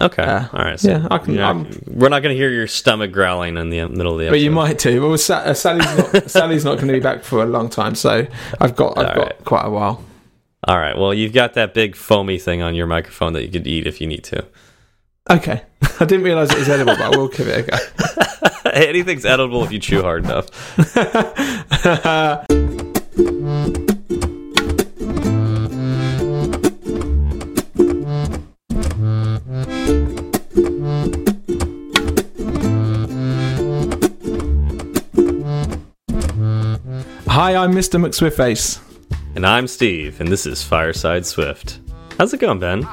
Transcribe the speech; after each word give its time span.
Okay. 0.00 0.22
Uh, 0.22 0.46
All 0.52 0.64
right. 0.64 0.80
So 0.80 0.90
yeah, 0.90 1.06
I 1.10 1.18
can- 1.18 1.34
you're 1.34 1.42
not- 1.42 1.66
we're 1.88 2.08
not 2.08 2.20
going 2.22 2.34
to 2.34 2.38
hear 2.40 2.50
your 2.50 2.66
stomach 2.66 3.12
growling 3.12 3.56
in 3.58 3.68
the 3.70 3.86
middle 3.88 4.12
of 4.14 4.18
the 4.18 4.24
episode. 4.26 4.32
But 4.32 4.40
you 4.40 4.50
might 4.50 4.78
too. 4.78 5.06
Well, 5.06 5.18
Sa- 5.18 5.38
uh, 5.38 5.54
Sally's 5.54 5.84
not, 6.14 6.30
Sally's 6.30 6.64
not 6.64 6.76
going 6.76 6.86
to 6.88 6.94
be 6.94 7.00
back 7.00 7.22
for 7.22 7.42
a 7.42 7.46
long 7.46 7.68
time, 7.68 7.94
so 7.94 8.26
I've 8.60 8.74
got 8.76 8.96
I've 8.98 9.08
All 9.08 9.14
got 9.14 9.26
right. 9.26 9.44
quite 9.44 9.66
a 9.66 9.70
while. 9.70 10.02
All 10.66 10.78
right. 10.78 10.96
Well, 10.96 11.12
you've 11.14 11.32
got 11.32 11.54
that 11.54 11.74
big 11.74 11.96
foamy 11.96 12.38
thing 12.38 12.62
on 12.62 12.74
your 12.74 12.86
microphone 12.86 13.32
that 13.34 13.42
you 13.44 13.50
could 13.50 13.66
eat 13.66 13.86
if 13.86 14.00
you 14.00 14.06
need 14.06 14.24
to. 14.24 14.44
Okay, 15.30 15.62
I 16.00 16.04
didn't 16.06 16.22
realise 16.24 16.50
it 16.50 16.58
was 16.58 16.68
edible, 16.68 16.96
but 16.96 17.14
I 17.14 17.16
will 17.16 17.28
give 17.28 17.46
it 17.46 17.68
a 17.68 17.70
go. 17.70 18.70
Anything's 18.72 19.24
edible 19.24 19.62
if 19.64 19.70
you 19.70 19.78
chew 19.78 20.02
hard 20.02 20.24
enough. 20.24 20.48
Hi, 37.30 37.54
I'm 37.54 37.72
Mr. 37.72 38.04
McSwiftface. 38.04 38.80
And 39.36 39.46
I'm 39.46 39.68
Steve, 39.68 40.20
and 40.20 40.32
this 40.32 40.46
is 40.46 40.64
Fireside 40.64 41.24
Swift. 41.24 41.78
How's 42.18 42.34
it 42.34 42.40
going, 42.40 42.58
Ben? 42.58 42.84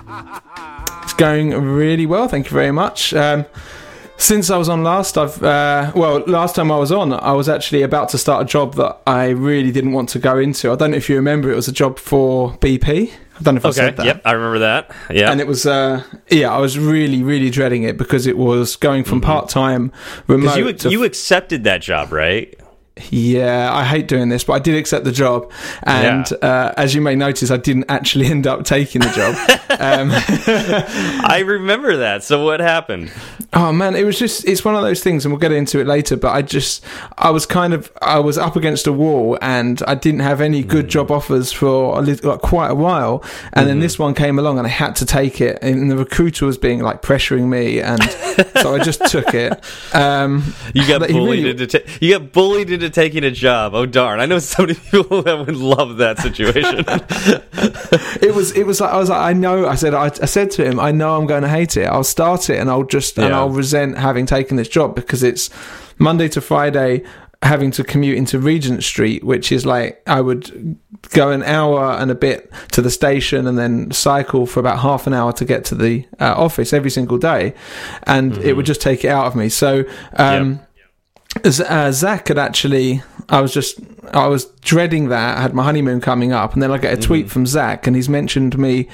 It's 1.01 1.15
going 1.15 1.55
really 1.55 2.05
well, 2.05 2.27
thank 2.27 2.45
you 2.45 2.53
very 2.53 2.69
much. 2.69 3.15
Um, 3.15 3.47
since 4.17 4.51
I 4.51 4.57
was 4.57 4.69
on 4.69 4.83
last, 4.83 5.17
I've 5.17 5.41
uh, 5.41 5.91
well, 5.95 6.19
last 6.27 6.53
time 6.53 6.71
I 6.71 6.77
was 6.77 6.91
on, 6.91 7.13
I 7.13 7.31
was 7.31 7.49
actually 7.49 7.81
about 7.81 8.09
to 8.09 8.19
start 8.19 8.43
a 8.43 8.45
job 8.45 8.75
that 8.75 9.01
I 9.07 9.29
really 9.29 9.71
didn't 9.71 9.93
want 9.93 10.09
to 10.09 10.19
go 10.19 10.37
into. 10.37 10.71
I 10.71 10.75
don't 10.75 10.91
know 10.91 10.97
if 10.97 11.09
you 11.09 11.15
remember, 11.15 11.51
it 11.51 11.55
was 11.55 11.67
a 11.67 11.73
job 11.73 11.97
for 11.97 12.51
BP. 12.59 13.09
I 13.39 13.41
don't 13.41 13.55
know 13.55 13.57
if 13.57 13.65
I 13.65 13.71
said 13.71 13.97
that. 13.97 14.05
Yep, 14.05 14.21
I 14.23 14.33
remember 14.33 14.59
that. 14.59 14.95
Yeah. 15.09 15.31
And 15.31 15.41
it 15.41 15.47
was, 15.47 15.65
uh, 15.65 16.03
yeah, 16.29 16.53
I 16.53 16.59
was 16.59 16.77
really, 16.77 17.23
really 17.23 17.49
dreading 17.49 17.81
it 17.81 17.97
because 17.97 18.27
it 18.27 18.37
was 18.37 18.75
going 18.75 19.03
from 19.03 19.19
part 19.19 19.49
time 19.49 19.91
remote. 20.27 20.55
Because 20.55 20.83
you 20.85 20.91
you 20.91 21.03
accepted 21.05 21.63
that 21.63 21.81
job, 21.81 22.11
right? 22.11 22.55
Yeah, 23.09 23.73
I 23.73 23.83
hate 23.83 24.07
doing 24.07 24.29
this, 24.29 24.43
but 24.43 24.53
I 24.53 24.59
did 24.59 24.75
accept 24.75 25.05
the 25.05 25.11
job, 25.11 25.51
and 25.83 26.31
uh, 26.41 26.73
as 26.77 26.95
you 26.95 27.01
may 27.01 27.15
notice, 27.15 27.51
I 27.51 27.57
didn't 27.57 27.85
actually 27.89 28.25
end 28.31 28.47
up 28.47 28.63
taking 28.63 29.01
the 29.01 29.09
job. 29.09 29.35
um, 29.79 30.09
I 31.29 31.43
remember 31.45 31.97
that. 31.97 32.23
So 32.23 32.43
what 32.43 32.59
happened? 32.59 33.11
Oh 33.53 33.71
man, 33.71 33.95
it 33.95 34.03
was 34.03 34.19
just—it's 34.19 34.63
one 34.65 34.75
of 34.75 34.81
those 34.81 35.01
things, 35.03 35.25
and 35.25 35.31
we'll 35.33 35.39
get 35.39 35.51
into 35.51 35.79
it 35.79 35.87
later. 35.87 36.17
But 36.17 36.33
I 36.35 36.41
just, 36.41 36.83
I 37.17 37.29
was 37.29 37.45
kind 37.45 37.73
of, 37.73 37.91
I 38.01 38.19
was 38.19 38.37
up 38.37 38.55
against 38.55 38.87
a 38.87 38.91
wall, 38.93 39.37
and 39.41 39.81
I 39.87 39.95
didn't 39.95 40.19
have 40.21 40.41
any 40.41 40.63
good 40.63 40.87
job 40.87 41.11
offers 41.11 41.51
for 41.51 41.97
a 41.97 42.01
little, 42.01 42.31
like, 42.31 42.41
quite 42.41 42.69
a 42.71 42.75
while. 42.75 43.23
And 43.53 43.67
then 43.67 43.79
this 43.79 43.97
one 43.97 44.13
came 44.13 44.37
along, 44.39 44.57
and 44.57 44.67
I 44.67 44.69
had 44.69 44.95
to 44.97 45.05
take 45.05 45.39
it. 45.41 45.59
And 45.61 45.89
the 45.89 45.97
recruiter 45.97 46.45
was 46.45 46.57
being 46.57 46.79
like 46.81 47.01
pressuring 47.01 47.47
me, 47.47 47.79
and 47.79 48.01
so 48.61 48.75
I 48.75 48.79
just 48.83 49.05
took 49.07 49.33
it. 49.33 49.53
Um, 49.95 50.53
You 50.73 50.87
got 50.87 51.01
bullied 51.07 51.15
really- 51.15 51.49
into 51.51 51.67
ta- 51.67 51.91
you 52.01 52.17
got 52.17 52.31
bullied 52.33 52.69
into 52.69 52.89
taking 52.89 53.23
a 53.23 53.31
job. 53.31 53.73
Oh 53.73 53.85
darn! 53.85 54.19
I 54.19 54.25
know 54.25 54.39
so 54.39 54.63
many 54.63 54.73
people 54.91 55.21
that 55.23 55.37
would 55.45 55.55
love 55.55 55.97
that 55.97 56.19
situation. 56.19 56.83
it 58.21 58.33
was 58.35 58.51
it 58.53 58.63
was 58.65 58.81
like 58.81 58.91
I 58.91 58.97
was 58.97 59.09
like 59.09 59.21
I 59.21 59.33
know 59.33 59.67
I 59.67 59.75
said 59.75 59.93
I, 59.93 60.05
I 60.05 60.25
said 60.25 60.51
to 60.51 60.65
him 60.65 60.79
I 60.79 60.91
know 60.91 61.15
I'm 61.17 61.25
going 61.27 61.43
to 61.43 61.49
hate 61.49 61.77
it 61.77 61.85
I'll 61.85 62.03
start 62.03 62.49
it 62.49 62.59
and 62.59 62.69
I'll 62.69 62.83
just 62.83 63.17
and 63.17 63.29
Yeah. 63.29 63.36
I'll 63.37 63.49
resent 63.49 63.97
having 63.97 64.25
taken 64.25 64.57
this 64.57 64.67
job 64.67 64.95
because 64.95 65.23
it's 65.23 65.49
Monday 65.97 66.27
to 66.29 66.41
Friday 66.41 67.03
having 67.43 67.69
to 67.69 67.83
commute 67.83 68.17
into 68.17 68.39
Regent 68.39 68.83
Street 68.83 69.23
which 69.23 69.51
is 69.51 69.63
like 69.65 70.01
I 70.07 70.21
would 70.21 70.77
go 71.09 71.29
an 71.31 71.43
hour 71.43 71.91
and 71.91 72.09
a 72.09 72.15
bit 72.15 72.51
to 72.71 72.81
the 72.81 72.89
station 72.89 73.45
and 73.45 73.57
then 73.57 73.91
cycle 73.91 74.47
for 74.47 74.59
about 74.59 74.79
half 74.79 75.05
an 75.05 75.13
hour 75.13 75.31
to 75.33 75.45
get 75.45 75.63
to 75.65 75.75
the 75.75 76.05
uh, 76.19 76.33
office 76.35 76.73
every 76.73 76.89
single 76.89 77.19
day. 77.19 77.53
And 78.03 78.37
it 78.39 78.53
would 78.53 78.65
just 78.65 78.81
take 78.81 79.05
it 79.05 79.09
out 79.09 79.27
of 79.27 79.35
me. 79.35 79.49
So 79.49 79.83
um 80.13 80.61
Z- 81.45 81.65
uh, 81.67 81.91
Zach 81.91 82.29
had 82.29 82.37
actually, 82.39 83.03
I 83.29 83.41
was 83.41 83.53
just, 83.53 83.79
I 84.11 84.27
was 84.27 84.45
dreading 84.61 85.09
that. 85.09 85.37
I 85.37 85.41
had 85.41 85.53
my 85.53 85.63
honeymoon 85.63 86.01
coming 86.01 86.31
up, 86.31 86.53
and 86.53 86.63
then 86.63 86.71
I 86.71 86.77
get 86.77 86.97
a 86.97 87.01
tweet 87.01 87.29
from 87.29 87.45
Zach, 87.45 87.85
and 87.85 87.95
he's 87.95 88.09
mentioned 88.09 88.57
me 88.57 88.87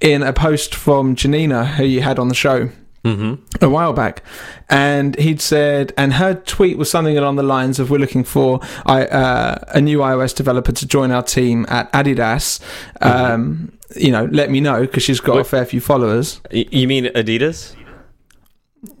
in 0.00 0.22
a 0.22 0.32
post 0.32 0.74
from 0.74 1.14
Janina, 1.14 1.66
who 1.66 1.84
you 1.84 2.00
had 2.00 2.18
on 2.18 2.28
the 2.28 2.34
show 2.34 2.70
hmm 3.04 3.34
a 3.60 3.68
while 3.68 3.92
back, 3.92 4.22
and 4.68 5.18
he'd 5.18 5.40
said, 5.40 5.92
and 5.96 6.14
her 6.14 6.34
tweet 6.34 6.78
was 6.78 6.90
something 6.90 7.18
along 7.18 7.36
the 7.36 7.42
lines 7.42 7.78
of, 7.78 7.90
"We're 7.90 7.98
looking 7.98 8.24
for 8.24 8.60
I, 8.86 9.04
uh, 9.06 9.58
a 9.68 9.80
new 9.80 9.98
iOS 9.98 10.34
developer 10.34 10.72
to 10.72 10.86
join 10.86 11.10
our 11.10 11.22
team 11.22 11.66
at 11.68 11.92
Adidas. 11.92 12.60
Um, 13.00 13.72
you 13.96 14.10
know, 14.10 14.26
let 14.30 14.50
me 14.50 14.60
know 14.60 14.80
because 14.82 15.02
she's 15.02 15.20
got 15.20 15.38
a 15.38 15.44
fair 15.44 15.64
few 15.64 15.80
followers." 15.80 16.40
You 16.50 16.86
mean 16.88 17.06
Adidas? 17.06 17.74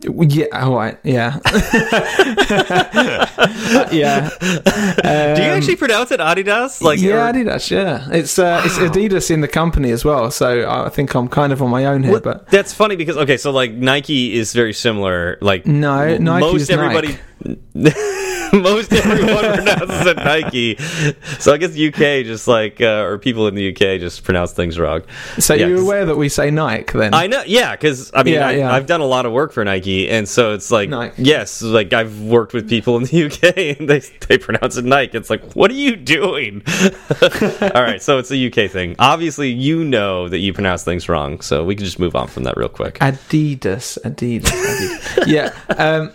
Yeah, 0.02 0.46
all 0.52 0.76
right, 0.76 0.96
yeah, 1.02 1.40
yeah. 3.90 4.30
Do 4.38 5.42
you 5.42 5.50
Um, 5.50 5.56
actually 5.56 5.74
pronounce 5.76 6.12
it 6.12 6.20
Adidas? 6.20 6.80
Like 6.80 7.00
yeah, 7.00 7.28
or- 7.28 7.32
Adidas. 7.32 7.70
Yeah, 7.70 8.06
it's 8.12 8.38
uh, 8.38 8.62
it's 8.64 8.78
Adidas 8.78 9.30
in 9.30 9.40
the 9.40 9.48
company 9.48 9.90
as 9.90 10.04
well. 10.04 10.30
So 10.30 10.68
I 10.70 10.88
think 10.88 11.14
I'm 11.14 11.26
kind 11.28 11.52
of 11.52 11.60
on 11.62 11.70
my 11.70 11.84
own 11.86 12.02
here. 12.04 12.12
What- 12.12 12.22
But 12.22 12.48
that's 12.50 12.72
funny 12.72 12.94
because 12.96 13.16
okay, 13.16 13.36
so 13.36 13.50
like 13.50 13.72
Nike 13.72 14.34
is 14.34 14.52
very 14.52 14.72
similar. 14.72 15.36
Like 15.40 15.66
No, 15.66 16.16
Nike 16.16 16.40
most 16.40 16.62
is 16.62 16.70
everybody, 16.70 17.18
most 18.52 18.92
everyone 18.92 19.44
pronounces 19.54 20.06
it 20.06 20.16
Nike. 20.16 20.76
So 21.38 21.52
I 21.52 21.56
guess 21.56 21.70
UK 21.70 22.24
just 22.24 22.46
like 22.46 22.80
uh, 22.80 23.04
or 23.04 23.18
people 23.18 23.48
in 23.48 23.54
the 23.54 23.70
UK 23.72 23.98
just 24.00 24.24
pronounce 24.24 24.52
things 24.52 24.78
wrong. 24.78 25.02
so 25.38 25.54
Yeah, 25.54 25.66
you're 25.68 25.80
aware 25.80 26.04
that 26.04 26.16
we 26.16 26.28
say 26.28 26.50
Nike 26.50 26.98
then? 26.98 27.14
I 27.14 27.26
know, 27.26 27.42
yeah, 27.46 27.72
because 27.74 28.10
I 28.14 28.22
mean, 28.22 28.34
Yeah, 28.34 28.48
I, 28.48 28.50
yeah. 28.52 28.72
I've 28.72 28.86
done 28.86 29.00
a 29.00 29.06
lot 29.06 29.26
of 29.26 29.32
work 29.32 29.52
for 29.52 29.64
Nike, 29.64 30.08
and 30.10 30.28
so 30.28 30.52
it's 30.52 30.70
like, 30.70 30.88
Nike. 30.90 31.22
yes, 31.22 31.62
like 31.62 31.92
I've 31.92 32.20
worked 32.20 32.52
with 32.52 32.68
people 32.68 32.96
in 32.98 33.04
the 33.04 33.24
UK, 33.24 33.56
and 33.80 33.88
they 33.88 34.00
they 34.28 34.38
pronounce 34.38 34.76
it 34.76 34.84
Nike. 34.84 35.16
It's 35.16 35.30
like, 35.30 35.54
what 35.56 35.70
are 35.70 35.74
you 35.74 35.96
doing? 35.96 36.62
All 37.62 37.82
right, 37.82 38.02
so 38.02 38.18
it's 38.18 38.30
a 38.30 38.46
UK 38.46 38.70
thing. 38.70 38.96
Obviously, 38.98 39.48
you 39.50 39.82
know 39.84 40.28
that 40.28 40.38
you 40.38 40.52
pronounce 40.52 40.84
things 40.84 41.08
wrong, 41.08 41.40
so 41.40 41.64
we 41.64 41.74
can 41.74 41.84
just 41.84 41.98
move 41.98 42.14
on 42.14 42.28
from 42.28 42.42
that 42.44 42.56
real 42.56 42.68
quick. 42.68 42.98
Adidas, 42.98 43.98
Adidas, 44.02 44.44
Adidas. 44.44 45.26
yeah. 45.26 45.52
Um, 45.78 46.12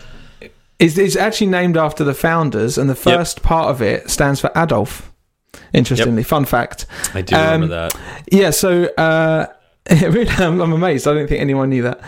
it's, 0.78 0.96
it's 0.98 1.16
actually 1.16 1.48
named 1.48 1.76
after 1.76 2.04
the 2.04 2.14
founders, 2.14 2.78
and 2.78 2.88
the 2.88 2.94
first 2.94 3.42
part 3.42 3.68
of 3.70 3.82
it 3.82 4.10
stands 4.10 4.40
for 4.40 4.50
Adolf. 4.56 5.12
Interestingly, 5.72 6.22
fun 6.22 6.44
fact. 6.44 6.86
I 7.14 7.22
do 7.22 7.34
Um, 7.36 7.42
remember 7.62 7.68
that. 7.68 7.94
Yeah, 8.30 8.50
so 8.50 8.84
uh, 8.96 9.46
really, 9.90 10.28
I'm, 10.30 10.60
I'm 10.60 10.72
amazed. 10.72 11.06
I 11.08 11.14
don't 11.14 11.26
think 11.28 11.40
anyone 11.40 11.70
knew 11.70 11.82
that. 11.82 12.00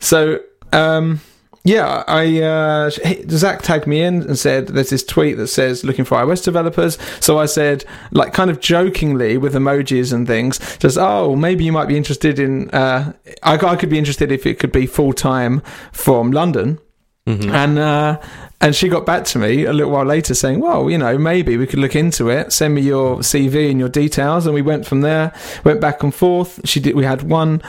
So, 0.00 0.40
um, 0.72 1.20
yeah, 1.64 2.04
I 2.06 2.42
uh, 2.42 2.90
Zach 3.28 3.62
tagged 3.62 3.86
me 3.86 4.00
in 4.02 4.22
and 4.22 4.38
said 4.38 4.68
there's 4.68 4.90
this 4.90 5.02
tweet 5.02 5.36
that 5.38 5.48
says 5.48 5.82
looking 5.82 6.04
for 6.04 6.16
iOS 6.18 6.44
developers. 6.44 6.96
So 7.20 7.38
I 7.38 7.46
said, 7.46 7.84
like, 8.12 8.32
kind 8.32 8.50
of 8.50 8.60
jokingly 8.60 9.36
with 9.38 9.54
emojis 9.54 10.12
and 10.12 10.26
things, 10.26 10.58
just 10.78 10.96
oh, 10.98 11.34
maybe 11.34 11.64
you 11.64 11.72
might 11.72 11.88
be 11.88 11.96
interested 11.96 12.38
in. 12.38 12.70
Uh, 12.70 13.12
I, 13.42 13.54
I 13.54 13.76
could 13.76 13.88
be 13.90 13.98
interested 13.98 14.30
if 14.30 14.46
it 14.46 14.58
could 14.58 14.72
be 14.72 14.86
full 14.86 15.12
time 15.12 15.60
from 15.92 16.30
London. 16.30 16.78
And 17.26 17.78
uh, 17.78 18.20
and 18.60 18.74
she 18.74 18.88
got 18.88 19.04
back 19.04 19.24
to 19.26 19.38
me 19.38 19.64
a 19.64 19.72
little 19.72 19.92
while 19.92 20.04
later 20.04 20.34
saying, 20.34 20.60
"Well, 20.60 20.90
you 20.90 20.98
know, 20.98 21.18
maybe 21.18 21.56
we 21.56 21.66
could 21.66 21.78
look 21.78 21.96
into 21.96 22.28
it. 22.30 22.52
Send 22.52 22.74
me 22.74 22.82
your 22.82 23.18
CV 23.18 23.70
and 23.70 23.80
your 23.80 23.88
details." 23.88 24.46
And 24.46 24.54
we 24.54 24.62
went 24.62 24.86
from 24.86 25.00
there, 25.00 25.32
went 25.64 25.80
back 25.80 26.02
and 26.02 26.14
forth. 26.14 26.60
She 26.64 26.80
did. 26.80 26.94
We 26.94 27.04
had 27.04 27.22
one 27.22 27.60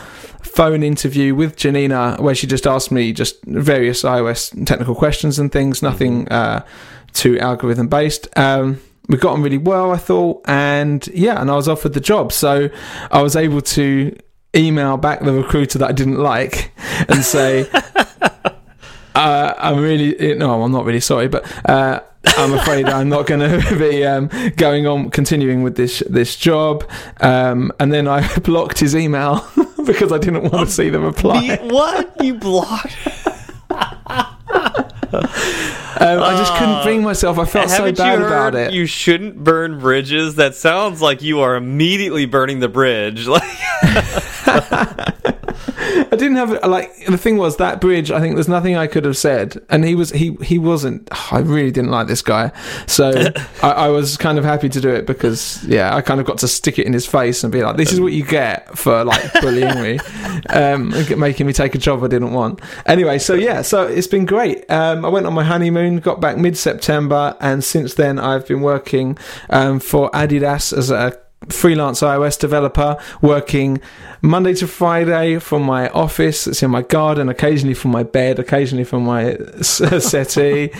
phone 0.41 0.81
interview 0.81 1.35
with 1.35 1.55
Janina 1.55 2.17
where 2.19 2.33
she 2.33 2.47
just 2.47 2.65
asked 2.65 2.91
me 2.91 3.13
just 3.13 3.43
various 3.45 4.03
iOS 4.03 4.65
technical 4.65 4.95
questions 4.95 5.39
and 5.39 5.51
things, 5.51 5.81
nothing 5.81 6.27
uh, 6.29 6.65
too 7.13 7.39
algorithm 7.39 7.87
based. 7.87 8.27
Um, 8.37 8.79
we 9.09 9.17
got 9.17 9.33
on 9.33 9.41
really 9.41 9.57
well, 9.57 9.91
I 9.91 9.97
thought, 9.97 10.41
and 10.47 11.05
yeah, 11.07 11.39
and 11.39 11.49
I 11.49 11.55
was 11.55 11.67
offered 11.67 11.93
the 11.93 11.99
job, 11.99 12.31
so 12.31 12.69
I 13.11 13.21
was 13.21 13.35
able 13.35 13.61
to 13.61 14.15
email 14.55 14.97
back 14.97 15.21
the 15.21 15.33
recruiter 15.33 15.79
that 15.79 15.89
I 15.89 15.93
didn't 15.93 16.19
like 16.19 16.71
and 17.07 17.23
say. 17.23 17.69
Uh, 19.17 19.53
I'm 19.57 19.79
really 19.79 20.35
no, 20.35 20.61
I'm 20.61 20.71
not 20.71 20.85
really 20.85 20.99
sorry, 20.99 21.27
but 21.27 21.43
uh, 21.67 22.01
I'm 22.23 22.53
afraid 22.53 22.85
I'm 22.85 23.09
not 23.09 23.25
going 23.25 23.39
to 23.61 23.75
be 23.79 24.05
um, 24.05 24.29
going 24.57 24.85
on 24.85 25.09
continuing 25.09 25.63
with 25.63 25.75
this 25.75 26.03
this 26.07 26.35
job. 26.35 26.87
Um, 27.19 27.71
and 27.79 27.91
then 27.91 28.07
I 28.07 28.37
blocked 28.43 28.79
his 28.79 28.95
email 28.95 29.43
because 29.85 30.11
I 30.11 30.19
didn't 30.19 30.51
want 30.51 30.69
to 30.69 30.73
see 30.73 30.89
the 30.89 30.99
reply. 30.99 31.57
what 31.63 32.23
you 32.23 32.35
blocked? 32.35 32.95
Um, 35.99 36.21
I 36.21 36.37
just 36.37 36.53
couldn't 36.57 36.83
bring 36.83 37.01
myself. 37.01 37.39
I 37.39 37.45
felt 37.45 37.71
so 37.71 37.91
bad 37.91 38.21
about 38.21 38.53
it. 38.53 38.71
you 38.71 38.85
shouldn't 38.85 39.43
burn 39.43 39.79
bridges? 39.79 40.35
That 40.35 40.53
sounds 40.53 41.01
like 41.01 41.23
you 41.23 41.39
are 41.39 41.55
immediately 41.55 42.27
burning 42.27 42.59
the 42.59 42.69
bridge. 42.69 43.27
Like, 43.27 43.41
I 46.11 46.15
didn't 46.15 46.37
have 46.37 46.63
like 46.65 47.05
the 47.05 47.17
thing 47.17 47.37
was 47.37 47.57
that 47.57 47.81
bridge. 47.81 48.11
I 48.11 48.19
think 48.19 48.35
there's 48.35 48.47
nothing 48.47 48.75
I 48.75 48.87
could 48.87 49.05
have 49.05 49.17
said, 49.17 49.63
and 49.69 49.83
he 49.83 49.95
was 49.95 50.11
he 50.11 50.35
he 50.41 50.57
wasn't. 50.57 51.07
I 51.31 51.39
really 51.39 51.71
didn't 51.71 51.91
like 51.91 52.07
this 52.07 52.21
guy, 52.21 52.51
so 52.85 53.11
I, 53.63 53.71
I 53.71 53.87
was 53.89 54.17
kind 54.17 54.37
of 54.37 54.45
happy 54.45 54.69
to 54.69 54.81
do 54.81 54.89
it 54.89 55.05
because 55.05 55.63
yeah, 55.65 55.95
I 55.95 56.01
kind 56.01 56.19
of 56.19 56.25
got 56.25 56.37
to 56.39 56.47
stick 56.47 56.79
it 56.79 56.85
in 56.85 56.93
his 56.93 57.05
face 57.05 57.43
and 57.43 57.51
be 57.51 57.61
like, 57.63 57.77
"This 57.77 57.91
is 57.91 57.99
what 57.99 58.13
you 58.13 58.23
get 58.23 58.77
for 58.77 59.03
like 59.03 59.33
bullying 59.41 59.81
me, 59.81 59.99
um, 60.49 60.89
making 61.17 61.47
me 61.47 61.53
take 61.53 61.75
a 61.75 61.77
job 61.77 62.03
I 62.03 62.07
didn't 62.07 62.33
want." 62.33 62.61
Anyway, 62.85 63.19
so 63.19 63.33
yeah, 63.33 63.61
so 63.61 63.83
it's 63.85 64.07
been 64.07 64.25
great. 64.25 64.69
Um, 64.71 65.05
I 65.05 65.09
went 65.09 65.25
on 65.25 65.33
my 65.33 65.43
honeymoon, 65.43 65.99
got 65.99 66.21
back 66.21 66.37
mid 66.37 66.57
September, 66.57 67.35
and 67.39 67.63
since 67.63 67.95
then 67.95 68.19
I've 68.19 68.47
been 68.47 68.61
working 68.61 69.17
um, 69.49 69.79
for 69.79 70.09
Adidas 70.11 70.75
as 70.75 70.89
a 70.91 71.17
freelance 71.49 72.01
iOS 72.01 72.37
developer, 72.39 72.97
working 73.21 73.79
Monday 74.21 74.53
to 74.55 74.67
Friday 74.67 75.37
from 75.39 75.61
my 75.61 75.87
office. 75.89 76.47
It's 76.47 76.61
in 76.63 76.71
my 76.71 76.81
garden, 76.81 77.29
occasionally 77.29 77.75
from 77.75 77.91
my 77.91 78.03
bed, 78.03 78.39
occasionally 78.39 78.83
from 78.83 79.03
my 79.05 79.37
settee, 79.61 80.71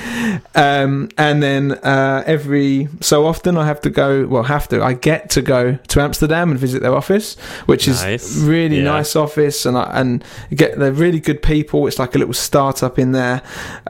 um, 0.56 1.10
and 1.18 1.42
then 1.44 1.74
uh, 1.84 2.24
every 2.26 2.90
so 3.02 3.26
often 3.26 3.56
I 3.58 3.66
have 3.66 3.80
to 3.82 3.90
go. 3.90 4.26
Well, 4.26 4.44
have 4.44 4.68
to. 4.70 4.84
I 4.84 4.94
get 4.94 5.30
to 5.32 5.42
go 5.42 5.76
to 5.76 6.02
Amsterdam 6.02 6.50
and 6.52 6.60
visit 6.60 6.82
their 6.82 6.96
office, 6.96 7.38
which 7.68 7.88
Nice. 7.88 8.24
is 8.36 8.44
really 8.44 8.78
Yeah. 8.78 8.84
nice 8.84 9.16
office, 9.16 9.66
and 9.66 9.78
I, 9.78 9.90
and 9.94 10.24
get 10.54 10.78
they're 10.80 10.92
really 10.92 11.20
good 11.20 11.42
people. 11.42 11.88
It's 11.88 12.00
like 12.00 12.16
a 12.16 12.18
little 12.18 12.34
startup 12.34 12.98
in 13.00 13.12
there. 13.12 13.42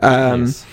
Um, 0.01 0.41
Nice. 0.45 0.65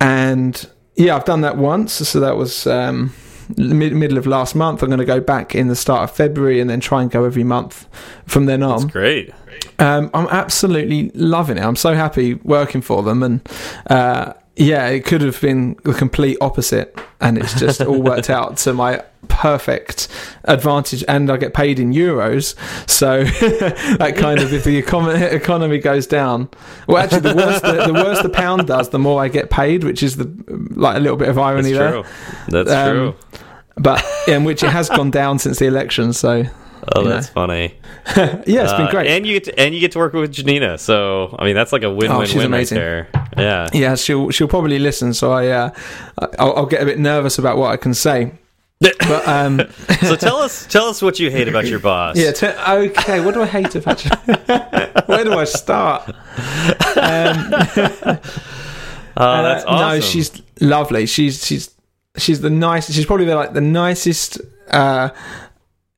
and 0.00 0.66
yeah, 0.96 1.14
I've 1.16 1.24
done 1.26 1.42
that 1.42 1.56
once. 1.58 1.92
So 1.92 2.18
that 2.20 2.36
was 2.36 2.66
um, 2.66 3.12
mid- 3.56 3.92
middle 3.94 4.18
of 4.18 4.26
last 4.26 4.54
month. 4.54 4.82
I'm 4.82 4.88
going 4.88 4.98
to 4.98 5.04
go 5.04 5.20
back 5.20 5.54
in 5.54 5.68
the 5.68 5.76
start 5.76 6.08
of 6.08 6.16
February 6.16 6.60
and 6.60 6.68
then 6.70 6.80
try 6.80 7.02
and 7.02 7.10
go 7.10 7.24
every 7.24 7.44
month 7.44 7.88
from 8.26 8.46
then 8.46 8.60
That's 8.60 8.82
on. 8.82 8.88
great. 8.88 9.32
Um, 9.78 10.10
I'm 10.14 10.26
absolutely 10.28 11.10
loving 11.14 11.56
it. 11.58 11.62
I'm 11.62 11.76
so 11.76 11.94
happy 11.94 12.34
working 12.34 12.80
for 12.82 13.02
them, 13.02 13.22
and 13.22 13.48
uh, 13.88 14.32
yeah, 14.56 14.86
it 14.88 15.04
could 15.04 15.20
have 15.22 15.40
been 15.40 15.76
the 15.84 15.92
complete 15.94 16.36
opposite, 16.40 16.96
and 17.20 17.38
it's 17.38 17.58
just 17.58 17.80
all 17.80 18.00
worked 18.10 18.30
out 18.30 18.56
to 18.58 18.72
my 18.72 19.02
perfect 19.28 20.08
advantage. 20.44 21.02
And 21.08 21.30
I 21.30 21.36
get 21.36 21.54
paid 21.54 21.80
in 21.80 21.92
euros, 21.92 22.54
so 22.88 23.24
that 23.98 24.14
kind 24.16 24.40
of 24.40 24.52
if 24.52 24.64
the 24.64 24.80
econ- 24.80 25.32
economy 25.32 25.78
goes 25.78 26.06
down, 26.06 26.48
well, 26.86 27.02
actually, 27.02 27.20
the 27.20 27.34
worse 27.34 27.60
the, 27.62 27.86
the 27.86 27.92
worse 27.94 28.22
the 28.22 28.28
pound 28.28 28.66
does, 28.68 28.90
the 28.90 28.98
more 28.98 29.22
I 29.22 29.28
get 29.28 29.50
paid, 29.50 29.82
which 29.84 30.02
is 30.02 30.16
the 30.16 30.30
like 30.76 30.96
a 30.96 31.00
little 31.00 31.16
bit 31.16 31.28
of 31.28 31.34
That's 31.36 31.44
irony 31.46 31.72
there. 31.72 31.90
true. 31.90 32.04
That's 32.48 32.70
Um, 32.70 32.90
true. 32.96 33.14
But 33.76 34.04
in 34.28 34.44
which 34.44 34.62
it 34.62 34.70
has 34.70 34.88
gone 34.88 35.10
down 35.10 35.40
since 35.40 35.58
the 35.58 35.66
election, 35.66 36.12
so 36.12 36.44
Oh, 36.94 37.02
that's 37.04 37.28
funny. 37.28 37.74
yeah, 38.16 38.42
it's 38.44 38.72
been 38.72 38.82
Uh, 38.86 38.90
great. 38.90 39.06
and 39.06 39.26
you 39.26 39.34
get 39.34 39.44
to, 39.44 39.58
and 39.60 39.74
you 39.74 39.80
get 39.80 39.92
to 39.92 39.98
work 39.98 40.12
with 40.12 40.32
Janina. 40.32 40.76
So 40.78 41.34
I 41.38 41.44
mean, 41.44 41.54
that's 41.54 41.72
like 41.72 41.82
a 41.82 41.86
Oh, 41.86 41.94
win-win-win 41.94 42.26
she's 42.26 42.36
right 42.36 42.44
amazing. 42.46 42.78
there. 42.78 43.08
Yeah. 43.38 43.68
Yeah, 43.72 43.94
she'll 43.94 44.30
she'll 44.30 44.48
probably 44.48 44.78
listen. 44.78 45.14
So 45.14 45.32
I, 45.32 45.48
uh, 45.48 45.70
I'll, 46.38 46.56
I'll 46.56 46.66
get 46.66 46.82
a 46.82 46.84
bit 46.84 46.98
nervous 46.98 47.38
about 47.38 47.56
what 47.56 47.70
I 47.72 47.76
can 47.76 47.94
say. 47.94 48.32
But 48.80 49.26
um, 49.26 49.62
so 50.02 50.14
tell 50.16 50.36
us 50.38 50.66
tell 50.66 50.86
us 50.88 51.00
what 51.00 51.18
you 51.18 51.30
hate 51.30 51.48
about 51.48 51.66
your 51.66 51.78
boss. 51.78 52.16
yeah, 52.18 52.32
t- 52.32 52.46
okay. 52.48 53.20
What 53.24 53.32
do 53.34 53.40
I 53.42 53.46
hate 53.46 53.74
about 53.74 54.04
you? 54.04 54.10
Where 55.06 55.24
do 55.24 55.32
I 55.38 55.44
start? 55.44 56.08
Um, 56.96 58.18
Oh, 59.16 59.42
that's 59.44 59.64
uh, 59.64 59.68
awesome. 59.68 59.88
No, 59.88 60.00
she's 60.00 60.42
lovely. 60.60 61.06
She's 61.06 61.44
she's 61.46 61.70
she's 62.16 62.40
the 62.40 62.50
nicest. 62.50 62.96
She's 62.96 63.06
probably 63.06 63.26
the, 63.26 63.36
like 63.36 63.52
the 63.52 63.60
nicest 63.60 64.40
uh, 64.70 65.10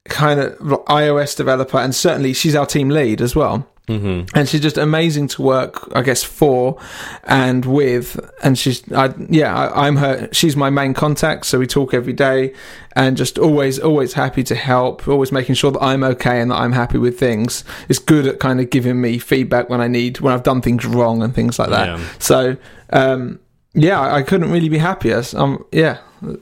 kind 0.08 0.40
of 0.40 0.56
iOS 0.86 1.36
developer, 1.36 1.78
and 1.78 1.94
certainly 1.94 2.32
she's 2.32 2.54
our 2.54 2.66
team 2.66 2.88
lead 2.88 3.20
as 3.20 3.34
well. 3.36 3.66
hmm 3.88 4.22
and 4.34 4.48
she's 4.48 4.60
just 4.60 4.76
amazing 4.78 5.28
to 5.28 5.40
work 5.42 5.74
i 5.94 6.02
guess 6.02 6.24
for 6.24 6.76
and 7.22 7.64
with 7.64 8.18
and 8.42 8.58
she's 8.58 8.82
i 8.92 9.14
yeah 9.30 9.54
I, 9.56 9.86
i'm 9.86 9.94
her 9.96 10.28
she's 10.32 10.56
my 10.56 10.70
main 10.70 10.92
contact 10.92 11.46
so 11.46 11.60
we 11.60 11.68
talk 11.68 11.94
every 11.94 12.12
day 12.12 12.52
and 12.96 13.16
just 13.16 13.38
always 13.38 13.78
always 13.78 14.14
happy 14.14 14.42
to 14.42 14.56
help 14.56 15.06
always 15.06 15.30
making 15.30 15.54
sure 15.54 15.70
that 15.70 15.82
i'm 15.90 16.02
okay 16.02 16.40
and 16.40 16.50
that 16.50 16.56
i'm 16.56 16.72
happy 16.72 16.98
with 16.98 17.16
things 17.16 17.62
It's 17.88 18.00
good 18.00 18.26
at 18.26 18.40
kind 18.40 18.58
of 18.60 18.70
giving 18.70 19.00
me 19.00 19.18
feedback 19.18 19.70
when 19.70 19.80
i 19.80 19.86
need 19.86 20.18
when 20.18 20.34
i've 20.34 20.42
done 20.42 20.62
things 20.62 20.84
wrong 20.84 21.22
and 21.22 21.32
things 21.32 21.56
like 21.60 21.70
that 21.70 21.86
Yeah. 21.86 22.00
so 22.18 22.56
um 22.90 23.38
yeah 23.78 24.00
I, 24.00 24.22
couldn't 24.22 24.50
really 24.50 24.68
be 24.68 24.78
happier 24.78 25.22
um 25.34 25.64
yeah 25.70 25.98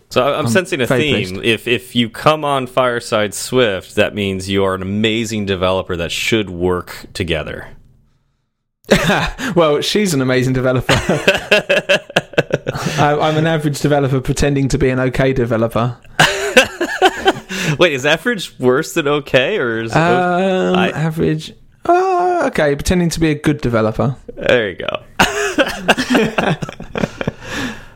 So 0.09 0.23
I'm, 0.25 0.47
I'm 0.47 0.49
sensing 0.49 0.81
a 0.81 0.87
theme. 0.87 1.41
If 1.43 1.67
if 1.67 1.95
you 1.97 2.09
come 2.09 2.45
on 2.45 2.67
Fireside 2.69 3.35
Swift, 3.35 3.97
that 3.97 4.15
means 4.15 4.49
you 4.49 4.63
are 4.65 4.75
an 4.75 4.83
amazing 4.83 5.45
developer 5.47 5.97
that 5.97 6.13
should 6.13 6.49
work 6.49 7.07
together. 7.13 7.69
well 9.57 9.81
she's 9.81 10.15
an 10.15 10.21
amazing 10.23 10.53
developer 10.53 10.93
I, 12.99 13.17
i'm 13.21 13.37
an 13.39 13.47
average 13.47 13.81
developer 13.81 14.21
pretending 14.21 14.69
to 14.69 14.79
be 14.79 14.91
an 14.91 15.01
okay 15.01 15.33
developer 15.33 15.97
Wait, 17.79 17.95
is 17.95 18.05
average 18.05 18.59
worse 18.61 18.93
than 18.93 19.09
okay, 19.09 19.57
or 19.59 19.81
is 19.81 19.93
Um, 19.97 20.75
I- 20.77 20.91
average. 20.91 21.55
Oh, 21.87 22.47
okay. 22.49 22.75
Pretending 22.77 23.09
to 23.11 23.21
be 23.21 23.31
a 23.31 23.35
good 23.35 23.61
developer. 23.63 24.17
there 24.37 24.69
you 24.71 24.77
go? 24.77 25.03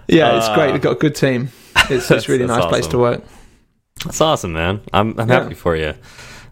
Yeah, 0.08 0.37
it's 0.38 0.49
Uh, 0.49 0.55
great. 0.55 0.72
We've 0.72 0.82
got 0.82 0.93
a 0.93 0.99
good 0.99 1.14
team. 1.14 1.50
It's, 1.90 2.10
it's 2.10 2.28
really 2.31 2.46
That's 2.46 2.58
nice 2.60 2.69
place 2.69 2.87
to 2.88 2.99
work. 2.99 3.22
That's 4.05 4.20
awesome, 4.20 4.52
man. 4.52 4.81
I'm 4.93 5.19
I'm 5.19 5.28
Yeah. 5.28 5.43
happy 5.43 5.55
for 5.55 5.76
you. 5.76 5.94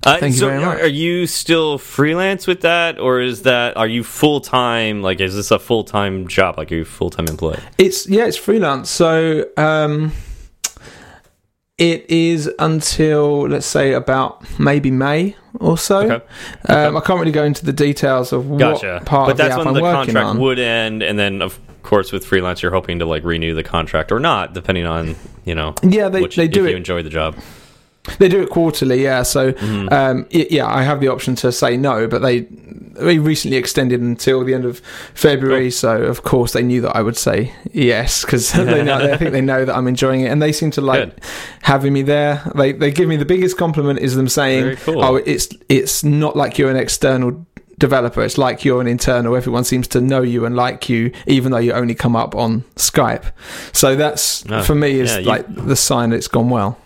Uh, 0.05 0.19
Thank 0.19 0.35
you 0.35 0.41
so 0.41 0.47
very 0.49 0.61
much. 0.65 0.81
Are 0.81 0.87
you 0.87 1.27
still 1.27 1.79
freelance 1.79 2.47
with 2.47 2.61
that, 2.61 3.01
or 3.01 3.21
is 3.21 3.43
that 3.43 3.77
are 3.77 3.89
you 3.89 4.05
full 4.05 4.41
time? 4.41 5.03
Like, 5.03 5.21
is 5.21 5.35
this 5.35 5.51
a 5.51 5.59
full 5.59 5.83
time 5.85 6.29
job? 6.29 6.59
Like, 6.59 6.71
are 6.71 6.77
you 6.77 6.85
full 6.85 7.11
time 7.11 7.27
employee? 7.29 7.59
It's 7.79 8.09
yeah, 8.09 8.27
it's 8.27 8.37
freelance. 8.37 8.89
So 8.91 9.47
um, 9.57 10.13
it 11.79 12.09
is 12.09 12.51
until 12.59 13.49
let's 13.49 13.67
say 13.67 13.93
about 13.93 14.45
maybe 14.59 14.91
May 14.91 15.37
or 15.61 15.77
so. 15.77 15.99
Okay. 16.11 16.25
Um, 16.69 16.97
I 16.97 17.01
can't 17.01 17.19
really 17.19 17.33
go 17.33 17.45
into 17.45 17.65
the 17.65 17.73
details 17.73 18.33
of 18.33 18.57
Gotcha. 18.59 18.95
what 18.95 19.07
part 19.07 19.27
but 19.27 19.31
of 19.33 19.37
the 19.39 19.45
app 19.53 19.59
when 19.59 19.69
I'm 19.69 19.75
the 19.75 19.83
working 19.83 20.15
contract 20.15 20.27
on. 20.29 20.39
would 20.41 20.59
end, 20.59 21.03
and 21.03 21.19
then 21.19 21.43
of 21.43 21.59
course 21.87 22.13
with 22.13 22.25
freelance, 22.27 22.63
you're 22.63 22.73
hoping 22.73 22.99
to 22.99 23.07
like 23.07 23.25
renew 23.25 23.55
the 23.55 23.63
contract 23.65 24.13
or 24.13 24.21
not, 24.21 24.53
depending 24.53 24.85
on 24.87 25.17
you 25.45 25.55
know. 25.55 25.75
yeah, 25.83 26.09
they 26.09 26.21
which, 26.23 26.37
they 26.37 26.49
do 26.49 26.65
if 26.65 26.69
it. 26.69 26.71
you 26.73 26.77
enjoy 26.77 27.03
the 27.03 27.11
job. 27.11 27.37
They 28.21 28.29
do 28.29 28.41
it 28.41 28.51
quarterly, 28.51 29.03
yeah. 29.03 29.25
So, 29.25 29.53
Mm-hmm. 29.53 29.89
um, 29.93 30.27
yeah, 30.31 30.65
I 30.65 30.85
have 30.85 31.01
the 31.01 31.09
option 31.09 31.35
to 31.37 31.51
say 31.51 31.77
no, 31.77 32.07
but 32.07 32.21
they 32.23 32.41
they 32.99 33.19
recently 33.19 33.57
extended 33.57 34.01
until 34.01 34.45
the 34.45 34.55
end 34.55 34.65
of 34.65 34.79
February. 35.13 35.71
So, 35.73 36.03
of 36.03 36.23
course, 36.23 36.53
they 36.53 36.63
knew 36.63 36.81
that 36.83 36.95
I 36.97 37.03
would 37.03 37.17
say 37.17 37.53
yes 37.73 38.25
because 38.25 38.53
they 38.53 38.85
know. 38.85 39.13
I 39.13 39.17
think 39.17 39.33
they 39.33 39.41
know 39.41 39.65
that 39.65 39.75
I'm 39.75 39.89
enjoying 39.89 40.21
it, 40.21 40.29
and 40.31 40.41
they 40.41 40.53
seem 40.53 40.71
to 40.73 40.81
like 40.81 41.01
Good. 41.17 41.21
having 41.63 41.93
me 41.93 42.03
there. 42.03 42.43
They 42.55 42.73
they 42.73 42.93
give 42.93 43.09
me 43.09 43.17
the 43.17 43.25
biggest 43.25 43.57
compliment 43.59 43.99
is 43.99 44.15
them 44.15 44.29
saying, 44.29 44.77
cool. 44.77 45.03
"Oh, 45.05 45.17
it's 45.17 45.49
it's 45.69 46.05
not 46.05 46.37
like 46.37 46.59
you're 46.59 46.71
an 46.71 46.77
external." 46.77 47.46
Developer, 47.79 48.23
it's 48.23 48.39
like 48.39 48.65
you're 48.65 48.81
an 48.81 48.87
internal. 48.87 49.37
Everyone 49.37 49.63
seems 49.65 49.87
to 49.89 50.01
know 50.01 50.23
you 50.23 50.47
and 50.47 50.57
like 50.57 50.89
you, 50.89 51.13
even 51.27 51.53
though 51.53 51.59
you 51.59 51.73
only 51.73 51.95
come 51.95 52.17
up 52.17 52.35
on 52.35 52.63
Skype. 52.77 53.25
So 53.73 53.95
that's 53.97 54.45
Oh, 54.51 54.63
for 54.63 54.75
me 54.75 54.99
is 55.01 55.15
yeah, 55.15 55.29
like 55.29 55.45
the 55.55 55.77
sign 55.77 56.11
that 56.11 56.17
it's 56.17 56.29
gone 56.29 56.49
well. 56.49 56.79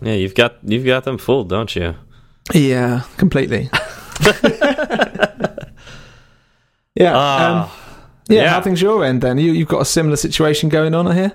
Yeah, 0.00 0.14
you've 0.14 0.34
got 0.34 0.56
you've 0.64 0.86
got 0.86 1.04
them 1.04 1.18
fooled, 1.18 1.48
don't 1.50 1.74
you? 1.76 1.94
Yeah, 2.54 3.02
completely. 3.18 3.68
yeah. 6.94 7.10
um, 7.10 7.14
Ah. 7.14 7.78
yeah, 8.28 8.42
yeah. 8.42 8.48
How 8.50 8.60
things 8.60 8.80
your 8.82 9.04
end 9.04 9.20
then? 9.22 9.38
You 9.38 9.52
you've 9.52 9.68
got 9.68 9.82
a 9.82 9.84
similar 9.86 10.16
situation 10.16 10.68
going 10.68 10.94
on 10.94 11.14
here. 11.14 11.32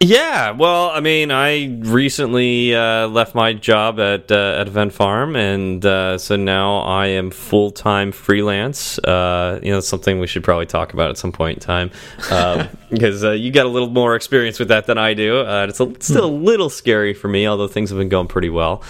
Yeah, 0.00 0.50
well, 0.50 0.90
I 0.90 1.00
mean, 1.00 1.30
I 1.30 1.78
recently 1.80 2.74
uh, 2.74 3.08
left 3.08 3.34
my 3.34 3.54
job 3.54 3.98
at 3.98 4.30
uh, 4.30 4.58
at 4.60 4.66
Event 4.66 4.92
Farm, 4.92 5.34
and 5.34 5.84
uh, 5.86 6.18
so 6.18 6.36
now 6.36 6.80
I 6.80 7.06
am 7.06 7.30
full 7.30 7.70
time 7.70 8.12
freelance. 8.12 8.98
Uh, 8.98 9.60
you 9.62 9.70
know, 9.70 9.80
something 9.80 10.20
we 10.20 10.26
should 10.26 10.44
probably 10.44 10.66
talk 10.66 10.92
about 10.92 11.10
at 11.10 11.16
some 11.16 11.32
point 11.32 11.58
in 11.58 11.60
time 11.60 11.90
um, 12.30 12.68
because 12.90 13.24
uh, 13.24 13.30
you 13.30 13.50
got 13.50 13.66
a 13.66 13.68
little 13.68 13.88
more 13.88 14.14
experience 14.14 14.58
with 14.58 14.68
that 14.68 14.86
than 14.86 14.98
I 14.98 15.14
do. 15.14 15.38
Uh, 15.40 15.66
it's, 15.68 15.80
a, 15.80 15.84
it's 15.84 16.06
still 16.06 16.26
a 16.26 16.26
little 16.26 16.68
scary 16.68 17.14
for 17.14 17.28
me, 17.28 17.46
although 17.46 17.68
things 17.68 17.90
have 17.90 17.98
been 17.98 18.10
going 18.10 18.28
pretty 18.28 18.50
well. 18.50 18.82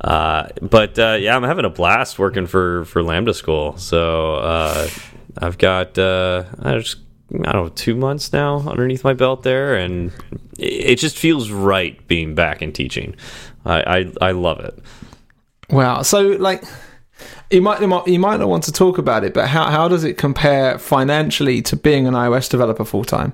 Uh, 0.00 0.48
but 0.60 0.98
uh, 0.98 1.16
yeah, 1.18 1.34
I'm 1.34 1.44
having 1.44 1.64
a 1.64 1.70
blast 1.70 2.18
working 2.18 2.46
for 2.46 2.84
for 2.84 3.02
Lambda 3.02 3.32
School. 3.32 3.76
So 3.78 4.34
uh, 4.34 4.88
I've 5.38 5.56
got 5.58 5.98
uh, 5.98 6.44
I 6.62 6.78
just 6.78 6.98
I 7.32 7.52
don't 7.52 7.64
know 7.64 7.68
two 7.68 7.94
months 7.94 8.32
now 8.32 8.60
underneath 8.60 9.04
my 9.04 9.12
belt 9.12 9.42
there, 9.42 9.74
and 9.74 10.12
it, 10.58 10.96
just 10.96 11.18
feels 11.18 11.50
right 11.50 12.06
being 12.08 12.34
back 12.34 12.62
in 12.62 12.72
teaching. 12.72 13.14
I 13.64 13.82
I, 14.20 14.28
I 14.28 14.30
love 14.32 14.60
it. 14.60 14.78
Wow. 15.70 16.02
So 16.02 16.22
like. 16.22 16.64
You 17.50 17.62
might, 17.62 17.80
you 17.80 17.88
might 17.88 18.06
you 18.06 18.18
might 18.18 18.36
not 18.36 18.48
want 18.48 18.64
to 18.64 18.72
talk 18.72 18.98
about 18.98 19.24
it, 19.24 19.32
but 19.32 19.48
how, 19.48 19.70
how 19.70 19.88
does 19.88 20.04
it 20.04 20.18
compare 20.18 20.78
financially 20.78 21.62
to 21.62 21.76
being 21.76 22.06
an 22.06 22.12
iOS 22.12 22.50
developer 22.50 22.84
full 22.84 23.04
time? 23.04 23.32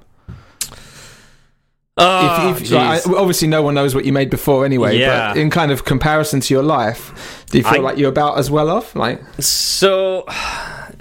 Oh, 1.96 2.06
ah, 2.06 2.50
if, 2.50 2.62
if, 2.62 2.70
like, 2.70 3.06
obviously, 3.08 3.46
no 3.46 3.62
one 3.62 3.74
knows 3.74 3.94
what 3.94 4.04
you 4.04 4.12
made 4.12 4.30
before 4.30 4.64
anyway. 4.64 4.98
Yeah. 4.98 5.32
But 5.32 5.36
in 5.40 5.50
kind 5.50 5.70
of 5.70 5.84
comparison 5.84 6.40
to 6.40 6.54
your 6.54 6.62
life, 6.62 7.44
do 7.50 7.58
you 7.58 7.64
feel 7.64 7.80
I- 7.80 7.90
like 7.90 7.98
you're 7.98 8.08
about 8.08 8.38
as 8.38 8.50
well 8.50 8.70
off? 8.70 8.96
Like, 8.96 9.20
So, 9.40 10.24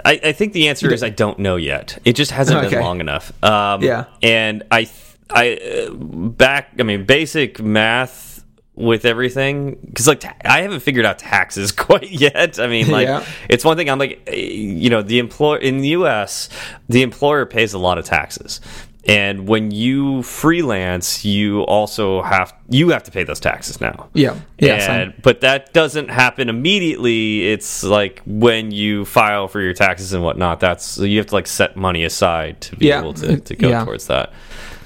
I, 0.06 0.20
I 0.24 0.32
think 0.34 0.54
the 0.54 0.68
answer 0.70 0.92
is 0.94 1.04
I 1.04 1.10
don't 1.10 1.40
know 1.40 1.56
yet. 1.56 1.98
It 2.06 2.14
just 2.14 2.32
hasn't 2.32 2.58
Okay. 2.60 2.70
been 2.76 2.84
long 2.84 3.00
enough. 3.00 3.32
Um, 3.44 3.82
Yeah. 3.82 4.06
and 4.22 4.64
I, 4.72 4.90
I 5.30 5.56
uh, 5.88 5.94
back. 5.94 6.74
I 6.80 6.84
mean, 6.84 7.06
basic 7.06 7.62
math 7.62 8.44
with 8.76 9.06
everything 9.06 9.78
because 9.86 10.08
like 10.08 10.24
I 10.46 10.62
haven't 10.62 10.80
figured 10.80 11.06
out 11.06 11.20
taxes 11.20 11.72
quite 11.86 12.10
yet. 12.10 12.60
I 12.60 12.68
mean, 12.68 12.90
like 12.90 13.08
Yeah. 13.08 13.24
it's 13.50 13.64
one 13.64 13.78
thing. 13.78 13.90
I'm 13.90 14.00
like, 14.00 14.22
eh, 14.28 14.36
you 14.36 14.90
know, 14.90 15.02
the 15.02 15.20
employer 15.20 15.58
in 15.58 15.78
the 15.80 15.90
U.S. 15.90 16.50
the 16.90 17.02
employer 17.04 17.46
pays 17.46 17.74
a 17.74 17.80
lot 17.80 17.98
of 17.98 18.06
taxes. 18.06 18.62
And 19.06 19.50
when 19.50 19.72
you 19.72 20.24
freelance, 20.24 21.26
you 21.26 21.62
also 21.64 22.22
have 22.22 22.54
you 22.70 22.90
have 22.90 23.04
to 23.04 23.12
pay 23.12 23.26
those 23.26 23.42
taxes 23.42 23.82
now. 23.82 24.10
Yeah, 24.14 24.40
yeah, 24.60 25.12
but 25.22 25.42
that 25.42 25.74
doesn't 25.74 26.10
happen 26.10 26.48
immediately. 26.48 27.52
It's 27.52 27.84
like 27.84 28.22
when 28.26 28.72
you 28.72 29.04
file 29.04 29.50
for 29.50 29.60
your 29.60 29.74
taxes 29.74 30.14
and 30.14 30.24
whatnot. 30.24 30.62
That's 30.62 30.98
you 30.98 31.18
have 31.18 31.28
to 31.28 31.36
like 31.36 31.48
set 31.48 31.76
money 31.76 32.06
aside 32.06 32.62
to 32.62 32.78
be 32.78 32.88
Yeah, 32.88 33.00
able 33.02 33.14
to, 33.16 33.42
to 33.42 33.56
go 33.56 33.70
yeah. 33.70 33.84
towards 33.84 34.08
that. 34.08 34.32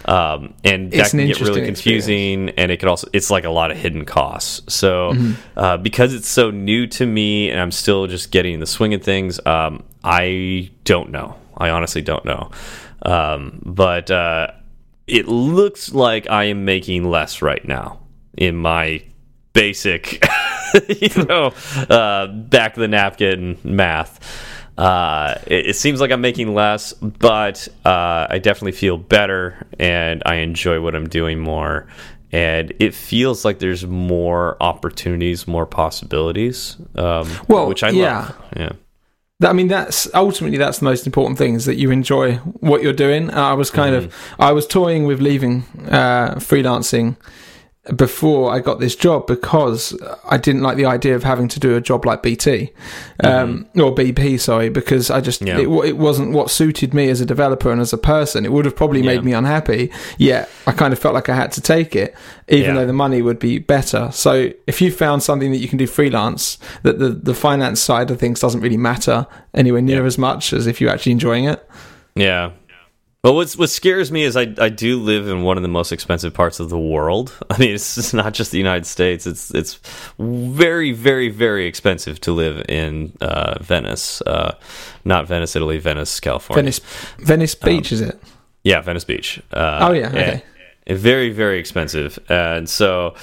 Um, 0.06 0.54
and 0.64 0.90
that 0.92 1.00
It's 1.00 1.14
an 1.14 1.20
can 1.20 1.28
get 1.28 1.42
really 1.42 1.66
confusing, 1.66 2.50
and 2.52 2.72
it 2.72 2.78
could 2.78 2.90
also 2.90 3.08
it's 3.14 3.30
like 3.30 3.44
a 3.44 3.50
lot 3.52 3.70
of 3.72 3.78
hidden 3.78 4.04
costs. 4.06 4.74
So 4.74 5.12
Mm-hmm. 5.14 5.60
uh, 5.60 5.78
because 5.78 6.14
it's 6.16 6.28
so 6.30 6.50
new 6.50 6.88
to 6.88 7.06
me, 7.06 7.52
and 7.52 7.60
I'm 7.60 7.72
still 7.72 8.08
just 8.08 8.32
getting 8.32 8.60
the 8.62 8.66
swing 8.66 8.94
of 8.96 9.04
things, 9.04 9.40
um, 9.46 9.84
I 10.04 10.72
don't 10.86 11.12
know. 11.12 11.36
I 11.56 11.70
honestly 11.70 12.02
don't 12.02 12.24
know. 12.26 12.50
Um, 13.02 13.62
but 13.66 14.10
uh, 14.12 14.52
it 15.08 15.28
looks 15.28 15.94
like 15.94 16.30
I 16.30 16.46
am 16.46 16.66
making 16.66 17.10
less 17.10 17.42
right 17.42 17.66
now 17.68 18.00
in 18.38 18.56
my 18.56 19.04
basic, 19.54 20.24
you 20.90 21.24
know, 21.26 21.54
uh, 21.90 22.28
back 22.28 22.76
of 22.76 22.82
the 22.82 22.88
napkin 22.88 23.58
math. 23.64 24.20
Uh, 24.78 25.36
it, 25.48 25.68
it 25.70 25.76
seems 25.76 26.00
like 26.00 26.12
I'm 26.12 26.22
making 26.22 26.54
less, 26.54 26.94
but 26.94 27.68
uh, 27.84 28.28
I 28.30 28.38
definitely 28.40 28.74
feel 28.74 28.98
better 28.98 29.66
and 29.80 30.22
I 30.26 30.36
enjoy 30.36 30.82
what 30.82 30.94
I'm 30.96 31.10
doing 31.10 31.40
more. 31.40 31.88
And 32.32 32.74
it 32.80 32.94
feels 32.94 33.46
like 33.46 33.60
there's 33.60 33.88
more 33.88 34.58
opportunities, 34.62 35.48
more 35.48 35.66
possibilities, 35.66 36.76
um, 36.96 37.28
Well, 37.48 37.68
which 37.68 37.84
I 37.84 37.90
yeah. 37.90 38.20
love. 38.20 38.36
Yeah. 38.56 38.72
That- 39.40 39.50
I 39.52 39.54
mean, 39.54 39.68
that's 39.68 40.08
ultimately 40.14 40.58
that's 40.58 40.80
the 40.80 40.86
most 40.86 41.06
important 41.06 41.38
thing 41.38 41.54
is 41.56 41.66
that 41.66 41.76
you 41.76 41.92
enjoy 41.92 42.36
what 42.60 42.82
you're 42.82 42.94
doing. 42.94 43.30
I 43.32 43.54
was 43.54 43.70
kind 43.70 43.94
of 43.96 44.06
Mm-hmm. 44.08 44.42
I 44.42 44.52
was 44.52 44.66
toying 44.66 45.06
with 45.06 45.20
leaving 45.22 45.64
uh, 45.90 46.36
freelancing 46.40 47.18
before 47.96 48.52
I 48.52 48.60
got 48.60 48.80
this 48.80 48.96
job 48.96 49.28
because 49.28 49.98
I 50.30 50.38
didn't 50.38 50.62
like 50.62 50.78
the 50.78 50.86
idea 50.86 51.16
of 51.16 51.24
having 51.24 51.48
to 51.50 51.60
do 51.60 51.76
a 51.76 51.82
job 51.82 52.06
like 52.06 52.22
BT 52.22 52.72
um, 53.24 53.66
or 53.76 53.94
BP, 53.96 54.40
sorry, 54.40 54.70
because 54.70 55.10
I 55.10 55.22
just 55.22 55.42
Mm-hmm. 55.42 55.48
Yeah. 55.72 55.84
it, 55.84 55.90
it 55.90 55.98
wasn't 55.98 56.32
what 56.34 56.50
suited 56.50 56.94
me 56.94 57.10
as 57.10 57.22
a 57.22 57.26
developer 57.26 57.72
and 57.72 57.80
as 57.80 57.94
a 57.94 57.98
person. 57.98 58.44
It 58.46 58.52
would 58.52 58.66
have 58.66 58.76
probably 58.76 59.00
Yeah. 59.02 59.16
made 59.16 59.24
me 59.24 59.34
unhappy. 59.34 59.92
Yet 60.18 60.50
I 60.66 60.72
kind 60.72 60.92
of 60.94 61.00
felt 61.00 61.14
like 61.14 61.30
I 61.30 61.36
had 61.36 61.52
to 61.54 61.62
take 61.62 61.96
it, 61.96 62.16
even 62.48 62.74
Yeah. 62.76 62.82
though 62.82 62.88
the 62.88 62.94
money 62.94 63.22
would 63.22 63.40
be 63.40 63.60
better. 63.60 64.10
So 64.12 64.52
if 64.66 64.82
you 64.82 64.92
found 64.92 65.24
something 65.24 65.52
that 65.52 65.58
you 65.60 65.68
can 65.68 65.78
do 65.78 65.88
freelance, 65.88 66.58
that 66.84 67.00
the 67.00 67.10
the 67.10 67.34
finance 67.34 67.80
side 67.82 68.10
of 68.12 68.20
things 68.20 68.40
doesn't 68.40 68.62
really 68.62 68.78
matter 68.78 69.28
anywhere 69.54 69.82
near 69.82 70.02
Yeah. 70.02 70.08
as 70.08 70.18
much 70.18 70.54
as 70.54 70.66
if 70.68 70.82
you're 70.82 70.90
actually 70.92 71.12
enjoying 71.14 71.46
it. 71.46 71.68
Yeah. 72.16 72.52
Well, 73.24 73.36
what's, 73.36 73.58
what 73.58 73.70
scares 73.72 74.12
me 74.12 74.24
is 74.24 74.38
I, 74.38 74.54
I 74.60 74.70
do 74.70 75.00
live 75.00 75.28
in 75.28 75.42
one 75.42 75.58
of 75.58 75.64
the 75.64 75.68
most 75.70 75.92
expensive 75.92 76.34
parts 76.34 76.60
of 76.60 76.70
the 76.70 76.78
world. 76.80 77.36
I 77.50 77.58
mean, 77.58 77.72
it's 77.74 78.14
not 78.14 78.34
just 78.34 78.52
the 78.52 78.60
United 78.60 78.86
States. 78.86 79.26
It's 79.26 79.54
it's 79.54 79.80
very, 80.20 80.92
very, 80.92 81.30
very 81.30 81.66
expensive 81.66 82.22
to 82.22 82.32
live 82.32 82.64
in 82.70 83.14
uh, 83.20 83.58
Venice. 83.62 84.22
Uh, 84.22 84.56
not 85.04 85.28
Venice, 85.28 85.56
Italy, 85.56 85.78
Venice, 85.80 86.20
California. 86.20 86.62
Venice 86.62 86.80
Venice 87.18 87.56
Beach 87.56 87.92
is 87.92 88.02
it? 88.02 88.22
Yeah, 88.64 88.82
Venice 88.82 89.04
Beach. 89.04 89.42
Uh, 89.52 89.80
Oh, 89.90 89.94
yeah, 89.94 90.10
okay. 90.10 90.44
and 90.86 91.00
very, 91.00 91.32
very 91.32 91.60
expensive. 91.60 92.20
And 92.30 92.70
so 92.70 93.16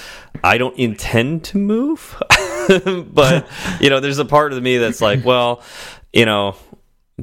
I 0.42 0.58
don't 0.58 0.76
intend 0.78 1.44
to 1.44 1.58
move. 1.58 2.20
but, 3.12 3.46
you 3.80 3.90
know, 3.90 4.00
there's 4.00 4.18
a 4.18 4.24
part 4.24 4.52
of 4.52 4.62
me 4.62 4.78
that's 4.78 5.00
like, 5.00 5.24
well, 5.24 5.62
you 6.12 6.26
know, 6.26 6.56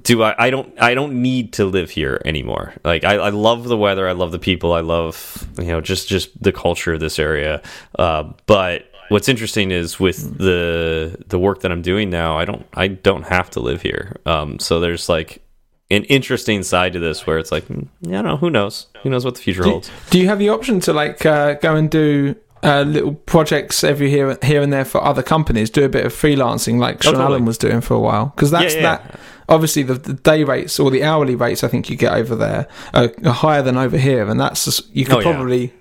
do 0.02 0.24
I, 0.24 0.36
I 0.38 0.50
don't 0.50 0.74
I 0.82 0.94
don't 0.94 1.22
need 1.22 1.54
to 1.54 1.66
live 1.66 1.90
here 1.90 2.22
anymore. 2.26 2.74
Like 2.84 3.04
I, 3.04 3.16
I 3.16 3.30
love 3.30 3.66
the 3.66 3.78
weather, 3.78 4.08
I 4.08 4.14
love 4.14 4.32
the 4.32 4.40
people, 4.40 4.74
I 4.74 4.80
love 4.82 5.48
you 5.60 5.66
know 5.66 5.82
just 5.82 6.08
just 6.08 6.42
the 6.42 6.52
culture 6.52 6.94
of 6.94 7.00
this 7.00 7.20
area. 7.20 7.62
Uh, 8.00 8.32
but 8.46 8.86
what's 9.10 9.28
interesting 9.28 9.72
is 9.72 10.00
with 10.00 10.38
the 10.38 11.18
the 11.28 11.38
work 11.38 11.60
that 11.62 11.72
I'm 11.72 11.82
doing 11.82 12.10
now, 12.10 12.38
I 12.38 12.46
don't 12.46 12.66
I 12.74 12.88
don't 12.88 13.24
have 13.24 13.50
to 13.52 13.60
live 13.60 13.82
here. 13.82 14.16
Um, 14.26 14.60
so 14.60 14.80
there's 14.80 15.10
like 15.10 15.42
an 15.90 16.06
interesting 16.06 16.64
side 16.64 16.94
to 16.94 17.00
this 17.00 17.28
where 17.28 17.38
it's 17.38 17.52
like, 17.52 17.66
hmm, 17.66 17.82
I 18.08 18.12
don't 18.12 18.24
know, 18.24 18.38
who 18.38 18.50
knows? 18.50 18.88
Who 19.04 19.10
knows 19.10 19.26
what 19.26 19.36
the 19.36 19.42
future 19.42 19.64
Do, 19.64 19.70
holds? 19.72 19.92
do 20.10 20.20
you 20.20 20.28
have 20.30 20.40
the 20.40 20.48
option 20.48 20.80
to 20.82 20.94
like 20.94 21.26
uh, 21.26 21.56
go 21.56 21.76
and 21.76 21.90
do 21.92 22.34
uh, 22.64 22.84
little 22.84 23.16
projects 23.16 23.84
every 23.84 24.10
here 24.10 24.38
here 24.42 24.62
and 24.62 24.72
there 24.72 24.86
for 24.86 25.04
other 25.04 25.22
companies? 25.22 25.70
Do 25.70 25.84
a 25.84 25.90
bit 25.90 26.06
of 26.06 26.14
freelancing 26.14 26.80
like 26.80 27.04
Sean 27.04 27.16
Oh, 27.16 27.18
totally. 27.18 27.34
Allen 27.34 27.46
was 27.46 27.58
doing 27.58 27.82
for 27.82 27.96
a 27.96 28.00
while 28.00 28.28
because 28.28 28.52
that's 28.52 28.74
Yeah, 28.74 28.80
yeah. 28.82 28.98
that. 28.98 29.20
Obviously, 29.52 29.84
the, 29.84 29.94
the 29.96 30.14
day 30.14 30.44
rates 30.44 30.80
or 30.80 30.90
the 30.90 31.04
hourly 31.04 31.36
rates 31.36 31.64
I 31.64 31.68
think 31.68 31.90
you 31.90 31.96
get 31.96 32.14
over 32.14 32.36
there 32.36 32.68
are, 32.94 33.12
are 33.26 33.32
higher 33.34 33.62
than 33.62 33.78
over 33.78 33.98
here, 33.98 34.28
and 34.30 34.40
that's 34.40 34.66
just, 34.66 34.96
you 34.96 35.06
could 35.06 35.16
Oh, 35.16 35.20
yeah. 35.20 35.24
probably 35.34 35.74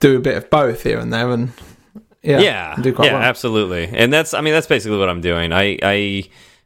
do 0.00 0.16
a 0.16 0.20
bit 0.20 0.36
of 0.36 0.50
both 0.50 0.82
here 0.82 0.98
and 0.98 1.12
there, 1.12 1.30
and 1.30 1.52
yeah, 2.22 2.38
yeah, 2.40 2.74
and 2.74 2.84
do 2.84 2.92
quite 2.92 3.06
yeah, 3.06 3.14
well. 3.14 3.22
absolutely. 3.22 3.84
And 3.92 4.12
that's, 4.12 4.32
I 4.34 4.40
mean, 4.40 4.52
that's 4.54 4.66
basically 4.66 4.98
what 4.98 5.08
I'm 5.08 5.20
doing. 5.20 5.52
I, 5.52 5.78
I, 5.82 6.24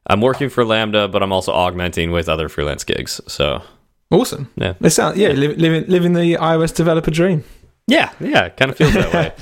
I'm 0.08 0.20
working 0.20 0.48
for 0.50 0.64
Lambda, 0.64 1.08
but 1.08 1.22
I'm 1.22 1.32
also 1.32 1.52
augmenting 1.52 2.10
with 2.12 2.28
other 2.28 2.48
freelance 2.48 2.84
gigs. 2.84 3.20
So 3.26 3.62
Awesome. 4.10 4.50
Yeah. 4.56 4.74
It 4.80 4.90
sounds 4.90 5.18
yeah, 5.18 5.28
li- 5.28 5.54
living 5.54 5.84
living 5.86 6.12
the 6.14 6.34
iOS 6.34 6.74
developer 6.74 7.10
dream. 7.10 7.44
Yeah, 7.88 8.12
yeah, 8.20 8.44
it 8.44 8.56
kind 8.58 8.70
of 8.70 8.76
feels 8.76 8.92
that 8.92 9.14
way. 9.14 9.32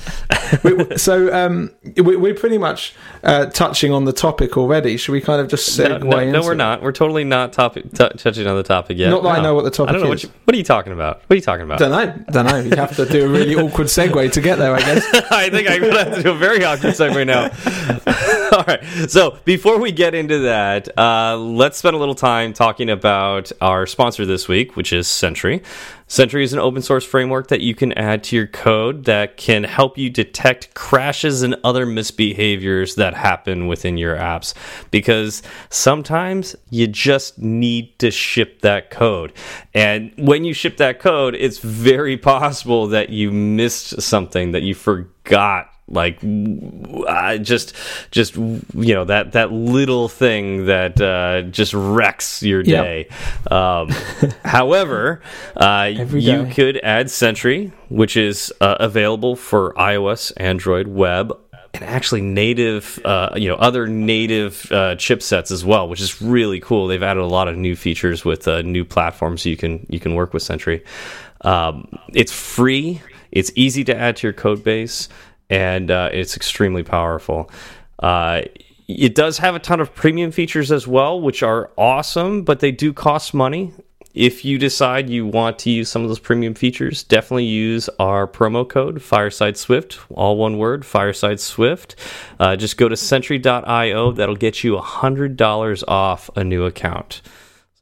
we, 0.63 0.97
so 0.97 1.33
um, 1.33 1.69
we, 1.97 2.15
we're 2.15 2.33
pretty 2.33 2.57
much 2.57 2.95
uh, 3.21 3.47
touching 3.47 3.91
on 3.91 4.05
the 4.05 4.13
topic 4.13 4.55
already. 4.55 4.95
Should 4.95 5.11
we 5.11 5.19
kind 5.19 5.41
of 5.41 5.49
just 5.49 5.77
no, 5.77 5.85
segue? 5.85 5.99
no, 5.99 6.09
no, 6.09 6.19
into 6.19 6.41
we're 6.41 6.53
it? 6.53 6.55
not. 6.55 6.81
We're 6.81 6.93
totally 6.93 7.25
not 7.25 7.51
topic 7.51 7.91
touching 7.91 8.47
on 8.47 8.55
the 8.55 8.63
topic 8.63 8.97
yet. 8.97 9.09
Not 9.09 9.23
that 9.23 9.39
I 9.39 9.41
know 9.41 9.53
what 9.53 9.65
the 9.65 9.69
topic 9.69 9.89
I 9.89 9.91
don't 9.93 10.03
know 10.03 10.13
is. 10.13 10.23
What, 10.23 10.33
you, 10.33 10.39
what 10.45 10.55
are 10.55 10.57
you 10.57 10.63
talking 10.63 10.93
about? 10.93 11.23
What 11.27 11.33
are 11.33 11.35
you 11.35 11.41
talking 11.41 11.65
about? 11.65 11.79
Don't 11.79 11.91
know. 11.91 12.23
Don't 12.31 12.45
know. 12.45 12.57
You 12.59 12.77
have 12.77 12.95
to 12.95 13.05
do 13.05 13.25
a 13.25 13.27
really 13.27 13.55
awkward 13.55 13.87
segue 13.87 14.31
to 14.31 14.41
get 14.41 14.57
there, 14.59 14.73
I 14.73 14.79
guess. 14.79 15.05
I 15.29 15.49
think 15.49 15.69
I'm 15.69 15.81
gonna 15.81 16.03
have 16.05 16.15
to 16.15 16.23
do 16.23 16.31
a 16.31 16.37
very 16.37 16.63
awkward 16.63 16.93
segue 16.93 17.27
now. 17.27 17.49
Right. 18.67 18.83
So 19.09 19.39
before 19.45 19.79
we 19.79 19.93
get 19.93 20.13
into 20.13 20.39
that, 20.39 20.89
uh, 20.97 21.37
let's 21.37 21.77
spend 21.77 21.95
a 21.95 21.99
little 21.99 22.15
time 22.15 22.51
talking 22.51 22.89
about 22.89 23.49
our 23.61 23.85
sponsor 23.85 24.25
this 24.25 24.49
week, 24.49 24.75
which 24.75 24.91
is 24.91 25.07
Sentry. 25.07 25.63
Sentry 26.07 26.43
is 26.43 26.51
an 26.51 26.59
open 26.59 26.81
source 26.81 27.05
framework 27.05 27.47
that 27.47 27.61
you 27.61 27.73
can 27.73 27.93
add 27.93 28.25
to 28.25 28.35
your 28.35 28.47
code 28.47 29.05
that 29.05 29.37
can 29.37 29.63
help 29.63 29.97
you 29.97 30.09
detect 30.09 30.73
crashes 30.73 31.43
and 31.43 31.55
other 31.63 31.85
misbehaviors 31.85 32.95
that 32.95 33.13
happen 33.13 33.67
within 33.67 33.97
your 33.97 34.17
apps. 34.17 34.53
Because 34.91 35.43
sometimes 35.69 36.53
you 36.69 36.87
just 36.87 37.39
need 37.39 37.97
to 37.99 38.11
ship 38.11 38.61
that 38.63 38.89
code. 38.89 39.31
And 39.73 40.11
when 40.17 40.43
you 40.43 40.53
ship 40.53 40.75
that 40.77 40.99
code, 40.99 41.35
it's 41.35 41.59
very 41.59 42.17
possible 42.17 42.87
that 42.87 43.11
you 43.11 43.31
missed 43.31 44.01
something 44.01 44.51
that 44.51 44.63
you 44.63 44.75
forgot 44.75 45.69
like 45.89 46.19
I 47.07 47.37
just 47.41 47.73
just 48.11 48.35
you 48.35 48.93
know 48.93 49.05
that 49.05 49.31
that 49.33 49.51
little 49.51 50.09
thing 50.09 50.65
that 50.65 50.99
uh, 50.99 51.43
just 51.49 51.73
wrecks 51.73 52.43
your 52.43 52.61
Yep. 52.61 52.83
day. 52.83 53.07
Um, 53.49 53.89
however 54.43 55.21
uh, 55.55 55.89
you 55.91 56.43
day. 56.45 56.53
could 56.53 56.77
add 56.83 57.09
sentry 57.09 57.71
which 57.89 58.17
is 58.17 58.51
uh, 58.59 58.75
available 58.79 59.35
for 59.37 59.73
ios 59.75 60.33
android 60.37 60.87
web 60.87 61.37
and 61.73 61.83
actually 61.83 62.21
native 62.21 62.99
uh, 63.05 63.29
you 63.35 63.47
know 63.47 63.55
other 63.55 63.87
native 63.87 64.69
uh, 64.71 64.95
chipsets 64.95 65.51
as 65.51 65.63
well 65.63 65.87
which 65.87 66.01
is 66.01 66.21
really 66.21 66.59
cool. 66.59 66.87
They've 66.87 67.01
added 67.03 67.21
a 67.21 67.25
lot 67.27 67.47
of 67.47 67.55
new 67.55 67.75
features 67.75 68.25
with 68.25 68.47
uh, 68.47 68.61
new 68.63 68.83
platforms 68.83 69.45
you 69.45 69.55
can 69.55 69.85
you 69.89 69.99
can 69.99 70.15
work 70.15 70.33
with 70.33 70.43
sentry. 70.43 70.83
Um, 71.41 71.87
it's 72.13 72.31
free. 72.31 73.01
It's 73.31 73.51
easy 73.55 73.83
to 73.83 73.95
add 73.95 74.15
to 74.17 74.27
your 74.27 74.33
code 74.33 74.63
base 74.63 75.09
and 75.49 75.91
uh, 75.91 76.09
it's 76.11 76.35
extremely 76.35 76.83
powerful. 76.83 77.49
Uh, 77.99 78.41
it 78.87 79.15
does 79.15 79.37
have 79.39 79.55
a 79.55 79.59
ton 79.59 79.79
of 79.79 79.93
premium 79.93 80.31
features 80.31 80.71
as 80.71 80.87
well, 80.87 81.19
which 81.19 81.43
are 81.43 81.71
awesome, 81.77 82.43
but 82.43 82.59
they 82.59 82.71
do 82.71 82.93
cost 82.93 83.33
money. 83.33 83.73
If 84.13 84.43
you 84.43 84.57
decide 84.57 85.09
you 85.09 85.27
want 85.27 85.59
to 85.59 85.69
use 85.69 85.89
some 85.89 86.01
of 86.01 86.07
those 86.07 86.19
premium 86.19 86.55
features, 86.55 87.03
definitely 87.03 87.45
use 87.45 87.87
our 87.99 88.27
promo 88.27 88.67
code 88.67 89.01
Fireside 89.01 89.57
Swift, 89.57 89.99
all 90.09 90.37
one 90.37 90.57
word, 90.57 90.85
Fireside 90.85 91.39
Swift. 91.39 91.95
Uh, 92.39 92.55
just 92.55 92.77
go 92.77 92.89
to 92.89 92.97
Sentry.io. 92.97 94.11
That'll 94.13 94.35
get 94.35 94.63
you 94.63 94.75
$100 94.75 95.83
off 95.87 96.29
a 96.35 96.43
new 96.43 96.65
account. 96.65 97.21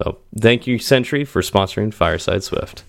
So 0.01 0.17
thank 0.37 0.67
you, 0.67 0.77
Sentry, 0.77 1.23
for 1.23 1.41
sponsoring 1.41 1.93
Fireside 1.93 2.43
Swift. 2.43 2.83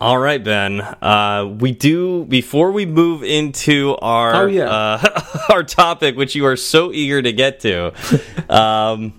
All 0.00 0.18
right, 0.18 0.42
Ben. 0.42 0.80
Uh, 0.80 1.54
we 1.60 1.70
do 1.70 2.24
before 2.24 2.72
we 2.72 2.86
move 2.86 3.22
into 3.22 3.96
our 4.02 4.34
Oh, 4.34 4.46
yeah. 4.46 4.68
uh, 4.68 5.20
our 5.52 5.62
topic, 5.62 6.16
which 6.16 6.34
you 6.34 6.44
are 6.46 6.56
so 6.56 6.92
eager 6.92 7.22
to 7.22 7.32
get 7.32 7.60
to. 7.60 7.92
um, 8.52 9.12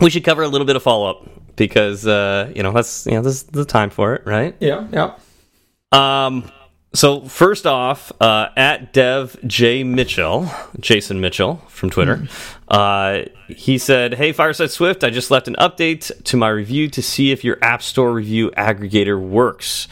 we 0.00 0.10
should 0.10 0.22
cover 0.24 0.42
a 0.42 0.48
little 0.48 0.66
bit 0.66 0.76
of 0.76 0.82
follow 0.84 1.10
up 1.10 1.56
because 1.56 2.06
uh, 2.06 2.52
you 2.54 2.62
know 2.62 2.70
that's 2.72 3.06
you 3.06 3.12
know 3.14 3.22
this 3.22 3.34
is 3.34 3.42
the 3.44 3.64
time 3.64 3.90
for 3.90 4.14
it, 4.14 4.22
right? 4.24 4.54
Yeah, 4.60 4.86
yeah. 4.92 5.14
Um. 5.92 6.50
So 6.94 7.22
first 7.22 7.66
off, 7.66 8.12
uh, 8.20 8.50
at 8.56 8.92
Dev 8.92 9.36
J 9.44 9.82
Mitchell, 9.82 10.48
Jason 10.78 11.20
Mitchell 11.20 11.56
from 11.66 11.90
Twitter, 11.90 12.28
uh, 12.68 13.22
he 13.48 13.78
said, 13.78 14.14
"Hey 14.14 14.32
Fireside 14.32 14.70
Swift, 14.70 15.04
I 15.04 15.10
just 15.10 15.30
left 15.30 15.48
an 15.48 15.56
update 15.58 16.24
to 16.24 16.36
my 16.36 16.48
review 16.48 16.88
to 16.88 17.02
see 17.02 17.30
if 17.30 17.44
your 17.44 17.58
App 17.62 17.82
Store 17.82 18.12
review 18.12 18.50
aggregator 18.52 19.20
works. 19.20 19.88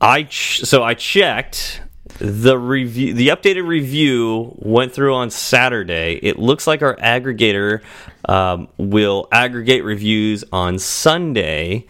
I 0.00 0.26
so 0.30 0.82
I 0.82 0.94
checked." 0.94 1.82
The 2.20 2.58
review, 2.58 3.14
the 3.14 3.28
updated 3.28 3.68
review 3.68 4.52
went 4.56 4.92
through 4.92 5.14
on 5.14 5.30
Saturday. 5.30 6.18
It 6.20 6.36
looks 6.36 6.66
like 6.66 6.82
our 6.82 6.96
aggregator 6.96 7.80
um, 8.28 8.66
will 8.76 9.28
aggregate 9.30 9.84
reviews 9.84 10.42
on 10.50 10.80
Sunday, 10.80 11.86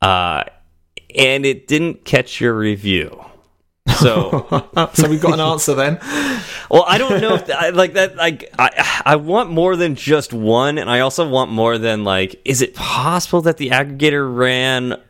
uh, 0.00 0.44
and 1.16 1.44
it 1.44 1.66
didn't 1.66 2.04
catch 2.04 2.40
your 2.40 2.54
review. 2.54 3.24
So, 3.88 4.68
so 4.94 5.08
we've 5.08 5.20
got 5.20 5.34
an 5.34 5.40
answer 5.40 5.74
then. 5.74 5.98
well, 6.70 6.84
I 6.86 6.98
don't 6.98 7.20
know 7.20 7.34
if 7.34 7.50
I 7.50 7.70
like 7.70 7.94
that. 7.94 8.16
Like, 8.16 8.52
I 8.58 9.02
I 9.04 9.16
want 9.16 9.50
more 9.50 9.76
than 9.76 9.94
just 9.94 10.32
one, 10.32 10.78
and 10.78 10.90
I 10.90 11.00
also 11.00 11.28
want 11.28 11.50
more 11.50 11.78
than 11.78 12.04
like. 12.04 12.40
Is 12.44 12.62
it 12.62 12.74
possible 12.74 13.42
that 13.42 13.56
the 13.56 13.70
aggregator 13.70 14.34
ran 14.34 15.00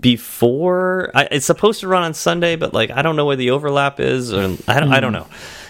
before? 0.00 1.10
I, 1.14 1.28
it's 1.30 1.46
supposed 1.46 1.80
to 1.80 1.88
run 1.88 2.02
on 2.02 2.14
Sunday, 2.14 2.56
but 2.56 2.74
like 2.74 2.90
I 2.90 3.02
don't 3.02 3.16
know 3.16 3.26
where 3.26 3.36
the 3.36 3.50
overlap 3.50 4.00
is, 4.00 4.32
or 4.32 4.56
I 4.66 4.80
don't. 4.80 4.92
I 4.92 5.00
don't 5.00 5.12
hmm. 5.12 5.20
know. 5.20 5.26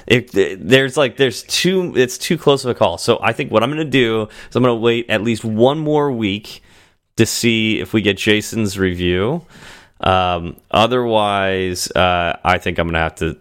It, 0.07 0.35
it- 0.35 0.67
there's 0.67 0.97
like 0.97 1.17
there's 1.17 1.43
too 1.43 1.95
it's 1.97 2.17
too 2.19 2.39
close 2.39 2.65
of 2.65 2.71
a 2.71 2.75
call. 2.75 2.99
So 2.99 3.19
I 3.23 3.33
think 3.33 3.51
what 3.51 3.63
I'm 3.63 3.71
going 3.71 3.85
to 3.85 3.91
do 3.91 4.29
is 4.49 4.57
I'm 4.57 4.63
going 4.63 4.75
to 4.75 4.81
wait 4.81 5.11
at 5.11 5.23
least 5.23 5.45
one 5.45 5.79
more 5.79 6.11
week 6.11 6.63
to 7.17 7.27
see 7.27 7.81
if 7.81 7.93
we 7.93 8.01
get 8.01 8.17
Jason's 8.17 8.79
review. 8.79 9.45
Um, 10.01 10.57
otherwise, 10.71 11.91
uh, 11.91 12.39
I 12.43 12.59
think 12.59 12.79
I'm 12.79 12.87
gonna 12.89 12.99
have 13.01 13.17
to 13.17 13.37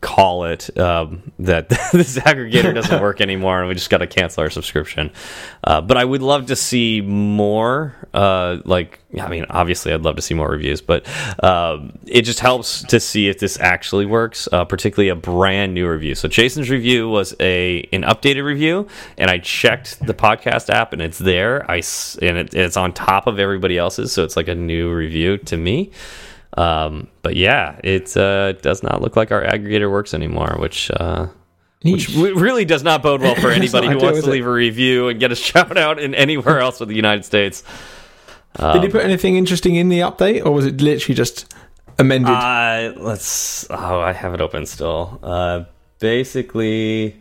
call 0.00 0.44
it 0.44 0.76
um, 0.78 1.32
that 1.38 1.68
this 1.92 2.18
aggregator 2.18 2.74
doesn't 2.74 3.00
work 3.00 3.20
anymore, 3.20 3.60
and 3.60 3.68
we 3.68 3.74
just 3.74 3.90
got 3.90 3.98
to 3.98 4.06
cancel 4.06 4.42
our 4.42 4.50
subscription. 4.50 5.10
Uh, 5.62 5.80
but 5.80 5.96
I 5.96 6.04
would 6.04 6.22
love 6.22 6.46
to 6.46 6.56
see 6.56 7.00
more. 7.00 7.94
Uh, 8.12 8.58
like, 8.64 9.00
I 9.20 9.28
mean, 9.28 9.46
obviously, 9.50 9.92
I'd 9.92 10.02
love 10.02 10.16
to 10.16 10.22
see 10.22 10.34
more 10.34 10.48
reviews, 10.48 10.80
but 10.80 11.06
um, 11.42 11.98
it 12.06 12.22
just 12.22 12.40
helps 12.40 12.82
to 12.84 13.00
see 13.00 13.28
if 13.28 13.38
this 13.38 13.58
actually 13.60 14.06
works. 14.06 14.48
Uh, 14.52 14.64
particularly 14.64 15.08
a 15.08 15.14
brand 15.16 15.72
new 15.74 15.88
review. 15.88 16.14
So 16.14 16.28
Jason's 16.28 16.68
review 16.70 17.08
was 17.08 17.34
a 17.40 17.88
an 17.92 18.02
updated 18.02 18.44
review, 18.44 18.88
and 19.16 19.30
I 19.30 19.38
checked 19.38 20.04
the 20.04 20.14
podcast 20.14 20.68
app, 20.68 20.92
and 20.92 21.00
it's 21.00 21.18
there. 21.18 21.68
I 21.70 21.82
and 22.22 22.38
it, 22.38 22.54
it's 22.54 22.76
on 22.76 22.92
top 22.92 23.26
of 23.26 23.38
everybody 23.38 23.78
else's, 23.78 24.12
so 24.12 24.24
it's 24.24 24.36
like 24.36 24.48
a 24.48 24.54
new 24.54 24.92
review 24.92 25.38
to 25.38 25.56
me. 25.56 25.92
Um, 26.56 27.08
but 27.22 27.36
yeah, 27.36 27.78
it 27.82 28.16
uh, 28.16 28.52
does 28.52 28.82
not 28.82 29.02
look 29.02 29.16
like 29.16 29.32
our 29.32 29.42
aggregator 29.42 29.90
works 29.90 30.14
anymore, 30.14 30.56
which 30.58 30.90
uh, 30.90 31.28
which 31.82 32.08
really 32.08 32.64
does 32.64 32.82
not 32.82 33.02
bode 33.02 33.20
well 33.20 33.34
for 33.34 33.50
anybody 33.52 33.88
who 33.88 33.98
wants 33.98 34.22
to 34.22 34.28
it? 34.28 34.32
leave 34.32 34.46
a 34.46 34.52
review 34.52 35.08
and 35.08 35.20
get 35.20 35.32
a 35.32 35.36
shout 35.36 35.76
out 35.76 35.98
in 35.98 36.14
anywhere 36.14 36.60
else 36.60 36.80
with 36.80 36.88
the 36.88 36.96
United 36.96 37.24
States. 37.24 37.62
Did 38.58 38.82
you 38.84 38.88
put 38.90 39.04
anything 39.04 39.36
interesting 39.36 39.74
in 39.76 39.88
the 39.88 40.00
update, 40.00 40.44
or 40.46 40.52
was 40.52 40.66
it 40.66 40.80
literally 40.80 41.14
just 41.14 41.52
amended? 41.98 42.30
Uh, 42.32 42.92
let's. 42.96 43.66
Oh, 43.70 44.00
I 44.00 44.12
have 44.12 44.32
it 44.34 44.40
open 44.40 44.64
still. 44.66 45.18
Uh, 45.22 45.64
basically, 45.98 47.20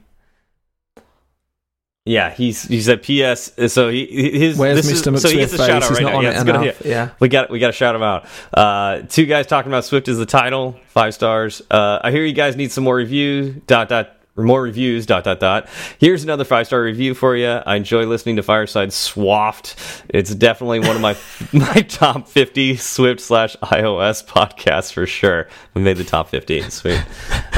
yeah, 2.06 2.30
he's 2.32 2.63
he's 2.63 2.90
at 2.90 3.02
PS. 3.02 3.52
So 3.74 3.90
he 3.90 4.06
his 4.38 4.58
Where's 4.58 4.86
this 4.86 5.02
Mr. 5.02 5.13
Is, 5.16 5.22
so 5.22 5.30
he 5.30 5.36
gets 5.38 5.54
a 5.54 5.58
McSwift 5.58 5.68
shout 5.68 5.84
face? 5.84 5.84
out 5.84 5.90
He's 5.90 5.92
right 5.92 6.04
not 6.04 6.12
now. 6.12 6.18
on 6.18 6.24
Yeah, 6.24 6.42
it 6.42 6.46
gonna- 6.46 6.62
enough. 6.63 6.86
Yeah. 6.86 7.10
We 7.20 7.30
got 7.30 7.50
we 7.50 7.60
got 7.60 7.68
to 7.68 7.74
shout 7.74 7.96
him 7.96 8.04
out. 8.04 8.25
Uh, 8.54 9.02
two 9.10 9.25
guys 9.25 9.48
talking 9.48 9.72
about 9.72 9.86
Swift 9.86 10.08
is 10.08 10.18
the 10.18 10.25
title, 10.25 10.78
five 10.88 11.13
stars. 11.13 11.62
Uh, 11.72 12.00
I 12.04 12.12
hear 12.12 12.24
you 12.25 12.34
guys 12.34 12.56
need 12.56 12.72
some 12.72 12.84
more 12.84 12.96
review. 12.96 13.62
Dot 13.68 13.90
dot 13.90 14.18
more 14.36 14.62
reviews. 14.62 15.06
Dot 15.06 15.24
dot 15.24 15.40
dot. 15.40 15.70
Here's 16.00 16.24
another 16.24 16.44
five 16.44 16.66
star 16.68 16.82
review 16.82 17.13
for 17.13 17.36
you. 17.36 17.48
I 17.48 17.75
enjoy 17.75 18.06
listening 18.06 18.38
to 18.38 18.44
Fireside 18.44 18.92
Swift. 18.92 19.75
It's 20.10 20.34
definitely 20.34 20.80
one 20.80 20.96
of 20.96 21.02
my 21.02 21.16
my 21.54 21.82
top 21.82 22.28
fifty 22.28 22.75
Swift 22.75 23.22
slash 23.22 23.56
iOS 23.58 24.25
podcasts 24.25 24.91
for 24.91 25.06
sure. 25.06 25.48
We 25.76 25.82
made 25.82 25.98
the 25.98 26.04
top 26.04 26.30
fifty. 26.30 26.62
Sweet. 26.69 27.02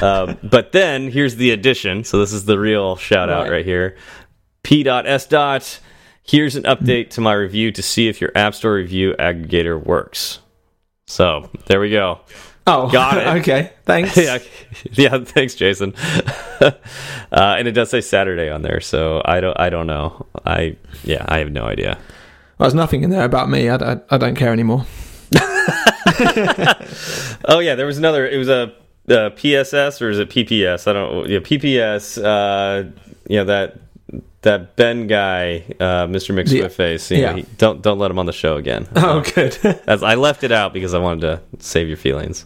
um, 0.03 0.37
but 0.43 0.71
then 0.73 1.09
here's 1.11 1.37
the 1.37 1.51
addition. 1.51 2.03
So 2.03 2.19
this 2.19 2.33
is 2.33 2.45
the 2.45 2.59
real 2.59 2.95
shout 2.97 3.29
out 3.29 3.43
Right. 3.43 3.51
right 3.51 3.65
here. 3.65 3.95
P.S. 4.63 5.27
dot. 5.27 5.79
Here's 6.23 6.55
an 6.55 6.63
update 6.63 7.11
to 7.11 7.21
my 7.21 7.33
review 7.33 7.71
to 7.71 7.83
see 7.83 8.07
if 8.07 8.19
your 8.19 8.31
App 8.35 8.55
Store 8.55 8.73
review 8.73 9.13
aggregator 9.19 9.81
works. 9.81 10.39
So 11.07 11.51
there 11.67 11.79
we 11.79 11.91
go. 11.91 12.19
Oh, 12.67 12.89
Got 12.91 13.17
it. 13.17 13.41
okay, 13.41 13.71
thanks. 13.83 14.17
yeah, 14.17 14.39
yeah. 14.91 15.17
Thanks, 15.23 15.55
Jason. 15.55 15.93
uh, 16.61 16.71
and 17.31 17.67
it 17.67 17.73
does 17.73 17.89
say 17.89 18.01
Saturday 18.01 18.49
on 18.49 18.61
there, 18.63 18.81
so 18.81 19.21
I 19.25 19.39
don't. 19.39 19.59
I 19.59 19.69
don't 19.69 19.87
know. 19.87 20.25
I 20.45 20.75
yeah. 21.03 21.25
I 21.27 21.37
have 21.39 21.51
no 21.51 21.65
idea. 21.65 21.97
Well, 22.57 22.67
there's 22.69 22.73
nothing 22.73 23.03
in 23.03 23.09
there 23.09 23.25
about 23.25 23.49
me. 23.49 23.69
I, 23.69 23.75
I, 23.75 23.97
I 24.09 24.17
don't 24.17 24.35
care 24.35 24.51
anymore. 24.53 24.85
Oh 27.47 27.59
yeah, 27.59 27.75
there 27.75 27.85
was 27.85 27.97
another. 27.97 28.27
It 28.27 28.37
was 28.37 28.49
a, 28.49 28.73
uh 29.09 29.29
PSS 29.31 30.01
or 30.01 30.09
is 30.09 30.19
it 30.19 30.29
PPS? 30.29 30.87
I 30.87 30.93
don't. 30.93 31.29
Yeah, 31.29 31.39
PPS. 31.39 32.17
Uh, 32.23 32.89
yeah, 33.27 33.43
that 33.43 33.77
that 34.41 34.75
Ben 34.75 35.07
guy, 35.07 35.65
uh, 35.79 36.07
Mr. 36.07 36.33
McSwiftface. 36.33 37.11
You 37.15 37.21
know, 37.21 37.29
yeah. 37.31 37.35
he- 37.37 37.45
don't 37.57 37.81
don't 37.81 37.99
let 37.99 38.09
him 38.11 38.19
on 38.19 38.25
the 38.25 38.33
show 38.33 38.55
again. 38.57 38.87
Oh, 38.95 39.21
good. 39.21 39.57
As 39.87 40.01
I 40.03 40.15
left 40.15 40.43
it 40.43 40.51
out 40.51 40.73
because 40.73 40.93
I 40.93 40.99
wanted 40.99 41.21
to 41.21 41.63
save 41.63 41.87
your 41.87 41.97
feelings. 41.97 42.45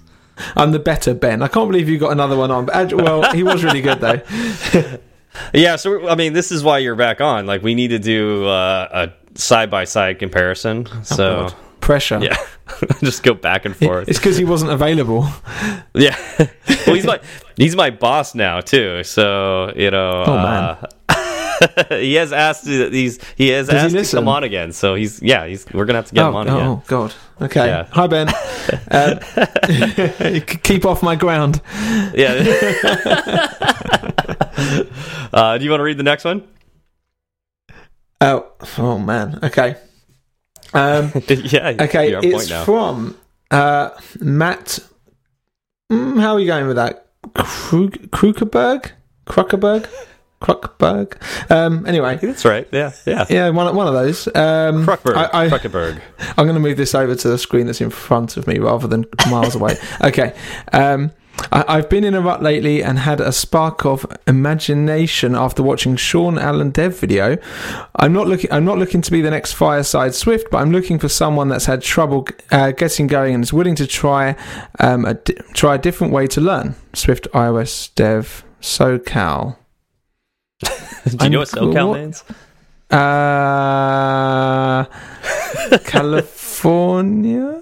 I'm 0.56 0.72
the 0.72 0.80
better 0.80 1.14
Ben. 1.14 1.42
I 1.42 1.48
can't 1.48 1.70
believe 1.70 1.90
you 1.90 1.98
got 1.98 2.12
another 2.12 2.36
one 2.38 2.52
on. 2.52 2.66
But, 2.66 2.94
well, 2.94 3.32
he 3.34 3.44
was 3.44 3.64
really 3.64 3.82
good 3.82 4.00
though. 4.00 4.98
Yeah, 5.54 5.76
so 5.76 6.10
I 6.10 6.16
mean, 6.16 6.34
this 6.34 6.52
is 6.52 6.64
why 6.64 6.80
you're 6.80 6.96
back 6.96 7.22
on. 7.22 7.46
Like, 7.46 7.62
we 7.62 7.76
need 7.76 7.90
to 7.90 8.00
do 8.00 8.48
uh, 8.48 9.10
a 9.36 9.38
side 9.40 9.70
by 9.70 9.84
side 9.86 10.18
comparison. 10.20 10.88
So 11.06 11.48
God. 11.50 11.56
Pressure. 11.82 12.20
yeah, 12.22 12.36
just 13.00 13.22
go 13.24 13.36
back 13.36 13.64
and 13.66 13.76
forth. 13.76 14.10
It's 14.10 14.18
because 14.18 14.38
he 14.38 14.44
wasn't 14.44 14.72
available. 14.72 15.28
Yeah, 15.94 16.18
well, 16.86 16.96
he's 16.96 17.06
my 17.06 17.20
he's 17.56 17.76
my 17.76 17.90
boss 17.92 18.34
now 18.36 18.60
too. 18.60 19.04
So 19.04 19.72
you 19.76 19.92
know, 19.92 20.24
Oh, 20.26 20.36
man. 20.36 20.46
uh, 20.64 20.88
he 21.90 22.16
has 22.16 22.32
asked. 22.32 22.66
to- 22.66 22.90
He's 22.90 23.20
he 23.36 23.50
has 23.50 23.68
Does 23.68 23.92
he 23.92 24.00
asked 24.00 24.12
to 24.12 24.18
come 24.18 24.28
on 24.28 24.44
again. 24.44 24.72
So 24.72 24.96
he's 24.96 25.22
yeah. 25.22 25.46
He's 25.46 25.66
we're 25.74 25.86
gonna 25.86 26.00
have 26.00 26.08
to 26.08 26.16
get 26.16 26.24
oh, 26.24 26.30
him 26.30 26.36
on 26.36 26.48
again. 26.48 26.68
oh 26.68 26.84
God. 26.88 27.14
Okay. 27.42 27.68
Yeah. 27.68 27.88
Hi 27.92 28.08
Ben. 28.08 28.28
um, 28.92 30.42
keep 30.64 30.86
off 30.86 31.02
my 31.02 31.16
ground. 31.16 31.62
Yeah. 32.14 32.34
uh, 35.34 35.58
do 35.58 35.64
you 35.64 35.72
want 35.72 35.80
to 35.80 35.84
read 35.84 35.98
the 35.98 36.04
next 36.04 36.26
one? 36.26 36.48
Oh, 38.22 38.52
oh 38.78 39.00
man. 39.00 39.40
Okay. 39.44 39.76
Um, 40.74 41.12
yeah. 41.28 41.76
okay. 41.80 42.14
It's 42.22 42.52
from 42.66 43.18
uh, 43.50 43.92
Matt. 44.20 44.80
Mm, 45.92 46.20
how 46.20 46.34
are 46.34 46.40
you 46.40 46.46
going 46.48 46.68
with 46.68 46.76
that? 46.76 47.08
Krug- 47.34 48.12
Krukerberg? 48.12 48.92
Kruckerberg? 49.26 49.88
Kruckberg? 50.42 51.18
Um, 51.52 51.86
anyway. 51.86 52.18
That's 52.18 52.46
right. 52.46 52.68
Yeah. 52.72 52.94
Yeah. 53.06 53.26
Yeah, 53.30 53.50
one, 53.50 53.76
one 53.76 53.88
of 53.88 53.94
those. 53.94 54.28
Um, 54.28 54.86
Kruckberg. 54.86 55.16
I, 55.16 55.46
I, 55.46 55.50
Kruckenberg. 55.50 56.02
I'm 56.38 56.46
going 56.46 56.54
to 56.54 56.60
move 56.60 56.78
this 56.78 56.96
over 56.96 57.16
to 57.16 57.28
the 57.28 57.38
screen 57.38 57.66
that's 57.66 57.82
in 57.82 57.90
front 57.90 58.38
of 58.38 58.48
me 58.48 58.60
rather 58.60 58.88
than 58.88 59.06
miles 59.30 59.56
away. 59.56 59.78
Okay. 60.02 60.34
Um, 60.72 61.12
I, 61.52 61.66
I've 61.68 61.90
been 61.90 62.04
in 62.04 62.14
a 62.14 62.22
rut 62.22 62.42
lately 62.42 62.84
and 62.84 63.00
had 63.00 63.20
a 63.22 63.32
spark 63.32 63.86
of 63.86 64.06
imagination 64.28 65.36
after 65.36 65.62
watching 65.64 65.96
Sean 65.96 66.38
Allen 66.38 66.72
Dev 66.72 66.98
video. 66.98 67.38
I'm 67.96 68.14
not 68.14 68.28
looking. 68.28 68.52
I'm 68.52 68.66
not 68.66 68.78
looking 68.78 69.02
to 69.02 69.12
be 69.12 69.22
the 69.22 69.30
next 69.30 69.54
Fireside 69.54 70.16
Swift, 70.16 70.50
but 70.52 70.60
I'm 70.60 70.72
looking 70.72 71.00
for 71.00 71.10
someone 71.10 71.50
that's 71.50 71.66
had 71.66 71.82
trouble 71.82 72.28
uh, 72.52 72.72
getting 72.72 73.08
going 73.08 73.36
and 73.36 73.44
is 73.44 73.54
willing 73.54 73.76
to 73.76 73.88
try 73.88 74.36
um, 74.80 75.06
a 75.06 75.16
di- 75.16 75.36
try 75.54 75.76
a 75.76 75.78
different 75.78 76.14
way 76.14 76.28
to 76.28 76.42
learn. 76.42 76.76
Swift 76.94 77.28
iOS 77.34 77.94
Dev 77.96 78.44
SoCal. 78.62 79.58
Do 81.18 81.24
you 81.24 81.30
know 81.30 81.40
what 81.40 81.58
I'm- 81.58 81.66
SoCal 81.66 81.88
what- 81.90 82.00
means? 82.00 82.24
Uh, 82.92 84.86
California. 85.86 87.62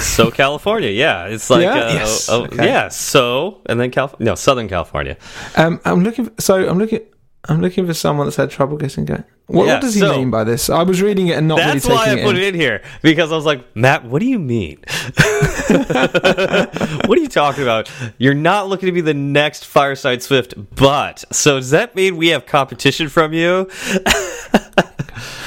So 0.00 0.30
California, 0.30 0.90
yeah, 0.90 1.26
it's 1.26 1.50
like 1.50 1.62
Yeah? 1.62 1.74
uh, 1.74 1.92
Yes. 1.92 2.28
oh, 2.28 2.44
Okay. 2.44 2.64
yeah. 2.66 2.88
So 2.88 3.60
and 3.66 3.78
then 3.80 3.90
Cal, 3.90 4.14
no, 4.18 4.34
Southern 4.34 4.68
California. 4.68 5.16
Um, 5.56 5.80
I'm 5.84 6.02
looking. 6.02 6.26
For, 6.26 6.32
so 6.40 6.68
I'm 6.68 6.78
looking. 6.78 7.00
I'm 7.44 7.60
looking 7.60 7.86
for 7.86 7.94
someone 7.94 8.26
that's 8.26 8.36
had 8.36 8.50
trouble 8.50 8.76
getting 8.76 9.04
going. 9.04 9.24
What, 9.46 9.66
Yeah, 9.66 9.74
what 9.74 9.82
does 9.82 9.94
he 9.94 10.00
so- 10.00 10.16
mean 10.16 10.30
by 10.30 10.44
this? 10.44 10.68
I 10.68 10.82
was 10.82 11.00
reading 11.00 11.28
it 11.28 11.38
and 11.38 11.48
not 11.48 11.58
really 11.58 11.80
taking 11.80 11.92
it. 11.92 11.94
That's 11.94 12.06
why 12.06 12.20
I 12.20 12.22
put 12.22 12.36
it 12.36 12.42
it 12.42 12.54
in 12.54 12.60
here 12.60 12.82
because 13.00 13.32
I 13.32 13.36
was 13.36 13.46
like, 13.46 13.64
Matt, 13.76 14.04
what 14.04 14.20
do 14.20 14.26
you 14.26 14.38
mean? 14.38 14.78
what 15.68 17.10
are 17.10 17.20
you 17.20 17.28
talking 17.28 17.62
about? 17.62 17.90
You're 18.18 18.34
not 18.34 18.68
looking 18.68 18.86
to 18.88 18.92
be 18.92 19.00
the 19.00 19.14
next 19.14 19.64
Fireside 19.64 20.22
Swift, 20.22 20.54
but 20.74 21.24
so 21.32 21.56
does 21.56 21.70
that 21.70 21.94
mean 21.94 22.16
we 22.16 22.28
have 22.28 22.44
competition 22.46 23.08
from 23.08 23.32
you? 23.32 23.70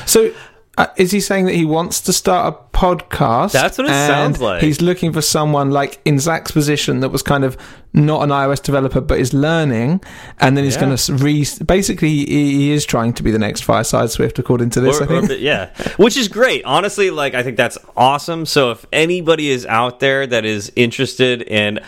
So, 0.05 0.33
uh, 0.81 0.87
is 0.97 1.11
he 1.11 1.19
saying 1.19 1.45
that 1.45 1.55
he 1.55 1.65
wants 1.65 2.01
to 2.01 2.13
start 2.13 2.53
a 2.53 2.77
podcast? 2.77 3.51
That's 3.51 3.77
what 3.77 3.87
it 3.87 3.91
sounds 3.91 4.41
like. 4.41 4.61
He's 4.63 4.81
looking 4.81 5.13
for 5.13 5.21
someone 5.21 5.71
like 5.71 5.99
in 6.05 6.17
Zach's 6.19 6.51
position 6.51 6.99
that 7.01 7.09
was 7.09 7.21
kind 7.21 7.43
of 7.43 7.55
not 7.93 8.23
an 8.23 8.29
iOS 8.29 8.61
developer 8.63 9.01
but 9.01 9.19
is 9.19 9.33
learning, 9.33 10.01
and 10.39 10.55
then 10.55 10.63
he's 10.63 10.75
Yeah. 10.75 10.81
going 10.81 10.95
to 10.97 11.13
re. 11.15 11.45
Basically, 11.65 12.09
he, 12.09 12.25
he 12.25 12.71
is 12.71 12.85
trying 12.85 13.13
to 13.13 13.23
be 13.23 13.31
the 13.31 13.39
next 13.39 13.61
Fireside 13.61 14.09
Swift, 14.11 14.39
according 14.39 14.69
to 14.71 14.81
this. 14.81 14.99
Or- 14.99 15.03
I 15.03 15.21
think. 15.27 15.41
yeah, 15.41 15.69
which 15.97 16.15
is 16.17 16.27
great. 16.27 16.63
Honestly, 16.65 17.09
like 17.11 17.33
I 17.35 17.43
think 17.43 17.57
that's 17.57 17.77
awesome. 17.97 18.45
So 18.45 18.71
if 18.71 18.85
anybody 18.93 19.49
is 19.49 19.65
out 19.65 19.99
there 19.99 20.25
that 20.25 20.45
is 20.45 20.71
interested 20.75 21.41
in 21.43 21.79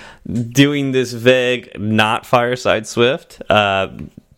doing 0.49 0.91
this 0.91 1.13
vague, 1.13 1.71
not 1.79 2.25
Fireside 2.25 2.85
Swift, 2.85 3.41
uh, 3.49 3.87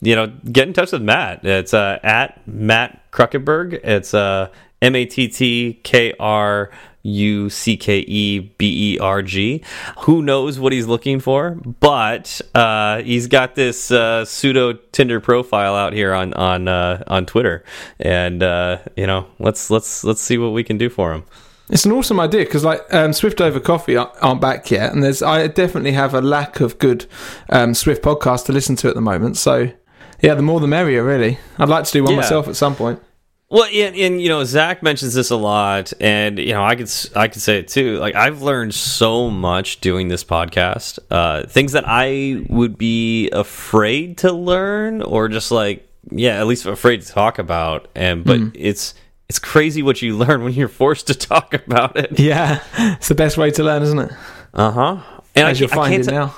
you 0.05 0.15
know, 0.15 0.27
get 0.51 0.67
in 0.67 0.73
touch 0.73 0.91
with 0.91 1.01
Matt. 1.01 1.43
It's 1.43 1.73
uh, 1.73 1.99
at 2.03 2.45
Matt 2.47 3.11
Kruckenberg. 3.11 3.73
It's 3.83 4.13
uh, 4.13 4.49
M 4.81 4.95
A 4.95 5.05
T 5.05 5.27
T 5.27 5.79
K 5.83 6.13
R. 6.19 6.71
U 7.07 7.51
C 7.51 7.77
K 7.77 7.99
E 7.99 8.39
B 8.39 8.95
E 8.95 8.99
R 8.99 9.21
G. 9.21 9.63
Who 9.99 10.23
knows 10.23 10.59
what 10.59 10.73
he's 10.73 10.87
looking 10.87 11.19
for? 11.19 11.51
But 11.51 12.41
uh, 12.55 13.03
he's 13.03 13.27
got 13.27 13.53
this 13.53 13.91
uh, 13.91 14.25
pseudo 14.25 14.73
Tinder 14.73 15.19
profile 15.19 15.75
out 15.75 15.93
here 15.93 16.13
on 16.13 16.33
on 16.33 16.67
uh, 16.67 17.03
on 17.05 17.27
Twitter, 17.27 17.63
and 17.99 18.41
uh, 18.41 18.79
you 18.97 19.05
know, 19.05 19.27
let's 19.37 19.69
let's 19.69 20.03
let's 20.03 20.19
see 20.19 20.39
what 20.39 20.49
we 20.49 20.63
can 20.63 20.79
do 20.79 20.89
for 20.89 21.13
him. 21.13 21.25
It's 21.69 21.85
an 21.85 21.91
awesome 21.91 22.19
idea 22.19 22.45
because, 22.45 22.63
like, 22.63 22.81
um, 22.93 23.11
Swift 23.11 23.41
over 23.41 23.59
Coffee 23.59 23.97
aren't, 23.97 24.39
back 24.39 24.69
yet, 24.69 24.93
and 24.93 25.03
there's 25.03 25.23
I 25.23 25.47
definitely 25.47 25.93
have 25.93 26.13
a 26.13 26.21
lack 26.21 26.59
of 26.59 26.77
good 26.77 27.07
um, 27.49 27.73
Swift 27.73 28.03
podcasts 28.03 28.45
to 28.45 28.51
listen 28.51 28.75
to 28.77 28.89
at 28.89 28.95
the 28.95 29.01
moment. 29.01 29.37
So, 29.37 29.71
yeah, 30.21 30.33
the 30.35 30.41
more 30.41 30.59
the 30.59 30.67
merrier, 30.67 31.03
really. 31.03 31.37
I'd 31.59 31.69
like 31.69 31.85
to 31.85 31.91
do 31.91 32.03
one 32.03 32.13
Yeah. 32.13 32.17
myself 32.21 32.47
at 32.47 32.55
some 32.55 32.75
point. 32.75 33.01
Well, 33.47 33.65
and, 33.71 33.95
and 33.95 34.21
you 34.21 34.27
know, 34.27 34.43
Zach 34.43 34.81
mentions 34.81 35.13
this 35.13 35.29
a 35.29 35.35
lot, 35.35 35.93
and 36.01 36.39
you 36.39 36.53
know, 36.53 36.63
I 36.63 36.75
could 36.75 36.87
s- 36.87 37.09
I 37.15 37.27
could 37.27 37.41
say 37.41 37.59
it 37.59 37.67
too. 37.67 37.97
Like 37.99 38.15
I've 38.15 38.41
learned 38.41 38.73
so 38.73 39.29
much 39.29 39.81
doing 39.81 40.07
this 40.07 40.23
podcast. 40.23 40.97
Uh, 41.11 41.43
things 41.45 41.73
that 41.73 41.83
I 41.85 42.43
would 42.49 42.75
be 42.77 43.29
afraid 43.29 44.17
to 44.19 44.31
learn, 44.31 45.03
or 45.03 45.27
just 45.29 45.51
like 45.51 45.87
yeah, 46.09 46.39
at 46.39 46.47
least 46.47 46.65
afraid 46.65 47.01
to 47.03 47.07
talk 47.07 47.37
about. 47.37 47.87
And 47.93 48.23
but 48.25 48.39
it's 48.55 48.95
it's 49.29 49.37
crazy 49.39 49.83
what 49.83 50.01
you 50.01 50.17
learn 50.23 50.43
when 50.43 50.53
you're 50.53 50.67
forced 50.67 51.07
to 51.07 51.13
talk 51.15 51.53
about 51.53 51.95
it. 51.97 52.19
Yeah, 52.19 52.61
it's 52.77 53.09
the 53.09 53.15
best 53.15 53.37
way 53.37 53.51
to 53.51 53.63
learn, 53.63 53.83
isn't 53.83 53.99
it? 53.99 54.11
Uh 54.55 54.71
huh. 54.71 54.97
And 55.35 55.47
As 55.49 55.57
I, 55.57 55.59
you're 55.59 55.69
finding 55.69 56.03
now. 56.07 56.33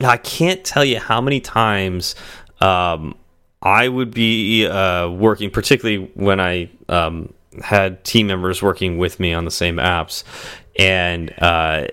I 0.00 0.16
can't 0.18 0.62
tell 0.64 0.84
you 0.84 1.00
how 1.00 1.20
many 1.20 1.40
times 1.40 2.14
um, 2.60 3.16
I 3.62 3.88
would 3.88 4.12
be 4.12 4.66
uh, 4.66 5.08
working, 5.08 5.50
particularly 5.50 6.10
when 6.14 6.40
I 6.40 6.70
um, 6.88 7.32
had 7.62 8.04
team 8.04 8.26
members 8.26 8.62
working 8.62 8.98
with 8.98 9.18
me 9.18 9.32
on 9.32 9.44
the 9.44 9.50
same 9.50 9.76
apps, 9.76 10.24
and 10.78 11.32
uh, 11.38 11.88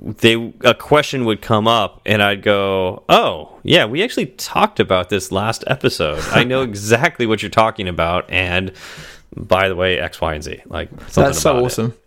they 0.00 0.52
a 0.62 0.74
question 0.74 1.24
would 1.24 1.42
come 1.42 1.68
up, 1.68 2.00
and 2.06 2.22
I'd 2.22 2.42
go, 2.42 3.04
"Oh, 3.08 3.58
yeah, 3.62 3.84
we 3.84 4.02
actually 4.02 4.26
talked 4.26 4.80
about 4.80 5.08
this 5.08 5.32
last 5.32 5.64
episode. 5.66 6.22
I 6.30 6.44
know 6.44 6.62
exactly 6.70 7.26
what 7.26 7.42
you're 7.42 7.50
talking 7.50 7.88
about." 7.88 8.30
And 8.30 8.72
by 9.36 9.68
the 9.68 9.76
way, 9.76 9.98
X, 9.98 10.20
Y, 10.20 10.34
and 10.34 10.42
Z, 10.42 10.62
like 10.66 10.90
That's 10.90 11.40
so 11.40 11.58
about 11.58 11.78
it. 11.78 11.98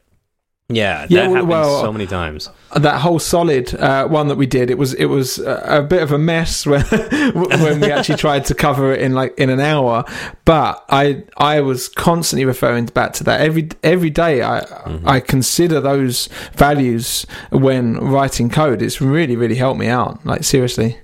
Yeah, 0.72 1.00
that 1.02 1.12
Yeah, 1.12 1.22
well- 1.28 1.34
happens 1.34 1.50
well- 1.50 1.82
so 1.82 1.92
many 1.92 2.06
times. 2.08 2.50
That 2.76 3.02
whole 3.02 3.18
solid 3.18 3.74
uh, 3.74 4.08
one 4.08 4.28
that 4.28 4.36
we 4.36 4.46
did, 4.46 4.70
it 4.70 4.78
was 4.78 4.94
it 4.94 5.06
was 5.06 5.40
a, 5.40 5.80
a 5.80 5.82
bit 5.82 6.04
of 6.04 6.12
a 6.12 6.20
mess 6.20 6.66
when 6.68 6.84
when 6.84 7.80
we 7.82 7.92
actually 7.92 8.18
tried 8.28 8.46
to 8.46 8.54
cover 8.54 8.94
it 8.94 9.02
in 9.02 9.14
like 9.16 9.34
in 9.40 9.50
an 9.50 9.60
hour. 9.60 10.06
But 10.46 10.86
I 10.88 11.24
I 11.38 11.62
was 11.62 11.90
constantly 11.90 12.46
referring 12.46 12.86
back 12.86 13.14
to 13.14 13.24
that 13.24 13.42
every 13.42 13.70
every 13.84 14.12
day. 14.12 14.44
I 14.44 14.64
I 15.04 15.20
consider 15.20 15.82
those 15.82 16.30
values 16.54 17.26
when 17.50 17.96
writing 17.98 18.52
code. 18.52 18.84
It's 18.84 19.02
really 19.02 19.36
really 19.36 19.56
helped 19.56 19.80
me 19.80 19.88
out. 19.88 20.24
Like 20.24 20.44
seriously. 20.44 21.00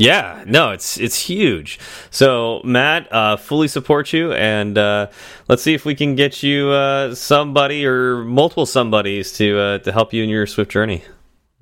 Yeah, 0.00 0.44
no, 0.46 0.70
it's 0.70 0.98
it's 0.98 1.18
huge. 1.18 1.78
So 2.10 2.60
Matt, 2.64 3.12
uh, 3.12 3.36
fully 3.36 3.68
support 3.68 4.12
you, 4.12 4.32
and 4.32 4.78
uh, 4.78 5.08
let's 5.48 5.62
see 5.62 5.74
if 5.74 5.84
we 5.84 5.94
can 5.94 6.14
get 6.14 6.42
you 6.42 6.70
uh, 6.70 7.14
somebody 7.14 7.84
or 7.84 8.18
multiple 8.18 8.66
somebodies 8.66 9.32
to 9.34 9.58
uh, 9.58 9.78
to 9.78 9.92
help 9.92 10.12
you 10.12 10.22
in 10.22 10.28
your 10.28 10.46
Swift 10.46 10.70
journey. 10.70 11.02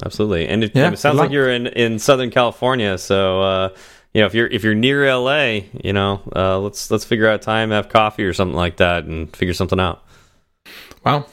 Absolutely, 0.05 0.47
and 0.49 0.65
it, 0.65 0.73
Yeah, 0.75 0.93
it 0.93 0.99
sounds 0.99 1.17
like 1.17 1.31
you're 1.31 1.51
in 1.51 1.67
in 1.69 1.99
Southern 1.99 2.31
California, 2.31 2.99
so 2.99 3.41
uh, 3.41 3.69
you 4.13 4.21
know 4.21 4.27
if 4.27 4.35
you're 4.35 4.49
if 4.49 4.63
you're 4.63 4.75
near 4.75 5.11
LA, 5.15 5.61
you 5.83 5.95
know, 5.95 6.21
uh, 6.35 6.59
let's 6.59 6.91
let's 6.91 7.05
figure 7.05 7.29
out 7.29 7.41
time, 7.41 7.71
have 7.71 7.89
coffee 7.89 8.25
or 8.25 8.35
something 8.35 8.57
like 8.57 8.77
that, 8.77 9.05
and 9.05 9.35
figure 9.35 9.55
something 9.55 9.81
out. 9.81 10.05
Wow. 11.05 11.27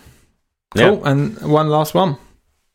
Yeah. 0.76 0.90
Cool. 0.90 1.06
And 1.06 1.42
one 1.42 1.70
last 1.70 1.94
one. 1.94 2.18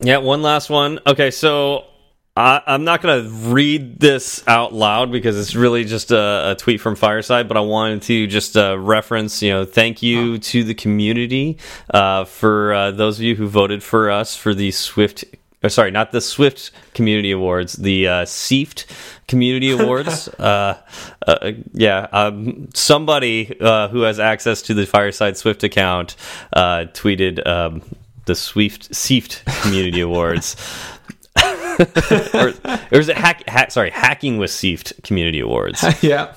Yeah, 0.01 0.17
one 0.17 0.41
last 0.41 0.69
one. 0.69 0.99
Okay, 1.05 1.31
so 1.31 1.88
I, 2.35 2.61
I'm 2.67 2.83
not 2.83 3.01
going 3.01 3.23
to 3.23 3.29
read 3.29 3.99
this 3.99 4.47
out 4.47 4.73
loud 4.73 5.11
because 5.11 5.37
it's 5.37 5.55
really 5.55 5.83
just 5.83 6.11
a, 6.11 6.51
a 6.51 6.55
tweet 6.55 6.79
from 6.79 6.95
Fireside, 6.95 7.47
but 7.47 7.57
I 7.57 7.61
wanted 7.61 8.03
to 8.03 8.27
just 8.27 8.55
uh, 8.55 8.79
reference, 8.79 9.41
you 9.41 9.49
know, 9.51 9.65
thank 9.65 10.01
you 10.01 10.37
to 10.37 10.63
the 10.63 10.73
community 10.73 11.57
uh, 11.93 12.25
for 12.25 12.73
uh, 12.73 12.91
those 12.91 13.17
of 13.17 13.23
you 13.23 13.35
who 13.35 13.47
voted 13.47 13.83
for 13.83 14.09
us 14.09 14.35
for 14.35 14.53
the 14.53 14.71
Swift. 14.71 15.25
Or 15.61 15.69
sorry, 15.69 15.91
not 15.91 16.13
the 16.13 16.21
Swift 16.21 16.71
Community 16.93 17.31
Awards, 17.31 17.73
the 17.73 18.07
uh, 18.07 18.25
Seeft 18.25 18.85
Community 19.27 19.71
Awards. 19.77 20.29
uh, 20.29 20.81
uh, 21.27 21.51
yeah, 21.73 22.07
um, 22.13 22.69
somebody 22.73 23.59
uh, 23.59 23.89
who 23.89 24.03
has 24.03 24.21
access 24.21 24.61
to 24.61 24.73
the 24.73 24.85
Fireside 24.85 25.35
Swift 25.35 25.65
account 25.65 26.15
uh, 26.53 26.85
tweeted 26.93 27.45
um, 27.45 27.81
the 28.25 28.35
Swift 28.35 28.91
Seeft 28.91 29.43
Community 29.63 29.99
Awards. 29.99 30.55
or, 32.33 32.53
or 32.91 32.97
was 32.97 33.09
it 33.09 33.17
hack, 33.17 33.47
hack 33.47 33.71
sorry 33.71 33.89
hacking 33.89 34.37
with 34.37 34.49
Seeft 34.51 35.01
community 35.03 35.39
awards 35.39 35.83
yeah. 36.03 36.35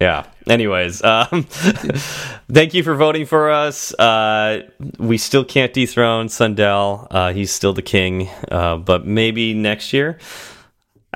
yeah 0.00 0.26
anyways 0.48 1.02
um 1.04 1.44
thank 2.52 2.74
you 2.74 2.82
for 2.82 2.94
voting 2.94 3.26
for 3.26 3.50
us 3.50 3.92
uh 3.98 4.62
we 4.98 5.18
still 5.18 5.44
can't 5.44 5.72
dethrone 5.72 6.28
sundell 6.28 7.06
uh 7.10 7.32
he's 7.32 7.52
still 7.52 7.72
the 7.72 7.82
king 7.82 8.28
uh 8.50 8.76
but 8.76 9.06
maybe 9.06 9.54
next 9.54 9.92
year 9.92 10.18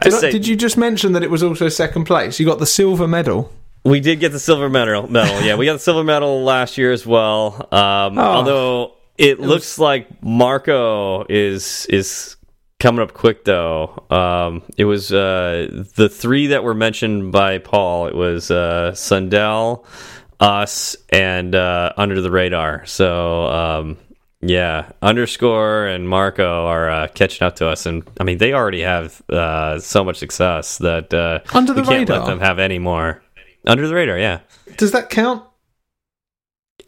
Did, 0.03 0.15
I- 0.15 0.19
say 0.19 0.31
did 0.31 0.47
you 0.47 0.57
just 0.57 0.77
mention 0.77 1.13
that 1.13 1.23
it 1.23 1.31
was 1.31 1.43
also 1.43 1.69
second 1.69 2.05
place? 2.05 2.39
You 2.39 2.47
got 2.47 2.59
the 2.59 2.67
silver 2.67 3.09
medal. 3.09 3.51
we 3.85 4.01
did 4.01 4.21
get 4.21 4.33
the 4.33 4.39
silver 4.41 4.69
medal 4.69 5.11
medal 5.11 5.41
yeah 5.43 5.57
we 5.57 5.65
got 5.67 5.75
the 5.75 5.79
silver 5.79 6.05
medal 6.05 6.43
last 6.43 6.77
year 6.79 6.93
as 6.93 7.07
well 7.07 7.55
um 7.73 8.19
Oh. 8.19 8.23
although 8.23 8.93
it, 9.19 9.41
looks 9.41 9.79
like 9.79 10.23
marco 10.23 11.25
is 11.31 11.87
is 11.89 12.36
coming 12.79 13.01
up 13.03 13.15
quick 13.15 13.45
though 13.45 14.05
um 14.11 14.63
it 14.77 14.85
was 14.85 15.13
uh 15.13 15.67
the 15.97 16.09
three 16.09 16.49
that 16.49 16.63
were 16.63 16.75
mentioned 16.75 17.33
by 17.33 17.59
paul. 17.59 18.07
It 18.07 18.15
was 18.15 18.51
uh 18.51 18.93
sundell 18.93 19.87
us 20.41 20.97
and 21.09 21.55
uh 21.55 21.93
under 21.97 22.21
the 22.21 22.31
radar. 22.31 22.85
So 22.87 23.47
um 23.47 23.99
yeah 24.43 24.93
underscore 25.01 25.87
and 25.87 26.09
marco 26.09 26.67
are 26.67 26.91
uh, 26.91 27.09
catching 27.09 27.47
up 27.47 27.57
to 27.57 27.69
us. 27.69 27.87
And 27.87 28.07
i 28.21 28.25
mean 28.25 28.39
they 28.39 28.53
already 28.53 28.83
have 28.83 29.23
uh 29.31 29.81
so 29.81 30.05
much 30.05 30.19
success 30.19 30.79
that 30.79 31.15
uh 31.15 31.41
Under 31.55 31.73
the 31.73 31.81
we 31.81 31.89
can't 31.89 32.09
let 32.09 32.27
them 32.27 32.41
have 32.41 32.59
any 32.59 32.79
more. 32.79 33.23
Under 33.67 33.89
the 33.89 33.95
radar 33.95 34.19
yeah. 34.19 34.41
Does 34.77 34.93
that 34.93 35.09
count? 35.09 35.43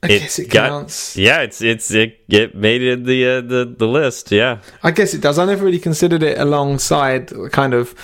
I 0.02 0.06
It 0.06 0.18
guess 0.20 0.38
it 0.38 0.50
got- 0.50 0.68
counts. 0.68 1.16
yeah 1.16 1.40
it's 1.40 1.60
it's 1.60 1.90
it, 1.90 2.20
it 2.28 2.54
made 2.54 2.82
it 2.82 3.04
the 3.04 3.26
uh, 3.28 3.40
the 3.40 3.74
the 3.78 3.86
list 3.88 4.30
yeah 4.30 4.58
I 4.82 4.90
guess 4.92 5.12
it 5.14 5.20
does. 5.20 5.38
I 5.38 5.44
never 5.44 5.64
really 5.64 5.80
considered 5.80 6.22
it 6.22 6.38
alongside 6.38 7.32
kind 7.52 7.74
of 7.74 7.94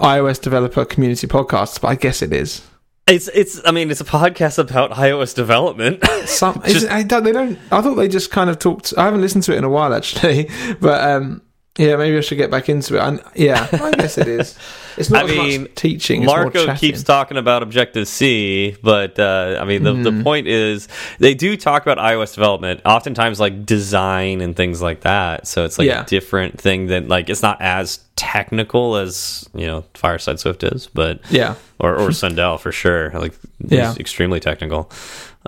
iOS 0.00 0.40
developer 0.42 0.84
community 0.84 1.26
podcasts, 1.28 1.80
but 1.80 1.88
I 1.88 1.94
guess 1.94 2.22
it 2.22 2.32
is. 2.32 2.62
it's 3.06 3.28
it's 3.34 3.60
i 3.66 3.70
mean 3.70 3.90
it's 3.90 4.00
a 4.00 4.04
podcast 4.04 4.58
about 4.58 4.90
ios 4.92 5.34
development 5.34 6.02
Some 6.26 6.60
Just- 6.66 6.88
I 6.90 7.02
don't, 7.04 7.22
they 7.22 7.32
don't. 7.32 7.58
I 7.70 7.82
thought 7.82 7.94
they 7.96 8.08
just 8.08 8.30
kind 8.32 8.48
of 8.50 8.58
talked. 8.58 8.94
I 8.96 9.04
haven't 9.04 9.20
listened 9.20 9.44
to 9.44 9.52
it 9.52 9.58
in 9.58 9.64
a 9.64 9.68
while 9.68 9.92
actually, 9.94 10.48
but 10.80 10.98
um, 11.10 11.42
yeah, 11.78 11.96
maybe 11.96 12.16
I 12.16 12.20
should 12.20 12.38
get 12.38 12.50
back 12.50 12.68
into 12.68 12.96
it. 12.96 13.00
And 13.00 13.22
yeah, 13.34 13.68
I 13.72 13.90
guess 13.92 14.18
it 14.18 14.28
is. 14.28 14.56
It's 14.96 15.10
not 15.10 15.24
I 15.24 15.30
as 15.32 15.36
mean, 15.36 15.62
much 15.62 15.74
teaching. 15.74 16.24
Marco 16.24 16.72
keeps 16.76 17.02
talking 17.02 17.36
about 17.36 17.64
objective 17.64 18.06
c 18.06 18.76
but 18.80 19.18
uh 19.18 19.58
i 19.60 19.64
mean 19.64 19.82
the, 19.82 19.92
the 19.92 20.12
Hmm. 20.12 20.22
point 20.22 20.46
is 20.46 20.86
they 21.18 21.34
do 21.34 21.56
talk 21.56 21.82
about 21.82 21.98
ios 21.98 22.32
development 22.32 22.80
oftentimes 22.84 23.40
like 23.40 23.66
design 23.66 24.40
and 24.40 24.54
things 24.54 24.80
like 24.80 25.00
that 25.00 25.48
so 25.48 25.64
it's 25.64 25.80
like 25.80 25.88
Yeah. 25.88 26.02
a 26.02 26.06
different 26.06 26.60
thing 26.60 26.86
that 26.86 27.08
like 27.08 27.28
it's 27.28 27.42
not 27.42 27.60
as 27.60 27.98
technical 28.14 28.94
as 28.94 29.48
you 29.52 29.66
know 29.66 29.82
fireside 29.94 30.38
swift 30.38 30.62
is 30.62 30.86
but 30.94 31.18
Yeah, 31.28 31.56
or 31.80 31.96
or 31.96 32.12
Sundell 32.12 32.56
for 32.58 32.70
sure. 32.70 33.10
Like 33.10 33.34
Yeah. 33.66 33.94
extremely 33.98 34.38
technical. 34.38 34.92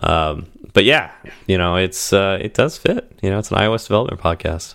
Um, 0.03 0.47
but 0.73 0.83
yeah, 0.83 1.13
you 1.47 1.57
know, 1.57 1.77
it's 1.77 2.13
uh, 2.13 2.39
it 2.41 2.55
does 2.55 2.79
fit. 2.79 3.13
You 3.23 3.31
know, 3.31 3.39
it's 3.39 3.53
an 3.53 3.59
iOS 3.59 3.87
development 3.87 4.21
podcast. 4.21 4.75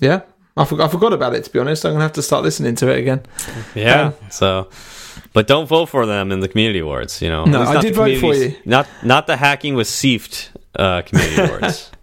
yeah. 0.00 0.22
I, 0.60 0.64
for, 0.64 0.80
I 0.82 0.88
forgot 0.88 1.12
about 1.12 1.34
it 1.34 1.44
to 1.44 1.50
be 1.50 1.58
honest. 1.58 1.84
I'm 1.84 1.92
gonna 1.92 2.04
have 2.04 2.12
to 2.14 2.22
start 2.22 2.42
listening 2.44 2.74
to 2.76 2.90
it 2.90 2.98
again. 2.98 3.22
Yeah. 3.74 4.06
Um, 4.08 4.14
so 4.30 4.68
but 5.32 5.46
don't 5.46 5.66
vote 5.66 5.86
for 5.86 6.06
them 6.06 6.32
in 6.32 6.40
the 6.40 6.48
community 6.48 6.80
awards. 6.80 7.22
You 7.22 7.30
know, 7.30 7.44
No, 7.44 7.62
I 7.62 7.80
did 7.80 7.94
vote 7.94 8.18
for 8.18 8.34
you. 8.34 8.54
Not 8.64 8.86
not 9.02 9.26
the 9.26 9.36
hacking 9.36 9.74
with 9.74 9.86
Seeft 9.86 10.50
uh, 10.76 11.02
community 11.02 11.42
awards. 11.42 11.90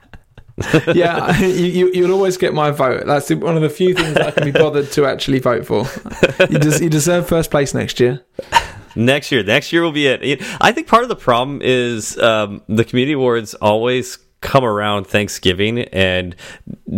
yeah, 0.94 1.38
you, 1.42 1.48
you, 1.48 1.92
you'll 1.94 2.12
always 2.14 2.36
get 2.36 2.52
my 2.54 2.72
vote. 2.72 3.06
That's 3.06 3.30
one 3.30 3.56
of 3.56 3.62
the 3.62 3.70
few 3.70 3.94
things 3.94 4.18
I 4.18 4.32
can 4.32 4.44
be 4.46 4.52
bothered 4.52 4.92
to 4.94 5.06
actually 5.06 5.38
vote 5.40 5.68
for. 5.68 5.86
You, 6.50 6.58
des- 6.58 6.84
you 6.84 6.90
deserve 6.90 7.28
first 7.28 7.52
place 7.52 7.76
next 7.76 8.00
year. 8.00 8.26
Next 8.96 9.32
year, 9.32 9.44
next 9.44 9.72
year 9.72 9.84
will 9.84 9.92
be 9.92 10.08
it. 10.08 10.24
It- 10.24 10.42
I 10.60 10.72
think 10.72 10.88
part 10.88 11.04
of 11.04 11.10
the 11.10 11.16
problem 11.16 11.62
is 11.62 12.18
um, 12.18 12.64
the 12.68 12.84
community 12.84 13.14
awards 13.14 13.54
always 13.54 14.18
come 14.42 14.64
around 14.64 15.06
Thanksgiving, 15.08 15.80
and 15.80 16.36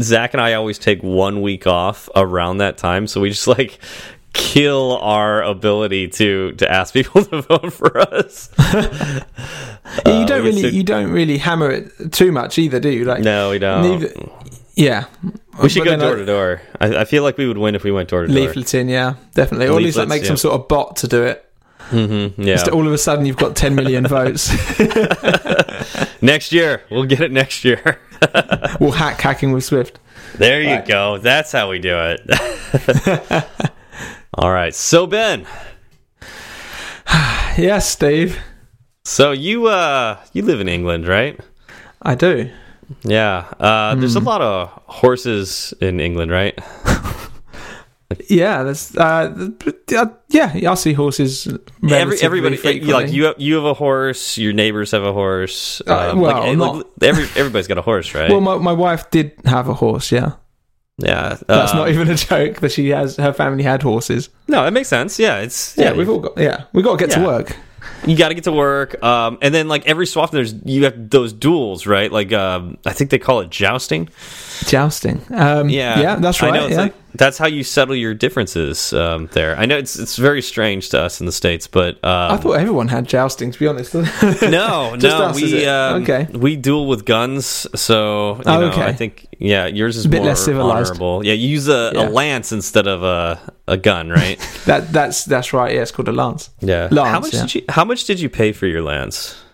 Zach 0.02 0.34
and 0.34 0.42
I 0.42 0.54
always 0.54 0.78
take 0.80 1.02
one 1.02 1.42
week 1.42 1.68
off 1.68 2.10
around 2.16 2.58
that 2.58 2.78
time, 2.78 3.08
so 3.08 3.22
we 3.22 3.30
just 3.30 3.48
like 3.48 3.80
kill 4.34 4.98
our 5.02 5.42
ability 5.42 6.08
to 6.08 6.52
to 6.54 6.72
ask 6.72 6.94
people 6.94 7.24
to 7.26 7.42
vote 7.42 7.74
for 7.74 7.98
us. 7.98 8.50
Yeah, 8.60 9.24
you 10.06 10.12
Uh, 10.12 10.26
don't 10.26 10.44
really 10.44 10.70
you 10.70 10.84
don't 10.84 11.12
really 11.12 11.38
hammer 11.38 11.72
it 11.72 12.12
too 12.12 12.32
much 12.32 12.58
either, 12.60 12.80
do 12.80 12.90
you? 12.90 13.06
Like 13.06 13.22
No, 13.22 13.50
we 13.52 13.60
don't. 13.60 13.82
neither. 13.82 14.14
Yeah, 14.76 15.06
we 15.62 15.68
should 15.68 15.84
But 15.84 15.98
go 16.00 16.10
door 16.10 16.16
to 16.16 16.26
door. 16.26 16.62
I 16.80 17.00
I 17.02 17.06
feel 17.06 17.24
like 17.24 17.38
we 17.38 17.48
would 17.48 17.58
win 17.58 17.76
if 17.76 17.84
we 17.84 17.92
went 17.92 18.10
door 18.10 18.26
to 18.26 18.32
door. 18.34 18.48
Leafleting, 18.48 18.90
yeah, 18.90 19.16
definitely. 19.34 19.68
Or 19.68 19.78
at 19.78 19.84
least 19.84 19.98
like 19.98 20.08
make 20.08 20.24
some 20.26 20.38
sort 20.38 20.56
of 20.62 20.68
bot 20.68 20.96
to 20.98 21.08
do 21.08 21.24
it. 21.24 21.44
Mm-hmm, 21.90 22.42
yeah. 22.42 22.54
Just 22.56 22.68
all 22.70 22.86
of 22.88 22.94
a 22.94 22.98
sudden 22.98 23.26
you've 23.26 23.38
got 23.38 23.56
10 23.56 23.76
million 23.76 24.06
votes. 24.18 24.50
next 26.22 26.52
year, 26.52 26.84
we'll 26.92 27.06
get 27.06 27.22
it 27.22 27.32
next 27.32 27.64
year. 27.66 28.00
we'll 28.80 28.92
hack 28.92 29.20
hacking 29.22 29.52
with 29.52 29.64
Swift. 29.64 30.00
There 30.36 30.62
you 30.62 30.76
Right. 30.76 30.86
go. 30.88 31.18
That's 31.18 31.52
how 31.52 31.70
we 31.70 31.80
do 31.80 31.96
it. 31.98 33.46
All 34.36 34.52
right. 34.52 34.74
So 34.76 35.08
Ben, 35.08 35.46
Yes, 37.58 37.90
Steve, 37.90 38.38
so 39.04 39.32
you 39.32 39.68
uh 39.68 40.18
you 40.34 40.44
live 40.44 40.62
in 40.62 40.70
England, 40.70 41.08
right? 41.08 41.40
I 42.02 42.16
do. 42.16 42.50
Yeah. 43.04 43.46
Uh 43.60 43.96
there's 43.96 44.14
Hmm. 44.14 44.20
a 44.26 44.30
lot 44.30 44.42
of 44.42 44.70
horses 44.86 45.74
in 45.82 46.00
England, 46.00 46.32
right? 46.32 46.58
Yeah, 48.28 48.64
that's 48.64 48.98
uh, 48.98 49.52
uh, 49.96 50.06
yeah. 50.30 50.72
I 50.72 50.74
see 50.74 50.94
horses. 50.94 51.48
Every 51.88 52.20
everybody 52.22 52.58
frequently. 52.58 52.92
like 52.92 53.12
you 53.12 53.26
have, 53.26 53.36
you 53.38 53.56
have 53.56 53.66
a 53.66 53.76
horse, 53.76 54.36
your 54.36 54.52
neighbors 54.52 54.92
have 54.92 55.04
a 55.04 55.14
horse. 55.14 55.80
Uh, 55.86 56.12
um, 56.12 56.20
well, 56.20 56.42
like, 56.48 56.58
not- 56.58 56.76
like, 56.78 56.86
every 57.04 57.24
everybody's 57.40 57.68
got 57.68 57.78
a 57.78 57.84
horse, 57.84 58.16
right? 58.16 58.32
Well, 58.32 58.42
my, 58.42 58.58
my 58.58 58.74
wife 58.74 59.12
did 59.12 59.34
have 59.46 59.68
a 59.70 59.76
horse. 59.76 60.12
Yeah, 60.12 60.34
yeah. 60.98 61.38
that's 61.46 61.72
um, 61.72 61.78
not 61.78 61.90
even 61.90 62.10
a 62.10 62.16
joke. 62.16 62.62
That 62.62 62.72
she 62.72 62.90
has 62.90 63.16
her 63.18 63.32
family 63.32 63.62
had 63.64 63.84
horses. 63.84 64.30
No, 64.48 64.66
it 64.66 64.72
makes 64.72 64.90
sense. 64.90 65.20
Yeah, 65.20 65.42
it's 65.42 65.78
Yeah, 65.78 65.92
yeah, 65.92 65.94
we've 65.94 66.10
all 66.10 66.20
got. 66.20 66.36
Yeah, 66.36 66.64
we 66.74 66.82
got 66.82 66.98
to 66.98 67.06
get 67.06 67.16
Yeah. 67.16 67.24
to 67.24 67.28
work. 67.28 67.56
you 68.08 68.18
got 68.18 68.28
to 68.30 68.34
get 68.34 68.44
to 68.44 68.52
work 68.52 69.02
um 69.04 69.38
and 69.42 69.54
then 69.56 69.70
like 69.70 69.88
every 69.88 70.06
so 70.06 70.20
often 70.20 70.36
there's 70.36 70.54
you 70.66 70.84
have 70.84 71.10
those 71.10 71.32
duels 71.32 71.88
right 71.88 72.12
like 72.12 72.34
um 72.34 72.78
i 72.86 72.92
think 72.92 73.10
they 73.10 73.18
call 73.18 73.40
it 73.40 73.50
jousting 73.50 74.10
Jousting. 74.66 75.22
Um, 75.34 75.70
yeah 75.70 76.00
yeah, 76.00 76.16
that's 76.18 76.42
right. 76.42 76.54
know 76.54 76.68
yeah. 76.68 76.78
like 76.78 77.09
that's 77.16 77.38
how 77.38 77.48
you 77.48 77.64
settle 77.64 77.96
your 77.96 78.14
differences 78.14 78.94
um 78.94 79.28
there 79.34 79.58
i 79.58 79.66
know 79.66 79.78
it's 79.78 79.98
it's 79.98 80.16
very 80.16 80.42
strange 80.42 80.90
to 80.90 81.00
us 81.02 81.20
in 81.20 81.26
the 81.26 81.32
states 81.32 81.68
but 81.68 81.96
um 82.04 82.32
I 82.34 82.38
thought 82.38 82.54
everyone 82.54 82.88
had 82.88 83.08
jousting. 83.08 83.52
To 83.52 83.60
be 83.60 83.68
honest. 83.68 83.94
no 84.42 84.96
no 84.96 85.24
us, 85.24 85.36
we 85.36 85.66
um, 85.66 86.04
Okay. 86.04 86.28
we 86.34 86.56
duel 86.56 86.88
with 86.88 87.06
guns 87.06 87.66
so 87.76 88.36
you 88.38 88.44
Oh, 88.46 88.60
know 88.62 88.68
okay. 88.70 88.84
i 88.84 88.94
think 88.94 89.28
yeah 89.40 89.66
yours 89.66 89.98
is 89.98 90.06
A 90.06 90.10
bit 90.10 90.18
more 90.20 90.28
less 90.28 90.46
civilized. 90.46 90.92
honorable 90.92 91.26
yeah 91.26 91.34
you 91.34 91.48
use 91.50 91.68
a, 91.68 91.92
Yeah. 91.94 92.08
a 92.08 92.10
lance 92.10 92.52
instead 92.52 92.88
of 92.88 93.02
a 93.04 93.40
a 93.68 93.78
gun 93.78 94.10
right 94.10 94.38
that 94.66 94.92
that's 94.92 95.26
that's 95.26 95.52
right. 95.54 95.74
Yeah, 95.76 95.82
it's 95.82 95.92
called 95.92 96.08
a 96.10 96.12
lance. 96.12 96.50
yeah 96.60 96.88
Lance, 96.92 97.10
how 97.10 97.20
much 97.20 97.34
yeah. 97.34 97.42
did 97.42 97.56
you 97.56 97.62
how 97.70 97.86
much 97.86 98.06
did 98.06 98.20
you 98.20 98.30
pay 98.30 98.52
for 98.52 98.68
your 98.68 98.82
lance 98.82 99.36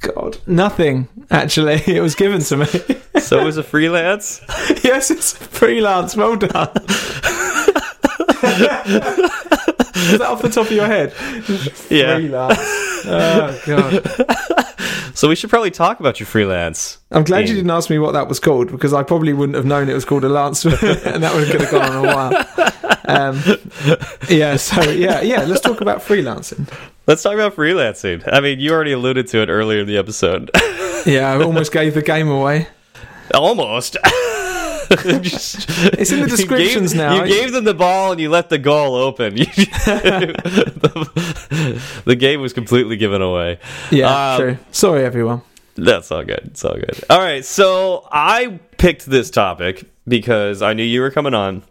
God, 0.00 0.38
nothing. 0.46 1.08
Actually, 1.30 1.82
it 1.86 2.00
was 2.00 2.14
given 2.14 2.40
to 2.42 2.56
me. 2.58 2.66
So 3.28 3.40
it 3.40 3.44
was 3.44 3.56
a 3.56 3.62
freelance 3.62 4.40
yes, 4.84 5.10
it's 5.10 5.32
freelance. 5.32 6.16
Well 6.16 6.36
done. 6.36 6.68
Is 9.98 10.18
that 10.18 10.28
off 10.28 10.42
the 10.42 10.48
top 10.48 10.66
of 10.66 10.72
your 10.72 10.86
head? 10.86 11.12
yeah 11.90 12.16
Freelance. 12.16 12.58
Oh 13.06 13.62
god. 13.66 14.34
So 15.18 15.28
we 15.28 15.34
should 15.34 15.50
probably 15.50 15.72
talk 15.72 15.98
about 15.98 16.20
your 16.20 16.28
freelance. 16.28 16.98
I'm 17.10 17.24
glad 17.24 17.48
you 17.48 17.54
didn't 17.56 17.72
ask 17.72 17.90
me 17.90 17.98
what 17.98 18.12
that 18.12 18.28
was 18.28 18.38
called 18.38 18.70
because 18.70 18.94
I 18.94 19.02
probably 19.02 19.32
wouldn't 19.32 19.56
have 19.56 19.64
known 19.64 19.88
it 19.88 19.94
was 19.94 20.04
called 20.04 20.22
a 20.22 20.28
lance, 20.28 20.64
and 20.64 20.74
that 21.24 21.34
would 21.34 21.48
have 21.48 21.70
gone 21.72 21.90
on 21.90 22.04
a 22.04 22.14
while. 22.14 22.92
Um, 23.08 23.42
yeah. 24.28 24.54
So 24.54 24.80
yeah, 24.90 25.20
yeah. 25.22 25.42
Let's 25.42 25.60
talk 25.60 25.80
about 25.80 26.02
freelancing. 26.02 26.72
Let's 27.08 27.24
talk 27.24 27.34
about 27.34 27.56
freelancing. 27.56 28.22
I 28.32 28.38
mean, 28.38 28.60
you 28.60 28.70
already 28.70 28.92
alluded 28.92 29.26
to 29.28 29.38
it 29.42 29.48
earlier 29.48 29.80
in 29.80 29.88
the 29.88 29.96
episode. 29.98 30.52
Yeah, 31.04 31.32
I 31.32 31.42
almost 31.42 31.72
gave 31.72 31.94
the 31.94 32.02
game 32.02 32.28
away. 32.28 32.68
Almost. 33.34 33.96
Just- 35.20 35.68
It's 35.98 36.10
in 36.10 36.20
the 36.20 36.24
you 36.26 36.28
descriptions 36.28 36.92
gave- 36.92 36.98
now. 36.98 37.22
You 37.24 37.26
gave 37.28 37.52
them 37.52 37.64
the 37.64 37.74
ball 37.74 38.12
and 38.12 38.20
you 38.20 38.30
let 38.30 38.48
the 38.48 38.58
goal 38.58 38.94
open. 38.94 39.36
The, 40.78 41.82
the 42.04 42.16
game 42.16 42.40
was 42.40 42.52
completely 42.52 42.96
given 42.96 43.22
away. 43.22 43.58
Yeah, 43.90 44.34
Um, 44.34 44.40
true. 44.40 44.58
Sorry, 44.70 45.04
everyone. 45.04 45.42
That's 45.76 46.10
all 46.10 46.24
good. 46.24 46.40
It's 46.46 46.64
all 46.64 46.74
good. 46.74 47.00
All 47.10 47.18
right. 47.20 47.44
So 47.44 48.06
I 48.10 48.58
picked 48.78 49.06
this 49.06 49.30
topic 49.30 49.84
because 50.06 50.62
I 50.62 50.72
knew 50.74 50.82
you 50.82 51.00
were 51.00 51.10
coming 51.10 51.34
on, 51.34 51.62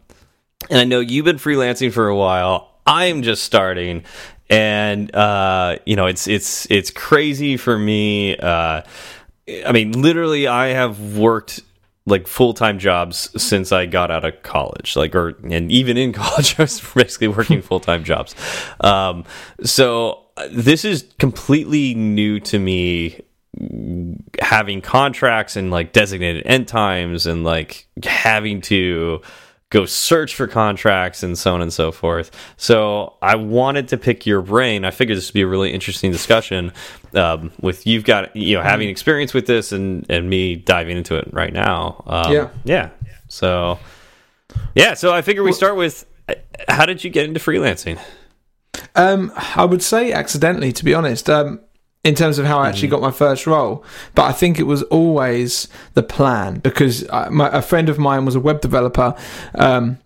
and 0.69 0.79
I 0.79 0.83
know 0.85 0.99
you've 0.99 1.25
been 1.25 1.37
freelancing 1.37 1.91
for 1.91 2.07
a 2.07 2.15
while. 2.15 2.71
I'm 2.85 3.21
just 3.21 3.43
starting, 3.43 4.03
and 4.49 5.13
uh, 5.13 5.77
you 5.85 5.95
know 5.97 6.05
it's 6.05 6.27
it's 6.27 6.65
it's 6.71 6.89
crazy 6.89 7.57
for 7.57 7.77
me. 7.77 8.37
Uh, 8.37 8.83
I 9.65 9.71
mean, 9.71 9.93
literally, 9.93 10.47
I 10.47 10.67
have 10.67 11.17
worked 11.17 11.61
like 12.05 12.27
full 12.27 12.53
time 12.53 12.79
jobs 12.79 13.29
since 13.41 13.71
I 13.71 13.85
got 13.85 14.11
out 14.11 14.25
of 14.25 14.41
college. 14.43 14.95
Like, 14.95 15.13
or 15.15 15.29
and 15.49 15.71
even 15.71 15.97
in 15.97 16.13
college, 16.13 16.59
I 16.59 16.63
was 16.63 16.81
basically 16.95 17.27
working 17.27 17.61
full 17.61 17.79
time 17.79 18.03
jobs. 18.03 18.35
Um, 18.81 19.25
so 19.63 20.25
uh, 20.37 20.47
this 20.51 20.85
is 20.85 21.05
completely 21.19 21.93
new 21.93 22.39
to 22.41 22.59
me 22.59 23.21
having 24.39 24.81
contracts 24.81 25.55
and 25.55 25.71
like 25.71 25.91
designated 25.91 26.45
end 26.45 26.67
times 26.67 27.25
and 27.25 27.43
like 27.43 27.87
having 28.03 28.61
to 28.61 29.21
go 29.69 29.85
search 29.85 30.33
for 30.33 30.47
contracts 30.47 31.23
and 31.23 31.37
so 31.37 31.53
on 31.53 31.61
and 31.61 31.73
so 31.73 31.91
forth. 31.91 32.31
So 32.55 33.15
I 33.21 33.35
wanted 33.35 33.89
to 33.89 33.97
pick 33.97 34.25
your 34.25 34.41
brain. 34.41 34.85
I 34.85 34.91
figured 34.91 35.17
this 35.17 35.29
would 35.29 35.33
be 35.33 35.41
a 35.41 35.47
really 35.47 35.73
interesting 35.73 36.11
discussion 36.11 36.71
um, 37.13 37.51
with 37.61 37.85
you've 37.85 38.05
got 38.05 38.35
you 38.35 38.55
know 38.55 38.63
having 38.63 38.89
experience 38.89 39.33
with 39.33 39.45
this 39.47 39.71
and 39.71 40.05
and 40.09 40.29
me 40.29 40.55
diving 40.55 40.97
into 40.97 41.15
it 41.15 41.29
right 41.33 41.51
now. 41.53 42.03
Um, 42.07 42.31
Yeah. 42.31 42.49
yeah. 42.63 42.89
So 43.27 43.79
yeah. 44.75 44.93
So 44.93 45.13
I 45.13 45.21
figure 45.21 45.43
we 45.43 45.51
start 45.51 45.75
with 45.75 46.05
uh, 46.29 46.35
how 46.69 46.85
did 46.85 47.03
you 47.03 47.09
get 47.09 47.25
into 47.25 47.39
freelancing? 47.39 47.99
Um, 48.95 49.31
I 49.35 49.65
would 49.65 49.81
say 49.83 50.11
accidentally, 50.11 50.71
to 50.71 50.85
be 50.85 50.93
honest. 50.93 51.29
Um, 51.29 51.59
in 52.07 52.15
terms 52.15 52.39
of 52.39 52.45
how 52.45 52.59
I 52.59 52.69
actually 52.69 52.87
got 52.87 53.01
my 53.01 53.11
first 53.11 53.45
role, 53.45 53.83
but 54.15 54.23
I 54.23 54.31
think 54.31 54.59
it 54.59 54.63
was 54.63 54.81
always 54.83 55.67
the 55.93 56.01
plan 56.01 56.59
because 56.59 57.07
I, 57.09 57.27
my, 57.27 57.49
a 57.49 57.61
friend 57.61 57.89
of 57.89 57.99
mine 57.99 58.23
was 58.23 58.33
a 58.33 58.39
web 58.39 58.61
developer. 58.61 59.13
Um, 59.55 59.99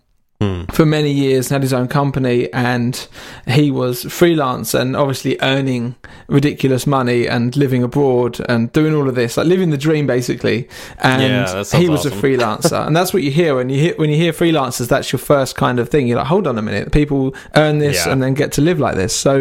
for 0.72 0.84
many 0.86 1.10
years 1.12 1.46
and 1.46 1.52
had 1.56 1.62
his 1.62 1.72
own 1.72 1.88
company 1.88 2.52
and 2.52 3.06
he 3.46 3.70
was 3.70 4.02
freelance 4.04 4.74
and 4.74 4.96
obviously 4.96 5.36
earning 5.40 5.94
ridiculous 6.28 6.86
money 6.86 7.26
and 7.28 7.56
living 7.56 7.82
abroad 7.82 8.40
and 8.48 8.72
doing 8.72 8.94
all 8.94 9.08
of 9.08 9.14
this 9.14 9.36
like 9.36 9.46
living 9.46 9.70
the 9.70 9.76
dream 9.78 10.06
basically. 10.06 10.68
And 10.98 11.22
Yeah, 11.22 11.64
he 11.78 11.88
was 11.88 12.06
awesome. 12.06 12.18
a 12.18 12.22
freelancer. 12.22 12.86
And 12.86 12.96
that's 12.96 13.12
what 13.14 13.22
you 13.22 13.30
hear 13.30 13.54
when 13.56 13.68
you 13.68 13.78
hear 13.80 13.94
when 13.96 14.10
you 14.10 14.16
hear 14.16 14.32
freelancers 14.32 14.88
that's 14.88 15.12
your 15.12 15.18
first 15.20 15.56
kind 15.56 15.78
of 15.78 15.88
thing. 15.88 16.06
You're 16.06 16.18
like 16.18 16.26
hold 16.28 16.46
on 16.46 16.56
a 16.58 16.62
minute. 16.62 16.92
People 16.92 17.34
earn 17.54 17.78
this 17.78 18.04
Yeah. 18.06 18.12
and 18.12 18.22
then 18.22 18.34
get 18.34 18.52
to 18.52 18.60
live 18.60 18.78
like 18.80 18.96
this. 18.96 19.14
So 19.14 19.34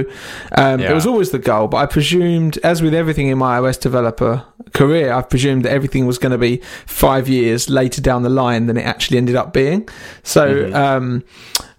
um, 0.58 0.80
Yeah. 0.80 0.92
it 0.92 0.94
was 0.94 1.06
always 1.06 1.32
the 1.32 1.40
goal 1.40 1.68
but 1.68 1.78
I 1.78 1.86
presumed 1.86 2.58
as 2.64 2.82
with 2.82 2.94
everything 2.94 3.28
in 3.28 3.38
my 3.38 3.52
iOS 3.60 3.80
developer 3.80 4.44
career 4.74 5.12
I've 5.12 5.30
presumed 5.30 5.66
that 5.66 5.72
everything 5.72 6.06
was 6.06 6.18
going 6.18 6.32
to 6.32 6.38
be 6.38 6.62
five 6.86 7.28
years 7.28 7.70
later 7.70 8.02
down 8.02 8.24
the 8.24 8.30
line 8.44 8.68
than 8.68 8.78
it 8.78 8.86
actually 8.94 9.18
ended 9.18 9.36
up 9.36 9.54
being. 9.54 9.88
So 10.24 10.44
um, 10.74 10.90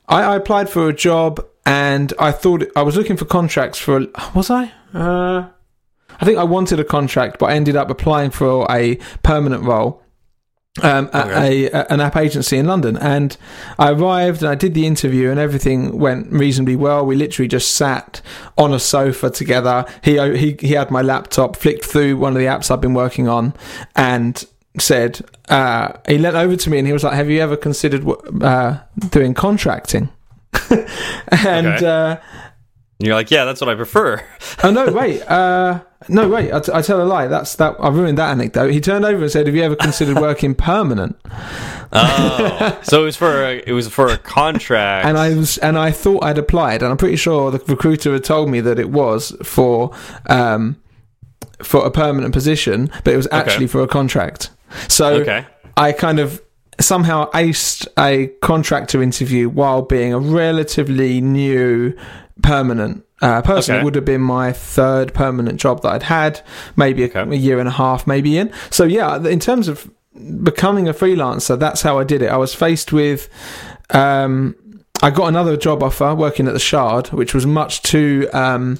I, 0.08 0.22
I 0.22 0.36
applied 0.36 0.68
for 0.68 0.88
a 0.88 0.92
job 0.92 1.44
and 1.66 2.12
I 2.18 2.32
thought 2.32 2.64
I 2.76 2.82
was 2.82 2.96
looking 2.96 3.16
for 3.16 3.24
contracts 3.24 3.78
for. 3.78 4.06
Was 4.34 4.50
I? 4.50 4.72
Uh, 4.94 5.48
I 6.20 6.24
think 6.24 6.38
I 6.38 6.44
wanted 6.44 6.78
a 6.80 6.84
contract, 6.84 7.38
but 7.38 7.46
I 7.46 7.54
ended 7.54 7.76
up 7.76 7.90
applying 7.90 8.30
for 8.30 8.66
a 8.70 8.96
permanent 9.22 9.64
role 9.64 10.02
um, 10.82 11.08
at 11.12 11.26
Okay. 11.28 11.66
a, 11.66 11.70
a- 11.80 11.86
an 11.92 12.00
app 12.00 12.16
agency 12.16 12.58
in 12.58 12.66
London. 12.66 12.96
And 12.98 13.36
I 13.78 13.92
arrived 13.92 14.42
and 14.42 14.50
I 14.50 14.54
did 14.54 14.74
the 14.74 14.86
interview, 14.86 15.30
and 15.30 15.38
everything 15.40 15.98
went 15.98 16.30
reasonably 16.32 16.76
well. 16.76 17.06
We 17.06 17.14
literally 17.16 17.48
just 17.48 17.72
sat 17.72 18.20
on 18.58 18.72
a 18.74 18.78
sofa 18.78 19.30
together. 19.30 19.84
He 20.02 20.18
he 20.36 20.56
he 20.60 20.72
had 20.74 20.90
my 20.90 21.02
laptop, 21.02 21.56
flicked 21.56 21.84
through 21.84 22.16
one 22.18 22.32
of 22.32 22.38
the 22.38 22.46
apps 22.46 22.70
I've 22.70 22.80
been 22.80 22.94
working 22.94 23.28
on, 23.28 23.54
and 23.96 24.44
said 24.78 25.20
uh, 25.48 25.92
he 26.08 26.18
leant 26.18 26.36
over 26.36 26.56
to 26.56 26.70
me 26.70 26.78
and 26.78 26.86
he 26.86 26.92
was 26.92 27.04
like, 27.04 27.14
"Have 27.14 27.28
you 27.30 27.40
ever 27.40 27.56
considered 27.56 28.04
uh, 28.42 28.78
doing 29.10 29.34
contracting?" 29.34 30.08
and 31.30 31.66
Okay. 31.66 31.86
uh, 31.86 32.16
you're 32.98 33.14
like, 33.16 33.30
yeah, 33.32 33.44
that's 33.44 33.60
what 33.60 33.68
I 33.68 33.74
prefer. 33.74 34.22
oh 34.62 34.70
no, 34.70 34.92
wait, 34.92 35.22
uh, 35.28 35.80
no, 36.08 36.28
wait, 36.28 36.52
I, 36.52 36.60
t- 36.60 36.70
I 36.72 36.82
tell 36.82 37.02
a 37.02 37.04
lie. 37.04 37.26
That's 37.26 37.56
that. 37.56 37.74
I 37.80 37.88
ruined 37.88 38.18
that 38.18 38.30
anecdote. 38.30 38.70
He 38.70 38.80
turned 38.80 39.04
over 39.04 39.22
and 39.22 39.30
said, 39.30 39.46
"Have 39.46 39.56
you 39.56 39.62
ever 39.62 39.76
considered 39.76 40.18
working 40.20 40.54
permanent?" 40.54 41.16
Oh, 41.92 42.78
so 42.82 43.02
it 43.02 43.04
was 43.06 43.16
for 43.16 43.44
a, 43.44 43.62
it 43.66 43.72
was 43.72 43.88
for 43.88 44.06
a 44.08 44.16
contract. 44.18 45.06
And 45.06 45.18
I 45.18 45.34
was, 45.34 45.58
and 45.58 45.76
I 45.78 45.90
thought 45.90 46.24
I'd 46.24 46.38
applied, 46.38 46.82
and 46.82 46.90
I'm 46.90 46.96
pretty 46.96 47.16
sure 47.16 47.50
the 47.50 47.58
recruiter 47.66 48.12
had 48.12 48.24
told 48.24 48.48
me 48.50 48.60
that 48.60 48.78
it 48.78 48.90
was 48.90 49.36
for, 49.42 49.94
um, 50.28 50.80
for 51.62 51.84
a 51.84 51.90
permanent 51.90 52.32
position, 52.32 52.90
but 53.04 53.12
it 53.12 53.16
was 53.16 53.28
actually 53.30 53.66
for 53.66 53.82
a 53.82 53.86
contract. 53.88 54.50
So 54.88 55.14
okay. 55.14 55.46
I 55.76 55.92
kind 55.92 56.18
of 56.18 56.42
somehow 56.80 57.30
aced 57.32 57.86
a 57.98 58.28
contractor 58.40 59.02
interview 59.02 59.48
while 59.48 59.82
being 59.82 60.12
a 60.12 60.18
relatively 60.18 61.20
new 61.20 61.96
permanent 62.42 63.04
uh, 63.20 63.42
person. 63.42 63.74
Okay. 63.74 63.80
It 63.80 63.84
would 63.84 63.94
have 63.94 64.04
been 64.04 64.20
my 64.20 64.52
third 64.52 65.14
permanent 65.14 65.60
job 65.60 65.82
that 65.82 65.92
I'd 65.92 66.02
had, 66.04 66.40
maybe 66.76 67.04
a, 67.04 67.06
Okay. 67.06 67.20
a 67.22 67.38
year 67.38 67.58
and 67.58 67.68
a 67.68 67.72
half, 67.72 68.06
maybe 68.06 68.36
in. 68.36 68.52
So 68.70 68.84
yeah, 68.84 69.22
in 69.24 69.38
terms 69.38 69.68
of 69.68 69.90
becoming 70.42 70.88
a 70.88 70.94
freelancer, 70.94 71.58
that's 71.58 71.82
how 71.82 71.98
I 71.98 72.04
did 72.04 72.22
it. 72.22 72.30
I 72.30 72.36
was 72.36 72.54
faced 72.54 72.92
with. 72.92 73.28
Um, 73.90 74.56
I 75.02 75.10
got 75.10 75.26
another 75.26 75.56
job 75.56 75.82
offer 75.82 76.14
working 76.14 76.46
at 76.46 76.52
the 76.52 76.60
Shard, 76.60 77.08
which 77.08 77.34
was 77.34 77.44
much 77.44 77.82
too 77.82 78.28
um, 78.32 78.78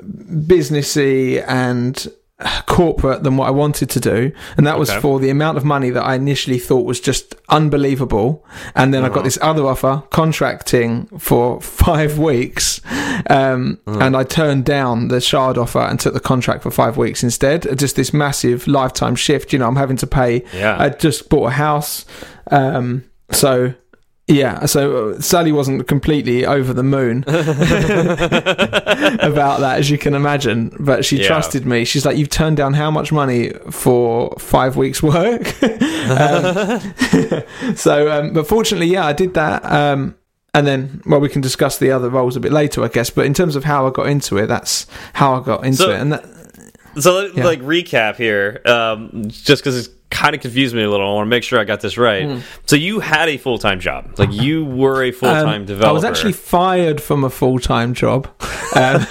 businessy 0.00 1.44
and 1.46 2.08
corporate 2.66 3.22
than 3.22 3.36
what 3.36 3.48
I 3.48 3.50
wanted 3.50 3.90
to 3.90 4.00
do, 4.00 4.32
and 4.56 4.66
that 4.66 4.78
was 4.78 4.90
Okay. 4.90 5.00
for 5.00 5.20
the 5.20 5.30
amount 5.30 5.56
of 5.58 5.64
money 5.64 5.90
that 5.90 6.02
I 6.02 6.14
initially 6.14 6.58
thought 6.58 6.84
was 6.86 7.00
just 7.00 7.34
unbelievable. 7.48 8.44
And 8.74 8.92
then 8.92 9.02
I 9.02 9.06
Uh-huh. 9.06 9.16
got 9.16 9.24
this 9.24 9.38
other 9.42 9.66
offer, 9.66 10.02
contracting 10.10 11.08
for 11.18 11.60
five 11.60 12.18
weeks, 12.18 12.80
um, 13.28 13.78
Uh-huh. 13.86 13.98
and 14.00 14.16
I 14.16 14.24
turned 14.24 14.64
down 14.64 15.08
the 15.08 15.20
Shard 15.20 15.58
offer 15.58 15.80
and 15.80 15.98
took 16.00 16.14
the 16.14 16.20
contract 16.20 16.62
for 16.62 16.70
five 16.70 16.96
weeks 16.96 17.22
instead. 17.22 17.66
Just 17.78 17.96
this 17.96 18.12
massive 18.12 18.66
lifetime 18.66 19.14
shift. 19.16 19.52
You 19.52 19.58
know, 19.58 19.68
I'm 19.68 19.76
having 19.76 19.96
to 19.98 20.06
pay. 20.06 20.42
Yeah. 20.56 20.76
I 20.78 20.88
just 20.90 21.28
bought 21.28 21.46
a 21.48 21.50
house, 21.50 22.04
um, 22.50 23.04
so. 23.30 23.74
Yeah, 24.28 24.66
so 24.66 25.10
uh, 25.10 25.20
Sally 25.20 25.50
wasn't 25.52 25.86
completely 25.88 26.46
over 26.46 26.72
the 26.72 26.84
moon 26.84 27.24
about 27.26 28.20
that, 29.60 29.74
as 29.78 29.90
you 29.90 29.98
can 29.98 30.14
imagine. 30.14 30.74
But 30.78 31.04
she 31.04 31.18
Yeah. 31.20 31.26
trusted 31.26 31.66
me. 31.66 31.84
She's 31.84 32.06
like, 32.06 32.16
"You've 32.16 32.30
turned 32.30 32.56
down 32.56 32.74
how 32.74 32.90
much 32.90 33.12
money 33.12 33.50
for 33.70 34.34
five 34.38 34.76
weeks' 34.76 35.02
work?" 35.02 35.62
um, 35.62 36.80
so, 37.76 38.10
um, 38.10 38.32
but 38.32 38.46
fortunately, 38.46 38.86
yeah, 38.88 39.06
I 39.06 39.12
did 39.12 39.34
that. 39.34 39.64
Um, 39.64 40.14
and 40.54 40.66
then, 40.66 41.02
well, 41.06 41.20
we 41.20 41.28
can 41.28 41.40
discuss 41.40 41.78
the 41.78 41.90
other 41.90 42.10
roles 42.10 42.36
a 42.36 42.40
bit 42.40 42.52
later, 42.52 42.82
I 42.84 42.88
guess. 42.88 43.10
But 43.10 43.26
in 43.26 43.34
terms 43.34 43.56
of 43.56 43.64
how 43.64 43.86
I 43.86 43.90
got 43.90 44.06
into 44.06 44.36
it, 44.36 44.46
that's 44.46 44.86
how 45.14 45.34
I 45.34 45.42
got 45.44 45.64
into 45.64 45.78
So- 45.78 45.90
it. 45.90 46.00
And 46.00 46.12
that, 46.12 46.24
So 47.00 47.26
Yeah. 47.34 47.44
like 47.44 47.60
recap 47.62 48.16
here, 48.16 48.60
um, 48.66 49.24
just 49.28 49.62
because 49.62 49.78
it's 49.78 49.88
kind 50.22 50.36
of 50.36 50.40
confused 50.40 50.72
me 50.72 50.82
a 50.84 50.88
little. 50.88 51.04
I 51.04 51.14
want 51.14 51.26
to 51.26 51.30
make 51.30 51.42
sure 51.42 51.58
I 51.58 51.64
got 51.64 51.80
this 51.80 51.98
right. 51.98 52.40
So 52.66 52.76
you 52.76 53.00
had 53.00 53.28
a 53.28 53.36
full 53.36 53.58
time 53.58 53.80
job, 53.80 54.18
like 54.18 54.32
you 54.32 54.64
were 54.64 55.02
a 55.02 55.10
full 55.10 55.28
time 55.28 55.62
um, 55.62 55.66
developer. 55.66 55.90
I 55.90 55.92
was 55.92 56.04
actually 56.04 56.32
fired 56.32 57.00
from 57.00 57.24
a 57.24 57.30
full 57.30 57.58
time 57.58 57.92
job. 57.92 58.28
Um, 58.76 59.04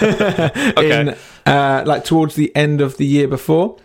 in, 0.78 1.16
uh, 1.44 1.84
like 1.86 2.04
towards 2.04 2.34
the 2.34 2.54
end 2.56 2.80
of 2.80 2.96
the 2.96 3.04
year 3.04 3.28
before. 3.28 3.76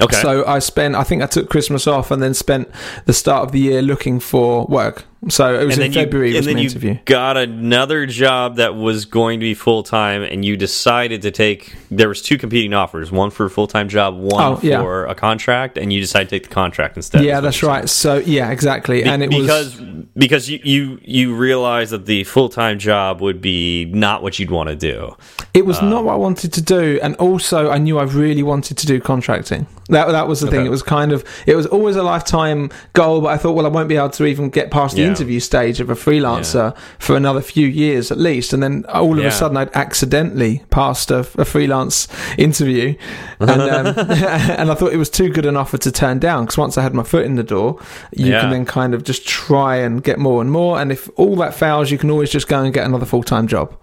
okay. 0.00 0.20
So 0.20 0.44
I 0.46 0.58
spent, 0.58 0.96
I 0.96 1.04
think 1.04 1.22
I 1.22 1.26
took 1.26 1.48
Christmas 1.48 1.86
off 1.86 2.10
and 2.10 2.20
then 2.20 2.34
spent 2.34 2.68
the 3.04 3.12
start 3.12 3.44
of 3.44 3.52
the 3.52 3.60
year 3.60 3.80
looking 3.80 4.18
for 4.18 4.66
work. 4.66 5.04
So 5.28 5.58
it 5.58 5.64
was 5.64 5.76
and 5.76 5.86
in 5.86 5.92
February 5.92 6.30
you, 6.30 6.36
was 6.36 6.46
and 6.46 6.56
then 6.56 6.62
you 6.62 6.68
interview. 6.68 6.98
got 7.04 7.36
another 7.36 8.06
job 8.06 8.56
that 8.56 8.74
was 8.74 9.04
going 9.04 9.40
to 9.40 9.44
be 9.44 9.54
full 9.54 9.82
time, 9.82 10.22
and 10.22 10.44
you 10.44 10.56
decided 10.56 11.22
to 11.22 11.30
take. 11.30 11.74
There 11.90 12.08
was 12.08 12.20
two 12.22 12.36
competing 12.38 12.74
offers: 12.74 13.10
one 13.10 13.30
for 13.30 13.46
a 13.46 13.50
full 13.50 13.66
time 13.66 13.88
job, 13.88 14.16
one 14.16 14.42
Oh, 14.42 14.60
yeah. 14.62 14.80
for 14.80 15.06
a 15.06 15.14
contract, 15.14 15.78
and 15.78 15.92
you 15.92 16.00
decided 16.00 16.28
to 16.28 16.36
take 16.38 16.48
the 16.48 16.54
contract 16.54 16.96
instead. 16.96 17.24
Yeah, 17.24 17.40
that's 17.40 17.62
right. 17.62 17.88
So 17.88 18.16
yeah, 18.18 18.50
exactly. 18.50 19.02
Be- 19.02 19.08
and 19.08 19.22
it 19.22 19.30
because 19.30 19.80
was 19.80 20.04
because 20.16 20.48
you 20.50 20.60
you 20.62 20.98
you 21.02 21.34
realized 21.34 21.92
that 21.92 22.06
the 22.06 22.24
full 22.24 22.48
time 22.48 22.78
job 22.78 23.20
would 23.20 23.40
be 23.40 23.86
not 23.86 24.22
what 24.22 24.38
you'd 24.38 24.50
want 24.50 24.68
to 24.68 24.76
do. 24.76 25.16
it 25.54 25.64
was 25.64 25.78
Um, 25.78 25.90
not 25.90 26.04
what 26.04 26.12
I 26.12 26.16
wanted 26.16 26.52
to 26.52 26.62
do, 26.62 26.98
and 27.02 27.14
also 27.16 27.70
I 27.70 27.78
knew 27.78 27.98
I 27.98 28.04
really 28.04 28.42
wanted 28.42 28.76
to 28.78 28.86
do 28.86 29.00
contracting. 29.00 29.66
That 29.90 30.08
that 30.12 30.28
was 30.28 30.40
the 30.40 30.50
thing. 30.50 30.64
It 30.64 30.70
was 30.70 30.82
kind 30.82 31.12
of 31.12 31.24
it 31.46 31.56
was 31.56 31.66
always 31.66 31.96
a 31.96 32.02
lifetime 32.02 32.70
goal, 32.94 33.20
but 33.20 33.28
I 33.28 33.36
thought, 33.36 33.52
well, 33.52 33.66
I 33.66 33.68
won't 33.68 33.88
be 33.88 33.96
able 33.96 34.08
to 34.10 34.24
even 34.26 34.48
get 34.48 34.70
past 34.70 34.94
the 34.96 35.02
Yeah. 35.02 35.08
Interview 35.14 35.40
stage 35.40 35.80
of 35.80 35.90
a 35.90 35.94
freelancer 35.94 36.76
for 36.98 37.16
another 37.16 37.40
few 37.40 37.66
years 37.66 38.10
at 38.10 38.18
least. 38.18 38.52
And 38.52 38.62
then 38.62 38.84
all 38.86 39.18
of 39.18 39.24
a 39.24 39.30
sudden, 39.30 39.56
I'd 39.56 39.74
accidentally 39.74 40.62
passed 40.70 41.10
a, 41.10 41.20
a 41.38 41.44
freelance 41.44 42.08
interview, 42.38 42.96
and 43.40 43.50
um, 43.50 43.86
and 43.98 44.70
I 44.70 44.74
thought 44.74 44.92
it 44.92 44.98
was 44.98 45.10
too 45.10 45.30
good 45.30 45.46
an 45.46 45.56
offer 45.56 45.78
to 45.78 45.92
turn 45.92 46.18
down 46.18 46.44
because 46.44 46.58
once 46.58 46.78
I 46.78 46.82
had 46.82 46.94
my 46.94 47.02
foot 47.02 47.24
in 47.24 47.36
the 47.36 47.42
door, 47.42 47.80
you 48.12 48.32
can 48.32 48.50
then 48.50 48.64
kind 48.64 48.94
of 48.94 49.04
just 49.04 49.26
try 49.26 49.76
and 49.76 50.02
get 50.02 50.18
more 50.18 50.40
and 50.40 50.50
more. 50.50 50.80
And 50.80 50.92
if 50.92 51.08
all 51.16 51.36
that 51.36 51.54
fails, 51.54 51.90
you 51.90 51.98
can 51.98 52.10
always 52.10 52.30
just 52.30 52.48
go 52.48 52.62
and 52.62 52.72
get 52.72 52.86
another 52.86 53.06
full 53.06 53.22
time 53.22 53.46
job. 53.46 53.76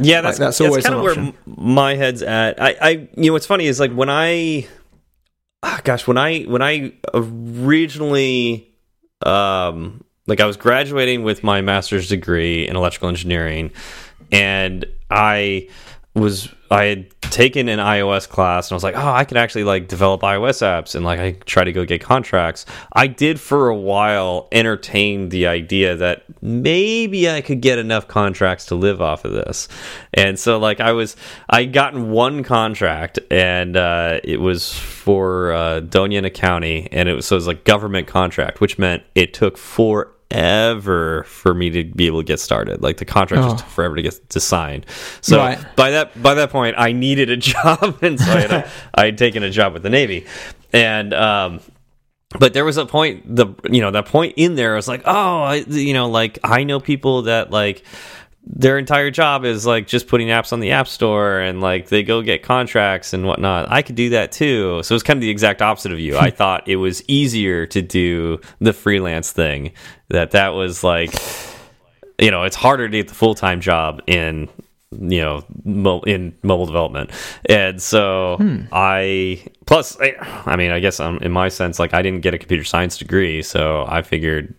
Yeah, 0.00 0.20
that's 0.20 0.38
that's 0.38 0.58
that's, 0.58 0.68
always 0.68 0.84
kind 0.84 0.96
of 0.96 1.02
where 1.02 1.32
my 1.46 1.94
head's 1.94 2.22
at. 2.22 2.60
I, 2.60 2.76
I, 2.80 2.88
you 2.90 3.26
know, 3.26 3.32
what's 3.32 3.46
funny 3.46 3.66
is 3.66 3.80
like 3.80 3.92
when 3.92 4.08
I, 4.08 4.66
ah, 5.62 5.80
gosh, 5.84 6.06
when 6.06 6.18
I 6.18 6.42
when 6.42 6.62
I 6.62 6.92
originally, 7.14 8.74
um, 9.24 10.04
like 10.28 10.40
I 10.40 10.46
was 10.46 10.56
graduating 10.56 11.24
with 11.24 11.42
my 11.42 11.60
master's 11.60 12.08
degree 12.08 12.68
in 12.68 12.76
electrical 12.76 13.08
engineering, 13.08 13.72
and 14.30 14.84
I 15.10 15.68
was 16.14 16.54
I 16.70 16.84
had 16.84 17.20
taken 17.22 17.68
an 17.68 17.78
iOS 17.78 18.28
class 18.28 18.68
and 18.68 18.72
I 18.72 18.76
was 18.76 18.84
like, 18.84 18.96
oh, 18.96 19.12
I 19.12 19.24
could 19.24 19.38
actually 19.38 19.64
like 19.64 19.88
develop 19.88 20.20
iOS 20.20 20.60
apps 20.62 20.94
and 20.94 21.04
like 21.04 21.18
I 21.18 21.32
try 21.46 21.64
to 21.64 21.72
go 21.72 21.84
get 21.86 22.02
contracts. 22.02 22.66
I 22.92 23.06
did 23.06 23.40
for 23.40 23.68
a 23.68 23.76
while 23.76 24.48
entertain 24.52 25.30
the 25.30 25.46
idea 25.46 25.96
that 25.96 26.24
maybe 26.42 27.30
I 27.30 27.40
could 27.40 27.62
get 27.62 27.78
enough 27.78 28.06
contracts 28.06 28.66
to 28.66 28.74
live 28.74 29.00
off 29.00 29.24
of 29.24 29.32
this. 29.32 29.68
And 30.12 30.38
so 30.38 30.58
like 30.58 30.80
I 30.80 30.92
was 30.92 31.16
I 31.48 31.64
gotten 31.64 32.10
one 32.10 32.42
contract 32.44 33.18
and 33.30 33.76
uh, 33.76 34.20
it 34.22 34.40
was 34.40 34.72
for 34.74 35.52
uh, 35.52 35.80
Doña 35.80 36.18
Ana 36.18 36.30
County 36.30 36.88
and 36.92 37.08
it 37.08 37.14
was 37.14 37.26
so 37.26 37.36
it 37.36 37.38
was 37.38 37.46
like 37.46 37.64
government 37.64 38.06
contract, 38.08 38.60
which 38.60 38.78
meant 38.78 39.04
it 39.14 39.32
took 39.32 39.56
forever 39.56 40.12
for 40.30 41.54
me 41.54 41.70
to 41.70 41.84
be 41.84 42.06
able 42.06 42.20
to 42.20 42.24
get 42.26 42.40
started. 42.40 42.82
Like 42.82 42.98
the 42.98 43.04
contract 43.04 43.44
Oh. 43.44 43.50
just 43.50 43.64
took 43.64 43.68
forever 43.72 43.96
to 43.96 44.02
get 44.02 44.28
to 44.30 44.40
sign. 44.40 44.84
So 45.20 45.38
Right. 45.38 45.58
by 45.76 45.90
that 45.92 46.20
by 46.22 46.34
that 46.34 46.50
point, 46.50 46.74
I 46.78 46.92
needed 46.92 47.30
a 47.30 47.36
job, 47.52 47.98
and 48.02 48.18
so 48.20 48.30
I 48.32 48.40
had, 48.40 48.50
a, 48.52 48.70
I 48.94 49.04
had 49.06 49.18
taken 49.18 49.42
a 49.42 49.50
job 49.50 49.72
with 49.72 49.82
the 49.82 49.90
Navy, 49.90 50.26
and 50.72 51.14
um, 51.14 51.60
but 52.38 52.52
there 52.52 52.64
was 52.64 52.76
a 52.76 52.84
point 52.84 53.24
the 53.36 53.46
you 53.70 53.80
know 53.80 53.90
that 53.90 54.06
point 54.06 54.34
in 54.36 54.54
there 54.54 54.74
I 54.74 54.76
was 54.76 54.88
like, 54.88 55.02
oh, 55.06 55.40
I, 55.42 55.56
you 55.66 55.94
know, 55.94 56.08
like 56.10 56.38
I 56.44 56.64
know 56.64 56.78
people 56.78 57.22
that 57.22 57.50
like 57.50 57.82
their 58.50 58.78
entire 58.78 59.10
job 59.10 59.44
is 59.44 59.66
like 59.66 59.86
just 59.86 60.08
putting 60.08 60.28
apps 60.28 60.52
on 60.52 60.60
the 60.60 60.70
app 60.70 60.88
store 60.88 61.38
and 61.38 61.60
like 61.60 61.88
they 61.88 62.02
go 62.02 62.22
get 62.22 62.42
contracts 62.42 63.12
and 63.12 63.26
whatnot. 63.26 63.70
I 63.70 63.82
could 63.82 63.94
do 63.94 64.10
that 64.10 64.32
too. 64.32 64.82
So 64.82 64.94
it's 64.94 65.04
kind 65.04 65.18
of 65.18 65.20
the 65.20 65.30
exact 65.30 65.60
opposite 65.60 65.92
of 65.92 66.00
you. 66.00 66.16
I 66.16 66.30
thought 66.38 66.66
it 66.66 66.76
was 66.76 67.02
easier 67.08 67.66
to 67.66 67.82
do 67.82 68.40
the 68.58 68.72
freelance 68.72 69.32
thing. 69.32 69.72
That 70.08 70.30
that 70.30 70.54
was 70.54 70.82
like 70.82 71.14
you 72.18 72.32
know, 72.32 72.42
it's 72.42 72.56
harder 72.56 72.88
to 72.88 72.96
get 72.96 73.08
the 73.08 73.14
full 73.14 73.34
time 73.34 73.60
job 73.60 74.02
in 74.06 74.48
you 74.90 75.20
know 75.20 75.44
mo 75.64 76.00
in 76.00 76.34
mobile 76.42 76.64
development 76.64 77.10
and 77.44 77.80
so 77.82 78.38
i 78.72 79.44
plus 79.66 80.00
I, 80.00 80.14
I 80.46 80.56
mean 80.56 80.70
i 80.70 80.80
guess 80.80 80.98
um, 80.98 81.18
in 81.20 81.30
my 81.30 81.50
sense 81.50 81.78
like 81.78 81.92
i 81.92 82.00
didn't 82.00 82.22
get 82.22 82.32
a 82.32 82.38
computer 82.38 82.64
science 82.64 82.96
degree 82.96 83.42
so 83.42 83.84
i 83.86 84.00
figured 84.00 84.54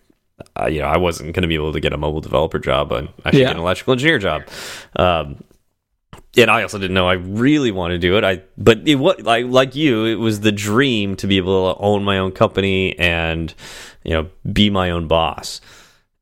uh, 0.62 0.66
you 0.66 0.80
know 0.80 0.86
i 0.88 0.96
wasn't 0.96 1.32
going 1.32 1.42
to 1.42 1.48
be 1.48 1.54
able 1.54 1.72
to 1.72 1.80
get 1.80 1.92
a 1.92 1.96
mobile 1.96 2.20
developer 2.20 2.58
job 2.58 2.88
but 2.88 3.08
i 3.24 3.30
should 3.30 3.40
Yeah. 3.40 3.46
get 3.48 3.56
an 3.56 3.62
electrical 3.62 3.92
engineer 3.92 4.18
job 4.18 4.42
um 4.96 5.42
and 6.36 6.48
I 6.48 6.62
also 6.62 6.78
didn't 6.78 6.94
know 6.94 7.08
I 7.08 7.14
really 7.14 7.72
wanted 7.72 7.94
to 7.94 8.06
do 8.08 8.16
it. 8.16 8.22
I 8.22 8.42
but 8.56 8.86
it 8.86 8.94
what 8.96 9.22
like 9.24 9.46
like 9.46 9.74
you, 9.74 10.04
it 10.04 10.14
was 10.14 10.40
the 10.40 10.52
dream 10.52 11.16
to 11.16 11.26
be 11.26 11.38
able 11.38 11.74
to 11.74 11.80
own 11.80 12.04
my 12.04 12.18
own 12.18 12.30
company 12.30 12.96
and 13.00 13.52
you 14.04 14.12
know 14.12 14.28
be 14.52 14.70
my 14.70 14.90
own 14.90 15.08
boss. 15.08 15.60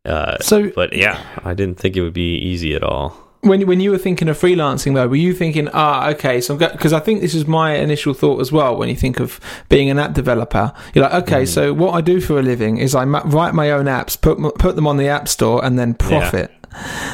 Uh, 0.06 0.38
So 0.40 0.70
but 0.70 0.94
yeah, 0.94 1.22
I 1.44 1.52
didn't 1.52 1.78
think 1.78 1.94
it 1.96 2.00
would 2.00 2.14
be 2.14 2.36
easy 2.38 2.74
at 2.74 2.82
all. 2.82 3.27
When 3.42 3.66
when 3.66 3.80
you 3.80 3.90
were 3.90 3.98
thinking 3.98 4.28
of 4.28 4.36
freelancing 4.38 4.94
though, 4.94 5.06
were 5.08 5.16
you 5.16 5.32
thinking, 5.32 5.68
ah, 5.72 6.08
okay, 6.10 6.40
so 6.40 6.56
because 6.56 6.92
I 6.92 7.00
think 7.00 7.20
this 7.20 7.34
is 7.34 7.46
my 7.46 7.74
initial 7.76 8.12
thought 8.14 8.40
as 8.40 8.50
well. 8.50 8.76
When 8.76 8.88
you 8.88 8.96
think 8.96 9.20
of 9.20 9.38
being 9.68 9.90
an 9.90 9.98
app 9.98 10.12
developer, 10.12 10.72
you're 10.94 11.04
like, 11.04 11.14
okay, 11.24 11.42
Mm. 11.44 11.48
so 11.48 11.72
what 11.72 11.92
I 11.94 12.00
do 12.00 12.20
for 12.20 12.38
a 12.38 12.42
living 12.42 12.78
is 12.78 12.94
I 12.94 13.04
ma- 13.04 13.22
write 13.24 13.54
my 13.54 13.70
own 13.70 13.86
apps, 13.86 14.20
put 14.20 14.38
put 14.58 14.74
them 14.76 14.86
on 14.86 14.96
the 14.96 15.08
app 15.08 15.28
store, 15.28 15.64
and 15.64 15.78
then 15.78 15.94
profit. 15.94 16.50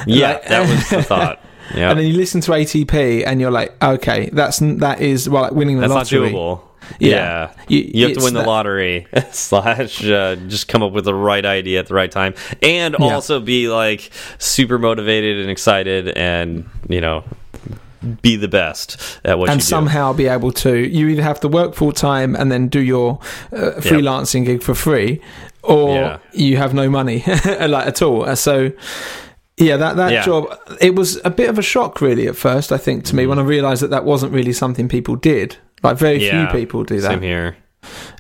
Yeah, 0.07 0.33
Like- 0.33 0.47
that 0.49 0.69
was 0.69 0.89
the 0.91 1.03
thought. 1.11 1.41
Yeah, 1.75 1.91
And 1.91 1.99
then 1.99 2.07
you 2.07 2.13
listen 2.15 2.43
to 2.43 2.53
ATP, 2.53 3.25
and 3.27 3.41
you're 3.41 3.51
like, 3.51 3.75
okay, 3.83 4.29
that's 4.33 4.59
that 4.61 5.01
is 5.01 5.29
well, 5.31 5.43
like 5.45 5.53
winning 5.53 5.77
the 5.77 5.89
that's 5.89 5.91
not 6.13 6.13
lottery. 6.13 6.31
doable. 6.33 6.61
Yeah, 6.99 7.51
you, 7.69 7.91
you 7.95 8.07
have 8.09 8.17
to 8.19 8.25
win 8.25 8.35
the 8.35 8.43
lottery 8.43 9.07
slash 9.33 10.05
uh, 10.05 10.37
just 10.49 10.69
come 10.69 10.83
up 10.83 10.93
with 10.93 11.05
the 11.05 11.15
right 11.15 11.45
idea 11.45 11.81
at 11.81 11.87
the 11.87 11.95
right 11.95 12.11
time, 12.11 12.35
and 12.63 12.95
Yeah. 12.99 13.15
also 13.15 13.41
be 13.41 13.69
like 13.69 14.11
super 14.39 14.79
motivated 14.79 15.41
and 15.41 15.51
excited, 15.51 16.09
and 16.09 16.69
you 16.89 17.01
know, 17.01 17.25
be 18.23 18.37
the 18.37 18.49
best 18.49 19.01
at 19.25 19.39
what 19.39 19.49
and 19.49 19.57
you 19.61 19.63
do. 19.63 19.67
somehow 19.67 20.13
be 20.13 20.27
able 20.27 20.53
to 20.53 20.77
you 20.77 21.09
either 21.09 21.23
have 21.23 21.41
to 21.41 21.49
work 21.49 21.75
full 21.75 21.93
time 21.93 22.37
and 22.37 22.53
then 22.53 22.69
do 22.69 22.81
your 22.81 23.19
uh, 23.53 23.73
freelancing 23.81 24.45
gig 24.45 24.63
for 24.63 24.75
free 24.75 25.23
or 25.63 25.95
Yeah. 25.95 26.19
you 26.35 26.59
have 26.59 26.75
no 26.75 26.91
money 26.91 27.25
like 27.47 27.87
at 27.87 28.03
all 28.03 28.25
Uh, 28.29 28.35
so 28.35 28.73
yeah 29.57 29.79
that 29.79 29.97
that 29.97 30.13
Yeah. 30.13 30.23
job 30.23 30.55
it 30.83 30.95
was 30.95 31.19
a 31.25 31.31
bit 31.31 31.49
of 31.49 31.59
a 31.59 31.63
shock 31.63 32.03
really 32.03 32.27
at 32.29 32.37
first 32.37 32.73
i 32.73 32.77
think 32.77 33.05
to 33.05 33.17
me 33.17 33.27
when 33.27 33.39
i 33.39 33.43
realized 33.43 33.81
that 33.83 33.89
that 33.91 34.05
wasn't 34.05 34.33
really 34.33 34.53
something 34.53 34.87
people 34.87 35.17
did 35.17 35.57
like 35.85 35.99
very 35.99 36.25
Yeah, 36.25 36.51
few 36.51 36.59
people 36.61 36.85
do 36.85 37.01
that 37.01 37.11
Same 37.11 37.23
here. 37.23 37.57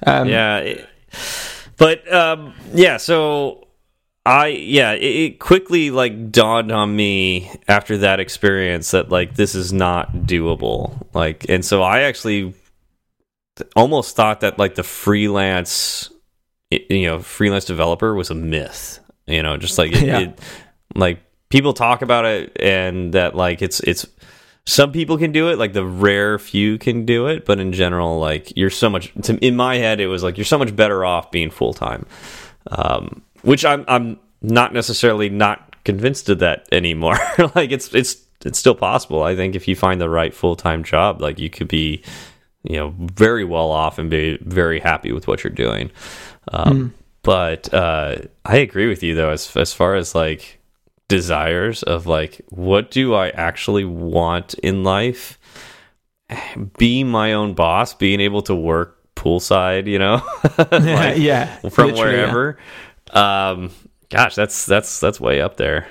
um, 0.07 0.29
yeah 0.29 0.59
it- 0.59 0.89
but 1.77 2.13
um 2.13 2.55
yeah 2.73 2.97
so 2.99 3.67
i 4.27 4.47
yeah 4.49 4.93
it, 4.93 5.03
it 5.03 5.39
quickly 5.41 5.91
like 5.91 6.31
dawned 6.31 6.71
on 6.73 6.95
me 6.95 7.51
after 7.69 7.99
that 7.99 8.21
experience 8.21 8.91
that 8.93 9.11
like 9.11 9.35
this 9.35 9.55
is 9.55 9.73
not 9.73 10.13
doable 10.13 11.05
like 11.15 11.47
and 11.49 11.65
so 11.65 11.83
i 11.83 12.01
actually 12.03 12.55
almost 13.77 14.17
thought 14.17 14.41
that 14.41 14.59
like 14.59 14.75
the 14.75 14.83
freelance 14.83 16.11
you 16.71 17.07
know 17.07 17.21
freelance 17.21 17.65
developer 17.65 18.15
was 18.15 18.31
a 18.31 18.35
myth 18.35 18.99
you 19.27 19.43
know 19.43 19.57
just 19.57 19.79
like 19.79 19.93
it, 19.97 20.03
Yeah. 20.03 20.19
it 20.21 20.41
like 20.95 21.21
people 21.51 21.73
talk 21.73 22.03
about 22.03 22.25
it 22.25 22.57
and 22.61 23.13
that 23.15 23.35
like 23.37 23.63
it's 23.63 23.81
it's 23.81 24.07
some 24.67 24.93
people 24.93 25.19
can 25.19 25.33
do 25.33 25.49
it 25.49 25.59
like 25.59 25.73
the 25.73 25.85
rare 25.85 26.39
few 26.39 26.79
can 26.79 27.05
do 27.05 27.27
it 27.27 27.45
but 27.45 27.61
in 27.61 27.73
general 27.73 28.19
like 28.19 28.57
you're 28.57 28.71
so 28.71 28.89
much 28.89 29.13
to, 29.23 29.37
in 29.45 29.57
my 29.57 29.77
head 29.77 30.01
it 30.01 30.07
was 30.07 30.23
like 30.23 30.39
you're 30.39 30.45
so 30.45 30.59
much 30.59 30.75
better 30.75 31.05
off 31.05 31.31
being 31.31 31.51
full-time. 31.51 32.07
Um 32.71 33.23
which 33.43 33.65
i'm 33.65 33.85
i'm 33.89 34.19
not 34.41 34.73
necessarily 34.73 35.29
not 35.29 35.75
convinced 35.85 36.29
of 36.29 36.39
that 36.39 36.67
anymore. 36.73 37.19
Like 37.55 37.73
it's 37.73 37.95
it's 37.95 38.23
it's 38.45 38.59
still 38.59 38.75
possible. 38.75 39.23
I 39.23 39.37
think 39.37 39.55
if 39.55 39.69
you 39.69 39.77
find 39.77 40.01
the 40.01 40.09
right 40.09 40.35
full-time 40.35 40.85
job 40.85 41.21
like 41.21 41.39
you 41.39 41.51
could 41.51 41.69
be 41.69 42.03
you 42.63 42.77
know 42.77 42.95
very 42.99 43.45
well 43.45 43.71
off 43.71 43.99
and 43.99 44.11
be 44.11 44.39
very 44.43 44.81
happy 44.81 45.13
with 45.13 45.27
what 45.27 45.45
you're 45.45 45.53
doing. 45.53 45.91
Um 46.53 46.95
but 47.25 47.73
uh 47.73 48.17
i 48.45 48.59
agree 48.59 48.87
with 48.87 49.03
you 49.03 49.15
though 49.15 49.31
as 49.31 49.57
as 49.57 49.73
far 49.73 49.97
as 49.97 50.15
like 50.15 50.61
desires 51.09 51.83
of 51.83 52.07
like 52.07 52.41
what 52.49 52.91
do 52.91 53.15
I 53.15 53.29
actually 53.31 53.85
want 53.85 54.55
in 54.55 54.83
life? 54.85 55.39
Be 56.79 57.05
my 57.05 57.33
own 57.35 57.55
boss, 57.55 57.95
being 57.95 58.21
able 58.21 58.43
to 58.43 58.55
work 58.55 58.99
poolside, 59.15 59.87
you 59.87 59.99
know, 59.99 60.23
Like, 60.73 61.19
yeah 61.19 61.57
from 61.69 61.89
literally, 61.89 62.17
yeah. 62.17 62.33
wherever. 62.33 62.59
Um, 63.13 63.71
gosh, 64.11 64.35
that's 64.35 64.67
that's 64.67 64.99
that's 65.01 65.21
way 65.21 65.41
up 65.41 65.57
there. 65.57 65.87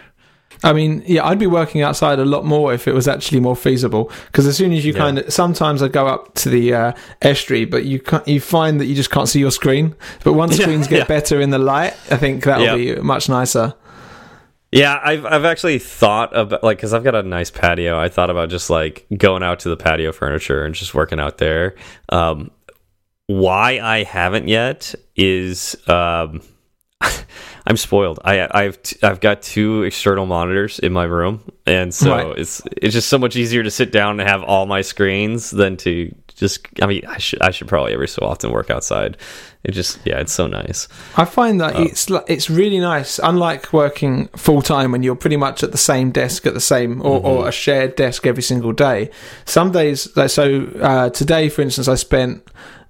I 0.66 0.72
mean, 0.72 1.04
yeah, 1.06 1.26
I'd 1.28 1.40
be 1.40 1.48
working 1.48 1.82
outside 1.82 2.20
a 2.20 2.26
lot 2.26 2.46
more 2.46 2.74
if 2.74 2.88
it 2.88 2.94
was 2.94 3.06
actually 3.08 3.42
more 3.42 3.56
feasible. 3.56 4.10
Because 4.28 4.48
as 4.48 4.56
soon 4.56 4.72
as 4.72 4.86
you 4.86 4.94
Yeah. 4.94 5.00
kind 5.00 5.20
of, 5.20 5.34
sometimes 5.34 5.82
I 5.84 5.90
go 5.90 6.08
up 6.08 6.36
to 6.36 6.50
the 6.50 6.74
uh, 6.74 6.92
estuary, 7.22 7.66
but 7.66 7.84
you 7.84 8.00
can't, 8.00 8.26
you 8.26 8.40
find 8.40 8.80
that 8.80 8.86
you 8.86 8.96
just 8.96 9.12
can't 9.12 9.28
see 9.28 9.42
your 9.42 9.52
screen. 9.52 9.94
But 10.24 10.34
once 10.34 10.54
Yeah, 10.58 10.64
screens 10.66 10.88
get 10.88 11.00
yeah. 11.00 11.06
better 11.06 11.42
in 11.42 11.50
the 11.50 11.60
light, 11.60 11.94
I 12.10 12.16
think 12.16 12.46
that'll 12.46 12.78
be 12.78 12.96
much 12.96 13.28
nicer. 13.28 13.74
Yeah, 14.74 15.00
I've 15.04 15.26
I've 15.26 15.46
actually 15.46 15.78
thought 15.80 16.36
about 16.36 16.64
like 16.64 16.78
because 16.78 16.94
I've 16.94 17.04
got 17.04 17.14
a 17.16 17.22
nice 17.24 17.52
patio. 17.52 18.00
I 18.00 18.10
thought 18.10 18.30
about 18.32 18.50
just 18.50 18.70
like 18.70 19.06
going 19.16 19.44
out 19.44 19.60
to 19.62 19.70
the 19.70 19.78
patio 19.78 20.12
furniture 20.12 20.66
and 20.66 20.74
just 20.74 20.94
working 20.96 21.20
out 21.20 21.38
there. 21.38 21.76
Um, 22.10 22.50
why 23.28 23.80
I 23.80 24.04
haven't 24.04 24.48
yet 24.48 24.96
is 25.16 25.76
um, 25.88 26.42
I'm 27.68 27.78
spoiled. 27.78 28.20
I 28.26 28.48
I've 28.50 28.82
t 28.82 28.98
I've 29.04 29.20
got 29.20 29.42
two 29.44 29.84
external 29.84 30.26
monitors 30.26 30.80
in 30.80 30.92
my 30.92 31.04
room, 31.04 31.44
and 31.68 31.94
so 31.94 32.12
Right. 32.12 32.38
it's 32.40 32.62
it's 32.78 32.94
just 32.94 33.10
so 33.10 33.18
much 33.20 33.36
easier 33.36 33.64
to 33.64 33.72
sit 33.72 33.92
down 33.92 34.20
and 34.20 34.28
have 34.28 34.44
all 34.44 34.66
my 34.66 34.82
screens 34.82 35.52
than 35.52 35.78
to 35.78 36.14
just. 36.34 36.68
I 36.82 36.86
mean, 36.88 37.02
I 37.08 37.18
should 37.18 37.42
I 37.42 37.52
should 37.52 37.68
probably 37.68 37.94
every 37.94 38.08
so 38.08 38.26
often 38.26 38.52
work 38.52 38.70
outside. 38.70 39.18
It 39.64 39.72
just 39.72 40.00
yeah, 40.06 40.20
it's 40.20 40.34
so 40.34 40.48
nice. 40.48 40.88
I 41.16 41.26
find 41.26 41.62
that 41.62 41.76
Oh. 41.76 41.84
it's 41.84 42.10
it's 42.28 42.50
really 42.50 42.80
nice. 42.80 43.20
Unlike 43.24 43.72
working 43.74 44.28
full 44.36 44.62
time 44.62 44.92
when 44.92 45.04
you're 45.04 45.16
pretty 45.16 45.38
much 45.38 45.64
at 45.64 45.72
the 45.72 45.78
same 45.78 46.12
desk 46.12 46.46
at 46.46 46.54
the 46.54 46.60
same 46.62 47.02
or, 47.02 47.18
Mm-hmm. 47.20 47.28
or 47.28 47.48
a 47.48 47.52
shared 47.52 47.96
desk 47.96 48.28
every 48.28 48.44
single 48.44 48.74
day. 48.74 49.10
Some 49.46 49.72
days, 49.72 50.16
like 50.18 50.30
so 50.32 50.68
uh, 50.82 51.10
today, 51.12 51.50
for 51.50 51.62
instance, 51.62 51.88
I 51.88 51.96
spent 51.96 52.46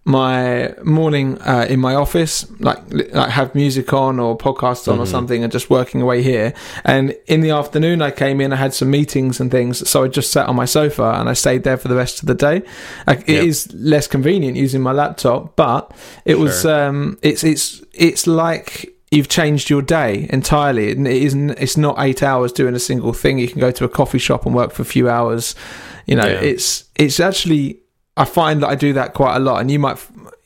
my 0.06 0.74
morning 0.84 1.42
uh, 1.42 1.66
in 1.70 1.80
my 1.80 1.96
office, 1.96 2.46
like 2.60 2.80
like 3.14 3.30
have 3.30 3.56
music 3.56 3.94
on 3.94 4.20
or 4.20 4.38
podcasts 4.38 4.92
on 4.92 5.00
or 5.00 5.06
something, 5.06 5.44
and 5.44 5.52
just 5.52 5.70
working 5.70 6.02
away 6.02 6.22
here. 6.22 6.54
And 6.84 7.16
in 7.28 7.40
the 7.42 7.52
afternoon, 7.52 8.02
I 8.02 8.12
came 8.12 8.42
in, 8.42 8.52
I 8.52 8.58
had 8.58 8.74
some 8.74 8.92
meetings 8.92 9.40
and 9.40 9.50
things, 9.50 9.88
so 9.90 10.04
I 10.04 10.10
just 10.10 10.32
sat 10.32 10.48
on 10.48 10.56
my 10.58 10.66
sofa 10.66 11.16
and 11.20 11.30
I 11.30 11.34
stayed 11.34 11.64
there 11.64 11.78
for 11.78 11.88
the 11.88 11.96
rest 11.96 12.20
of 12.22 12.28
the 12.28 12.36
day. 12.36 12.64
Like, 13.08 13.22
It 13.30 13.34
Yep. 13.36 13.46
is 13.46 13.74
less 13.74 14.08
convenient 14.08 14.58
using 14.58 14.82
my 14.82 14.92
laptop, 14.92 15.56
but 15.56 15.92
it 16.26 16.38
was 16.38 16.66
um, 16.66 17.18
it's 17.22 17.44
it's 17.46 17.82
it's 17.94 18.28
like 18.28 18.94
you've 19.10 19.30
changed 19.30 19.70
your 19.70 19.82
day 19.82 20.28
entirely. 20.32 20.92
And 20.92 21.08
it 21.08 21.22
isn't. 21.22 21.52
It's 21.52 21.78
not 21.78 21.96
eight 22.00 22.22
hours 22.22 22.52
doing 22.52 22.76
a 22.76 22.80
single 22.80 23.14
thing. 23.14 23.38
You 23.38 23.48
can 23.48 23.62
go 23.62 23.72
to 23.72 23.86
a 23.86 23.90
coffee 23.90 24.18
shop 24.20 24.46
and 24.46 24.54
work 24.54 24.72
for 24.74 24.82
a 24.82 24.86
few 24.86 25.08
hours. 25.10 25.56
You 26.08 26.18
know, 26.18 26.26
Yeah. 26.28 26.42
it's 26.42 26.84
it's 26.96 27.22
actually. 27.22 27.80
I 28.16 28.26
find 28.26 28.62
that 28.62 28.70
I 28.70 28.76
do 28.76 28.94
that 28.94 29.14
quite 29.14 29.36
a 29.36 29.40
lot, 29.40 29.62
and 29.62 29.72
you 29.72 29.80
might 29.80 29.98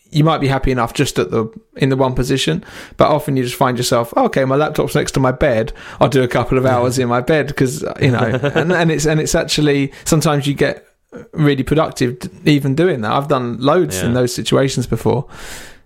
you 0.09 0.23
might 0.23 0.39
be 0.39 0.47
happy 0.47 0.71
enough 0.71 0.93
just 0.93 1.19
at 1.19 1.31
the 1.31 1.47
in 1.75 1.89
the 1.89 1.97
one 1.97 2.15
position, 2.15 2.63
but 2.95 3.09
often 3.09 3.37
you 3.37 3.43
just 3.43 3.55
find 3.55 3.77
yourself, 3.77 4.13
"Oh, 4.15 4.25
okay, 4.25 4.45
my 4.45 4.55
laptop's 4.55 4.95
next 4.95 5.11
to 5.13 5.19
my 5.19 5.31
bed. 5.31 5.73
I'll 5.99 6.09
do 6.09 6.23
a 6.23 6.27
couple 6.27 6.57
of 6.57 6.65
hours 6.65 6.97
in 6.97 7.07
my 7.07 7.21
bed 7.21 7.47
because 7.47 7.83
you 8.01 8.11
know, 8.11 8.19
and, 8.55 8.71
and 8.71 8.91
it's 8.91 9.05
and 9.05 9.19
it's 9.19 9.35
actually 9.35 9.91
sometimes 10.05 10.47
you 10.47 10.53
get 10.53 10.85
really 11.33 11.63
productive 11.63 12.17
even 12.47 12.75
doing 12.75 13.01
that. 13.01 13.11
I've 13.11 13.27
done 13.27 13.59
loads 13.59 14.01
in 14.01 14.13
those 14.13 14.33
situations 14.33 14.87
before. 14.87 15.27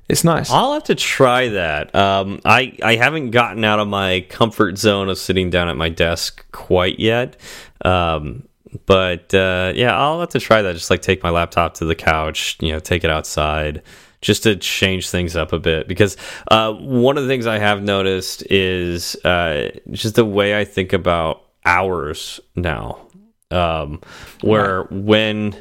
It's 0.10 0.24
nice. 0.24 0.52
I'll 0.52 0.74
have 0.74 0.84
to 0.86 0.96
try 0.96 1.50
that. 1.50 1.96
Um, 1.96 2.42
I 2.44 2.78
I 2.84 2.96
haven't 2.96 3.32
gotten 3.32 3.64
out 3.64 3.80
of 3.80 3.88
my 3.88 4.26
comfort 4.30 4.78
zone 4.78 5.10
of 5.10 5.18
sitting 5.18 5.50
down 5.50 5.70
at 5.70 5.78
my 5.78 5.90
desk 5.90 6.46
quite 6.52 7.00
yet. 7.00 7.38
Um, 7.86 8.44
but 8.86 9.34
uh, 9.34 9.74
yeah, 9.76 9.97
I'll 9.97 10.19
have 10.19 10.30
to 10.30 10.39
try 10.39 10.61
that. 10.61 10.74
Just 10.74 10.89
like 10.89 11.01
take 11.01 11.24
my 11.24 11.30
laptop 11.30 11.76
to 11.76 11.86
the 11.86 11.95
couch, 11.95 12.57
you 12.61 12.72
know, 12.72 12.80
take 12.80 13.03
it 13.03 13.09
outside, 13.09 13.82
just 14.22 14.43
to 14.43 14.55
change 14.55 15.09
things 15.09 15.36
up 15.36 15.51
a 15.53 15.59
bit. 15.59 15.88
Because 15.88 16.17
uh, 16.49 16.74
one 16.74 17.17
of 17.17 17.24
the 17.24 17.30
things 17.30 17.47
I 17.47 17.57
have 17.59 17.82
noticed 17.84 18.43
is 18.49 19.15
uh, 19.26 19.69
just 19.91 20.15
the 20.15 20.26
way 20.26 20.59
I 20.59 20.63
think 20.65 20.93
about 20.93 21.43
hours 21.65 22.39
now. 22.55 23.07
Um, 23.51 24.01
where 24.41 24.84
when 24.91 25.55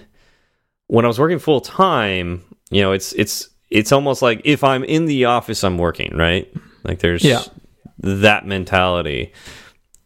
when 0.86 1.04
I 1.04 1.08
was 1.08 1.18
working 1.18 1.38
full 1.40 1.60
time, 1.60 2.44
you 2.70 2.82
know, 2.82 2.92
it's 2.92 3.12
it's 3.14 3.48
it's 3.70 3.90
almost 3.92 4.22
like 4.22 4.42
if 4.44 4.62
I'm 4.62 4.84
in 4.84 5.06
the 5.06 5.24
office, 5.24 5.64
I'm 5.64 5.78
working, 5.78 6.16
right? 6.16 6.52
Like 6.84 7.00
there's 7.00 7.24
Yeah. 7.24 7.42
that 7.98 8.46
mentality. 8.46 9.32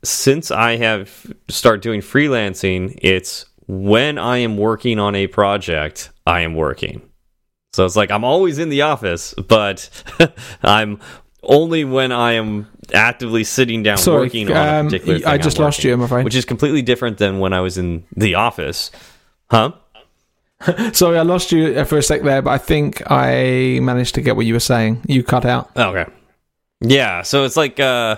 Since 0.04 0.50
I 0.50 0.76
have 0.76 1.32
started 1.48 1.80
doing 1.80 2.00
freelancing, 2.00 2.98
it's 3.02 3.46
when 3.66 4.18
I 4.18 4.38
am 4.38 4.56
working 4.56 4.98
on 4.98 5.14
a 5.14 5.26
project, 5.26 6.10
I 6.26 6.40
am 6.40 6.54
working. 6.54 7.02
So 7.72 7.84
it's 7.84 7.96
like 7.96 8.10
I'm 8.10 8.24
always 8.24 8.58
in 8.58 8.68
the 8.68 8.82
office, 8.82 9.34
but 9.34 9.88
I'm 10.62 11.00
only 11.42 11.84
when 11.84 12.12
I 12.12 12.32
am 12.32 12.68
actively 12.92 13.44
sitting 13.44 13.82
down 13.82 13.98
Sorry, 13.98 14.26
working 14.26 14.50
on 14.50 14.56
a 14.56 14.80
um, 14.80 14.86
particular 14.86 15.18
thing. 15.18 15.26
I 15.26 15.38
just 15.38 15.58
I'm 15.58 15.64
lost 15.64 15.78
working, 15.78 15.88
you, 15.88 15.94
I'm 15.94 16.02
afraid. 16.02 16.24
Which 16.24 16.34
is 16.34 16.44
completely 16.44 16.82
different 16.82 17.18
than 17.18 17.38
when 17.40 17.52
I 17.52 17.60
was 17.60 17.78
in 17.78 18.04
the 18.16 18.36
office. 18.36 18.90
Huh? 19.50 19.72
Sorry, 20.92 21.18
I 21.18 21.22
lost 21.22 21.52
you 21.52 21.78
uh, 21.78 21.84
for 21.84 21.98
a 21.98 22.02
sec 22.02 22.22
there, 22.22 22.42
but 22.42 22.50
I 22.50 22.58
think 22.58 23.02
I 23.10 23.80
managed 23.82 24.14
to 24.16 24.20
get 24.20 24.36
what 24.36 24.46
you 24.46 24.54
were 24.54 24.60
saying. 24.60 25.02
You 25.08 25.22
cut 25.22 25.44
out. 25.44 25.70
Okay. 25.76 26.06
Yeah, 26.80 27.22
so 27.22 27.44
it's 27.44 27.56
like 27.56 27.80
uh 27.80 28.16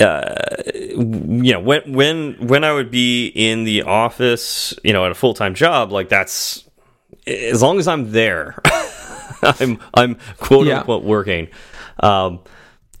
uh 0.00 0.34
you 0.74 1.52
know, 1.52 1.60
when 1.60 1.92
when 1.92 2.34
when 2.46 2.64
I 2.64 2.72
would 2.72 2.90
be 2.90 3.26
in 3.28 3.64
the 3.64 3.82
office, 3.82 4.74
you 4.84 4.92
know, 4.92 5.04
at 5.04 5.10
a 5.12 5.14
full-time 5.14 5.54
job, 5.54 5.90
like 5.92 6.08
that's 6.08 6.64
as 7.26 7.62
long 7.62 7.78
as 7.78 7.88
I'm 7.88 8.12
there, 8.12 8.60
I'm 9.42 9.80
I'm 9.94 10.16
quote 10.38 10.66
Yeah. 10.66 10.78
unquote 10.78 11.04
working. 11.04 11.48
Um 12.00 12.40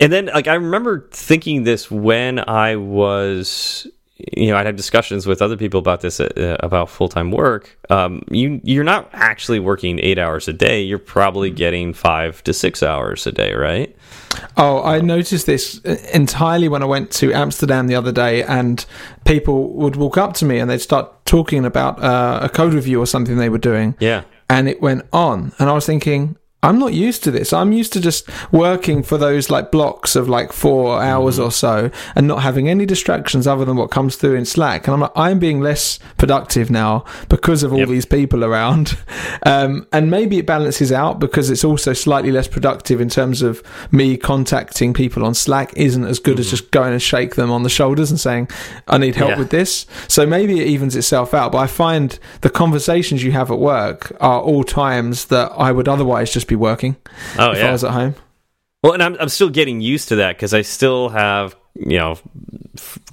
and 0.00 0.12
then 0.12 0.26
like 0.26 0.48
I 0.48 0.54
remember 0.54 1.08
thinking 1.12 1.64
this 1.64 1.90
when 1.90 2.38
I 2.48 2.76
was 2.76 3.86
you 4.18 4.48
know, 4.48 4.56
I'd 4.56 4.66
had 4.66 4.76
discussions 4.76 5.26
with 5.26 5.40
other 5.40 5.56
people 5.56 5.78
about 5.78 6.00
this 6.00 6.18
uh, 6.20 6.56
about 6.60 6.90
full 6.90 7.08
time 7.08 7.30
work. 7.30 7.78
Um, 7.88 8.22
you 8.30 8.60
you're 8.64 8.84
not 8.84 9.08
actually 9.12 9.60
working 9.60 10.00
eight 10.00 10.18
hours 10.18 10.48
a 10.48 10.52
day. 10.52 10.82
You're 10.82 10.98
probably 10.98 11.50
getting 11.50 11.92
five 11.94 12.42
to 12.44 12.52
six 12.52 12.82
hours 12.82 13.26
a 13.26 13.32
day, 13.32 13.54
right? 13.54 13.94
Oh, 14.56 14.82
I 14.82 15.00
noticed 15.00 15.46
this 15.46 15.78
entirely 16.12 16.68
when 16.68 16.82
I 16.82 16.86
went 16.86 17.10
to 17.12 17.32
Amsterdam 17.32 17.86
the 17.86 17.94
other 17.94 18.12
day, 18.12 18.42
and 18.42 18.84
people 19.24 19.72
would 19.74 19.96
walk 19.96 20.18
up 20.18 20.34
to 20.34 20.44
me 20.44 20.58
and 20.58 20.68
they'd 20.68 20.80
start 20.80 21.24
talking 21.24 21.64
about 21.64 22.02
uh, 22.02 22.40
a 22.42 22.48
code 22.48 22.74
review 22.74 23.00
or 23.00 23.06
something 23.06 23.36
they 23.36 23.48
were 23.48 23.58
doing. 23.58 23.94
Yeah. 24.00 24.24
and 24.50 24.68
it 24.68 24.80
went 24.82 25.04
on. 25.12 25.52
And 25.58 25.68
I 25.68 25.72
was 25.72 25.86
thinking, 25.86 26.36
I'm 26.60 26.80
not 26.80 26.92
used 26.92 27.22
to 27.24 27.30
this. 27.30 27.52
I'm 27.52 27.70
used 27.72 27.92
to 27.92 28.00
just 28.00 28.28
working 28.52 29.04
for 29.04 29.16
those 29.16 29.48
like 29.48 29.70
blocks 29.70 30.16
of 30.16 30.28
like 30.28 30.52
four 30.52 31.00
hours 31.00 31.36
Mm-hmm. 31.36 31.44
or 31.46 31.50
so 31.52 31.90
and 32.16 32.26
not 32.26 32.42
having 32.42 32.68
any 32.68 32.84
distractions 32.84 33.46
other 33.46 33.64
than 33.64 33.76
what 33.76 33.90
comes 33.92 34.16
through 34.16 34.34
in 34.34 34.44
Slack. 34.44 34.86
And 34.88 34.94
I'm 34.94 35.00
like, 35.00 35.12
I'm 35.14 35.38
being 35.38 35.60
less 35.60 36.00
productive 36.16 36.68
now 36.68 37.04
because 37.28 37.62
of 37.62 37.72
all 37.72 37.78
Yep. 37.80 37.88
these 37.88 38.06
people 38.06 38.44
around. 38.44 38.96
Um, 39.44 39.86
and 39.92 40.10
maybe 40.10 40.38
it 40.38 40.46
balances 40.46 40.90
out 40.90 41.20
because 41.20 41.48
it's 41.48 41.62
also 41.64 41.92
slightly 41.92 42.32
less 42.32 42.48
productive 42.48 43.00
in 43.00 43.08
terms 43.08 43.40
of 43.40 43.62
me 43.92 44.16
contacting 44.16 44.92
people 44.92 45.24
on 45.24 45.32
Slack 45.34 45.72
isn't 45.76 46.04
as 46.04 46.18
good 46.18 46.40
as 46.40 46.50
just 46.50 46.70
going 46.72 46.92
and 46.92 47.00
shake 47.00 47.36
them 47.36 47.50
on 47.50 47.62
the 47.62 47.68
shoulders 47.70 48.10
and 48.10 48.18
saying, 48.18 48.48
I 48.88 48.98
need 48.98 49.14
help 49.14 49.28
Mm-hmm. 49.30 49.36
Yeah. 49.36 49.38
with 49.38 49.50
this. 49.50 49.86
So 50.08 50.26
maybe 50.26 50.60
it 50.60 50.66
evens 50.66 50.96
itself 50.96 51.34
out. 51.34 51.52
But 51.52 51.58
I 51.58 51.66
find 51.68 52.18
the 52.40 52.50
conversations 52.50 53.22
you 53.22 53.30
have 53.32 53.50
at 53.50 53.58
work 53.60 54.12
are 54.20 54.40
all 54.40 54.64
times 54.64 55.26
that 55.26 55.52
I 55.56 55.70
would 55.70 55.86
otherwise 55.88 56.32
just 56.32 56.47
be 56.48 56.56
working 56.56 56.96
Oh 57.38 57.52
if 57.52 57.62
I 57.62 57.70
was 57.72 57.84
at 57.84 57.92
home. 57.92 58.14
Well, 58.82 58.92
and 58.92 59.02
I'm 59.02 59.16
I'm 59.20 59.28
still 59.28 59.50
getting 59.50 59.80
used 59.80 60.08
to 60.08 60.16
that 60.16 60.36
because 60.36 60.54
I 60.54 60.62
still 60.62 61.08
have 61.08 61.56
you 61.74 61.98
know 61.98 62.16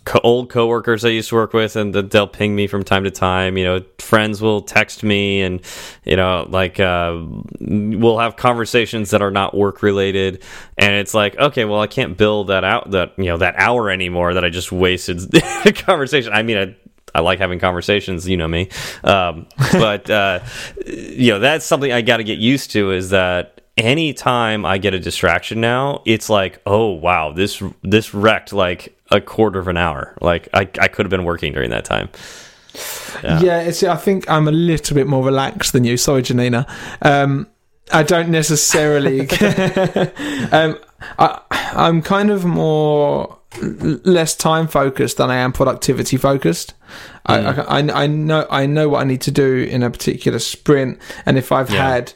co 0.05 0.19
old 0.23 0.49
coworkers 0.49 1.03
I 1.03 1.09
used 1.09 1.29
to 1.29 1.35
work 1.35 1.53
with, 1.53 1.75
and 1.75 1.93
th- 1.93 2.09
they'll 2.09 2.27
ping 2.27 2.55
me 2.55 2.67
from 2.67 2.83
time 2.83 3.03
to 3.03 3.11
time. 3.11 3.57
You 3.57 3.65
know, 3.65 3.85
friends 3.99 4.41
will 4.41 4.61
text 4.61 5.03
me, 5.03 5.41
and 5.41 5.61
you 6.03 6.15
know, 6.15 6.45
like 6.49 6.79
uh, 6.79 7.19
we'll 7.59 8.19
have 8.19 8.35
conversations 8.35 9.09
that 9.09 9.21
are 9.21 9.31
not 9.31 9.55
work 9.55 9.81
related, 9.81 10.43
and 10.77 10.93
it's 10.93 11.13
like, 11.13 11.35
okay, 11.37 11.65
well, 11.65 11.81
I 11.81 11.87
can't 11.87 12.15
build 12.15 12.47
that 12.47 12.63
out 12.63 12.91
that 12.91 13.13
you 13.17 13.25
know 13.25 13.37
that 13.37 13.55
hour 13.57 13.89
anymore 13.89 14.35
that 14.35 14.45
I 14.45 14.49
just 14.49 14.71
wasted 14.71 15.21
conversation. 15.75 16.31
I 16.31 16.43
mean, 16.43 16.57
I. 16.57 16.75
I 17.15 17.21
like 17.21 17.39
having 17.39 17.59
conversations, 17.59 18.27
you 18.27 18.37
know 18.37 18.47
me, 18.47 18.69
um, 19.03 19.47
but 19.71 20.09
uh, 20.09 20.39
you 20.85 21.31
know 21.31 21.39
that's 21.39 21.65
something 21.65 21.91
I 21.91 22.01
got 22.01 22.17
to 22.17 22.23
get 22.23 22.37
used 22.37 22.71
to. 22.71 22.91
Is 22.91 23.09
that 23.09 23.61
anytime 23.77 24.65
I 24.65 24.77
get 24.77 24.93
a 24.93 24.99
distraction 24.99 25.61
now, 25.61 26.01
it's 26.05 26.29
like, 26.29 26.61
oh 26.65 26.91
wow, 26.91 27.31
this 27.31 27.61
this 27.83 28.13
wrecked 28.13 28.53
like 28.53 28.95
a 29.11 29.21
quarter 29.21 29.59
of 29.59 29.67
an 29.67 29.77
hour. 29.77 30.17
Like 30.21 30.49
I 30.53 30.61
I 30.61 30.87
could 30.87 31.05
have 31.05 31.09
been 31.11 31.23
working 31.25 31.53
during 31.53 31.69
that 31.71 31.85
time. 31.85 32.09
Yeah, 33.23 33.41
Yeah. 33.41 33.59
it's, 33.61 33.81
I 33.83 33.95
think 33.95 34.29
I'm 34.29 34.47
a 34.47 34.51
little 34.51 34.95
bit 34.95 35.07
more 35.07 35.23
relaxed 35.23 35.71
than 35.73 35.85
you. 35.85 35.95
Sorry, 35.97 36.21
Janina. 36.21 36.67
Um, 37.01 37.47
I 37.93 38.03
don't 38.03 38.29
necessarily. 38.29 39.21
um, 40.51 40.77
I, 41.19 41.39
I'm 41.51 42.01
kind 42.01 42.31
of 42.31 42.43
more 42.45 43.37
less 43.61 44.35
time 44.35 44.67
focused 44.67 45.17
than 45.17 45.29
I 45.29 45.37
am 45.37 45.53
productivity 45.53 46.17
focused. 46.17 46.73
I, 47.25 47.37
mm. 47.37 47.67
I, 47.67 47.79
I 47.79 48.03
I 48.03 48.07
know 48.07 48.47
I 48.49 48.65
know 48.65 48.89
what 48.89 49.01
I 49.01 49.03
need 49.03 49.21
to 49.21 49.31
do 49.31 49.63
in 49.63 49.83
a 49.83 49.89
particular 49.89 50.39
sprint, 50.39 50.99
and 51.25 51.37
if 51.37 51.51
I've 51.51 51.69
Yeah. 51.71 51.87
had 51.89 52.13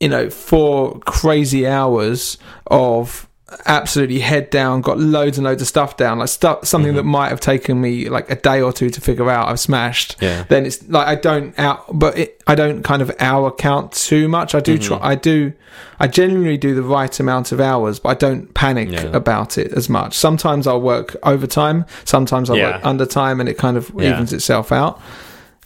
you 0.00 0.08
know 0.08 0.30
four 0.30 0.98
crazy 1.00 1.66
hours 1.66 2.38
of 2.66 3.28
absolutely 3.66 4.18
head 4.20 4.48
down 4.50 4.80
got 4.80 4.98
loads 4.98 5.38
and 5.38 5.44
loads 5.44 5.60
of 5.62 5.68
stuff 5.68 5.96
down 5.96 6.18
like 6.18 6.28
stuff 6.28 6.64
something 6.66 6.94
that 6.94 7.02
might 7.04 7.28
have 7.28 7.40
taken 7.40 7.80
me 7.80 8.08
like 8.08 8.30
a 8.30 8.36
day 8.36 8.60
or 8.60 8.72
two 8.72 8.88
to 8.90 9.00
figure 9.00 9.28
out 9.30 9.48
i've 9.48 9.60
smashed. 9.60 10.16
Yeah. 10.20 10.44
then 10.48 10.66
it's 10.66 10.86
like 10.88 11.06
i 11.06 11.14
don't 11.14 11.58
out 11.58 11.84
but 11.98 12.16
it, 12.18 12.42
i 12.46 12.54
don't 12.54 12.82
kind 12.82 13.02
of 13.02 13.10
hour 13.20 13.50
count 13.50 13.92
too 13.92 14.28
much. 14.28 14.54
I 14.54 14.60
do 14.60 14.78
try 14.78 14.98
i 15.02 15.14
do 15.14 15.52
i 16.00 16.06
generally 16.06 16.56
do 16.58 16.74
the 16.74 16.82
right 16.82 17.18
amount 17.20 17.52
of 17.52 17.60
hours 17.60 17.98
but 17.98 18.08
i 18.10 18.14
don't 18.14 18.52
panic 18.54 18.90
Yeah. 18.90 19.04
about 19.14 19.58
it 19.58 19.72
as 19.72 19.88
much. 19.88 20.16
Sometimes 20.16 20.66
i'll 20.66 20.80
work 20.80 21.16
overtime 21.22 21.84
sometimes 22.04 22.50
i'll 22.50 22.56
work 22.58 22.80
Yeah. 22.82 22.88
under 22.88 23.06
time 23.06 23.40
and 23.40 23.48
it 23.48 23.58
kind 23.58 23.76
of 23.76 23.90
evens 24.00 24.32
itself 24.32 24.72
out. 24.72 25.00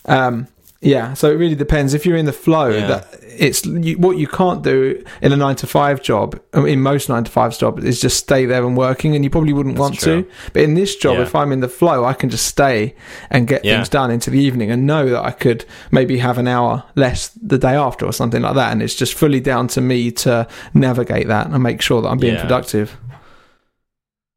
Um 0.07 0.49
yeah 0.81 1.15
so 1.15 1.31
it 1.31 1.35
really 1.35 1.55
depends 1.55 1.95
if 1.95 2.05
you're 2.05 2.17
in 2.17 2.27
the 2.27 2.33
flow 2.33 2.69
Yeah. 2.69 2.87
that 2.87 3.19
it's 3.39 3.65
you, 3.67 3.99
what 3.99 4.17
you 4.19 4.27
can't 4.27 4.63
do 4.63 5.03
in 5.21 5.31
a 5.33 5.37
nine 5.37 5.57
to 5.57 5.67
five 5.67 6.03
job 6.03 6.41
uh, 6.55 6.65
in 6.65 6.81
most 6.81 7.09
nine 7.09 7.25
to 7.25 7.31
five 7.31 7.57
jobs 7.59 7.85
is 7.85 8.01
just 8.01 8.17
stay 8.19 8.47
there 8.47 8.65
and 8.65 8.77
working 8.77 9.15
and 9.15 9.25
you 9.25 9.31
probably 9.31 9.53
wouldn't 9.53 9.79
want 9.79 9.99
true. 9.99 10.23
to 10.23 10.31
but 10.53 10.63
in 10.63 10.75
this 10.75 10.97
job 10.97 11.17
Yeah. 11.17 11.23
if 11.23 11.35
i'm 11.35 11.51
in 11.53 11.61
the 11.61 11.69
flow 11.69 12.05
i 12.05 12.13
can 12.15 12.29
just 12.31 12.47
stay 12.47 12.95
and 13.31 13.47
get 13.47 13.65
Yeah. 13.65 13.77
things 13.77 13.89
done 13.89 14.11
into 14.11 14.31
the 14.31 14.39
evening 14.39 14.71
and 14.71 14.87
know 14.87 15.09
that 15.11 15.23
i 15.25 15.31
could 15.33 15.65
maybe 15.91 16.19
have 16.19 16.39
an 16.39 16.47
hour 16.49 16.85
less 16.95 17.29
the 17.29 17.59
day 17.59 17.75
after 17.75 18.05
or 18.07 18.13
something 18.13 18.43
like 18.43 18.55
that 18.55 18.73
and 18.73 18.83
it's 18.83 18.95
just 18.95 19.15
fully 19.15 19.41
down 19.41 19.69
to 19.69 19.81
me 19.81 20.11
to 20.13 20.47
navigate 20.75 21.27
that 21.29 21.47
and 21.49 21.63
make 21.63 21.81
sure 21.83 22.01
that 22.03 22.09
i'm 22.09 22.19
being 22.19 22.37
productive 22.41 22.97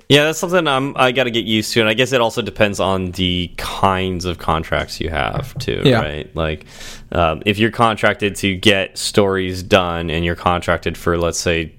Yeah, 0.07 0.23
that's 0.23 0.39
something 0.39 0.67
I'm 0.67 0.95
I 0.97 1.11
got 1.11 1.25
to 1.25 1.31
get 1.31 1.45
used 1.45 1.73
to, 1.73 1.81
and 1.81 1.89
I 1.89 1.93
guess 1.93 2.11
it 2.13 2.21
also 2.21 2.41
depends 2.41 2.79
on 2.79 3.11
the 3.11 3.51
kinds 3.57 4.25
of 4.25 4.37
contracts 4.39 4.99
you 4.99 5.09
have 5.09 5.55
too, 5.59 5.81
Yeah. 5.85 5.99
right? 6.01 6.35
Like, 6.35 6.65
um, 7.11 7.43
if 7.45 7.59
you're 7.59 7.69
contracted 7.71 8.35
to 8.37 8.55
get 8.55 8.97
stories 8.97 9.61
done, 9.61 10.09
and 10.09 10.25
you're 10.25 10.35
contracted 10.35 10.97
for 10.97 11.17
let's 11.17 11.39
say 11.39 11.75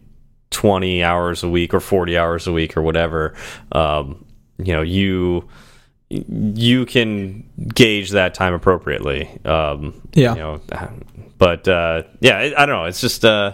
20 0.51 1.03
hours 1.03 1.43
a 1.43 1.49
week 1.49 1.73
or 1.75 1.81
40 1.81 2.17
hours 2.19 2.47
a 2.47 2.53
week 2.53 2.77
or 2.77 2.83
whatever, 2.83 3.35
um, 3.73 4.25
you 4.59 4.73
know, 4.75 4.83
you 4.83 5.49
you 6.09 6.87
can 6.87 7.49
gauge 7.75 8.11
that 8.11 8.35
time 8.35 8.53
appropriately. 8.53 9.29
Um, 9.45 10.03
Yeah. 10.15 10.35
you 10.35 10.41
know, 10.41 10.61
but 11.39 11.67
uh, 11.69 12.03
yeah, 12.21 12.37
I, 12.39 12.63
I 12.63 12.67
don't 12.67 12.77
know. 12.77 12.85
It's 12.85 13.01
just 13.01 13.25
uh, 13.25 13.53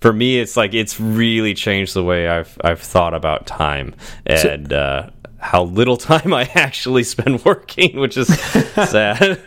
for 0.00 0.12
me, 0.12 0.38
it's 0.38 0.56
like 0.56 0.74
it's 0.74 1.00
really 1.00 1.54
changed 1.54 1.94
the 1.94 2.04
way 2.04 2.28
I've 2.28 2.58
I've 2.62 2.80
thought 2.80 3.14
about 3.14 3.46
time 3.46 3.94
and 4.26 4.72
uh, 4.72 5.10
how 5.38 5.64
little 5.64 5.96
time 6.12 6.34
I 6.34 6.50
actually 6.54 7.04
spend 7.04 7.44
working, 7.44 7.98
which 7.98 8.16
is 8.16 8.28
sad. 8.74 9.40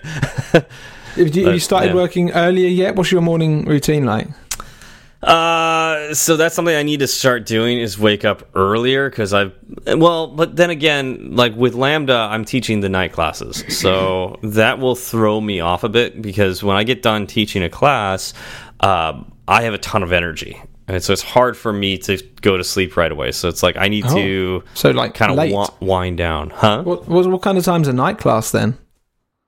have 1.15 1.35
you, 1.35 1.51
you 1.51 1.59
started 1.59 1.89
yeah. 1.89 1.95
working 1.95 2.31
earlier 2.31 2.67
yet 2.67 2.95
what's 2.95 3.11
your 3.11 3.21
morning 3.21 3.65
routine 3.65 4.05
like 4.05 4.27
Uh, 5.21 6.13
so 6.13 6.37
that's 6.37 6.55
something 6.55 6.73
I 6.73 6.83
need 6.83 7.01
to 7.01 7.07
start 7.07 7.45
doing 7.45 7.77
is 7.79 7.99
wake 7.99 8.23
up 8.23 8.47
earlier 8.55 9.09
because 9.09 9.33
I've 9.33 9.53
well, 9.85 10.27
but 10.27 10.55
then 10.55 10.69
again, 10.69 11.35
like 11.35 11.53
with 11.55 11.75
Lambda, 11.75 12.13
I'm 12.13 12.45
teaching 12.45 12.79
the 12.79 12.87
night 12.87 13.11
classes, 13.11 13.65
so 13.67 14.39
that 14.43 14.79
will 14.79 14.95
throw 14.95 15.41
me 15.41 15.59
off 15.59 15.83
a 15.83 15.89
bit 15.89 16.21
because 16.21 16.63
when 16.63 16.77
I 16.77 16.85
get 16.85 17.01
done 17.01 17.27
teaching 17.27 17.63
a 17.63 17.69
class, 17.69 18.33
um, 18.79 19.29
I 19.49 19.63
have 19.63 19.73
a 19.73 19.79
ton 19.79 20.03
of 20.03 20.13
energy. 20.13 20.61
And 20.87 21.03
so 21.03 21.11
it's 21.11 21.21
hard 21.21 21.57
for 21.57 21.73
me 21.73 21.97
to 21.99 22.17
go 22.41 22.57
to 22.57 22.63
sleep 22.63 22.95
right 22.95 23.11
away. 23.11 23.31
So 23.31 23.47
it's 23.49 23.63
like 23.63 23.77
I 23.77 23.87
need 23.89 24.05
to 24.09 24.63
so 24.73 24.91
like 24.91 25.13
kind 25.13 25.31
of 25.31 25.81
wind 25.81 26.17
down, 26.17 26.51
huh? 26.51 26.83
what, 26.83 27.07
what 27.07 27.27
what 27.27 27.41
kind 27.41 27.57
of 27.57 27.63
time's 27.63 27.87
a 27.87 27.93
night 27.93 28.17
class 28.17 28.51
then 28.51 28.77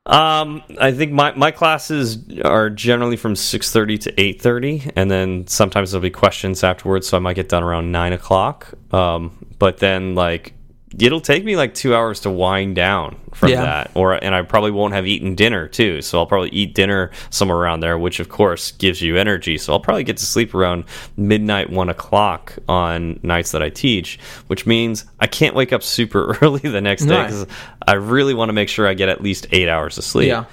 Um, 0.05 0.63
I 0.79 0.91
think 0.91 1.11
my 1.11 1.31
my 1.33 1.51
classes 1.51 2.17
are 2.43 2.69
generally 2.71 3.17
from 3.17 3.35
six 3.35 3.71
thirty 3.71 3.97
to 3.99 4.19
eight 4.19 4.41
thirty, 4.41 4.89
and 4.95 5.11
then 5.11 5.45
sometimes 5.47 5.91
there'll 5.91 6.01
be 6.01 6.09
questions 6.09 6.63
afterwards, 6.63 7.07
so 7.07 7.17
I 7.17 7.19
might 7.19 7.35
get 7.35 7.49
done 7.49 7.63
around 7.63 7.91
nine 7.91 8.13
o'clock. 8.13 8.73
Um, 8.91 9.45
but 9.59 9.77
then 9.77 10.15
like 10.15 10.53
it'll 10.99 11.21
take 11.21 11.43
me 11.45 11.55
like 11.55 11.73
two 11.73 11.95
hours 11.95 12.19
to 12.21 12.29
wind 12.29 12.75
down 12.75 13.15
from 13.33 13.49
Yeah. 13.49 13.61
that, 13.61 13.91
or 13.95 14.13
and 14.13 14.35
I 14.35 14.41
probably 14.41 14.71
won't 14.71 14.93
have 14.93 15.07
eaten 15.07 15.35
dinner 15.35 15.67
too, 15.67 16.01
so 16.01 16.19
I'll 16.19 16.25
probably 16.25 16.49
eat 16.49 16.75
dinner 16.75 17.11
somewhere 17.29 17.57
around 17.57 17.79
there, 17.79 17.97
which 17.97 18.19
of 18.19 18.27
course 18.29 18.71
gives 18.73 19.01
you 19.01 19.15
energy. 19.17 19.57
So 19.57 19.71
I'll 19.73 19.79
probably 19.79 20.03
get 20.03 20.17
to 20.17 20.25
sleep 20.25 20.53
around 20.53 20.83
midnight, 21.15 21.69
one 21.69 21.87
o'clock 21.89 22.53
on 22.67 23.19
nights 23.23 23.51
that 23.51 23.61
I 23.63 23.69
teach, 23.69 24.19
which 24.47 24.65
means 24.65 25.05
I 25.19 25.27
can't 25.27 25.55
wake 25.55 25.71
up 25.71 25.81
super 25.83 26.37
early 26.41 26.59
the 26.59 26.81
next 26.81 27.05
day 27.05 27.23
because 27.23 27.45
I 27.87 27.93
really 27.93 28.33
want 28.33 28.49
to 28.49 28.53
make 28.53 28.67
sure 28.69 28.87
I 28.87 28.93
get 28.93 29.07
at 29.09 29.21
least 29.21 29.47
eight 29.51 29.69
hours 29.69 29.97
of 29.97 30.03
sleep. 30.03 30.27
yeah 30.27 30.45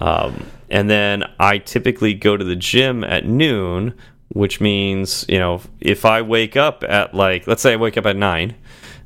Um, 0.00 0.46
and 0.70 0.88
then 0.88 1.24
I 1.38 1.58
typically 1.58 2.14
go 2.14 2.36
to 2.36 2.44
the 2.44 2.56
gym 2.56 3.04
at 3.04 3.26
noon, 3.26 3.94
which 4.30 4.60
means, 4.60 5.26
you 5.28 5.38
know, 5.38 5.60
if 5.80 6.04
I 6.06 6.22
wake 6.22 6.56
up 6.56 6.82
at 6.88 7.14
like, 7.14 7.46
let's 7.46 7.60
say 7.62 7.74
I 7.74 7.76
wake 7.76 7.96
up 7.98 8.06
at 8.06 8.16
nine, 8.16 8.54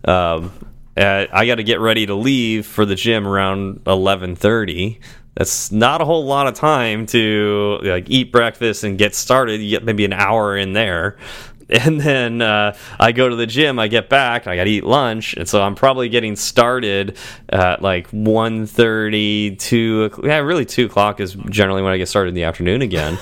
um, 0.07 0.53
uh, 0.97 1.27
I 1.31 1.47
got 1.47 1.57
to 1.57 1.65
get 1.65 1.81
ready 1.81 2.07
to 2.07 2.15
leave 2.15 2.65
for 2.65 2.87
the 2.87 2.95
gym 2.95 3.27
around 3.27 3.81
1130. 3.85 4.99
That's 5.35 5.71
not 5.71 6.01
a 6.01 6.07
whole 6.07 6.25
lot 6.25 6.47
of 6.47 6.55
time 6.55 7.05
to 7.07 7.79
like 7.83 8.09
eat 8.09 8.33
breakfast 8.33 8.85
and 8.85 8.97
get 8.97 9.15
started. 9.15 9.61
You 9.61 9.71
get 9.71 9.85
maybe 9.85 10.07
an 10.07 10.15
hour 10.15 10.57
in 10.57 10.73
there. 10.73 11.17
And 11.69 12.01
then 12.01 12.43
uh, 12.43 12.77
I 13.01 13.11
go 13.11 13.29
to 13.29 13.35
the 13.35 13.45
gym, 13.45 13.81
I 13.81 13.89
get 13.89 14.09
back, 14.09 14.47
I 14.47 14.55
got 14.55 14.65
to 14.65 14.71
eat 14.71 14.85
lunch, 14.85 15.35
and 15.35 15.49
so 15.49 15.61
I'm 15.61 15.75
probably 15.75 16.09
getting 16.09 16.37
started 16.37 17.17
at 17.49 17.83
like 17.83 18.09
1.30, 18.13 19.59
2. 19.59 20.11
Yeah, 20.23 20.39
really 20.39 20.65
2 20.65 20.87
o'clock 20.87 21.19
is 21.19 21.35
generally 21.51 21.83
when 21.83 21.93
I 21.93 21.97
get 21.97 22.07
started 22.07 22.29
in 22.29 22.35
the 22.35 22.45
afternoon 22.45 22.83
again. 22.83 23.19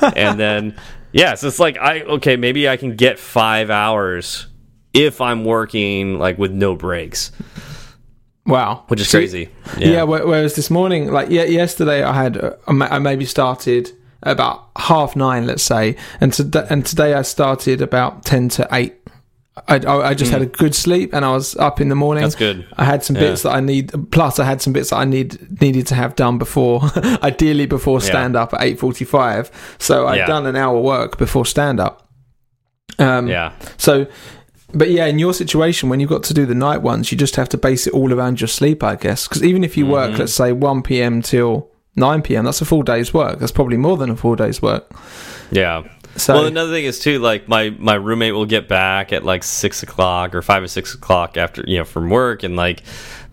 and 0.14 0.38
then, 0.38 0.76
yeah, 1.10 1.34
so 1.34 1.48
it's 1.48 1.58
like, 1.58 1.76
I 1.76 2.02
okay, 2.02 2.36
maybe 2.36 2.68
I 2.68 2.76
can 2.76 2.94
get 2.94 3.18
five 3.18 3.68
hours 3.68 4.46
if 4.94 5.20
I'm 5.20 5.44
working 5.44 6.18
like 6.18 6.38
with 6.38 6.52
no 6.52 6.74
breaks, 6.74 7.30
wow 8.46 8.84
which 8.88 9.00
is 9.00 9.08
So- 9.08 9.18
crazy. 9.18 9.48
Yeah. 9.78 10.04
whe- 10.04 10.24
whereas 10.26 10.54
this 10.54 10.70
morning, 10.70 11.12
like 11.12 11.30
yeah, 11.30 11.44
yesterday, 11.44 12.02
I 12.02 12.12
had 12.12 12.36
uh, 12.36 12.52
I 12.66 12.98
maybe 12.98 13.24
started 13.24 13.92
about 14.22 14.70
half 14.76 15.14
nine, 15.16 15.46
let's 15.46 15.62
say, 15.62 15.96
and 16.20 16.32
today 16.32 16.66
and 16.70 16.84
today 16.84 17.14
I 17.14 17.22
started 17.22 17.80
about 17.82 18.24
ten 18.24 18.48
to 18.50 18.66
eight. 18.72 18.94
I, 19.66 19.78
I, 19.78 20.10
I 20.10 20.14
just 20.14 20.30
had 20.30 20.40
a 20.40 20.46
good 20.46 20.72
sleep 20.72 21.12
and 21.12 21.24
I 21.24 21.32
was 21.32 21.56
up 21.56 21.80
in 21.80 21.88
the 21.88 21.96
morning. 21.96 22.22
That's 22.22 22.36
good. 22.36 22.64
I 22.76 22.84
had 22.84 23.02
some 23.02 23.16
Yeah. 23.16 23.22
bits 23.22 23.42
that 23.42 23.50
I 23.50 23.58
need. 23.60 23.90
Plus, 24.12 24.38
I 24.38 24.44
had 24.44 24.62
some 24.62 24.72
bits 24.72 24.90
that 24.90 24.96
I 24.98 25.04
need 25.04 25.60
needed 25.60 25.84
to 25.88 25.96
have 25.96 26.14
done 26.14 26.38
before, 26.38 26.80
ideally 27.24 27.66
before 27.66 28.00
stand 28.00 28.36
up 28.36 28.54
at 28.54 28.62
eight 28.62 28.78
forty 28.78 29.04
five. 29.04 29.50
So 29.78 30.06
I'd 30.06 30.18
Yeah. 30.18 30.26
done 30.26 30.46
an 30.46 30.54
hour 30.56 30.78
work 30.80 31.18
before 31.18 31.44
stand 31.44 31.80
up. 31.80 32.08
Um, 33.00 33.26
Yeah. 33.28 33.52
So, 33.76 34.06
but 34.74 34.90
yeah, 34.90 35.06
in 35.06 35.18
your 35.18 35.32
situation, 35.34 35.88
when 35.88 36.00
you've 36.00 36.10
got 36.10 36.22
to 36.24 36.34
do 36.34 36.44
the 36.46 36.54
night 36.54 36.82
ones, 36.82 37.10
you 37.10 37.18
just 37.18 37.36
have 37.36 37.48
to 37.50 37.56
base 37.58 37.86
it 37.86 37.94
all 37.94 38.12
around 38.12 38.40
your 38.40 38.48
sleep, 38.48 38.82
I 38.82 38.96
guess. 38.96 39.26
Because 39.28 39.42
even 39.44 39.64
if 39.64 39.76
you 39.76 39.86
work, 39.86 40.12
Mhm. 40.12 40.18
let's 40.18 40.34
say 40.34 40.52
one 40.52 40.82
p.m. 40.82 41.22
till 41.22 41.68
nine 41.96 42.22
p.m., 42.22 42.44
that's 42.44 42.60
a 42.60 42.64
full 42.64 42.82
day's 42.82 43.12
work. 43.14 43.38
That's 43.38 43.52
probably 43.52 43.76
more 43.78 43.96
than 43.96 44.10
a 44.10 44.16
full 44.16 44.36
day's 44.36 44.60
work. 44.62 44.90
Yeah. 45.50 45.84
So 46.16 46.34
well, 46.34 46.46
another 46.46 46.72
thing 46.72 46.84
is 46.84 46.98
too, 46.98 47.18
like 47.20 47.46
my 47.48 47.70
my 47.78 47.94
roommate 47.94 48.34
will 48.34 48.46
get 48.46 48.66
back 48.66 49.12
at 49.12 49.24
like 49.24 49.44
six 49.44 49.82
o'clock 49.84 50.34
or 50.34 50.42
five 50.42 50.62
or 50.62 50.68
six 50.68 50.92
o'clock 50.94 51.36
after 51.36 51.62
you 51.66 51.78
know 51.78 51.84
from 51.84 52.10
work, 52.10 52.42
and 52.42 52.56
like 52.56 52.82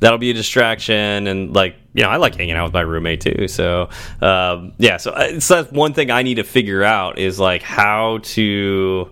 that'll 0.01 0.19
be 0.19 0.29
a 0.29 0.33
distraction. 0.33 1.25
And 1.27 1.55
like 1.55 1.75
you 1.95 2.03
know, 2.03 2.09
I 2.09 2.17
like 2.17 2.35
hanging 2.35 2.53
out 2.55 2.65
with 2.65 2.73
my 2.73 2.81
roommate 2.81 3.21
too. 3.21 3.47
So 3.47 3.89
um, 4.21 4.73
yeah, 4.77 4.97
so, 4.97 5.11
uh, 5.11 5.39
so 5.39 5.63
that's 5.63 5.71
one 5.71 5.93
thing 5.93 6.11
I 6.11 6.21
need 6.21 6.35
to 6.35 6.43
figure 6.43 6.83
out 6.83 7.17
is 7.17 7.39
like 7.39 7.63
how 7.63 8.19
to 8.23 9.09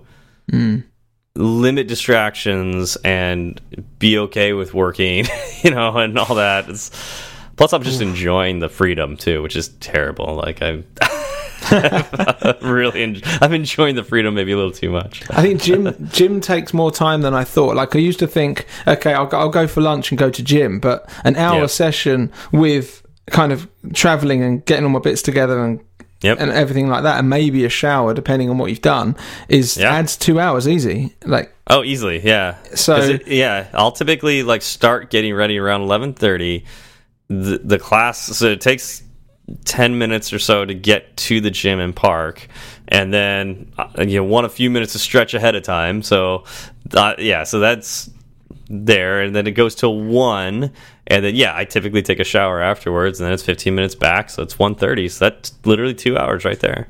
limit 1.35 1.87
distractions 1.87 2.95
and 2.97 3.59
be 3.99 4.17
okay 4.19 4.53
with 4.53 4.73
working, 4.73 5.25
you 5.63 5.71
know, 5.71 5.95
and 5.97 6.17
all 6.19 6.35
that. 6.35 6.69
It's, 6.69 6.91
plus, 7.55 7.73
I'm 7.73 7.83
just 7.83 8.01
enjoying 8.01 8.59
the 8.59 8.69
freedom 8.69 9.17
too, 9.17 9.41
which 9.41 9.55
is 9.55 9.69
terrible. 9.79 10.35
Like 10.35 10.61
I'm. 10.61 10.85
really, 12.61 13.03
en 13.03 13.21
I'm 13.41 13.53
enjoying 13.53 13.95
the 13.95 14.03
freedom 14.03 14.35
maybe 14.35 14.51
a 14.51 14.55
little 14.57 14.71
too 14.71 14.91
much. 14.91 15.23
I 15.31 15.41
think 15.41 15.61
gym 15.61 15.95
gym 16.11 16.41
takes 16.41 16.73
more 16.73 16.91
time 16.91 17.21
than 17.21 17.33
I 17.33 17.45
thought. 17.45 17.75
Like 17.75 17.95
I 17.95 17.99
used 17.99 18.19
to 18.19 18.27
think, 18.27 18.65
okay, 18.85 19.13
I'll 19.13 19.25
go, 19.27 19.37
I'll 19.39 19.49
go 19.49 19.65
for 19.65 19.81
lunch 19.81 20.11
and 20.11 20.17
go 20.19 20.29
to 20.29 20.43
gym, 20.43 20.79
but 20.79 21.09
an 21.23 21.35
hour 21.37 21.61
Yeah. 21.61 21.65
session 21.67 22.31
with 22.51 23.01
kind 23.31 23.53
of 23.53 23.69
traveling 23.93 24.43
and 24.43 24.65
getting 24.65 24.83
all 24.83 24.91
my 24.91 24.99
bits 24.99 25.21
together 25.21 25.63
and 25.63 25.79
Yep. 26.23 26.37
and 26.39 26.51
everything 26.51 26.87
like 26.87 27.03
that, 27.03 27.19
and 27.19 27.29
maybe 27.29 27.65
a 27.65 27.69
shower 27.69 28.13
depending 28.13 28.49
on 28.49 28.57
what 28.57 28.69
you've 28.69 28.81
done, 28.81 29.15
is 29.49 29.77
Yeah. 29.77 29.91
adds 29.93 30.15
two 30.17 30.39
hours 30.39 30.67
easy. 30.67 31.13
Like 31.25 31.53
Oh, 31.69 31.83
easily, 31.83 32.19
yeah. 32.23 32.55
So- 32.75 32.95
it- 32.97 33.27
yeah, 33.27 33.67
I'll 33.73 33.91
typically 33.91 34.43
like 34.43 34.61
start 34.61 35.09
getting 35.09 35.33
ready 35.33 35.57
around 35.59 35.81
eleven 35.81 36.13
thirty. 36.13 36.65
The 37.29 37.59
the 37.63 37.79
class, 37.79 38.19
so 38.19 38.47
it 38.47 38.61
takes 38.61 39.01
ten 39.65 39.97
minutes 39.97 40.31
or 40.33 40.39
so 40.39 40.65
to 40.65 40.73
get 40.73 41.15
to 41.17 41.41
the 41.41 41.49
gym 41.51 41.79
and 41.79 41.95
park, 41.95 42.47
and 42.87 43.13
then 43.13 43.71
uh, 43.77 43.87
you 43.99 44.17
know 44.17 44.23
want 44.23 44.45
a 44.45 44.49
few 44.49 44.69
minutes 44.69 44.93
to 44.93 44.99
stretch 44.99 45.33
ahead 45.33 45.55
of 45.55 45.63
time. 45.63 46.01
So 46.03 46.43
uh, 46.93 47.13
yeah, 47.17 47.43
so 47.43 47.59
that's 47.59 48.09
there, 48.69 49.21
and 49.21 49.35
then 49.35 49.47
it 49.47 49.51
goes 49.51 49.75
till 49.75 49.99
one, 49.99 50.71
and 51.07 51.25
then 51.25 51.35
yeah, 51.35 51.55
I 51.55 51.65
typically 51.65 52.01
take 52.01 52.19
a 52.19 52.23
shower 52.23 52.61
afterwards, 52.61 53.19
and 53.19 53.25
then 53.25 53.33
it's 53.33 53.43
fifteen 53.43 53.75
minutes 53.75 53.95
back, 53.95 54.29
so 54.29 54.41
it's 54.43 54.57
one 54.57 54.75
thirty. 54.75 55.09
So 55.09 55.29
that's 55.29 55.53
literally 55.65 55.93
two 55.93 56.17
hours 56.17 56.45
right 56.45 56.59
there. 56.59 56.87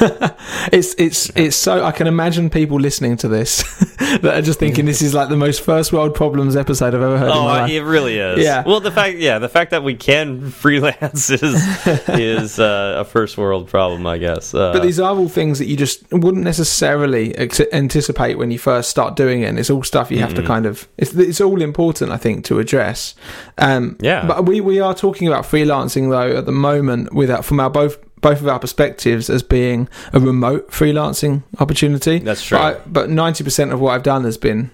it's 0.72 0.94
it's 0.98 1.30
it's 1.36 1.56
so 1.56 1.84
I 1.84 1.92
can 1.92 2.06
imagine 2.06 2.50
people 2.50 2.78
listening 2.78 3.16
to 3.18 3.28
this 3.28 3.62
that 4.20 4.34
are 4.38 4.42
just 4.42 4.58
thinking 4.58 4.84
this 4.86 5.02
is 5.02 5.14
like 5.14 5.28
the 5.28 5.36
most 5.36 5.60
first 5.62 5.92
world 5.92 6.14
problems 6.14 6.56
episode 6.56 6.94
I've 6.94 7.02
ever 7.02 7.18
heard. 7.18 7.30
Oh, 7.32 7.64
it 7.64 7.80
really 7.80 8.18
is. 8.18 8.44
Yeah. 8.44 8.62
Well, 8.64 8.80
the 8.80 8.90
fact, 8.90 9.18
yeah, 9.18 9.38
the 9.38 9.48
fact 9.48 9.70
that 9.70 9.82
we 9.82 9.94
can 9.94 10.50
freelance 10.50 11.30
is 11.30 11.86
is 12.08 12.58
uh, 12.58 12.96
a 12.98 13.04
first 13.04 13.36
world 13.38 13.68
problem, 13.68 14.06
I 14.06 14.18
guess. 14.18 14.54
Uh, 14.54 14.72
But 14.72 14.82
these 14.82 15.00
are 15.00 15.14
all 15.14 15.28
things 15.28 15.58
that 15.58 15.66
you 15.66 15.76
just 15.76 16.10
wouldn't 16.12 16.44
necessarily 16.44 17.34
ex- 17.36 17.60
anticipate 17.72 18.36
when 18.38 18.50
you 18.50 18.58
first 18.58 18.90
start 18.90 19.16
doing 19.16 19.42
it. 19.42 19.46
And 19.46 19.58
it's 19.58 19.70
all 19.70 19.82
stuff 19.82 20.10
you 20.10 20.18
have 20.18 20.34
to 20.34 20.42
kind 20.42 20.66
of. 20.66 20.88
It's, 20.98 21.14
it's 21.14 21.40
all 21.40 21.60
important, 21.62 22.10
I 22.10 22.16
think, 22.16 22.44
to 22.46 22.58
address. 22.58 23.14
Um, 23.58 23.96
Yeah. 24.00 24.26
But 24.26 24.46
we, 24.46 24.60
we 24.60 24.80
are 24.80 24.94
talking 24.94 25.28
about 25.28 25.44
freelancing 25.44 26.10
though 26.10 26.36
at 26.38 26.46
the 26.46 26.52
moment, 26.52 27.12
without 27.12 27.44
from 27.44 27.60
our 27.60 27.70
both 27.70 27.98
both 28.24 28.40
of 28.40 28.48
our 28.48 28.58
perspectives 28.58 29.28
as 29.28 29.42
being 29.42 29.86
a 30.14 30.18
remote 30.18 30.70
freelancing 30.70 31.42
opportunity. 31.58 32.20
That's 32.20 32.42
true. 32.42 32.56
But 32.86 33.10
ninety 33.10 33.44
percent 33.44 33.70
of 33.70 33.80
what 33.80 33.90
I've 33.90 34.02
done 34.02 34.24
has 34.24 34.38
been 34.38 34.70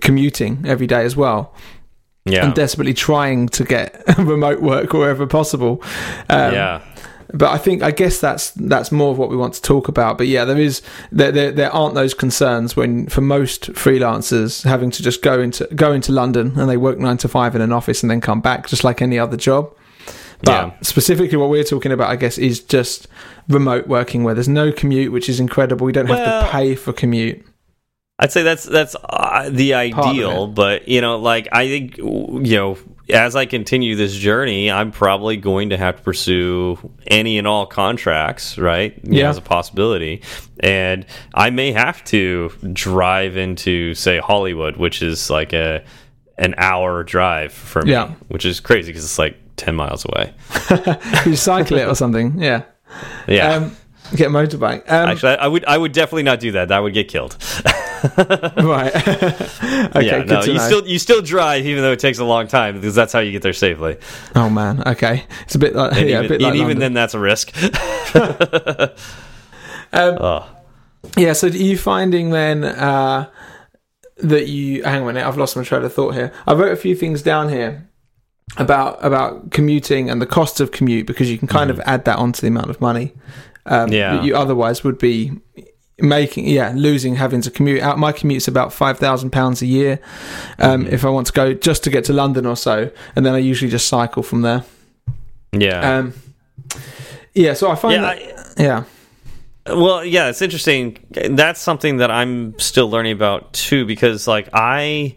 commuting 0.00 0.64
every 0.66 0.86
day 0.86 1.04
as 1.04 1.14
well. 1.14 1.54
yeah, 2.24 2.46
and 2.46 2.54
desperately 2.54 2.94
trying 2.94 3.50
to 3.50 3.64
get 3.64 4.02
remote 4.18 4.62
work 4.62 4.94
wherever 4.94 5.26
possible. 5.26 5.82
Um, 6.30 6.54
yeah, 6.54 6.80
but 7.34 7.50
I 7.50 7.58
think 7.58 7.82
I 7.82 7.90
guess 7.90 8.20
that's 8.20 8.52
that's 8.52 8.90
more 8.90 9.10
of 9.10 9.18
what 9.18 9.28
we 9.28 9.36
want 9.36 9.52
to 9.52 9.60
talk 9.60 9.88
about. 9.88 10.16
But 10.16 10.28
yeah, 10.28 10.46
there 10.46 10.58
is 10.58 10.80
there 11.12 11.30
there, 11.30 11.52
there 11.52 11.70
aren't 11.74 11.94
those 11.94 12.14
concerns 12.14 12.74
when 12.74 13.06
for 13.08 13.20
most 13.20 13.70
freelancers 13.74 14.64
having 14.64 14.90
to 14.92 15.02
just 15.02 15.20
go 15.20 15.42
into 15.42 15.66
go 15.74 15.92
into 15.92 16.10
London 16.10 16.58
and 16.58 16.70
they 16.70 16.78
work 16.78 16.98
nine 16.98 17.18
to 17.18 17.28
five 17.28 17.54
in 17.54 17.60
an 17.60 17.70
office 17.70 18.02
and 18.02 18.10
then 18.10 18.22
come 18.22 18.40
back 18.40 18.66
just 18.66 18.82
like 18.82 19.02
any 19.02 19.18
other 19.18 19.36
job. 19.36 19.74
But 20.44 20.52
Yeah. 20.52 20.70
specifically, 20.82 21.36
what 21.38 21.48
we're 21.50 21.64
talking 21.64 21.92
about, 21.92 22.10
I 22.10 22.16
guess, 22.16 22.38
is 22.38 22.60
just 22.60 23.08
remote 23.48 23.86
working 23.86 24.24
where 24.24 24.34
there's 24.34 24.48
no 24.48 24.72
commute, 24.72 25.12
which 25.12 25.28
is 25.28 25.40
incredible. 25.40 25.86
We 25.86 25.92
don't 25.92 26.06
have 26.06 26.18
Well- 26.18 26.42
to 26.44 26.48
pay 26.50 26.74
for 26.74 26.92
commute. 26.92 27.44
I'd 28.18 28.30
say 28.30 28.44
that's 28.44 28.62
that's 28.64 28.94
uh, 29.10 29.48
the 29.50 29.74
ideal. 29.74 30.46
But 30.46 30.86
you 30.88 31.00
know, 31.00 31.18
like 31.18 31.48
I 31.50 31.66
think 31.66 31.96
you 31.98 32.56
know, 32.56 32.78
as 33.10 33.34
I 33.34 33.44
continue 33.44 33.96
this 33.96 34.14
journey, 34.14 34.70
I'm 34.70 34.92
probably 34.92 35.36
going 35.36 35.70
to 35.70 35.76
have 35.76 35.96
to 35.96 36.02
pursue 36.02 36.78
any 37.08 37.38
and 37.38 37.46
all 37.46 37.66
contracts, 37.66 38.56
right? 38.56 38.94
You 39.02 39.10
know, 39.14 39.18
Yeah. 39.18 39.30
as 39.30 39.36
a 39.36 39.40
possibility, 39.40 40.22
and 40.60 41.04
I 41.34 41.50
may 41.50 41.72
have 41.72 42.04
to 42.04 42.52
drive 42.72 43.36
into, 43.36 43.94
say, 43.94 44.18
Hollywood, 44.18 44.76
which 44.76 45.02
is 45.02 45.28
like 45.28 45.52
a 45.52 45.82
an 46.38 46.54
hour 46.56 47.02
drive 47.02 47.52
for 47.52 47.82
me, 47.82 47.90
Yeah. 47.92 48.12
which 48.28 48.44
is 48.44 48.60
crazy 48.60 48.90
because 48.92 49.04
it's 49.04 49.18
like 49.18 49.36
ten 49.56 49.74
miles 49.74 50.04
away. 50.04 50.34
you 51.26 51.36
cycle 51.36 51.78
it 51.78 51.88
or 51.88 51.94
something, 51.94 52.40
yeah. 52.40 52.64
Yeah. 53.26 53.54
Um, 53.54 53.76
get 54.14 54.28
a 54.28 54.30
motorbike. 54.30 54.90
Um, 54.90 55.08
Actually, 55.08 55.36
I 55.36 55.46
would 55.46 55.64
I 55.64 55.78
would 55.78 55.92
definitely 55.92 56.24
not 56.24 56.40
do 56.40 56.52
that. 56.52 56.68
That 56.68 56.80
would 56.80 56.94
get 56.94 57.08
killed. 57.08 57.36
right. 58.18 58.94
okay, 58.96 60.06
yeah, 60.06 60.24
no, 60.24 60.42
you 60.42 60.54
know. 60.54 60.58
still 60.58 60.86
you 60.86 60.98
still 60.98 61.22
drive 61.22 61.64
even 61.66 61.82
though 61.82 61.92
it 61.92 62.00
takes 62.00 62.18
a 62.18 62.24
long 62.24 62.46
time 62.46 62.74
because 62.74 62.94
that's 62.94 63.12
how 63.12 63.20
you 63.20 63.32
get 63.32 63.42
there 63.42 63.52
safely. 63.52 63.96
Oh 64.34 64.50
man, 64.50 64.82
okay. 64.86 65.24
It's 65.42 65.54
a 65.54 65.58
bit 65.58 65.74
like 65.74 65.96
And 65.96 66.08
yeah, 66.08 66.22
even, 66.22 66.26
a 66.26 66.28
bit 66.28 66.40
like 66.42 66.52
and 66.52 66.60
even 66.60 66.78
then, 66.78 66.92
that's 66.92 67.14
a 67.14 67.18
risk. 67.18 67.52
Um, 69.94 70.18
oh. 70.20 70.50
Yeah, 71.16 71.32
so 71.34 71.46
are 71.46 71.50
you 71.50 71.78
finding 71.78 72.30
then 72.30 72.64
uh, 72.64 73.30
that 74.18 74.48
you 74.48 74.82
hang 74.82 75.02
on 75.02 75.10
a 75.10 75.12
minute, 75.12 75.26
I've 75.26 75.36
lost 75.36 75.56
my 75.56 75.62
train 75.62 75.84
of 75.84 75.92
thought 75.92 76.14
here. 76.14 76.32
I 76.46 76.54
wrote 76.54 76.72
a 76.72 76.76
few 76.76 76.96
things 76.96 77.22
down 77.22 77.48
here 77.48 77.88
about 78.56 79.04
about 79.04 79.50
commuting 79.50 80.10
and 80.10 80.20
the 80.22 80.26
cost 80.26 80.60
of 80.60 80.70
commute 80.70 81.06
because 81.06 81.30
you 81.30 81.38
can 81.38 81.48
kind 81.48 81.70
of 81.70 81.80
add 81.86 82.04
that 82.04 82.18
onto 82.18 82.40
the 82.40 82.46
amount 82.48 82.70
of 82.70 82.80
money 82.80 83.12
um, 83.66 83.90
Yeah. 83.90 84.16
that 84.16 84.24
you 84.24 84.36
otherwise 84.36 84.84
would 84.84 84.98
be 84.98 85.32
making 85.98 86.46
yeah 86.48 86.72
losing 86.74 87.16
having 87.16 87.40
to 87.40 87.50
commute 87.50 87.80
out 87.82 87.98
my 87.98 88.12
commute's 88.12 88.46
about 88.48 88.72
five 88.72 88.98
thousand 88.98 89.30
pounds 89.30 89.62
a 89.62 89.66
year 89.66 89.98
um, 90.58 90.86
if 90.88 91.04
I 91.04 91.08
want 91.08 91.26
to 91.28 91.32
go 91.32 91.54
just 91.54 91.84
to 91.84 91.90
get 91.90 92.04
to 92.04 92.12
London 92.12 92.46
or 92.46 92.56
so 92.56 92.90
and 93.16 93.24
then 93.24 93.34
I 93.34 93.38
usually 93.38 93.70
just 93.70 93.88
cycle 93.88 94.22
from 94.22 94.42
there 94.42 94.64
Yeah. 95.52 95.98
um, 95.98 96.14
yeah 97.34 97.54
so 97.54 97.70
I 97.70 97.74
find 97.76 98.02
yeah. 98.02 98.14
that 98.14 98.54
yeah 98.58 98.84
well, 99.66 100.04
yeah, 100.04 100.28
it's 100.28 100.42
interesting. 100.42 100.98
That's 101.10 101.58
something 101.58 101.96
that 101.96 102.10
I'm 102.10 102.58
still 102.58 102.90
learning 102.90 103.12
about 103.12 103.54
too, 103.54 103.86
because 103.86 104.28
like 104.28 104.50
I, 104.52 105.16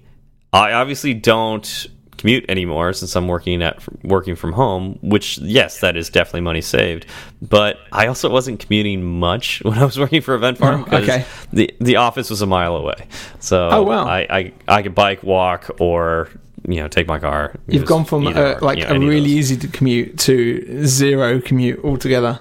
I 0.54 0.72
obviously 0.72 1.14
don't 1.14 1.86
commute 2.18 2.46
anymore 2.50 2.94
since 2.94 3.16
I'm 3.16 3.28
working 3.28 3.62
at 3.62 3.82
working 4.04 4.36
from 4.36 4.54
home. 4.54 5.00
Which 5.02 5.38
yes, 5.38 5.80
that 5.82 5.96
is 5.98 6.10
definitely 6.10 6.42
money 6.42 6.62
saved. 6.62 7.06
But 7.42 7.78
I 7.92 8.08
also 8.08 8.30
wasn't 8.30 8.60
commuting 8.60 9.04
much 9.20 9.62
when 9.64 9.78
I 9.78 9.86
was 9.86 9.98
working 10.00 10.22
for 10.22 10.34
Event 10.36 10.58
Farm 10.58 10.82
Oh, 10.82 10.84
because 10.86 11.04
okay. 11.10 11.26
the 11.54 11.74
the 11.80 11.96
office 11.98 12.30
was 12.30 12.42
a 12.42 12.48
mile 12.48 12.76
away. 12.76 13.08
So 13.40 13.70
Oh, 13.72 13.84
wow. 13.84 14.06
I, 14.06 14.28
I 14.30 14.54
I 14.68 14.82
could 14.84 14.96
bike, 14.96 15.24
walk, 15.24 15.70
or 15.80 16.30
you 16.68 16.82
know 16.82 16.88
take 16.88 17.08
my 17.08 17.20
car. 17.20 17.56
You've 17.68 17.86
gone 17.86 18.04
from 18.06 18.28
uh, 18.28 18.56
like 18.62 18.80
you 18.80 18.86
know, 18.86 18.96
a 18.96 19.00
really 19.00 19.30
easy 19.30 19.56
to 19.58 19.68
commute 19.68 20.18
to 20.20 20.86
zero 20.86 21.40
commute 21.40 21.80
altogether. 21.84 22.40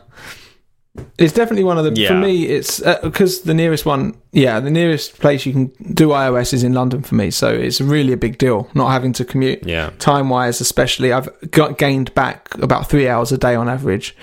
It's 1.18 1.32
definitely 1.32 1.64
one 1.64 1.78
of 1.78 1.84
the. 1.84 2.06
For 2.06 2.14
me, 2.14 2.46
it's 2.46 2.80
because 2.80 3.42
the 3.42 3.54
nearest 3.54 3.86
one, 3.86 4.16
yeah, 4.32 4.60
the 4.60 4.70
nearest 4.70 5.18
place 5.18 5.46
you 5.46 5.52
can 5.52 5.66
do 5.94 6.08
iOS 6.08 6.52
is 6.52 6.62
in 6.62 6.74
London 6.74 7.02
for 7.02 7.14
me. 7.14 7.30
So 7.30 7.48
it's 7.48 7.80
really 7.80 8.12
a 8.12 8.16
big 8.16 8.38
deal 8.38 8.68
not 8.74 8.90
having 8.90 9.12
to 9.14 9.24
commute. 9.24 9.66
Yeah. 9.66 9.90
Time 9.98 10.28
wise, 10.28 10.60
especially, 10.60 11.12
I've 11.12 11.28
got 11.50 11.78
gained 11.78 12.14
back 12.14 12.54
about 12.56 12.88
three 12.88 13.08
hours 13.08 13.32
a 13.32 13.38
day 13.38 13.54
on 13.54 13.68
average. 13.68 14.16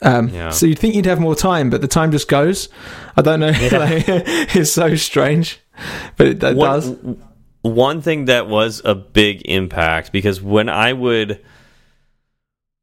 Um, 0.00 0.28
Yeah. 0.28 0.50
So 0.50 0.66
you'd 0.66 0.78
think 0.78 0.94
you'd 0.94 1.06
have 1.06 1.20
more 1.20 1.34
time, 1.34 1.70
but 1.70 1.80
the 1.80 1.88
time 1.88 2.12
just 2.12 2.28
goes. 2.28 2.68
I 3.16 3.22
don't 3.22 3.40
know. 3.40 3.50
like, 3.72 4.04
it's 4.54 4.72
so 4.72 4.94
strange, 4.96 5.60
but 6.16 6.26
it, 6.26 6.42
it 6.42 6.56
one, 6.56 6.68
does. 6.68 6.96
One 7.62 8.02
thing 8.02 8.26
that 8.26 8.48
was 8.48 8.82
a 8.84 8.94
big 8.94 9.42
impact 9.44 10.12
because 10.12 10.40
when 10.42 10.68
I 10.68 10.92
would 10.92 11.40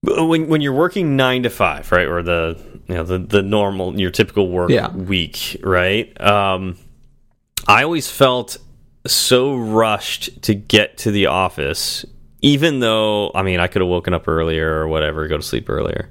when 0.02 0.48
when 0.48 0.62
you're 0.62 0.74
working 0.74 1.16
nine 1.16 1.44
to 1.44 1.50
five, 1.50 1.92
right, 1.92 2.08
or 2.08 2.24
the 2.24 2.58
you 2.88 2.96
know 2.96 3.04
the 3.04 3.20
the 3.20 3.42
normal 3.42 4.00
your 4.00 4.12
typical 4.12 4.50
work 4.50 4.70
Yeah. 4.70 4.92
week, 4.92 5.58
right? 5.64 6.20
Um, 6.22 6.78
I 7.68 7.84
always 7.84 8.10
felt 8.10 8.58
so 9.06 9.56
rushed 9.56 10.42
to 10.44 10.56
get 10.56 10.98
to 11.00 11.12
the 11.12 11.28
office, 11.28 12.06
even 12.42 12.80
though 12.80 13.32
I 13.36 13.44
mean 13.44 13.60
I 13.60 13.68
could 13.68 13.82
have 13.82 13.90
woken 13.90 14.14
up 14.14 14.28
earlier 14.28 14.74
or 14.80 14.88
whatever, 14.88 15.28
go 15.28 15.38
to 15.38 15.44
sleep 15.44 15.70
earlier. 15.70 16.10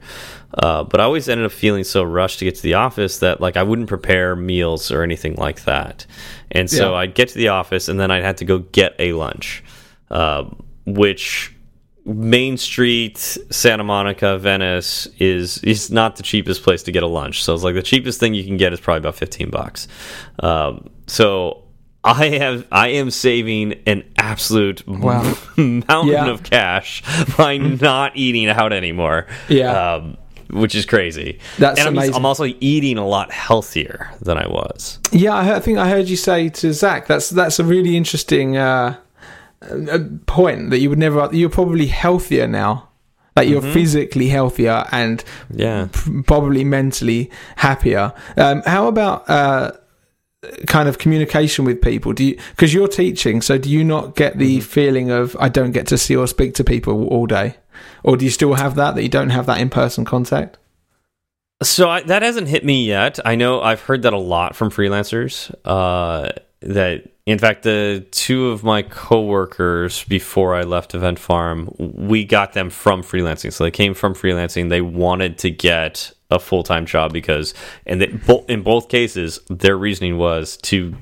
Uh, 0.55 0.83
but 0.83 0.99
I 0.99 1.05
always 1.05 1.29
ended 1.29 1.45
up 1.45 1.53
feeling 1.53 1.85
so 1.85 2.03
rushed 2.03 2.39
to 2.39 2.47
get 2.47 2.55
to 2.57 2.63
the 2.63 2.75
office 2.75 3.19
that 3.19 3.41
like 3.41 3.57
I 3.59 3.63
wouldn't 3.63 3.89
prepare 3.89 4.35
meals 4.35 4.91
or 4.91 5.03
anything 5.03 5.35
like 5.37 5.65
that. 5.65 6.07
And 6.51 6.71
so 6.71 6.93
Yeah. 6.93 6.99
I'd 6.99 7.15
get 7.15 7.29
to 7.29 7.35
the 7.37 7.49
office 7.49 7.89
and 7.89 8.01
then 8.01 8.11
I'd 8.11 8.25
have 8.25 8.37
to 8.37 8.47
go 8.47 8.61
get 8.61 8.95
a 8.99 9.13
lunch, 9.13 9.63
uh, 10.11 10.45
which 10.87 11.55
Main 12.09 12.57
Street, 12.57 13.19
Santa 13.19 13.85
Monica, 13.85 14.39
Venice 14.39 15.07
is 15.19 15.59
is 15.59 15.91
not 15.91 16.17
the 16.17 16.23
cheapest 16.23 16.63
place 16.63 16.83
to 16.85 16.93
get 16.93 17.03
a 17.03 17.07
lunch. 17.07 17.45
So 17.45 17.55
it's 17.55 17.63
like 17.63 17.75
the 17.75 17.83
cheapest 17.83 18.19
thing 18.19 18.35
you 18.35 18.45
can 18.45 18.57
get 18.57 18.73
is 18.73 18.81
probably 18.81 18.99
about 18.99 19.15
fifteen 19.17 19.51
bucks. 19.51 19.87
Um, 20.41 20.89
so 21.07 21.65
I 22.03 22.29
have 22.31 22.67
I 22.73 22.89
am 22.89 23.11
saving 23.11 23.75
an 23.87 24.05
absolute 24.17 24.87
Wow. 24.89 25.23
mountain 25.57 26.09
Yeah. 26.09 26.31
of 26.31 26.43
cash 26.43 27.03
by 27.37 27.59
not 27.59 28.17
eating 28.17 28.49
out 28.49 28.73
anymore. 28.73 29.27
Yeah. 29.49 29.95
Um, 29.95 30.17
which 30.51 30.75
is 30.75 30.87
crazy. 30.87 31.41
That's 31.59 31.79
and 31.79 31.89
I'm, 31.89 31.95
amazing. 31.95 32.15
I'm 32.15 32.25
also 32.25 32.47
eating 32.61 32.97
a 32.97 33.07
lot 33.07 33.31
healthier 33.31 34.11
than 34.23 34.39
I 34.39 34.47
was. 34.49 34.99
Yeah, 35.13 35.35
I, 35.35 35.45
heard, 35.45 35.57
I 35.57 35.61
think 35.61 35.77
I 35.77 35.91
heard 35.91 36.09
you 36.09 36.17
say 36.17 36.49
to 36.49 36.73
Zach 36.73 37.07
that's 37.07 37.29
that's 37.29 37.59
a 37.59 37.65
really 37.65 37.99
interesting 37.99 38.57
uh, 38.57 38.97
uh, 39.63 39.99
point 40.27 40.71
that 40.71 40.79
you 40.79 40.89
would 40.91 40.99
never. 40.99 41.29
You're 41.33 41.51
probably 41.51 41.87
healthier 41.87 42.47
now. 42.49 42.89
Like 43.37 43.49
you're 43.49 43.63
physically 43.63 44.29
healthier 44.29 44.85
and 44.91 45.23
Yeah. 45.55 45.87
probably 46.27 46.65
mentally 46.65 47.31
happier. 47.55 48.13
Um, 48.37 48.63
how 48.67 48.89
about 48.89 49.31
uh, 49.31 49.71
kind 50.67 50.89
of 50.89 50.99
communication 50.99 51.65
with 51.65 51.81
people? 51.81 52.13
Do 52.13 52.25
you 52.25 52.37
because 52.51 52.75
you're 52.75 52.89
teaching, 52.89 53.41
so 53.41 53.57
do 53.57 53.71
you 53.71 53.85
not 53.85 54.17
get 54.17 54.39
the 54.39 54.59
feeling 54.61 55.11
of 55.13 55.37
I 55.39 55.49
don't 55.49 55.71
get 55.71 55.87
to 55.89 55.99
see 55.99 56.17
or 56.17 56.27
speak 56.27 56.55
to 56.55 56.65
people 56.65 57.07
all 57.07 57.27
day, 57.27 57.55
or 58.03 58.17
do 58.17 58.25
you 58.25 58.31
still 58.33 58.55
have 58.55 58.75
that 58.75 58.97
that 58.97 59.03
you 59.05 59.09
don't 59.09 59.31
have 59.31 59.47
that 59.47 59.61
in 59.61 59.71
person 59.71 60.05
contact? 60.05 60.59
So 61.63 61.89
I, 61.89 62.03
that 62.03 62.23
hasn't 62.23 62.49
hit 62.49 62.65
me 62.65 62.85
yet. 62.87 63.21
I 63.25 63.37
know 63.37 63.61
I've 63.61 63.83
heard 63.83 64.03
that 64.03 64.13
a 64.13 64.19
lot 64.19 64.57
from 64.57 64.71
freelancers. 64.71 65.55
Uh, 65.65 66.31
that 66.61 67.05
in 67.29 67.39
fact, 67.39 67.63
the 67.63 68.07
two 68.11 68.49
of 68.49 68.65
my 68.65 68.81
coworkers 68.83 70.05
before 70.05 70.55
I 70.55 70.63
left 70.63 70.95
Event 70.95 71.19
Farm, 71.19 71.75
we 71.79 72.25
got 72.25 72.55
them 72.55 72.71
from 72.71 73.03
freelancing. 73.03 73.53
So 73.53 73.65
they 73.65 73.71
came 73.71 73.93
from 73.93 74.15
freelancing. 74.15 74.71
They 74.71 74.81
wanted 74.81 75.37
to 75.39 75.51
get 75.51 76.13
a 76.31 76.39
full 76.39 76.63
time 76.63 76.87
job 76.87 77.13
because, 77.13 77.53
and 77.85 78.01
they, 78.01 78.07
bo 78.07 78.45
in 78.49 78.63
both 78.63 78.89
cases, 78.89 79.41
their 79.49 79.77
reasoning 79.77 80.17
was 80.17 80.57
to 80.59 80.95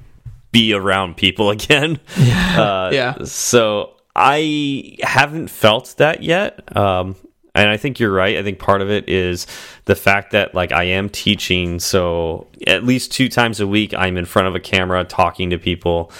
be 0.51 0.73
around 0.75 1.17
people 1.17 1.51
again. 1.59 2.01
Yeah, 2.19 2.61
Uh, 2.63 2.91
yeah. 2.93 3.25
So 3.25 3.95
I 4.17 4.97
haven't 5.03 5.49
felt 5.49 5.95
that 5.99 6.25
yet. 6.25 6.77
Um, 6.77 7.15
and 7.57 7.69
I 7.69 7.77
think 7.77 7.99
you're 7.99 8.13
right. 8.13 8.37
I 8.37 8.43
think 8.43 8.59
part 8.59 8.83
of 8.83 8.91
it 8.91 9.09
is 9.09 9.47
the 9.87 9.95
fact 9.97 10.33
that 10.33 10.55
like 10.55 10.73
I 10.73 10.85
am 10.85 11.09
teaching, 11.09 11.81
so 11.81 12.47
at 12.67 12.85
least 12.85 13.13
two 13.13 13.29
times 13.29 13.61
a 13.61 13.67
week 13.67 13.95
I'm 13.95 14.17
in 14.17 14.25
front 14.25 14.49
of 14.49 14.55
a 14.55 14.61
camera 14.61 15.05
talking 15.05 15.51
to 15.51 15.59
people. 15.59 16.13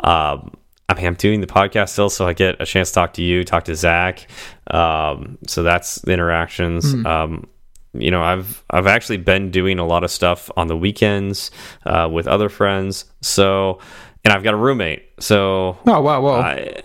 Um, 0.00 0.52
I 0.88 0.94
mean, 0.94 1.06
I'm 1.06 1.14
doing 1.14 1.40
the 1.40 1.46
podcast 1.46 1.90
still, 1.90 2.10
so 2.10 2.26
I 2.28 2.34
get 2.34 2.60
a 2.60 2.66
chance 2.66 2.90
to 2.90 2.94
talk 2.94 3.14
to 3.14 3.22
you, 3.22 3.42
talk 3.44 3.64
to 3.64 3.74
Zach. 3.74 4.26
Um, 4.68 5.38
so 5.46 5.62
that's 5.62 5.96
the 6.02 6.12
interactions. 6.12 6.94
Um, 7.06 7.46
you 7.94 8.10
know, 8.10 8.22
I've 8.22 8.62
I've 8.70 8.86
actually 8.86 9.18
been 9.18 9.50
doing 9.50 9.78
a 9.78 9.86
lot 9.86 10.04
of 10.04 10.10
stuff 10.10 10.50
on 10.56 10.66
the 10.66 10.76
weekends 10.76 11.50
uh, 11.86 12.08
with 12.12 12.26
other 12.26 12.48
friends. 12.48 13.04
So, 13.22 13.78
and 14.24 14.32
I've 14.34 14.42
got 14.42 14.52
a 14.52 14.56
roommate. 14.56 15.04
So, 15.20 15.78
Oh 15.86 16.00
wow, 16.00 16.20
wow. 16.20 16.40
I, 16.40 16.82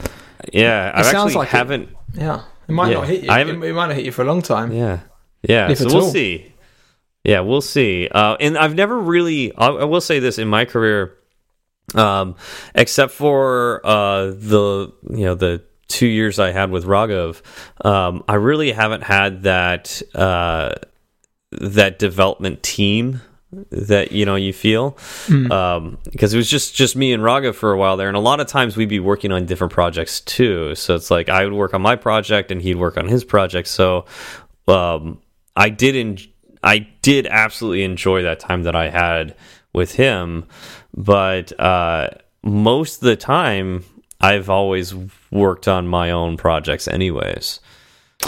yeah, 0.53 0.91
I 0.93 1.01
sounds 1.01 1.15
actually 1.15 1.33
like 1.35 1.47
it. 1.47 1.51
haven't. 1.51 1.89
yeah, 2.13 2.43
it 2.69 2.73
might 2.73 2.89
Yeah, 2.89 2.97
not 2.97 3.07
hit 3.07 3.23
you. 3.23 3.31
It, 3.31 3.47
it 3.69 3.73
might 3.73 3.87
not 3.87 3.95
hit 3.95 4.05
you 4.05 4.11
for 4.11 4.21
a 4.21 4.25
long 4.25 4.41
time. 4.41 4.71
Yeah, 4.71 4.99
yeah. 5.41 5.69
If 5.71 5.79
so 5.79 5.87
we'll 5.87 6.03
all. 6.03 6.11
see. 6.11 6.53
Yeah, 7.23 7.41
we'll 7.41 7.61
see. 7.61 8.07
Uh, 8.09 8.37
and 8.39 8.57
I've 8.57 8.75
never 8.75 8.97
really. 8.99 9.53
I, 9.55 9.67
I 9.67 9.83
will 9.85 10.01
say 10.01 10.19
this 10.19 10.37
in 10.37 10.47
my 10.47 10.65
career, 10.65 11.17
um, 11.95 12.35
except 12.75 13.11
for 13.11 13.81
uh, 13.85 14.27
the 14.27 14.93
you 15.09 15.25
know 15.25 15.35
the 15.35 15.63
two 15.87 16.07
years 16.07 16.39
I 16.39 16.51
had 16.51 16.69
with 16.69 16.85
Raghav, 16.85 17.41
um, 17.83 18.23
I 18.27 18.35
really 18.35 18.71
haven't 18.71 19.01
had 19.03 19.43
that 19.43 20.01
uh, 20.13 20.75
that 21.51 21.99
development 21.99 22.61
team 22.63 23.21
that 23.71 24.11
you 24.11 24.25
know 24.25 24.35
you 24.35 24.53
feel. 24.53 24.97
Um 25.27 25.97
because 26.11 26.33
it 26.33 26.37
was 26.37 26.49
just 26.49 26.75
just 26.75 26.95
me 26.95 27.13
and 27.13 27.23
Raga 27.23 27.53
for 27.53 27.71
a 27.71 27.77
while 27.77 27.97
there 27.97 28.07
and 28.07 28.17
a 28.17 28.19
lot 28.21 28.39
of 28.39 28.47
times 28.47 28.77
we'd 28.77 28.89
be 28.89 28.99
working 28.99 29.31
on 29.31 29.45
different 29.45 29.73
projects 29.73 30.21
too. 30.21 30.75
So 30.75 30.95
it's 30.95 31.09
like 31.09 31.29
I 31.29 31.43
would 31.45 31.53
work 31.53 31.73
on 31.73 31.81
my 31.81 31.95
project 31.95 32.51
and 32.51 32.61
he'd 32.61 32.75
work 32.75 32.97
on 32.97 33.07
his 33.07 33.23
project. 33.23 33.67
So 33.67 34.05
um 34.67 35.19
I 35.55 35.69
did 35.69 35.95
en 35.95 36.17
I 36.63 36.79
did 37.01 37.25
absolutely 37.27 37.83
enjoy 37.83 38.21
that 38.23 38.39
time 38.39 38.63
that 38.63 38.75
I 38.75 38.89
had 38.89 39.35
with 39.73 39.93
him 39.93 40.45
but 40.95 41.57
uh 41.59 42.09
most 42.43 43.01
of 43.01 43.05
the 43.07 43.15
time 43.15 43.83
I've 44.21 44.49
always 44.49 44.93
worked 45.31 45.67
on 45.67 45.87
my 45.87 46.11
own 46.11 46.37
projects 46.37 46.87
anyways 46.87 47.61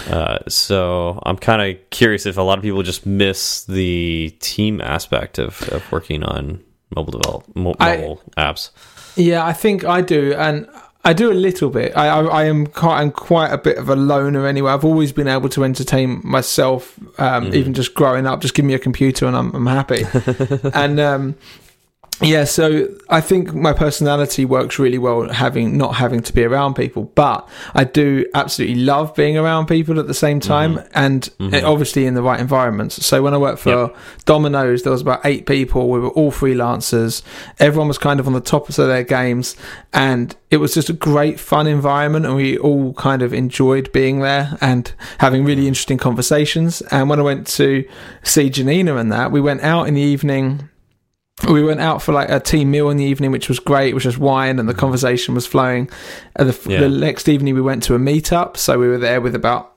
uh, 0.07 0.39
so 0.47 1.19
I'm 1.23 1.37
kind 1.37 1.61
of 1.61 1.89
curious 1.89 2.25
if 2.25 2.37
a 2.37 2.41
lot 2.41 2.57
of 2.57 2.63
people 2.63 2.81
just 2.83 3.05
miss 3.05 3.65
the 3.65 4.35
team 4.39 4.81
aspect 4.81 5.37
of, 5.37 5.61
of 5.69 5.89
working 5.91 6.23
on 6.23 6.63
mobile 6.95 7.19
develop 7.19 7.55
mo 7.55 7.75
I- 7.79 7.97
mobile 7.97 8.21
apps. 8.37 8.69
Yeah, 9.17 9.45
I 9.45 9.51
think 9.51 9.83
I 9.83 9.99
do, 9.99 10.33
and 10.35 10.69
I 11.03 11.13
do 11.13 11.31
a 11.31 11.33
little 11.33 11.69
bit. 11.69 11.97
I, 11.97 12.07
I, 12.07 12.23
I 12.23 12.43
am 12.45 12.67
quite, 12.67 13.01
I'm 13.01 13.11
quite 13.11 13.51
a 13.51 13.57
bit 13.57 13.77
of 13.77 13.89
a 13.89 13.95
loner 13.95 14.45
anyway. 14.45 14.71
I've 14.71 14.85
always 14.85 15.11
been 15.11 15.27
able 15.27 15.49
to 15.49 15.63
entertain 15.63 16.21
myself, 16.23 16.97
um, 17.19 17.53
even 17.53 17.73
just 17.73 17.93
growing 17.93 18.27
up. 18.27 18.39
Just 18.39 18.53
give 18.53 18.65
me 18.65 18.73
a 18.73 18.79
computer 18.79 19.25
and 19.25 19.35
I'm, 19.35 19.53
I'm 19.53 19.65
happy. 19.65 20.05
and 20.73 20.99
um, 20.99 21.35
yeah, 22.21 22.43
so 22.43 22.87
I 23.09 23.21
think 23.21 23.53
my 23.53 23.73
personality 23.73 24.45
works 24.45 24.77
really 24.77 24.97
well 24.97 25.27
having 25.29 25.77
not 25.77 25.95
having 25.95 26.21
to 26.21 26.33
be 26.33 26.43
around 26.43 26.75
people, 26.75 27.05
but 27.15 27.47
I 27.73 27.83
do 27.83 28.25
absolutely 28.33 28.83
love 28.83 29.15
being 29.15 29.37
around 29.37 29.67
people 29.67 29.99
at 29.99 30.07
the 30.07 30.13
same 30.13 30.39
time, 30.39 30.79
and 30.93 31.29
uh, 31.39 31.61
obviously 31.63 32.05
in 32.05 32.13
the 32.13 32.21
right 32.21 32.39
environments. 32.39 33.05
So 33.05 33.21
when 33.21 33.33
I 33.33 33.37
worked 33.37 33.59
for 33.59 33.93
Domino's, 34.25 34.83
there 34.83 34.91
was 34.91 35.01
about 35.01 35.21
eight 35.25 35.45
people. 35.45 35.89
We 35.89 35.99
were 35.99 36.09
all 36.09 36.31
freelancers. 36.31 37.21
Everyone 37.59 37.87
was 37.87 37.97
kind 37.97 38.19
of 38.19 38.27
on 38.27 38.33
the 38.33 38.41
top 38.41 38.69
of 38.69 38.75
their 38.75 39.03
games, 39.03 39.55
and 39.93 40.35
it 40.49 40.57
was 40.57 40.73
just 40.73 40.89
a 40.89 40.93
great, 40.93 41.39
fun 41.39 41.67
environment. 41.67 42.25
And 42.25 42.35
we 42.35 42.57
all 42.57 42.93
kind 42.93 43.21
of 43.21 43.33
enjoyed 43.33 43.91
being 43.91 44.19
there 44.19 44.57
and 44.61 44.93
having 45.19 45.43
really 45.43 45.67
interesting 45.67 45.97
conversations. 45.97 46.81
And 46.91 47.09
when 47.09 47.19
I 47.19 47.23
went 47.23 47.47
to 47.47 47.87
see 48.23 48.49
Janina 48.49 48.97
and 48.97 49.11
that, 49.11 49.31
we 49.31 49.41
went 49.41 49.61
out 49.61 49.87
in 49.87 49.93
the 49.95 50.01
evening 50.01 50.69
we 51.49 51.63
went 51.63 51.79
out 51.81 52.01
for 52.01 52.11
like 52.13 52.29
a 52.29 52.39
team 52.39 52.71
meal 52.71 52.89
in 52.89 52.97
the 52.97 53.05
evening, 53.05 53.31
which 53.31 53.47
was 53.49 53.59
great, 53.59 53.89
It 53.89 53.93
was 53.93 54.03
just 54.03 54.17
wine, 54.17 54.59
and 54.59 54.67
the 54.69 54.73
conversation 54.73 55.33
was 55.35 55.45
flowing. 55.47 55.89
And 56.35 56.49
the, 56.49 56.69
Yeah. 56.69 56.79
the 56.81 56.89
next 56.89 57.27
evening, 57.29 57.55
we 57.55 57.61
went 57.61 57.83
to 57.83 57.95
a 57.95 57.99
meetup, 57.99 58.57
so 58.57 58.77
we 58.79 58.87
were 58.87 58.97
there 58.97 59.21
with 59.21 59.35
about 59.35 59.69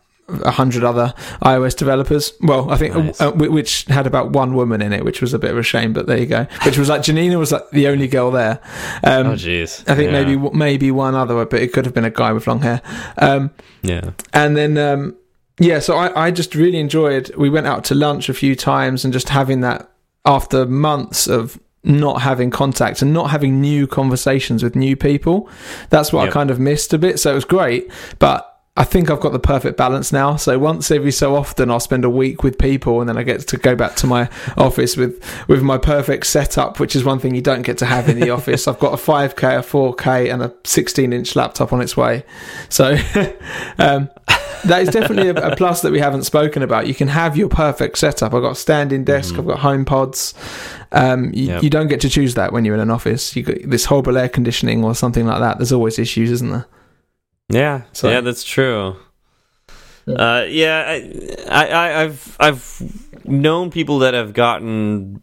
a 0.43 0.51
hundred 0.53 0.83
other 0.85 1.13
iOS 1.43 1.77
developers. 1.77 2.33
Well, 2.41 2.71
I 2.71 2.77
think 2.77 2.95
Nice. 2.97 3.21
uh, 3.21 3.31
which 3.33 3.85
had 3.85 4.07
about 4.07 4.31
one 4.31 4.55
woman 4.55 4.81
in 4.81 4.93
it, 4.95 5.05
which 5.05 5.21
was 5.21 5.35
a 5.35 5.39
bit 5.39 5.51
of 5.51 5.59
a 5.59 5.63
shame, 5.63 5.93
but 5.93 6.07
there 6.07 6.17
you 6.19 6.25
go. 6.27 6.47
Which 6.65 6.79
was 6.79 6.89
like 6.89 7.03
Janina 7.03 7.39
was 7.39 7.53
like 7.53 7.69
the 7.73 7.89
only 7.89 8.09
girl 8.09 8.31
there. 8.31 8.59
Um, 9.03 9.27
Oh, 9.27 9.33
jeez. 9.35 9.83
I 9.87 9.95
think 9.95 10.11
Yeah. 10.13 10.23
maybe 10.25 10.37
maybe 10.55 10.91
one 10.91 11.15
other, 11.15 11.45
but 11.45 11.61
it 11.61 11.75
could 11.75 11.85
have 11.85 11.93
been 11.95 12.07
a 12.07 12.11
guy 12.11 12.33
with 12.33 12.47
long 12.47 12.61
hair. 12.63 12.81
Um, 13.19 13.51
Yeah. 13.83 14.11
and 14.33 14.57
then 14.57 14.79
um, 14.79 15.15
yeah 15.61 15.79
so 15.79 15.95
I, 15.95 16.27
I 16.27 16.31
just 16.31 16.55
really 16.55 16.79
enjoyed 16.79 17.31
we 17.37 17.49
went 17.51 17.67
out 17.67 17.85
to 17.85 17.95
lunch 17.95 18.29
a 18.31 18.35
few 18.35 18.57
times 18.57 19.05
and 19.05 19.13
just 19.13 19.29
having 19.29 19.61
that 19.61 19.91
after 20.25 20.67
months 20.67 21.27
of 21.27 21.61
not 21.83 22.23
having 22.23 22.51
contact 22.51 23.03
and 23.03 23.13
not 23.13 23.31
having 23.31 23.61
new 23.61 23.87
conversations 23.87 24.63
with 24.63 24.75
new 24.75 24.97
people 24.97 25.49
that's 25.91 26.13
what 26.13 26.27
i 26.27 26.33
kind 26.33 26.51
of 26.51 26.59
missed 26.59 26.95
a 26.95 26.99
bit 26.99 27.21
so 27.21 27.33
it 27.33 27.35
was 27.35 27.45
great 27.45 27.91
but 28.19 28.55
I 28.77 28.83
think 28.83 29.09
I've 29.09 29.21
got 29.21 29.33
the 29.33 29.39
perfect 29.39 29.77
balance 29.77 30.13
now. 30.13 30.35
So 30.35 30.59
once 30.59 30.91
every 30.91 31.13
so 31.13 31.37
often, 31.37 31.71
I'll 31.71 31.79
spend 31.79 32.05
a 32.05 32.11
week 32.11 32.43
with 32.43 32.59
people, 32.59 32.99
and 32.99 33.09
then 33.09 33.17
I 33.17 33.23
get 33.23 33.47
to 33.47 33.57
go 33.57 33.77
back 33.77 33.95
to 33.97 34.09
my 34.09 34.29
office 34.57 34.97
with 34.97 35.23
with 35.47 35.63
my 35.63 35.79
perfect 35.79 36.27
setup, 36.27 36.81
which 36.81 36.97
is 36.97 37.05
one 37.05 37.21
thing 37.21 37.37
you 37.37 37.41
don't 37.41 37.63
get 37.63 37.79
to 37.79 37.87
have 37.87 38.09
in 38.09 38.19
the 38.19 38.31
office. 38.39 38.67
I've 38.67 38.81
got 38.81 38.93
a 38.93 38.97
5K, 38.97 39.59
a 39.59 39.63
4K, 39.63 40.33
and 40.33 40.43
a 40.43 40.53
16 40.65 41.13
inch 41.13 41.37
laptop 41.37 41.73
on 41.73 41.81
its 41.81 41.97
way. 41.97 42.25
So 42.69 42.97
um, 43.79 44.11
that 44.67 44.83
is 44.83 44.89
definitely 44.89 45.29
a, 45.29 45.53
a 45.53 45.57
plus 45.57 45.83
that 45.83 45.93
we 45.93 45.99
haven't 46.01 46.25
spoken 46.25 46.63
about. 46.63 46.87
You 46.87 46.95
can 46.95 47.09
have 47.09 47.37
your 47.37 47.49
perfect 47.49 47.99
setup. 47.99 48.35
I've 48.35 48.43
got 48.43 48.53
a 48.53 48.55
standing 48.57 49.05
desk. 49.05 49.37
I've 49.39 49.47
got 49.47 49.59
home 49.61 49.85
pods. 49.85 50.35
Um, 50.93 51.31
you, 51.35 51.47
Yep. 51.49 51.63
you 51.63 51.71
don't 51.71 51.89
get 51.89 52.01
to 52.03 52.09
choose 52.09 52.35
that 52.35 52.53
when 52.53 52.65
you're 52.65 52.75
in 52.75 52.81
an 52.81 52.91
office. 52.91 53.35
You 53.37 53.43
got 53.43 53.57
this 53.65 53.85
horrible 53.85 54.17
air 54.19 54.29
conditioning 54.29 54.85
or 54.85 54.95
something 54.95 55.27
like 55.27 55.41
that. 55.41 55.59
There's 55.59 55.73
always 55.73 55.99
issues, 55.99 56.31
isn't 56.31 56.51
there? 56.51 56.67
Yeah, 57.49 57.83
So- 57.93 58.09
yeah, 58.11 58.21
that's 58.21 58.45
true. 58.45 58.97
Yeah. 60.07 60.15
Uh, 60.15 60.45
yeah, 60.49 60.85
I, 60.87 61.49
I, 61.49 61.67
I- 61.67 62.03
I've 62.03 62.37
I've 62.39 63.25
known 63.25 63.71
people 63.71 64.01
that 64.01 64.13
have 64.15 64.35
gotten 64.35 65.21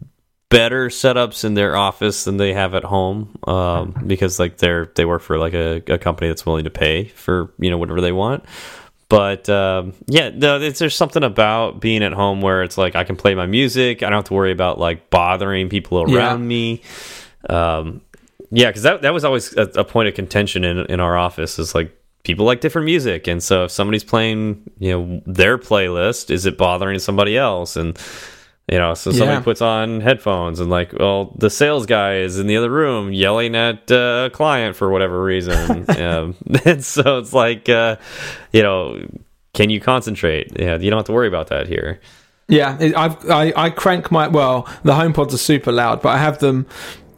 better 0.50 0.90
setups 0.90 1.46
in 1.46 1.54
their 1.54 1.76
office 1.78 2.26
than 2.26 2.38
they 2.38 2.52
have 2.54 2.74
at 2.74 2.84
home 2.84 3.38
um, 3.48 3.96
because 4.06 4.38
like 4.40 4.58
they're 4.58 4.92
they 4.96 5.06
work 5.06 5.22
for 5.22 5.38
like 5.38 5.54
a, 5.54 5.82
a 5.88 5.98
company 5.98 6.28
that's 6.30 6.46
willing 6.46 6.64
to 6.66 6.70
pay 6.70 7.06
for 7.06 7.54
you 7.60 7.70
know 7.70 7.78
whatever 7.78 8.02
they 8.02 8.12
want 8.12 8.44
but 9.12 9.50
um, 9.50 9.94
yeah 10.08 10.30
no, 10.30 10.58
there's 10.58 10.96
something 10.96 11.22
about 11.22 11.82
being 11.82 12.02
at 12.02 12.14
home 12.14 12.40
where 12.40 12.64
it's 12.64 12.78
like 12.78 12.96
i 12.96 13.04
can 13.04 13.18
play 13.18 13.36
my 13.36 13.46
music. 13.46 14.04
I 14.04 14.10
don't 14.10 14.20
have 14.20 14.24
to 14.26 14.34
worry 14.34 14.54
about 14.54 14.80
like 14.80 15.10
bothering 15.10 15.68
people 15.68 16.02
around 16.02 16.44
yeah. 16.44 16.48
me. 16.48 16.82
Um, 17.50 18.02
yeah 18.52 18.68
because 18.68 18.84
that, 18.84 19.02
that 19.02 19.14
was 19.14 19.26
always 19.26 19.54
a, 19.58 19.64
a 19.76 19.84
point 19.84 20.08
of 20.08 20.14
contention 20.14 20.64
in, 20.64 20.86
in 20.86 21.02
our 21.02 21.18
office 21.18 21.60
is 21.60 21.76
like 21.76 21.94
people 22.24 22.46
like 22.46 22.62
different 22.62 22.86
music. 22.86 23.28
And 23.28 23.44
so 23.44 23.66
if 23.66 23.72
somebody's 23.72 24.06
playing 24.06 24.64
you 24.80 24.92
know 24.92 25.22
their 25.26 25.58
playlist 25.58 26.30
is 26.30 26.46
it 26.46 26.58
bothering 26.58 27.00
somebody 27.00 27.38
else? 27.38 27.76
And 27.76 27.98
you 28.72 28.78
know 28.78 28.94
so 28.94 29.12
somebody 29.12 29.38
yeah. 29.38 29.44
puts 29.44 29.62
on 29.62 30.02
headphones 30.02 30.60
and 30.60 30.70
like 30.70 30.94
well 30.94 31.34
the 31.38 31.50
sales 31.50 31.86
guy 31.86 32.16
is 32.16 32.40
in 32.40 32.48
the 32.48 32.58
other 32.58 32.70
room 32.70 33.12
yelling 33.12 33.56
at 33.56 33.92
uh, 33.92 34.28
a 34.28 34.30
client 34.34 34.76
for 34.76 34.90
whatever 34.90 35.22
reason 35.22 35.90
um, 36.00 36.36
and 36.66 36.84
so 36.84 37.20
it's 37.20 37.34
like 37.34 37.70
uh, 37.70 37.98
you 38.52 38.64
know 38.64 39.00
can 39.54 39.70
you 39.70 39.82
concentrate 39.82 40.52
yeah 40.60 40.78
you 40.78 40.90
don't 40.90 40.98
have 41.00 41.06
to 41.06 41.14
worry 41.14 41.28
about 41.28 41.48
that 41.48 41.68
here 41.68 42.00
yeah 42.48 42.78
I've, 42.98 43.30
i 43.30 43.54
i 43.56 43.70
crank 43.70 44.12
my 44.12 44.28
well 44.28 44.68
the 44.84 44.94
homepods 44.94 45.34
are 45.34 45.38
super 45.38 45.72
loud 45.72 46.02
but 46.02 46.10
i 46.10 46.18
have 46.18 46.40
them 46.40 46.66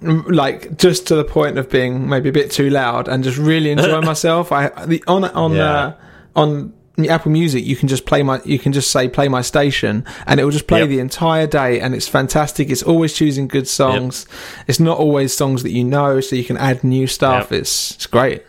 like 0.04 0.78
just 0.78 1.08
to 1.08 1.16
the 1.16 1.24
point 1.24 1.58
of 1.58 1.70
being 1.70 2.08
maybe 2.10 2.30
a 2.30 2.32
bit 2.32 2.52
too 2.52 2.70
loud 2.70 3.08
and 3.08 3.24
just 3.24 3.38
really 3.38 3.72
enjoy 3.72 4.02
myself. 4.02 4.52
I 4.52 4.70
the 4.86 5.04
on 5.08 5.24
on 5.24 5.54
yeah. 5.54 5.64
uh, 5.64 5.96
on 6.36 6.74
Apple 6.98 7.32
Music, 7.32 7.66
you 7.66 7.76
can 7.76 7.88
just 7.88 8.06
play 8.06 8.22
my, 8.22 8.40
you 8.46 8.60
can 8.60 8.72
just 8.72 8.92
say 8.92 9.10
play 9.10 9.28
my 9.28 9.42
station, 9.42 10.06
and 10.28 10.40
it 10.40 10.44
will 10.44 10.52
just 10.52 10.68
play 10.68 10.82
yep. 10.82 10.90
the 10.90 11.00
entire 11.00 11.48
day, 11.48 11.80
and 11.80 11.96
it's 11.96 12.08
fantastic. 12.08 12.70
It's 12.70 12.84
always 12.84 13.14
choosing 13.14 13.48
good 13.48 13.68
songs. 13.68 14.28
Yep. 14.30 14.66
It's 14.68 14.80
not 14.80 15.00
always 15.00 15.36
songs 15.36 15.64
that 15.64 15.72
you 15.72 15.84
know, 15.84 16.22
so 16.22 16.36
you 16.36 16.44
can 16.44 16.58
add 16.58 16.84
new 16.84 17.08
stuff. 17.08 17.52
Yep. 17.52 17.62
It's 17.62 17.92
it's 17.96 18.06
great. 18.06 18.44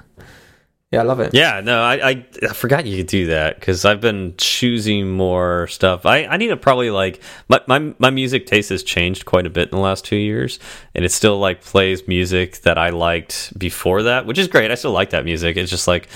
Yeah, 0.93 1.01
I 1.01 1.05
love 1.05 1.19
it. 1.21 1.35
Yeah, 1.35 1.61
no, 1.61 1.81
I 1.81 2.11
I, 2.11 2.27
I 2.43 2.53
forgot 2.53 2.87
you 2.87 2.99
could 2.99 3.09
do 3.09 3.27
that 3.29 3.59
because 3.59 3.85
I've 3.85 4.01
been 4.01 4.35
choosing 4.37 5.11
more 5.11 5.67
stuff. 5.67 6.07
I, 6.07 6.25
I 6.27 6.37
need 6.37 6.49
to 6.49 6.57
probably 6.57 6.91
like 6.91 7.21
my, 7.49 7.61
my 7.67 7.95
my 7.99 8.11
music 8.11 8.47
taste 8.47 8.69
has 8.69 8.83
changed 8.83 9.25
quite 9.25 9.47
a 9.47 9.51
bit 9.51 9.71
in 9.71 9.77
the 9.77 9.83
last 9.83 10.05
two 10.05 10.17
years, 10.17 10.61
and 10.95 11.05
it 11.05 11.11
still 11.11 11.41
like 11.41 11.63
plays 11.63 12.07
music 12.07 12.59
that 12.59 12.77
I 12.77 12.91
liked 12.91 13.59
before 13.59 14.03
that, 14.03 14.27
which 14.27 14.39
is 14.39 14.49
great. 14.49 14.71
I 14.71 14.75
still 14.75 14.93
like 14.93 15.11
that 15.11 15.25
music. 15.25 15.57
It's 15.57 15.71
just 15.71 15.89
like 15.89 16.09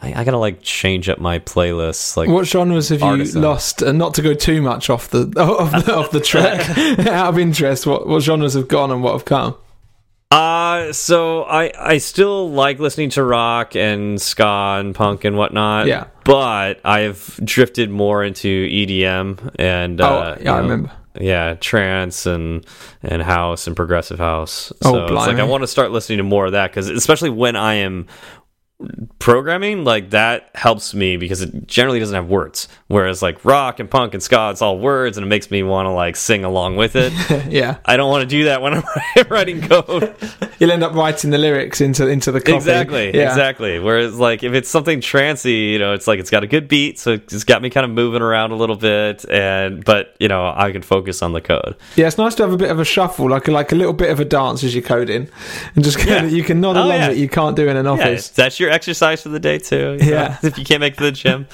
I, 0.00 0.20
I, 0.20 0.24
gotta 0.24 0.38
like 0.38 0.62
change 0.62 1.08
up 1.08 1.18
my 1.18 1.40
playlists. 1.40 2.16
Like, 2.16 2.28
what 2.28 2.46
genres 2.46 2.90
have 2.90 3.00
you 3.00 3.24
lost? 3.40 3.82
And 3.82 3.98
not 3.98 4.14
to 4.14 4.22
go 4.22 4.32
too 4.32 4.62
much 4.62 4.90
off 4.90 5.08
the 5.08 5.20
off 5.36 5.84
the, 5.84 5.94
off 5.94 6.10
the 6.10 6.20
track, 6.20 6.78
out 7.06 7.30
of 7.30 7.38
interest, 7.38 7.86
what 7.86 8.06
what 8.06 8.22
genres 8.22 8.54
have 8.54 8.68
gone 8.68 8.90
and 8.90 9.02
what 9.02 9.12
have 9.12 9.24
come? 9.24 9.56
Uh 10.30 10.92
so 10.92 11.44
I 11.44 11.72
I 11.78 11.98
still 11.98 12.50
like 12.50 12.78
listening 12.78 13.10
to 13.10 13.24
rock 13.24 13.74
and 13.74 14.20
ska 14.20 14.76
and 14.78 14.94
punk 14.94 15.24
and 15.24 15.36
whatnot. 15.36 15.86
Yeah. 15.86 16.08
But 16.24 16.80
I've 16.84 17.40
drifted 17.42 17.90
more 17.90 18.22
into 18.22 18.68
EDM 18.68 19.54
and 19.58 20.00
oh, 20.00 20.04
uh, 20.04 20.38
yeah, 20.40 20.52
I 20.52 20.56
know, 20.56 20.62
remember. 20.62 20.92
Yeah, 21.20 21.54
trance 21.54 22.26
and 22.26 22.64
and 23.02 23.22
house 23.22 23.66
and 23.66 23.74
progressive 23.74 24.18
house. 24.18 24.72
Oh, 24.84 24.92
so 24.92 25.00
oh, 25.00 25.04
it's 25.04 25.12
like 25.12 25.38
I 25.38 25.44
want 25.44 25.62
to 25.62 25.66
start 25.66 25.90
listening 25.90 26.18
to 26.18 26.24
more 26.24 26.46
of 26.46 26.52
that 26.52 26.70
because 26.70 26.88
especially 26.88 27.30
when 27.30 27.56
I 27.56 27.74
am 27.74 28.06
programming 29.18 29.84
like 29.84 30.10
that 30.10 30.50
helps 30.54 30.94
me 30.94 31.16
because 31.16 31.42
it 31.42 31.66
generally 31.66 31.98
doesn't 31.98 32.14
have 32.14 32.28
words 32.28 32.68
whereas 32.88 33.22
like 33.22 33.44
rock 33.44 33.80
and 33.80 33.90
punk 33.90 34.14
and 34.14 34.22
ska 34.22 34.50
it's 34.50 34.62
all 34.62 34.78
words 34.78 35.16
and 35.16 35.26
it 35.26 35.28
makes 35.28 35.50
me 35.50 35.62
want 35.62 35.86
to 35.86 35.90
like 35.90 36.16
sing 36.16 36.44
along 36.44 36.76
with 36.76 36.96
it 36.96 37.12
yeah 37.48 37.78
i 37.84 37.96
don't 37.96 38.10
want 38.10 38.22
to 38.22 38.26
do 38.26 38.44
that 38.44 38.62
when 38.62 38.74
i'm 38.74 38.84
writing 39.28 39.60
code 39.60 40.14
you'll 40.58 40.70
end 40.70 40.82
up 40.82 40.94
writing 40.94 41.30
the 41.30 41.38
lyrics 41.38 41.80
into 41.80 42.06
into 42.06 42.30
the 42.30 42.40
copy. 42.40 42.54
exactly 42.54 43.14
yeah. 43.14 43.28
exactly 43.28 43.78
whereas 43.78 44.18
like 44.18 44.42
if 44.42 44.52
it's 44.52 44.68
something 44.68 45.00
trancy 45.00 45.72
you 45.72 45.78
know 45.78 45.92
it's 45.92 46.06
like 46.06 46.20
it's 46.20 46.30
got 46.30 46.44
a 46.44 46.46
good 46.46 46.68
beat 46.68 46.98
so 46.98 47.12
it's 47.12 47.44
got 47.44 47.60
me 47.60 47.70
kind 47.70 47.84
of 47.84 47.90
moving 47.90 48.22
around 48.22 48.52
a 48.52 48.56
little 48.56 48.76
bit 48.76 49.28
and 49.28 49.84
but 49.84 50.14
you 50.20 50.28
know 50.28 50.52
i 50.56 50.70
can 50.70 50.82
focus 50.82 51.22
on 51.22 51.32
the 51.32 51.40
code 51.40 51.76
yeah 51.96 52.06
it's 52.06 52.18
nice 52.18 52.34
to 52.34 52.42
have 52.42 52.52
a 52.52 52.56
bit 52.56 52.70
of 52.70 52.78
a 52.78 52.84
shuffle 52.84 53.28
like 53.28 53.48
a, 53.48 53.50
like 53.50 53.72
a 53.72 53.74
little 53.74 53.92
bit 53.92 54.10
of 54.10 54.20
a 54.20 54.24
dance 54.24 54.62
as 54.62 54.74
you're 54.74 54.84
coding 54.84 55.28
and 55.74 55.84
just 55.84 56.04
yeah. 56.06 56.24
you 56.24 56.44
can 56.44 56.60
nod 56.60 56.76
oh, 56.76 56.84
along 56.84 57.00
yeah. 57.00 57.08
that 57.08 57.16
you 57.16 57.28
can't 57.28 57.56
do 57.56 57.68
in 57.68 57.76
an 57.76 57.86
office 57.86 58.28
that's 58.28 58.60
your 58.60 58.68
your 58.68 58.74
exercise 58.74 59.22
for 59.22 59.30
the 59.30 59.40
day 59.40 59.58
too. 59.58 59.98
Yeah, 60.00 60.38
know, 60.42 60.48
if 60.48 60.58
you 60.58 60.64
can't 60.64 60.80
make 60.80 60.94
it 60.94 60.98
to 60.98 61.04
the 61.04 61.12
gym. 61.12 61.46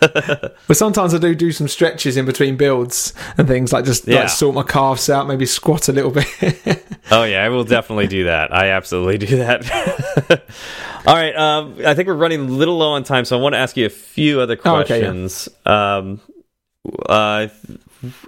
but 0.66 0.76
sometimes 0.76 1.14
I 1.14 1.18
do 1.18 1.34
do 1.34 1.52
some 1.52 1.68
stretches 1.68 2.16
in 2.16 2.26
between 2.26 2.56
builds 2.56 3.12
and 3.36 3.48
things 3.48 3.72
like 3.72 3.84
just 3.84 4.06
yeah. 4.06 4.20
like 4.20 4.28
sort 4.28 4.54
my 4.54 4.62
calves 4.62 5.08
out, 5.10 5.26
maybe 5.26 5.46
squat 5.46 5.88
a 5.88 5.92
little 5.92 6.10
bit. 6.10 6.84
oh 7.10 7.24
yeah, 7.24 7.44
I 7.44 7.48
will 7.48 7.64
definitely 7.64 8.06
do 8.06 8.24
that. 8.24 8.54
I 8.54 8.70
absolutely 8.70 9.18
do 9.18 9.36
that. 9.38 10.42
All 11.06 11.14
right, 11.14 11.34
um, 11.36 11.76
I 11.84 11.94
think 11.94 12.08
we're 12.08 12.14
running 12.14 12.40
a 12.40 12.44
little 12.44 12.78
low 12.78 12.90
on 12.90 13.04
time, 13.04 13.24
so 13.24 13.38
I 13.38 13.40
want 13.40 13.54
to 13.54 13.58
ask 13.58 13.76
you 13.76 13.86
a 13.86 13.90
few 13.90 14.40
other 14.40 14.56
questions. 14.56 15.48
Oh, 15.64 15.70
okay, 15.70 15.70
yeah. 15.70 15.96
um, 15.96 16.20
uh, 17.08 17.48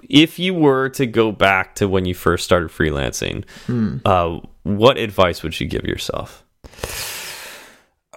if 0.09 0.39
you 0.39 0.53
were 0.53 0.89
to 0.89 1.05
go 1.05 1.31
back 1.31 1.75
to 1.75 1.87
when 1.87 2.05
you 2.05 2.13
first 2.13 2.43
started 2.43 2.69
freelancing, 2.69 3.45
hmm. 3.65 3.97
uh, 4.05 4.39
what 4.63 4.97
advice 4.97 5.43
would 5.43 5.59
you 5.59 5.67
give 5.67 5.85
yourself? 5.85 6.43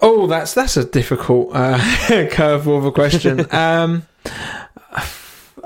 Oh, 0.06 0.26
that's 0.26 0.52
that's 0.52 0.76
a 0.76 0.84
difficult 0.84 1.56
uh, 1.56 1.78
curveball 2.30 2.76
of 2.76 2.84
a 2.84 2.92
question. 2.92 3.46
um, 3.54 4.06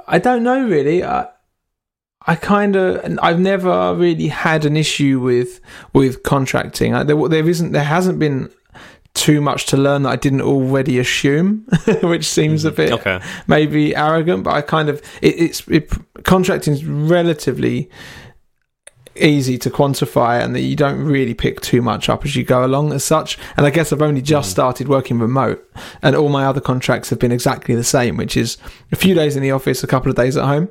I 0.06 0.20
don't 0.20 0.44
know 0.44 0.64
really. 0.64 1.02
I, 1.02 1.26
I 2.24 2.36
kind 2.36 2.76
of 2.76 3.18
I've 3.20 3.40
never 3.40 3.96
really 3.96 4.28
had 4.28 4.64
an 4.64 4.76
issue 4.76 5.18
with 5.18 5.60
with 5.92 6.22
contracting. 6.22 6.92
There, 6.92 7.28
there 7.28 7.48
isn't 7.48 7.72
there 7.72 7.82
hasn't 7.82 8.20
been 8.20 8.48
too 9.14 9.40
much 9.40 9.66
to 9.66 9.76
learn 9.76 10.04
that 10.04 10.10
I 10.10 10.16
didn't 10.16 10.42
already 10.42 11.00
assume, 11.00 11.66
which 12.04 12.24
seems 12.24 12.64
a 12.64 12.70
bit 12.70 12.92
okay. 12.92 13.20
maybe 13.48 13.96
arrogant. 13.96 14.44
But 14.44 14.54
I 14.54 14.62
kind 14.62 14.88
of 14.88 15.02
it, 15.20 15.34
it's 15.36 15.66
it, 15.66 15.90
contracting 16.22 16.74
is 16.74 16.84
relatively 16.84 17.90
easy 19.20 19.58
to 19.58 19.70
quantify 19.70 20.42
and 20.42 20.54
that 20.54 20.60
you 20.60 20.76
don't 20.76 21.02
really 21.04 21.34
pick 21.34 21.60
too 21.60 21.82
much 21.82 22.08
up 22.08 22.24
as 22.24 22.36
you 22.36 22.44
go 22.44 22.64
along 22.64 22.92
as 22.92 23.04
such. 23.04 23.38
And 23.56 23.66
I 23.66 23.70
guess 23.70 23.92
I've 23.92 24.02
only 24.02 24.22
just 24.22 24.48
mm. 24.48 24.52
started 24.52 24.88
working 24.88 25.18
remote 25.18 25.64
and 26.02 26.16
all 26.16 26.28
my 26.28 26.44
other 26.44 26.60
contracts 26.60 27.10
have 27.10 27.18
been 27.18 27.32
exactly 27.32 27.74
the 27.74 27.84
same, 27.84 28.16
which 28.16 28.36
is 28.36 28.58
a 28.92 28.96
few 28.96 29.14
days 29.14 29.36
in 29.36 29.42
the 29.42 29.50
office, 29.50 29.82
a 29.82 29.86
couple 29.86 30.10
of 30.10 30.16
days 30.16 30.36
at 30.36 30.44
home. 30.44 30.70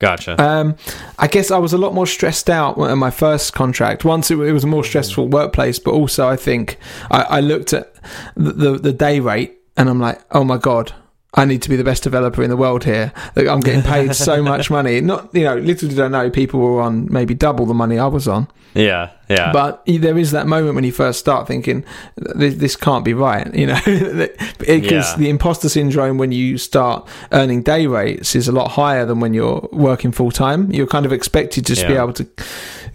Gotcha. 0.00 0.42
Um, 0.42 0.76
I 1.18 1.26
guess 1.26 1.50
I 1.50 1.58
was 1.58 1.74
a 1.74 1.78
lot 1.78 1.92
more 1.92 2.06
stressed 2.06 2.48
out 2.48 2.78
in 2.78 2.98
my 2.98 3.10
first 3.10 3.52
contract. 3.52 4.04
Once 4.04 4.30
it, 4.30 4.38
it 4.38 4.52
was 4.52 4.64
a 4.64 4.66
more 4.66 4.82
stressful 4.82 5.28
workplace, 5.28 5.78
but 5.78 5.90
also 5.90 6.26
I 6.26 6.36
think 6.36 6.78
I, 7.10 7.22
I 7.22 7.40
looked 7.40 7.74
at 7.74 7.94
the, 8.34 8.52
the, 8.52 8.78
the 8.78 8.92
day 8.94 9.20
rate 9.20 9.58
and 9.76 9.90
I'm 9.90 10.00
like, 10.00 10.22
oh 10.30 10.42
my 10.42 10.56
god, 10.56 10.94
I 11.34 11.44
need 11.44 11.62
to 11.62 11.68
be 11.68 11.76
the 11.76 11.84
best 11.84 12.02
developer 12.02 12.42
in 12.42 12.50
the 12.50 12.56
world 12.56 12.84
here. 12.84 13.12
I'm 13.36 13.60
getting 13.60 13.82
paid 13.82 14.14
so 14.16 14.42
much 14.42 14.68
money. 14.68 15.00
Not, 15.00 15.32
you 15.32 15.44
know, 15.44 15.56
little 15.56 15.88
did 15.88 16.00
I 16.00 16.08
know 16.08 16.28
people 16.28 16.60
were 16.60 16.80
on 16.80 17.10
maybe 17.12 17.34
double 17.34 17.66
the 17.66 17.74
money 17.74 17.98
I 17.98 18.06
was 18.06 18.26
on. 18.26 18.48
Yeah, 18.74 19.10
yeah. 19.28 19.52
But 19.52 19.82
there 19.86 20.18
is 20.18 20.32
that 20.32 20.46
moment 20.46 20.74
when 20.74 20.84
you 20.84 20.92
first 20.92 21.18
start 21.18 21.46
thinking, 21.46 21.84
this, 22.16 22.54
this 22.56 22.76
can't 22.76 23.04
be 23.04 23.14
right, 23.14 23.52
you 23.54 23.66
know, 23.66 23.80
because 24.58 25.10
yeah. 25.12 25.16
the 25.16 25.28
imposter 25.28 25.68
syndrome 25.68 26.18
when 26.18 26.32
you 26.32 26.58
start 26.58 27.06
earning 27.32 27.62
day 27.62 27.86
rates 27.86 28.34
is 28.34 28.48
a 28.48 28.52
lot 28.52 28.72
higher 28.72 29.04
than 29.04 29.20
when 29.20 29.34
you're 29.34 29.68
working 29.72 30.12
full 30.12 30.30
time. 30.30 30.70
You're 30.72 30.86
kind 30.86 31.06
of 31.06 31.12
expected 31.12 31.66
to 31.66 31.74
just 31.74 31.82
yeah. 31.82 31.88
be 31.88 31.94
able 31.94 32.12
to 32.14 32.28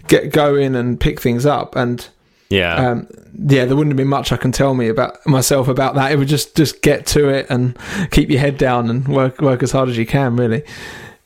get 0.08 0.30
going 0.32 0.74
and 0.74 1.00
pick 1.00 1.20
things 1.20 1.46
up. 1.46 1.74
And 1.74 2.06
yeah. 2.48 2.74
Um, 2.74 3.08
yeah, 3.38 3.64
there 3.64 3.76
wouldn't 3.76 3.92
have 3.92 3.96
been 3.96 4.08
much 4.08 4.32
I 4.32 4.36
can 4.36 4.52
tell 4.52 4.74
me 4.74 4.88
about 4.88 5.24
myself 5.26 5.68
about 5.68 5.94
that. 5.96 6.12
It 6.12 6.18
would 6.18 6.28
just 6.28 6.56
just 6.56 6.82
get 6.82 7.06
to 7.08 7.28
it 7.28 7.46
and 7.50 7.76
keep 8.10 8.30
your 8.30 8.40
head 8.40 8.56
down 8.58 8.88
and 8.88 9.06
work 9.08 9.40
work 9.40 9.62
as 9.62 9.72
hard 9.72 9.88
as 9.88 9.98
you 9.98 10.06
can. 10.06 10.36
Really. 10.36 10.62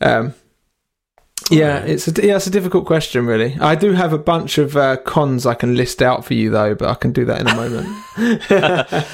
Um, 0.01 0.35
yeah, 1.51 1.79
it's 1.79 2.07
a, 2.07 2.27
yeah, 2.27 2.37
it's 2.37 2.47
a 2.47 2.51
difficult 2.51 2.87
question, 2.87 3.27
really. 3.27 3.57
I 3.61 3.75
do 3.75 3.93
have 3.93 4.12
a 4.12 4.18
bunch 4.18 4.59
of 4.59 4.77
uh, 4.77 4.99
cons 4.99 5.47
I 5.47 5.55
can 5.55 5.75
list 5.75 6.01
out 6.01 6.25
for 6.25 6.35
you, 6.35 6.49
though, 6.49 6.77
but 6.77 6.89
I 6.89 6.95
can 6.95 7.12
do 7.12 7.25
that 7.25 7.41
in 7.41 7.49
a 7.49 7.55
moment. 7.57 7.89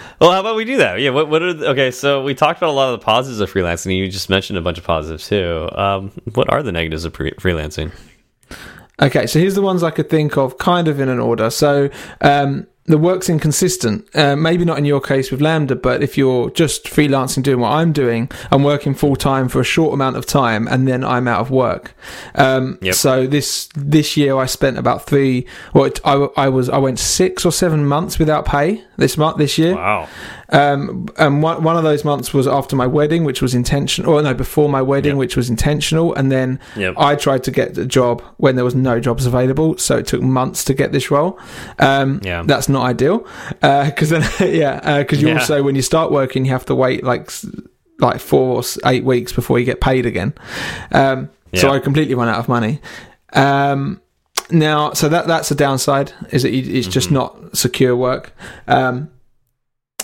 well, 0.20 0.30
how 0.30 0.40
about 0.40 0.54
we 0.54 0.64
do 0.64 0.76
that? 0.76 1.00
Yeah. 1.00 1.10
What? 1.10 1.28
What 1.28 1.42
are? 1.42 1.52
The, 1.52 1.68
okay, 1.70 1.90
so 1.90 2.22
we 2.22 2.34
talked 2.34 2.58
about 2.58 2.70
a 2.70 2.72
lot 2.72 2.94
of 2.94 3.00
the 3.00 3.04
positives 3.04 3.40
of 3.40 3.52
freelancing. 3.52 3.96
You 3.96 4.08
just 4.08 4.30
mentioned 4.30 4.56
a 4.56 4.62
bunch 4.62 4.78
of 4.78 4.84
positives 4.84 5.28
too. 5.28 5.68
Um, 5.72 6.12
what 6.34 6.48
are 6.52 6.62
the 6.62 6.72
negatives 6.72 7.04
of 7.04 7.12
freelancing? 7.12 7.92
Okay, 9.02 9.26
so 9.26 9.38
here's 9.40 9.54
the 9.56 9.62
ones 9.62 9.82
I 9.82 9.90
could 9.90 10.08
think 10.08 10.36
of, 10.36 10.56
kind 10.58 10.86
of 10.88 11.00
in 11.00 11.08
an 11.08 11.18
order. 11.18 11.50
So, 11.50 11.90
um, 12.20 12.66
the 12.86 12.98
work's 12.98 13.30
inconsistent. 13.30 14.06
Uh, 14.14 14.36
maybe 14.36 14.64
not 14.66 14.76
in 14.76 14.84
your 14.84 15.00
case 15.00 15.30
with 15.30 15.40
Lambda, 15.40 15.74
but 15.74 16.02
if 16.02 16.18
you're 16.18 16.50
just 16.50 16.84
freelancing 16.84 17.42
doing 17.42 17.58
what 17.60 17.70
I'm 17.72 17.92
doing, 17.94 18.30
I'm 18.52 18.62
working 18.62 18.94
full 18.94 19.16
time 19.16 19.48
for 19.48 19.58
a 19.58 19.64
short 19.64 19.94
amount 19.94 20.16
of 20.16 20.26
time, 20.26 20.68
and 20.68 20.86
then 20.86 21.02
I'm 21.02 21.26
out 21.26 21.40
of 21.40 21.50
work. 21.50 21.94
Um, 22.34 22.78
Yep. 22.82 22.94
So 22.94 23.26
this 23.26 23.70
this 23.74 24.18
year 24.18 24.36
I 24.36 24.44
spent 24.44 24.76
about 24.76 25.06
three. 25.06 25.46
Well, 25.72 25.84
it- 25.84 26.00
I, 26.04 26.28
I 26.36 26.48
was 26.50 26.68
I 26.68 26.76
went 26.76 26.98
six 26.98 27.46
or 27.46 27.52
seven 27.52 27.86
months 27.86 28.18
without 28.18 28.44
pay 28.44 28.84
this 28.98 29.16
month 29.16 29.38
this 29.38 29.56
year. 29.56 29.74
Wow. 29.76 30.06
Um, 30.54 31.08
and 31.18 31.42
one, 31.42 31.62
one 31.64 31.76
of 31.76 31.82
those 31.82 32.04
months 32.04 32.32
was 32.32 32.46
after 32.46 32.76
my 32.76 32.86
wedding, 32.86 33.24
which 33.24 33.42
was 33.42 33.54
intentional, 33.54 34.14
or 34.14 34.22
no, 34.22 34.34
before 34.34 34.68
my 34.68 34.80
wedding, 34.82 35.12
Yep. 35.12 35.18
which 35.18 35.36
was 35.36 35.50
intentional. 35.50 36.14
And 36.14 36.30
then 36.30 36.60
Yep. 36.76 36.94
I 36.96 37.16
tried 37.16 37.42
to 37.44 37.50
get 37.50 37.76
a 37.76 37.84
job 37.86 38.22
when 38.36 38.54
there 38.56 38.64
was 38.64 38.74
no 38.74 39.00
jobs 39.00 39.26
available, 39.26 39.76
so 39.78 39.96
it 39.98 40.06
took 40.06 40.22
months 40.22 40.62
to 40.64 40.74
get 40.74 40.92
this 40.92 41.10
role. 41.10 41.38
Um, 41.78 42.20
Yeah. 42.22 42.44
that's 42.46 42.68
not 42.68 42.84
ideal 42.86 43.26
because 43.60 44.10
then, 44.10 44.22
yeah, 44.40 44.98
because 44.98 45.20
you 45.20 45.28
Yeah. 45.28 45.40
also 45.40 45.62
when 45.62 45.74
you 45.74 45.82
start 45.82 46.12
working, 46.12 46.44
you 46.44 46.52
have 46.52 46.66
to 46.66 46.74
wait 46.74 47.02
like 47.04 47.30
like 48.00 48.20
four 48.20 48.56
or 48.56 48.62
eight 48.86 49.04
weeks 49.04 49.32
before 49.32 49.58
you 49.58 49.64
get 49.64 49.80
paid 49.80 50.04
again. 50.06 50.32
Um, 50.92 51.28
So 51.54 51.70
I 51.70 51.78
completely 51.78 52.14
run 52.16 52.28
out 52.28 52.38
of 52.40 52.48
money. 52.48 52.80
Um, 53.32 54.00
now, 54.50 54.92
so 54.92 55.08
that 55.08 55.26
that's 55.26 55.50
a 55.50 55.54
downside 55.54 56.12
is 56.30 56.42
that 56.42 56.52
it's 56.52 56.86
just 56.88 57.08
Mhm. 57.08 57.12
not 57.12 57.56
secure 57.56 57.94
work. 57.96 58.32
Um, 58.66 59.08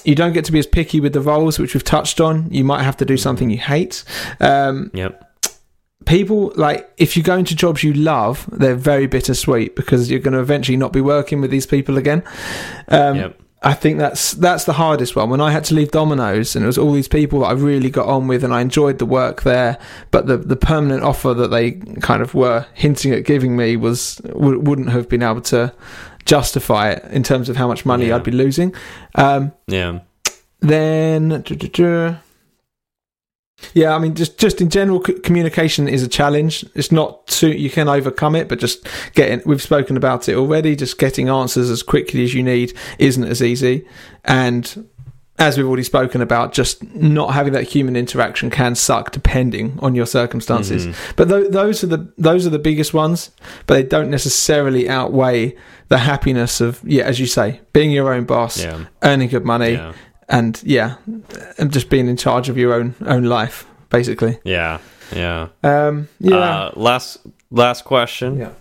you 0.05 0.15
don't 0.15 0.33
get 0.33 0.45
to 0.47 0.53
be 0.53 0.59
as 0.59 0.67
picky 0.67 1.01
with 1.01 1.13
the 1.13 1.21
roles, 1.21 1.59
which 1.59 1.75
we've 1.75 1.85
touched 1.85 2.21
on. 2.21 2.49
You 2.53 2.65
might 2.65 2.83
have 2.83 2.97
to 2.99 3.05
do 3.05 3.17
something 3.17 3.51
you 3.51 3.59
hate. 3.59 4.05
Um, 4.41 4.91
Yep. 4.95 5.27
people 6.07 6.53
like 6.57 6.91
if 6.97 7.17
you 7.17 7.23
go 7.23 7.37
into 7.37 7.55
jobs 7.55 7.83
you 7.83 7.93
love, 7.93 8.49
they're 8.53 8.75
very 8.75 9.07
bittersweet 9.07 9.77
because 9.77 10.11
you're 10.11 10.21
going 10.21 10.35
to 10.35 10.41
eventually 10.41 10.77
not 10.77 10.93
be 10.93 11.01
working 11.01 11.41
with 11.41 11.51
these 11.51 11.67
people 11.67 11.99
again. 11.99 12.23
Um, 12.89 13.17
Yep. 13.17 13.37
I 13.63 13.75
think 13.75 13.99
that's 13.99 14.33
that's 14.33 14.65
the 14.65 14.73
hardest 14.73 15.15
one. 15.17 15.29
When 15.29 15.43
I 15.43 15.51
had 15.51 15.65
to 15.65 15.75
leave 15.75 15.91
Domino's, 15.91 16.57
and 16.57 16.65
it 16.65 16.67
was 16.67 16.79
all 16.79 16.93
these 16.93 17.09
people 17.09 17.41
that 17.41 17.49
I 17.49 17.53
really 17.53 17.91
got 17.91 18.07
on 18.07 18.27
with, 18.27 18.43
and 18.43 18.55
I 18.55 18.63
enjoyed 18.63 18.99
the 18.99 19.05
work 19.05 19.43
there, 19.43 19.77
but 20.11 20.27
the 20.27 20.39
the 20.39 20.57
permanent 20.57 21.03
offer 21.03 21.35
that 21.35 21.49
they 21.49 21.73
kind 22.01 22.23
of 22.23 22.33
were 22.35 22.65
hinting 22.73 23.13
at 23.13 23.27
giving 23.27 23.59
me 23.59 23.77
was 23.77 24.15
w- 24.25 24.59
wouldn't 24.59 24.89
have 24.89 25.11
been 25.11 25.23
able 25.23 25.43
to 25.43 25.75
justify 26.35 26.91
it 26.91 27.05
in 27.11 27.25
terms 27.25 27.49
of 27.49 27.57
how 27.57 27.67
much 27.67 27.85
money 27.85 28.07
Yeah. 28.07 28.17
I'd 28.17 28.23
be 28.25 28.31
losing. 28.45 28.73
Um, 29.17 29.51
Yeah. 29.67 29.99
then, 30.61 31.43
yeah, 33.75 33.95
I 33.95 33.99
mean, 33.99 34.15
just 34.15 34.39
just 34.39 34.61
in 34.61 34.71
general, 34.71 35.03
c- 35.05 35.19
communication 35.21 35.89
is 35.89 36.03
a 36.03 36.09
challenge. 36.09 36.65
It's 36.75 36.93
not 36.93 37.27
too 37.27 37.51
you 37.51 37.69
can 37.71 37.89
overcome 37.89 38.35
it, 38.37 38.49
but 38.49 38.59
just 38.59 38.87
getting 39.15 39.43
we've 39.45 39.63
spoken 39.63 39.97
about 39.97 40.29
it 40.29 40.37
already. 40.37 40.77
Just 40.77 40.99
getting 40.99 41.29
answers 41.29 41.69
as 41.71 41.83
quickly 41.83 42.23
as 42.25 42.33
you 42.33 42.43
need 42.43 42.73
isn't 42.99 43.25
as 43.25 43.43
easy, 43.43 43.85
and 44.25 44.87
as 45.39 45.57
we've 45.57 45.67
already 45.67 45.83
spoken 45.83 46.21
about, 46.21 46.53
just 46.53 46.83
not 46.95 47.33
having 47.33 47.55
that 47.55 47.65
human 47.65 47.97
interaction 47.97 48.51
can 48.51 48.75
suck, 48.75 49.11
depending 49.11 49.79
on 49.81 49.95
your 49.95 50.05
circumstances. 50.07 50.87
Mhm. 50.87 50.95
But 51.17 51.29
th- 51.31 51.51
those 51.51 51.83
are 51.85 51.89
the 51.89 52.13
those 52.19 52.47
are 52.47 52.51
the 52.51 52.59
biggest 52.71 52.93
ones, 52.95 53.31
but 53.67 53.75
they 53.75 53.83
don't 53.83 54.11
necessarily 54.11 54.89
outweigh 54.89 55.55
the 55.91 55.99
happiness 55.99 56.61
of 56.63 56.81
yeah, 56.85 57.05
as 57.05 57.19
you 57.21 57.27
say, 57.27 57.61
being 57.73 57.91
your 57.93 58.15
own 58.15 58.25
boss, 58.25 58.57
Yeah. 58.63 58.85
earning 59.03 59.29
good 59.29 59.45
money, 59.45 59.73
Yeah. 59.73 59.93
and 60.29 60.61
yeah, 60.65 60.95
and 61.59 61.73
just 61.73 61.91
being 61.91 62.09
in 62.09 62.17
charge 62.17 62.49
of 62.49 62.57
your 62.57 62.73
own 62.75 62.95
own 63.07 63.25
life, 63.25 63.67
basically. 63.91 64.39
Yeah. 64.45 64.79
Yeah. 65.15 65.49
Um, 65.63 66.09
yeah, 66.21 66.37
Uh, 66.37 66.71
last 66.77 67.19
last 67.51 67.85
question. 67.85 68.39
yeah. 68.39 68.53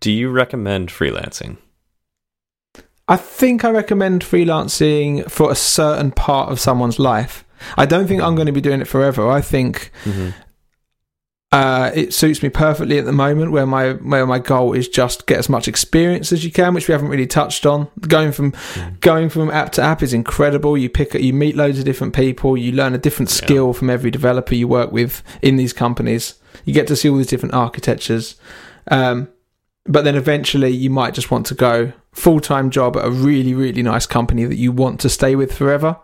Do 0.00 0.10
you 0.12 0.30
recommend 0.30 0.88
freelancing? 0.90 1.56
I 3.08 3.16
think 3.16 3.64
I 3.64 3.70
recommend 3.70 4.22
freelancing 4.22 5.28
for 5.30 5.50
a 5.50 5.54
certain 5.54 6.10
part 6.12 6.50
of 6.52 6.60
someone's 6.60 6.98
life. 6.98 7.44
I 7.76 7.84
don't 7.86 8.06
think 8.06 8.22
I'm 8.22 8.34
going 8.36 8.46
to 8.46 8.52
be 8.52 8.60
doing 8.60 8.80
it 8.80 8.88
forever. 8.88 9.28
I 9.28 9.40
think 9.42 9.90
Mm-hmm. 10.04 10.30
Uh, 11.52 11.90
it 11.94 12.14
suits 12.14 12.44
me 12.44 12.48
perfectly 12.48 12.96
at 12.98 13.04
the 13.06 13.12
moment, 13.12 13.50
where 13.50 13.66
my 13.66 13.94
where 13.94 14.24
my 14.24 14.38
goal 14.38 14.72
is 14.72 14.88
just 14.88 15.26
get 15.26 15.38
as 15.38 15.48
much 15.48 15.66
experience 15.66 16.30
as 16.32 16.44
you 16.44 16.52
can, 16.52 16.74
which 16.74 16.86
we 16.86 16.92
haven't 16.92 17.08
really 17.08 17.26
touched 17.26 17.66
on. 17.66 17.88
Going 18.00 18.30
from 18.30 18.54
going 19.00 19.28
from 19.30 19.50
app 19.50 19.72
to 19.72 19.82
app 19.82 20.00
is 20.02 20.12
incredible. 20.12 20.78
You 20.78 20.88
pick 20.88 21.12
you 21.14 21.32
meet 21.32 21.56
loads 21.56 21.78
of 21.80 21.84
different 21.84 22.14
people. 22.14 22.56
You 22.56 22.70
learn 22.72 22.94
a 22.94 22.98
different 22.98 23.30
Yeah. 23.30 23.36
skill 23.44 23.72
from 23.72 23.90
every 23.90 24.12
developer 24.12 24.54
you 24.54 24.68
work 24.68 24.92
with 24.92 25.24
in 25.42 25.56
these 25.56 25.72
companies. 25.72 26.34
You 26.64 26.72
get 26.72 26.86
to 26.86 26.94
see 26.94 27.08
all 27.10 27.16
these 27.16 27.26
different 27.26 27.54
architectures. 27.54 28.36
Um, 28.88 29.28
but 29.86 30.04
then 30.04 30.14
eventually 30.14 30.70
you 30.70 30.90
might 30.90 31.14
just 31.14 31.30
want 31.32 31.46
to 31.46 31.54
go 31.54 31.92
full 32.12 32.38
time 32.38 32.70
job 32.70 32.96
at 32.96 33.04
a 33.04 33.10
really 33.10 33.54
really 33.54 33.82
nice 33.82 34.06
company 34.06 34.44
that 34.44 34.56
you 34.56 34.70
want 34.70 35.00
to 35.00 35.08
stay 35.08 35.34
with 35.34 35.52
forever. 35.52 35.96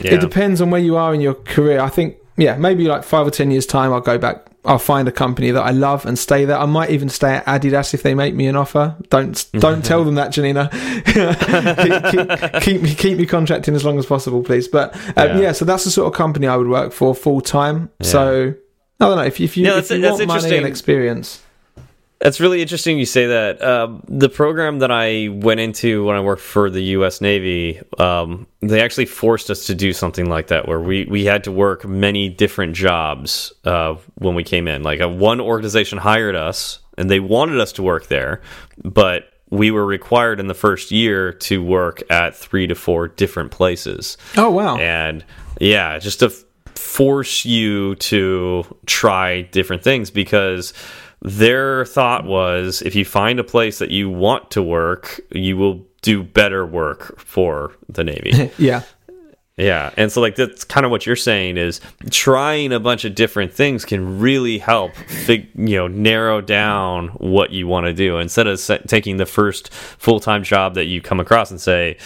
Yeah. 0.00 0.14
It 0.14 0.20
depends 0.20 0.60
on 0.60 0.70
where 0.70 0.80
you 0.80 0.96
are 0.96 1.14
in 1.14 1.20
your 1.20 1.34
career. 1.34 1.78
I 1.78 1.90
think, 1.90 2.16
yeah, 2.36 2.56
maybe 2.56 2.88
like 2.88 3.04
five 3.04 3.24
or 3.24 3.30
ten 3.30 3.52
years 3.52 3.66
time, 3.66 3.92
I'll 3.92 4.00
go 4.00 4.18
back. 4.18 4.46
I'll 4.66 4.78
find 4.78 5.06
a 5.08 5.12
company 5.12 5.50
that 5.50 5.62
I 5.62 5.70
love 5.72 6.06
and 6.06 6.18
stay 6.18 6.44
there. 6.46 6.56
I 6.58 6.64
might 6.66 6.90
even 6.90 7.08
stay 7.08 7.34
at 7.34 7.44
Adidas 7.46 7.92
if 7.92 8.02
they 8.02 8.14
make 8.14 8.34
me 8.34 8.46
an 8.46 8.56
offer. 8.56 8.96
Don't 9.10 9.46
don't 9.52 9.84
tell 9.90 10.04
them 10.04 10.14
that, 10.14 10.32
Janina. 10.32 10.70
keep, 11.04 12.10
keep, 12.10 12.62
keep 12.62 12.82
me 12.82 12.94
keep 12.94 13.18
me 13.18 13.26
contracting 13.26 13.74
as 13.74 13.84
long 13.84 13.98
as 13.98 14.06
possible, 14.06 14.42
please. 14.42 14.68
But 14.68 14.94
um, 15.16 15.28
Yeah. 15.28 15.38
yeah. 15.40 15.52
so 15.52 15.64
that's 15.64 15.84
the 15.84 15.90
sort 15.90 16.06
of 16.06 16.16
company 16.16 16.46
I 16.46 16.56
would 16.56 16.68
work 16.68 16.92
for 16.92 17.14
full 17.14 17.40
time. 17.40 17.90
Yeah. 18.00 18.06
So 18.06 18.54
I 19.00 19.04
don't 19.06 19.16
know 19.16 19.24
if, 19.24 19.40
if 19.40 19.56
you, 19.56 19.66
Yeah, 19.66 19.78
if 19.78 19.90
you 19.90 20.00
want 20.00 20.12
money 20.18 20.22
interesting. 20.22 20.58
and 20.58 20.66
experience. 20.66 21.42
That's 22.20 22.40
really 22.40 22.62
interesting 22.62 22.98
you 22.98 23.06
say 23.06 23.26
that. 23.26 23.62
Um, 23.62 24.02
the 24.08 24.28
program 24.28 24.78
that 24.78 24.90
I 24.90 25.28
went 25.28 25.60
into 25.60 26.04
when 26.04 26.16
I 26.16 26.20
worked 26.20 26.42
for 26.42 26.70
the 26.70 26.82
U.S. 26.82 27.20
Navy, 27.20 27.80
um, 27.98 28.46
they 28.60 28.80
actually 28.80 29.06
forced 29.06 29.50
us 29.50 29.66
to 29.66 29.74
do 29.74 29.92
something 29.92 30.28
like 30.28 30.46
that, 30.46 30.66
where 30.66 30.80
we, 30.80 31.04
we 31.04 31.24
had 31.24 31.44
to 31.44 31.52
work 31.52 31.84
many 31.84 32.28
different 32.28 32.74
jobs 32.74 33.52
uh, 33.64 33.96
when 34.14 34.34
we 34.34 34.44
came 34.44 34.68
in. 34.68 34.82
Like, 34.82 35.00
uh 35.00 35.08
one 35.08 35.40
organization 35.40 35.98
hired 35.98 36.34
us, 36.34 36.78
and 36.96 37.10
they 37.10 37.20
wanted 37.20 37.60
us 37.60 37.72
to 37.72 37.82
work 37.82 38.06
there, 38.06 38.40
but 38.82 39.30
we 39.50 39.70
were 39.70 39.84
required 39.84 40.40
in 40.40 40.46
the 40.46 40.54
first 40.54 40.90
year 40.90 41.32
to 41.32 41.62
work 41.62 42.02
at 42.10 42.34
three 42.34 42.66
to 42.66 42.74
four 42.74 43.08
different 43.08 43.50
places 43.50 44.16
Oh 44.36 44.50
wow! 44.50 44.76
and 44.76 45.24
yeah 45.60 45.98
just 45.98 46.20
to 46.20 46.30
force 46.74 47.44
you 47.44 47.94
to 47.96 48.64
try 48.86 49.42
different 49.42 49.82
things 49.82 50.10
because 50.10 50.72
their 51.24 51.84
thought 51.86 52.24
was 52.24 52.82
if 52.82 52.94
you 52.94 53.04
find 53.04 53.40
a 53.40 53.44
place 53.44 53.78
that 53.78 53.90
you 53.90 54.08
want 54.08 54.50
to 54.50 54.62
work 54.62 55.20
you 55.32 55.56
will 55.56 55.84
do 56.04 56.22
better 56.22 56.66
work 56.66 57.18
for 57.18 57.72
the 57.88 58.04
navy. 58.04 58.50
Yeah, 58.58 58.82
yeah. 59.56 59.92
And 59.96 60.12
so 60.12 60.20
like 60.20 60.36
that's 60.36 60.64
kind 60.64 60.84
of 60.84 60.90
what 60.90 61.06
you're 61.06 61.16
saying 61.16 61.56
is 61.56 61.80
trying 62.10 62.72
a 62.72 62.80
bunch 62.80 63.04
of 63.04 63.14
different 63.14 63.52
things 63.52 63.84
can 63.84 64.18
really 64.20 64.58
help 64.58 64.94
fig 64.96 65.48
you 65.54 65.76
know 65.76 65.86
narrow 65.88 66.40
down 66.40 67.08
what 67.08 67.50
you 67.52 67.66
want 67.66 67.86
to 67.86 67.94
do. 67.94 68.18
Instead 68.18 68.46
of 68.46 68.60
taking 68.86 69.16
the 69.16 69.26
first 69.26 69.72
full-time 69.72 70.42
job 70.42 70.74
that 70.74 70.84
you 70.84 71.00
come 71.00 71.20
across 71.20 71.50
and 71.50 71.60
say 71.60 71.96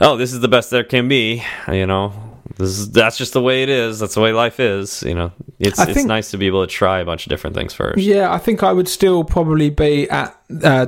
oh 0.00 0.16
this 0.16 0.32
is 0.32 0.40
the 0.40 0.48
best 0.48 0.70
there 0.70 0.84
can 0.84 1.06
be 1.06 1.44
you 1.68 1.86
know 1.86 2.33
this 2.56 2.68
is 2.70 2.90
that's 2.92 3.16
just 3.18 3.32
the 3.32 3.40
way 3.42 3.62
it 3.62 3.68
is 3.68 3.98
that's 3.98 4.14
the 4.14 4.20
way 4.20 4.32
life 4.32 4.60
is 4.60 5.02
you 5.02 5.14
know 5.14 5.32
it's 5.58 5.78
I 5.78 5.90
it's 5.90 6.04
nice 6.04 6.30
to 6.30 6.38
be 6.38 6.46
able 6.46 6.64
to 6.66 6.72
try 6.72 7.00
a 7.00 7.04
bunch 7.04 7.26
of 7.26 7.30
different 7.30 7.56
things 7.56 7.72
first 7.74 7.98
Yeah, 7.98 8.32
I 8.32 8.38
think 8.38 8.62
I 8.62 8.72
would 8.72 8.88
still 8.88 9.24
probably 9.24 9.70
be 9.70 10.08
at 10.10 10.36
uh, 10.62 10.86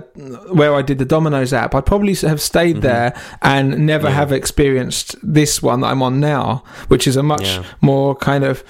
where 0.52 0.74
I 0.74 0.82
did 0.82 0.98
the 0.98 1.04
Domino's 1.04 1.52
app. 1.52 1.74
I'd 1.74 1.86
probably 1.86 2.14
have 2.16 2.40
stayed 2.40 2.82
there 2.82 3.18
and 3.42 3.86
never. 3.86 4.08
Yeah. 4.08 4.14
have 4.14 4.32
experienced 4.32 5.16
this 5.22 5.62
one 5.62 5.80
that 5.80 5.88
I'm 5.88 6.02
on 6.02 6.20
now, 6.20 6.62
which 6.88 7.06
is 7.08 7.16
a 7.16 7.22
much 7.22 7.42
Yeah. 7.46 7.64
more 7.80 8.14
kind 8.14 8.44
of. 8.44 8.62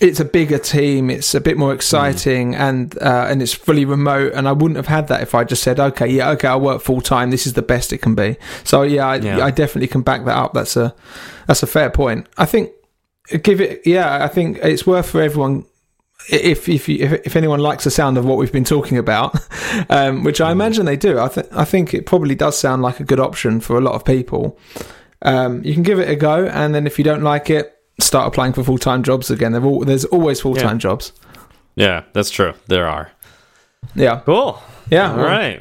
It's 0.00 0.18
a 0.20 0.24
bigger 0.24 0.58
team. 0.58 1.10
It's 1.10 1.34
a 1.34 1.40
bit 1.40 1.56
more 1.58 1.74
exciting, 1.74 2.52
Mm-hmm. 2.52 2.60
and 2.62 2.98
uh, 3.02 3.26
and 3.28 3.42
it's 3.42 3.52
fully 3.52 3.84
remote. 3.84 4.32
And 4.34 4.48
I 4.48 4.52
wouldn't 4.52 4.76
have 4.76 4.86
had 4.86 5.08
that 5.08 5.20
if 5.22 5.34
I 5.34 5.44
just 5.44 5.62
said, 5.62 5.78
"Okay, 5.78 6.08
yeah, 6.08 6.30
okay, 6.30 6.48
I'll 6.48 6.60
work 6.60 6.80
full 6.82 7.00
time. 7.00 7.30
This 7.30 7.46
is 7.46 7.52
the 7.52 7.62
best 7.62 7.92
it 7.92 7.98
can 7.98 8.14
be." 8.14 8.36
So 8.64 8.82
yeah, 8.82 9.06
I, 9.06 9.16
Yeah. 9.16 9.44
I 9.44 9.50
definitely 9.50 9.88
can 9.88 10.02
back 10.02 10.24
that 10.24 10.36
up. 10.36 10.52
That's 10.54 10.76
a 10.76 10.94
that's 11.46 11.62
a 11.62 11.66
fair 11.66 11.90
point. 11.90 12.26
I 12.38 12.46
think 12.46 12.70
give 13.42 13.60
it. 13.60 13.82
Yeah, 13.86 14.24
I 14.24 14.28
think 14.28 14.58
it's 14.62 14.86
worth 14.86 15.10
for 15.10 15.20
everyone 15.20 15.64
if 16.30 16.68
if 16.68 16.88
you, 16.88 16.96
if 17.04 17.12
if 17.26 17.36
anyone 17.36 17.60
likes 17.60 17.84
the 17.84 17.90
sound 17.90 18.16
of 18.18 18.24
what 18.24 18.38
we've 18.38 18.52
been 18.52 18.64
talking 18.64 18.98
about, 18.98 19.38
um, 19.90 20.24
which 20.24 20.40
I 20.40 20.50
imagine 20.52 20.86
they 20.86 20.96
do, 20.96 21.18
I 21.18 21.28
think 21.28 21.46
I 21.52 21.64
think 21.64 21.92
it 21.94 22.06
probably 22.06 22.34
does 22.34 22.56
sound 22.58 22.82
like 22.82 23.00
a 23.00 23.04
good 23.04 23.20
option 23.20 23.60
for 23.60 23.76
a 23.76 23.80
lot 23.80 23.94
of 23.94 24.04
people. 24.04 24.58
Um, 25.22 25.62
you 25.64 25.74
can 25.74 25.82
give 25.82 25.98
it 25.98 26.08
a 26.08 26.16
go, 26.16 26.46
and 26.46 26.74
then 26.74 26.86
if 26.86 26.98
you 26.98 27.04
don't 27.04 27.22
like 27.22 27.50
it, 27.50 27.74
start 28.02 28.26
applying 28.28 28.52
for 28.52 28.64
full 28.64 28.78
time 28.78 29.02
jobs 29.02 29.30
again. 29.30 29.52
There've 29.52 29.64
al- 29.64 29.80
there's 29.80 30.04
always 30.06 30.40
full 30.40 30.54
time 30.54 30.78
jobs. 30.78 31.12
yeah 31.76 32.04
that's 32.12 32.30
true 32.30 32.52
there 32.66 32.86
are 32.88 33.12
Yeah, 33.94 34.20
cool 34.24 34.60
yeah. 34.90 35.10
all 35.12 35.16
well, 35.18 35.26
right 35.26 35.60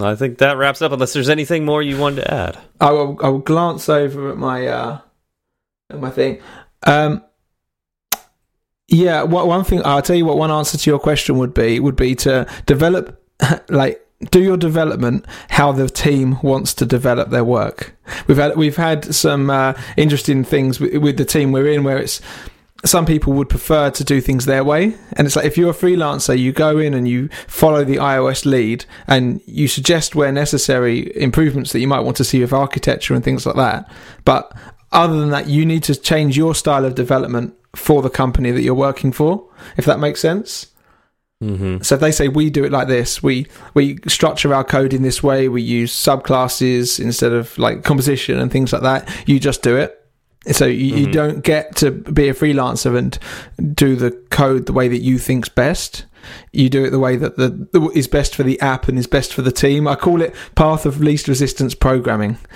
i 0.00 0.14
think 0.14 0.38
that 0.38 0.56
wraps 0.56 0.82
up 0.82 0.92
unless 0.92 1.12
there's 1.12 1.28
anything 1.28 1.64
more 1.64 1.82
you 1.82 1.96
wanted 1.98 2.22
to 2.22 2.34
add 2.34 2.58
I 2.80 2.90
will 2.92 3.18
I 3.22 3.28
will 3.28 3.38
glance 3.40 3.88
over 3.88 4.30
at 4.30 4.36
my 4.38 4.66
uh, 4.66 4.98
at 5.90 6.00
my 6.00 6.10
thing. 6.10 6.40
Um, 6.86 7.22
yeah, 8.88 9.22
what 9.22 9.46
one 9.46 9.64
thing 9.64 9.82
I'll 9.84 10.02
tell 10.02 10.16
you 10.16 10.24
what 10.24 10.36
one 10.38 10.50
answer 10.50 10.76
to 10.78 10.90
your 10.90 10.98
question 10.98 11.36
would 11.38 11.52
be 11.54 11.78
would 11.78 11.96
be 11.96 12.14
to 12.16 12.46
develop 12.66 13.22
like 13.68 14.04
do 14.30 14.42
your 14.42 14.56
development 14.56 15.24
how 15.48 15.72
the 15.72 15.88
team 15.88 16.38
wants 16.42 16.74
to 16.74 16.86
develop 16.86 17.30
their 17.30 17.44
work. 17.44 17.96
We've 18.26 18.36
had 18.36 18.56
we've 18.56 18.76
had 18.76 19.14
some 19.14 19.48
uh, 19.50 19.74
interesting 19.96 20.44
things 20.44 20.78
with, 20.78 20.94
with 20.96 21.16
the 21.16 21.24
team 21.24 21.52
we're 21.52 21.68
in 21.68 21.84
where 21.84 21.98
it's 21.98 22.20
some 22.84 23.04
people 23.04 23.34
would 23.34 23.48
prefer 23.48 23.90
to 23.90 24.04
do 24.04 24.20
things 24.20 24.46
their 24.46 24.64
way. 24.64 24.94
And 25.12 25.26
it's 25.26 25.36
like 25.36 25.44
if 25.44 25.58
you're 25.58 25.70
a 25.70 25.74
freelancer, 25.74 26.38
you 26.38 26.52
go 26.52 26.78
in 26.78 26.94
and 26.94 27.06
you 27.06 27.28
follow 27.46 27.84
the 27.84 27.96
iOS 27.96 28.46
lead 28.46 28.84
and 29.06 29.40
you 29.46 29.68
suggest 29.68 30.14
where 30.14 30.32
necessary 30.32 31.14
improvements 31.16 31.72
that 31.72 31.80
you 31.80 31.88
might 31.88 32.00
want 32.00 32.16
to 32.18 32.24
see 32.24 32.40
with 32.40 32.52
architecture 32.52 33.14
and 33.14 33.22
things 33.22 33.44
like 33.44 33.56
that. 33.56 33.90
But 34.24 34.52
other 34.92 35.20
than 35.20 35.30
that, 35.30 35.46
you 35.46 35.66
need 35.66 35.82
to 35.84 35.94
change 35.94 36.36
your 36.36 36.54
style 36.54 36.84
of 36.84 36.94
development 36.94 37.54
for 37.76 38.02
the 38.02 38.10
company 38.10 38.50
that 38.50 38.62
you're 38.62 38.74
working 38.74 39.12
for, 39.12 39.46
if 39.76 39.84
that 39.84 40.00
makes 40.00 40.20
sense. 40.20 40.69
Mm-hmm. 41.42 41.82
So 41.82 41.94
if 41.94 42.00
they 42.02 42.12
say 42.12 42.28
we 42.28 42.50
do 42.50 42.64
it 42.64 42.72
like 42.72 42.86
this, 42.88 43.22
we 43.22 43.46
we 43.74 43.98
structure 44.06 44.52
our 44.54 44.64
code 44.64 44.92
in 44.92 45.02
this 45.02 45.22
way, 45.22 45.48
we 45.48 45.62
use 45.62 45.92
subclasses 45.92 47.00
instead 47.00 47.32
of 47.32 47.56
like 47.58 47.82
composition 47.82 48.38
and 48.38 48.52
things 48.52 48.72
like 48.72 48.82
that. 48.82 49.08
You 49.26 49.40
just 49.40 49.62
do 49.62 49.76
it. 49.76 49.96
So 50.52 50.66
you, 50.66 50.96
you 50.96 51.06
Mhm. 51.08 51.12
don't 51.12 51.44
get 51.44 51.76
to 51.76 51.90
be 51.90 52.28
a 52.28 52.34
freelancer 52.34 52.96
and 52.96 53.18
do 53.74 53.96
the 53.96 54.10
code 54.30 54.66
the 54.66 54.72
way 54.72 54.88
that 54.88 55.00
you 55.00 55.18
think's 55.18 55.48
best. 55.48 56.04
You 56.52 56.68
do 56.68 56.84
it 56.84 56.90
the 56.90 56.98
way 56.98 57.16
that 57.16 57.36
the, 57.36 57.48
the 57.72 57.80
is 57.94 58.08
best 58.08 58.34
for 58.34 58.42
the 58.42 58.60
app 58.60 58.88
and 58.88 58.98
is 58.98 59.06
best 59.06 59.32
for 59.34 59.42
the 59.42 59.52
team. 59.52 59.86
I 59.88 59.94
call 59.94 60.20
it 60.22 60.34
path 60.54 60.86
of 60.86 61.00
least 61.00 61.28
resistance 61.28 61.74
programming. 61.74 62.38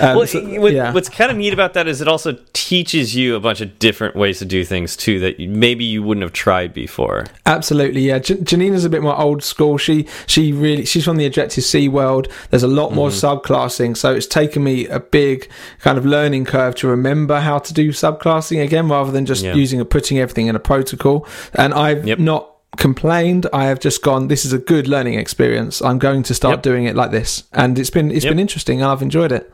Um, 0.00 0.16
well, 0.16 0.26
so- 0.26 0.42
what, 0.60 0.72
yeah. 0.72 0.92
what's 0.92 1.08
kind 1.08 1.30
of 1.30 1.36
neat 1.36 1.52
about 1.52 1.74
that 1.74 1.86
is 1.86 2.00
it 2.00 2.08
also 2.08 2.36
teaches 2.54 3.14
you 3.14 3.36
a 3.36 3.40
bunch 3.40 3.60
of 3.60 3.78
different 3.78 4.16
ways 4.16 4.38
to 4.40 4.44
do 4.44 4.64
things 4.64 4.96
too 4.96 5.20
that 5.20 5.38
maybe 5.38 5.84
you 5.84 6.02
wouldn't 6.02 6.22
have 6.22 6.32
tried 6.32 6.74
before. 6.74 7.26
Absolutely, 7.46 8.00
yeah. 8.00 8.18
J- 8.18 8.36
Janina's 8.36 8.84
a 8.84 8.88
bit 8.90 9.02
more 9.02 9.16
old 9.18 9.44
school. 9.44 9.78
She 9.78 10.08
she 10.26 10.52
really 10.52 10.84
she's 10.86 11.04
from 11.04 11.18
the 11.18 11.26
Objective 11.26 11.62
C 11.62 11.88
world. 11.88 12.26
There's 12.50 12.62
a 12.64 12.68
lot 12.68 12.92
more 12.92 13.10
Mm-hmm. 13.10 13.26
subclassing, 13.52 13.96
so 13.96 14.12
it's 14.14 14.26
taken 14.26 14.64
me 14.64 14.86
a 14.88 14.98
big 14.98 15.48
kind 15.80 15.98
of 15.98 16.06
learning 16.06 16.46
curve 16.46 16.74
to 16.76 16.88
remember 16.88 17.40
how 17.40 17.58
to 17.58 17.72
do 17.74 17.90
subclassing 17.90 18.62
again, 18.62 18.88
rather 18.88 19.12
than 19.12 19.26
just 19.26 19.44
Yeah. 19.44 19.54
using 19.54 19.78
a 19.80 19.84
putting 19.84 20.18
everything 20.18 20.46
in 20.48 20.56
a 20.56 20.60
protocol. 20.60 21.11
And 21.54 21.72
I've 21.74 22.06
Yep. 22.06 22.18
not 22.18 22.48
complained. 22.78 23.46
I 23.52 23.64
have 23.66 23.78
just 23.80 24.02
gone. 24.02 24.28
This 24.28 24.44
is 24.44 24.52
a 24.52 24.58
good 24.58 24.86
learning 24.88 25.14
experience. 25.18 25.82
I'm 25.82 25.98
going 25.98 26.22
to 26.24 26.34
start 26.34 26.54
Yep. 26.56 26.62
doing 26.62 26.84
it 26.86 26.96
like 26.96 27.10
this, 27.10 27.44
and 27.52 27.78
it's 27.78 27.90
been 27.90 28.10
it's 28.10 28.24
Yep. 28.24 28.30
been 28.32 28.38
interesting. 28.40 28.80
and 28.82 28.90
I've 28.90 29.02
enjoyed 29.02 29.32
it. 29.32 29.52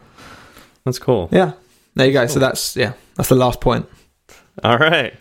That's 0.84 0.98
cool. 0.98 1.28
Yeah, 1.32 1.52
there 1.94 2.06
you 2.06 2.12
go. 2.12 2.26
So 2.26 2.38
that's 2.38 2.76
yeah, 2.76 2.92
that's 3.16 3.28
the 3.28 3.34
last 3.34 3.60
point. 3.60 3.86
All 4.64 4.78
right. 4.78 5.12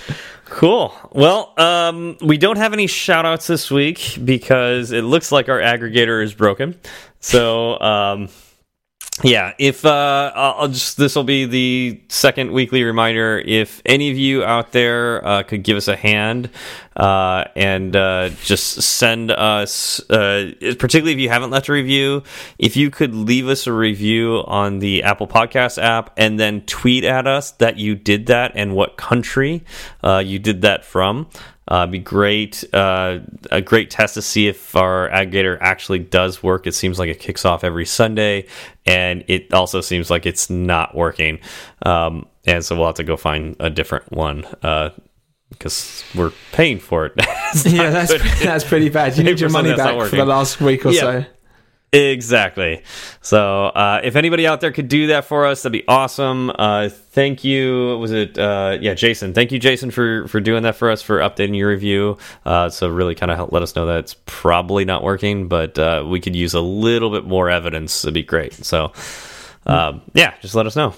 cool. 0.46 0.92
Well, 1.12 1.52
um, 1.58 2.16
we 2.20 2.38
don't 2.38 2.58
have 2.58 2.72
any 2.72 2.86
shout 2.86 3.24
outs 3.24 3.46
this 3.46 3.70
week 3.70 4.18
because 4.24 4.92
it 4.92 5.02
looks 5.02 5.32
like 5.32 5.48
our 5.48 5.58
aggregator 5.60 6.22
is 6.22 6.34
broken. 6.34 6.74
So, 7.20 7.80
um, 7.80 8.28
yeah, 9.22 9.52
if 9.58 9.84
uh, 9.84 10.32
I'll 10.34 10.66
just 10.66 10.96
this 10.96 11.14
will 11.14 11.22
be 11.22 11.44
the 11.46 12.00
second 12.08 12.50
weekly 12.50 12.82
reminder. 12.82 13.38
If 13.38 13.80
any 13.86 14.10
of 14.10 14.18
you 14.18 14.42
out 14.42 14.72
there 14.72 15.24
uh, 15.24 15.42
could 15.44 15.62
give 15.62 15.76
us 15.76 15.86
a 15.86 15.94
hand 15.94 16.50
uh, 16.96 17.44
and 17.54 17.94
uh, 17.94 18.30
just 18.42 18.82
send 18.82 19.30
us, 19.30 20.00
uh, 20.10 20.52
particularly 20.80 21.12
if 21.12 21.18
you 21.20 21.28
haven't 21.28 21.50
left 21.50 21.68
a 21.68 21.72
review, 21.72 22.24
if 22.58 22.76
you 22.76 22.90
could 22.90 23.14
leave 23.14 23.46
us 23.46 23.68
a 23.68 23.72
review 23.72 24.42
on 24.46 24.80
the 24.80 25.04
Apple 25.04 25.28
Podcast 25.28 25.80
app 25.80 26.12
and 26.16 26.40
then 26.40 26.62
tweet 26.62 27.04
at 27.04 27.28
us 27.28 27.52
that 27.52 27.76
you 27.76 27.94
did 27.94 28.26
that 28.26 28.50
and 28.56 28.74
what 28.74 28.96
country 28.96 29.62
uh, 30.02 30.18
you 30.18 30.40
did 30.40 30.62
that 30.62 30.84
from. 30.84 31.28
Uh, 31.66 31.86
be 31.86 31.98
great, 31.98 32.62
uh, 32.74 33.20
a 33.50 33.62
great 33.62 33.90
test 33.90 34.14
to 34.14 34.22
see 34.22 34.48
if 34.48 34.76
our 34.76 35.08
aggregator 35.08 35.56
actually 35.60 35.98
does 35.98 36.42
work. 36.42 36.66
It 36.66 36.74
seems 36.74 36.98
like 36.98 37.08
it 37.08 37.18
kicks 37.18 37.44
off 37.46 37.64
every 37.64 37.86
Sunday, 37.86 38.46
and 38.84 39.24
it 39.28 39.52
also 39.54 39.80
seems 39.80 40.10
like 40.10 40.26
it's 40.26 40.50
not 40.50 40.94
working. 40.94 41.38
Um, 41.86 42.26
and 42.46 42.62
so 42.64 42.76
we'll 42.76 42.86
have 42.86 42.96
to 42.96 43.04
go 43.04 43.16
find 43.16 43.56
a 43.60 43.70
different 43.70 44.12
one 44.12 44.44
because 45.48 46.04
we're 46.14 46.32
paying 46.52 46.78
for 46.78 47.06
it. 47.06 47.12
Yeah, 47.64 47.90
that's 47.90 48.12
that's 48.42 48.64
pretty 48.64 48.88
bad. 48.88 49.16
You 49.16 49.22
need 49.28 49.38
your 49.38 49.48
money 49.48 49.74
back 49.76 50.08
for 50.10 50.16
the 50.16 50.24
last 50.24 50.60
week 50.60 50.84
or 50.84 50.90
Yeah. 50.90 51.00
so. 51.00 51.24
Exactly. 51.94 52.82
So, 53.20 53.66
uh, 53.66 54.00
if 54.02 54.16
anybody 54.16 54.46
out 54.48 54.60
there 54.60 54.72
could 54.72 54.88
do 54.88 55.06
that 55.08 55.26
for 55.26 55.46
us, 55.46 55.62
that'd 55.62 55.72
be 55.72 55.86
awesome. 55.86 56.50
Uh, 56.50 56.88
thank 56.88 57.44
you. 57.44 57.96
Was 57.98 58.10
it? 58.10 58.36
Uh, 58.36 58.78
yeah, 58.80 58.94
Jason. 58.94 59.32
Thank 59.32 59.52
you, 59.52 59.60
Jason, 59.60 59.92
for 59.92 60.26
for 60.26 60.40
doing 60.40 60.64
that 60.64 60.74
for 60.74 60.90
us 60.90 61.02
for 61.02 61.18
updating 61.20 61.56
your 61.56 61.68
review. 61.68 62.18
Uh, 62.44 62.68
so 62.68 62.88
really, 62.88 63.14
kind 63.14 63.30
of 63.30 63.52
let 63.52 63.62
us 63.62 63.76
know 63.76 63.86
that 63.86 63.98
it's 63.98 64.16
probably 64.26 64.84
not 64.84 65.04
working, 65.04 65.46
but 65.46 65.78
uh, 65.78 66.04
we 66.06 66.20
could 66.20 66.34
use 66.34 66.54
a 66.54 66.60
little 66.60 67.10
bit 67.10 67.24
more 67.26 67.48
evidence. 67.48 68.04
It'd 68.04 68.14
be 68.14 68.24
great. 68.24 68.54
So, 68.54 68.92
um, 69.66 70.02
yeah, 70.14 70.34
just 70.40 70.56
let 70.56 70.66
us 70.66 70.74
know. 70.76 70.94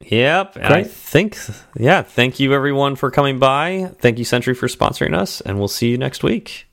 Yep. 0.00 0.56
and 0.56 0.64
I 0.66 0.82
Great. 0.82 0.90
think, 0.92 1.36
yeah, 1.76 2.02
thank 2.02 2.38
you 2.40 2.54
everyone 2.54 2.94
for 2.96 3.10
coming 3.10 3.38
by. 3.40 3.90
Thank 3.98 4.18
you, 4.18 4.24
Sentry, 4.24 4.54
for 4.54 4.68
sponsoring 4.68 5.14
us, 5.14 5.40
and 5.40 5.58
we'll 5.58 5.68
see 5.68 5.90
you 5.90 5.98
next 5.98 6.22
week. 6.22 6.66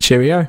Cheerio. 0.00 0.48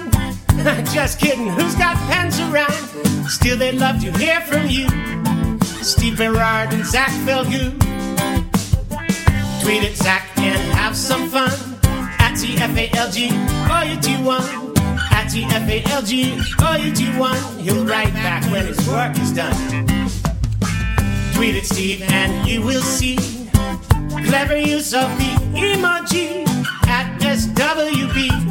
Just 0.93 1.19
kidding, 1.19 1.47
who's 1.47 1.75
got 1.75 1.95
pens 2.09 2.39
around? 2.39 2.73
Still, 3.29 3.57
they'd 3.57 3.75
love 3.75 4.01
to 4.01 4.11
hear 4.11 4.41
from 4.41 4.67
you. 4.67 4.87
Steve 5.83 6.17
Berard 6.17 6.73
and 6.73 6.85
Zach 6.85 7.09
Falgout. 7.25 7.73
Tweet 9.61 9.83
at 9.83 9.95
Zach 9.95 10.29
and 10.37 10.59
have 10.73 10.95
some 10.95 11.29
fun. 11.29 11.51
At 12.19 12.33
TFALG, 12.33 13.29
OU21. 13.67 14.77
At 15.11 15.27
TFALG, 15.27 16.35
OU21. 16.35 17.59
He'll 17.61 17.85
write 17.85 18.13
back 18.13 18.43
when 18.51 18.65
his 18.65 18.87
work 18.87 19.17
is 19.19 19.31
done. 19.31 19.55
Tweet 21.33 21.55
at 21.55 21.65
Steve 21.65 22.01
and 22.03 22.47
you 22.47 22.61
will 22.61 22.81
see 22.81 23.17
clever 24.25 24.57
use 24.57 24.93
of 24.93 25.09
the 25.17 25.31
emoji 25.55 26.47
at 26.87 27.19
SWB. 27.21 28.50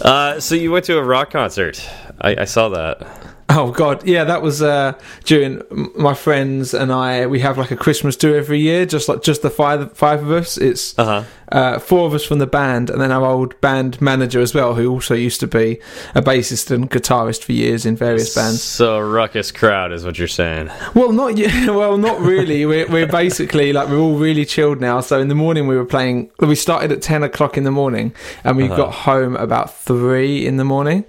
Uh, 0.00 0.40
so 0.40 0.54
you 0.54 0.70
went 0.70 0.84
to 0.86 0.96
a 0.96 1.02
rock 1.02 1.30
concert. 1.30 1.86
I, 2.20 2.42
I 2.42 2.44
saw 2.44 2.70
that. 2.70 3.29
Oh 3.52 3.72
God, 3.72 4.06
yeah, 4.06 4.22
that 4.24 4.42
was 4.42 4.62
uh, 4.62 4.92
during 5.24 5.62
my 5.96 6.14
friends 6.14 6.72
and 6.72 6.92
I. 6.92 7.26
We 7.26 7.40
have 7.40 7.58
like 7.58 7.72
a 7.72 7.76
Christmas 7.76 8.14
do 8.14 8.34
every 8.36 8.60
year, 8.60 8.86
just 8.86 9.08
like 9.08 9.22
just 9.22 9.42
the 9.42 9.50
five 9.50 9.92
five 9.92 10.22
of 10.22 10.30
us. 10.30 10.56
It's 10.56 10.96
Uh 10.98 11.04
huh. 11.04 11.24
uh, 11.50 11.78
four 11.80 12.06
of 12.06 12.14
us 12.14 12.24
from 12.24 12.38
the 12.38 12.46
band, 12.46 12.90
and 12.90 13.00
then 13.00 13.10
our 13.10 13.26
old 13.26 13.60
band 13.60 14.00
manager 14.00 14.40
as 14.40 14.54
well, 14.54 14.74
who 14.76 14.88
also 14.90 15.14
used 15.14 15.40
to 15.40 15.48
be 15.48 15.80
a 16.14 16.22
bassist 16.22 16.70
and 16.70 16.88
guitarist 16.88 17.42
for 17.42 17.50
years 17.52 17.84
in 17.84 17.96
various 17.96 18.32
bands. 18.34 18.62
So 18.62 19.00
ruckus 19.00 19.50
crowd 19.50 19.90
is 19.92 20.04
what 20.04 20.16
you're 20.18 20.28
saying. 20.28 20.70
Well, 20.94 21.10
not. 21.12 21.34
Well, 21.80 21.98
not 21.98 22.20
really. 22.20 22.66
We're 22.66 22.86
we're 22.88 23.06
basically 23.08 23.72
like 23.72 23.88
we're 23.88 23.98
all 23.98 24.16
really 24.16 24.44
chilled 24.44 24.80
now. 24.80 25.00
So 25.00 25.18
in 25.18 25.26
the 25.28 25.34
morning 25.34 25.66
we 25.66 25.76
were 25.76 25.84
playing. 25.96 26.30
We 26.38 26.54
started 26.54 26.92
at 26.92 27.02
ten 27.02 27.22
o'clock 27.24 27.56
in 27.56 27.64
the 27.64 27.70
morning, 27.72 28.14
and 28.44 28.56
we 28.56 28.64
Uh-huh. 28.66 28.76
got 28.76 28.92
home 28.94 29.34
about 29.36 29.74
three 29.76 30.46
in 30.46 30.56
the 30.56 30.64
morning. 30.64 31.04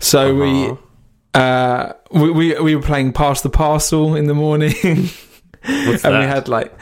So 0.00 0.34
we. 0.34 0.76
Uh, 1.34 1.92
we, 2.10 2.30
we 2.30 2.60
we 2.60 2.74
were 2.76 2.82
playing 2.82 3.12
pass 3.12 3.42
the 3.42 3.50
parcel 3.50 4.16
in 4.16 4.26
the 4.26 4.34
morning. 4.34 4.72
What's 5.64 6.04
and 6.04 6.18
we 6.18 6.24
had 6.24 6.48
like 6.48 6.72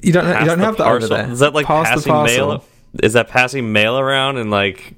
you 0.00 0.12
don't 0.12 0.26
you 0.40 0.46
don't 0.46 0.58
have 0.60 0.76
that 0.78 0.84
parcel. 0.84 1.12
over 1.12 1.22
there. 1.24 1.30
Is 1.30 1.40
that 1.40 1.52
like 1.54 1.66
Pass 1.66 2.04
passing 2.04 2.12
mail? 2.24 2.64
Is 3.02 3.14
that 3.14 3.28
passing 3.28 3.72
mail 3.72 3.98
around 3.98 4.38
and 4.38 4.50
like 4.50 4.94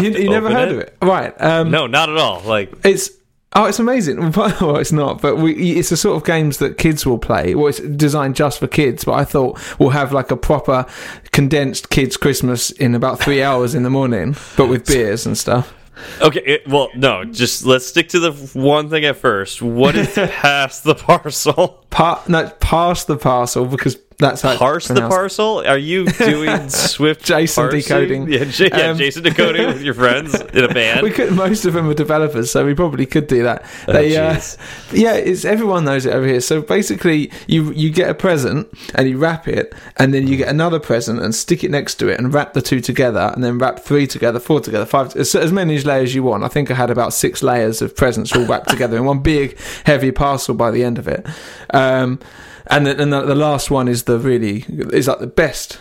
You, 0.00 0.10
you 0.10 0.30
never 0.30 0.50
heard 0.50 0.70
of 0.72 0.78
it, 0.78 0.96
right? 1.02 1.34
Um, 1.40 1.70
No, 1.70 1.86
not 1.86 2.08
at 2.08 2.16
all. 2.16 2.40
Like 2.40 2.72
It's 2.84 3.10
oh, 3.54 3.66
it's 3.66 3.78
amazing. 3.78 4.32
Well, 4.36 4.76
it's 4.78 4.92
not, 4.92 5.20
but 5.20 5.36
we 5.36 5.72
it's 5.78 5.90
the 5.90 5.96
sort 5.96 6.16
of 6.16 6.24
games 6.24 6.58
that 6.58 6.78
kids 6.78 7.06
will 7.06 7.18
play. 7.18 7.54
Well, 7.54 7.68
it's 7.68 7.80
designed 7.80 8.34
just 8.34 8.58
for 8.58 8.66
kids, 8.66 9.04
but 9.04 9.12
I 9.12 9.24
thought 9.24 9.60
we'll 9.78 9.90
have 9.90 10.12
like 10.12 10.30
a 10.30 10.36
proper 10.36 10.86
condensed 11.32 11.90
kids 11.90 12.16
Christmas 12.16 12.70
in 12.70 12.94
about 12.94 13.20
three 13.20 13.42
hours 13.48 13.74
in 13.74 13.82
the 13.82 13.90
morning, 13.90 14.36
but 14.56 14.68
with 14.68 14.86
beers 14.86 15.26
and 15.26 15.36
stuff. 15.38 15.74
Okay, 16.20 16.42
it, 16.44 16.68
well, 16.68 16.88
no, 16.94 17.24
just 17.24 17.64
let's 17.64 17.86
stick 17.86 18.08
to 18.10 18.20
the 18.20 18.32
one 18.58 18.88
thing 18.88 19.04
at 19.04 19.16
first. 19.16 19.60
What 19.60 19.94
is 19.94 20.14
past 20.14 20.84
the 20.84 20.94
parcel? 20.94 21.84
Pa- 21.90 22.24
no, 22.28 22.48
pass 22.60 23.04
the 23.04 23.16
parcel 23.16 23.66
because 23.66 23.96
that's 24.22 24.40
how 24.42 24.56
Parse 24.56 24.88
the 24.88 25.00
parcel? 25.08 25.62
Are 25.66 25.78
you 25.78 26.06
doing 26.18 26.68
Swift 26.70 27.24
JSON 27.26 27.70
decoding. 27.70 28.28
Yeah, 28.30 28.44
J- 28.44 28.68
yeah 28.72 28.90
Um, 28.90 28.98
JSON 28.98 29.22
decoding 29.22 29.66
with 29.66 29.82
your 29.82 29.94
friends 29.94 30.34
in 30.54 30.64
a 30.64 30.68
band. 30.72 31.02
We 31.02 31.10
could. 31.10 31.32
Most 31.32 31.64
of 31.64 31.74
them 31.74 31.88
are 31.88 31.94
developers, 31.94 32.50
so 32.50 32.64
we 32.64 32.74
probably 32.74 33.06
could 33.06 33.26
do 33.26 33.42
that. 33.42 33.64
They, 33.86 34.16
uh, 34.16 34.22
Oh, 34.40 34.56
yeah, 34.92 35.14
it's 35.14 35.44
everyone 35.44 35.84
knows 35.84 36.06
it 36.06 36.14
over 36.14 36.26
here. 36.26 36.40
So 36.40 36.62
basically, 36.62 37.30
you 37.46 37.72
you 37.72 37.90
get 37.90 38.08
a 38.08 38.14
present 38.14 38.68
and 38.94 39.08
you 39.08 39.18
wrap 39.18 39.46
it, 39.48 39.74
and 39.96 40.14
then 40.14 40.26
you 40.26 40.36
get 40.36 40.48
another 40.48 40.78
present 40.80 41.20
and 41.20 41.34
stick 41.34 41.64
it 41.64 41.70
next 41.70 41.96
to 41.96 42.08
it, 42.08 42.18
and 42.18 42.32
wrap 42.32 42.52
the 42.54 42.62
two 42.62 42.80
together, 42.80 43.30
and 43.34 43.42
then 43.42 43.58
wrap 43.58 43.80
three 43.80 44.06
together, 44.06 44.38
four 44.38 44.60
together, 44.60 44.86
five, 44.86 45.14
as, 45.16 45.34
as 45.34 45.52
many 45.52 45.78
layers 45.80 46.14
you 46.14 46.22
want. 46.22 46.44
I 46.44 46.48
think 46.48 46.70
I 46.70 46.74
had 46.74 46.90
about 46.90 47.12
six 47.12 47.42
layers 47.42 47.82
of 47.82 47.96
presents 47.96 48.34
all 48.34 48.46
wrapped 48.46 48.68
together 48.68 48.96
in 48.96 49.04
one 49.04 49.20
big 49.20 49.58
heavy 49.84 50.12
parcel 50.12 50.54
by 50.54 50.70
the 50.70 50.84
end 50.84 50.98
of 50.98 51.08
it. 51.08 51.26
Um, 51.70 52.20
and 52.68 52.86
then 52.86 53.00
and 53.00 53.12
the, 53.12 53.22
the 53.22 53.34
last 53.34 53.70
one 53.72 53.88
is 53.88 54.04
the 54.04 54.11
really 54.18 54.64
is 54.68 55.08
like 55.08 55.18
the 55.18 55.26
best 55.26 55.78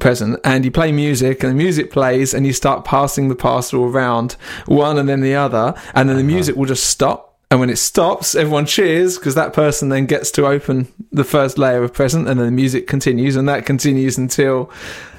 present 0.00 0.38
and 0.44 0.64
you 0.64 0.70
play 0.70 0.92
music 0.92 1.42
and 1.42 1.52
the 1.52 1.56
music 1.56 1.90
plays 1.90 2.32
and 2.34 2.46
you 2.46 2.52
start 2.52 2.84
passing 2.84 3.28
the 3.28 3.34
parcel 3.34 3.84
around 3.84 4.32
one 4.66 4.98
and 4.98 5.08
then 5.08 5.20
the 5.20 5.34
other 5.34 5.74
and 5.94 6.08
then 6.08 6.16
the 6.16 6.24
music 6.24 6.56
will 6.56 6.66
just 6.66 6.86
stop 6.86 7.38
and 7.50 7.60
when 7.60 7.70
it 7.70 7.76
stops 7.76 8.34
everyone 8.34 8.66
cheers 8.66 9.18
because 9.18 9.34
that 9.34 9.52
person 9.52 9.88
then 9.88 10.06
gets 10.06 10.30
to 10.30 10.46
open 10.46 10.90
the 11.12 11.24
first 11.24 11.58
layer 11.58 11.82
of 11.82 11.92
present 11.92 12.26
and 12.26 12.40
then 12.40 12.46
the 12.46 12.52
music 12.52 12.86
continues 12.86 13.36
and 13.36 13.48
that 13.48 13.66
continues 13.66 14.16
until 14.18 14.70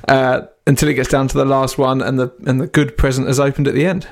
uh, 0.07 0.41
until 0.65 0.89
it 0.89 0.95
gets 0.95 1.09
down 1.09 1.27
to 1.27 1.38
the 1.38 1.45
last 1.45 1.77
one 1.77 2.01
and 2.01 2.19
the 2.19 2.34
and 2.45 2.59
the 2.59 2.67
good 2.67 2.97
present 2.97 3.27
is 3.27 3.39
opened 3.39 3.67
at 3.67 3.73
the 3.73 3.85
end 3.85 4.07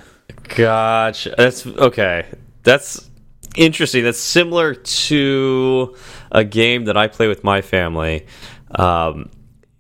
Gotcha. 0.50 1.36
That's 1.38 1.66
okay. 1.66 2.26
That's 2.64 3.10
interesting. 3.58 4.04
That's 4.04 4.20
similar 4.20 4.76
to 4.76 5.96
a 6.32 6.44
game 6.44 6.86
that 6.86 6.98
I 6.98 7.08
play 7.08 7.28
with 7.28 7.44
my 7.44 7.62
family, 7.62 8.26
um, 8.72 9.30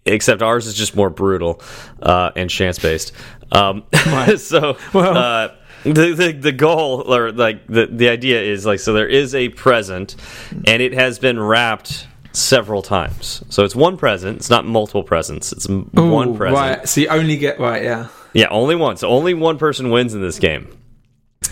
except 0.05 0.41
ours 0.41 0.67
is 0.67 0.73
just 0.73 0.95
more 0.95 1.09
brutal 1.09 1.61
uh, 2.01 2.31
and 2.35 2.49
chance 2.49 2.79
based. 2.79 3.11
Um, 3.51 3.83
so. 4.37 4.77
Well- 4.93 5.17
uh, 5.17 5.55
the, 5.83 6.13
the 6.13 6.31
the 6.31 6.51
goal 6.51 7.13
or 7.13 7.31
like 7.31 7.67
the 7.67 7.85
the 7.85 8.09
idea 8.09 8.41
is 8.41 8.65
like 8.65 8.79
so 8.79 8.91
there 8.93 9.07
is 9.07 9.35
a 9.35 9.49
present 9.49 10.15
and 10.65 10.81
it 10.81 10.93
has 10.93 11.19
been 11.19 11.39
wrapped 11.39 12.07
several 12.33 12.81
times. 12.81 13.43
So 13.49 13.63
it's 13.63 13.75
one 13.75 13.95
present. 13.95 14.37
It's 14.37 14.49
not 14.49 14.65
multiple 14.65 15.03
presents. 15.03 15.51
It's 15.51 15.69
m- 15.69 15.89
one 15.93 16.35
present 16.35 16.57
right. 16.79 16.89
so 16.89 17.01
you 17.01 17.07
only 17.07 17.37
get 17.37 17.59
right 17.59 17.83
yeah. 17.83 18.07
Yeah 18.33 18.47
only 18.49 18.75
one 18.75 18.97
so 18.97 19.09
only 19.09 19.33
one 19.35 19.57
person 19.59 19.91
wins 19.91 20.13
in 20.15 20.21
this 20.21 20.39
game 20.39 20.75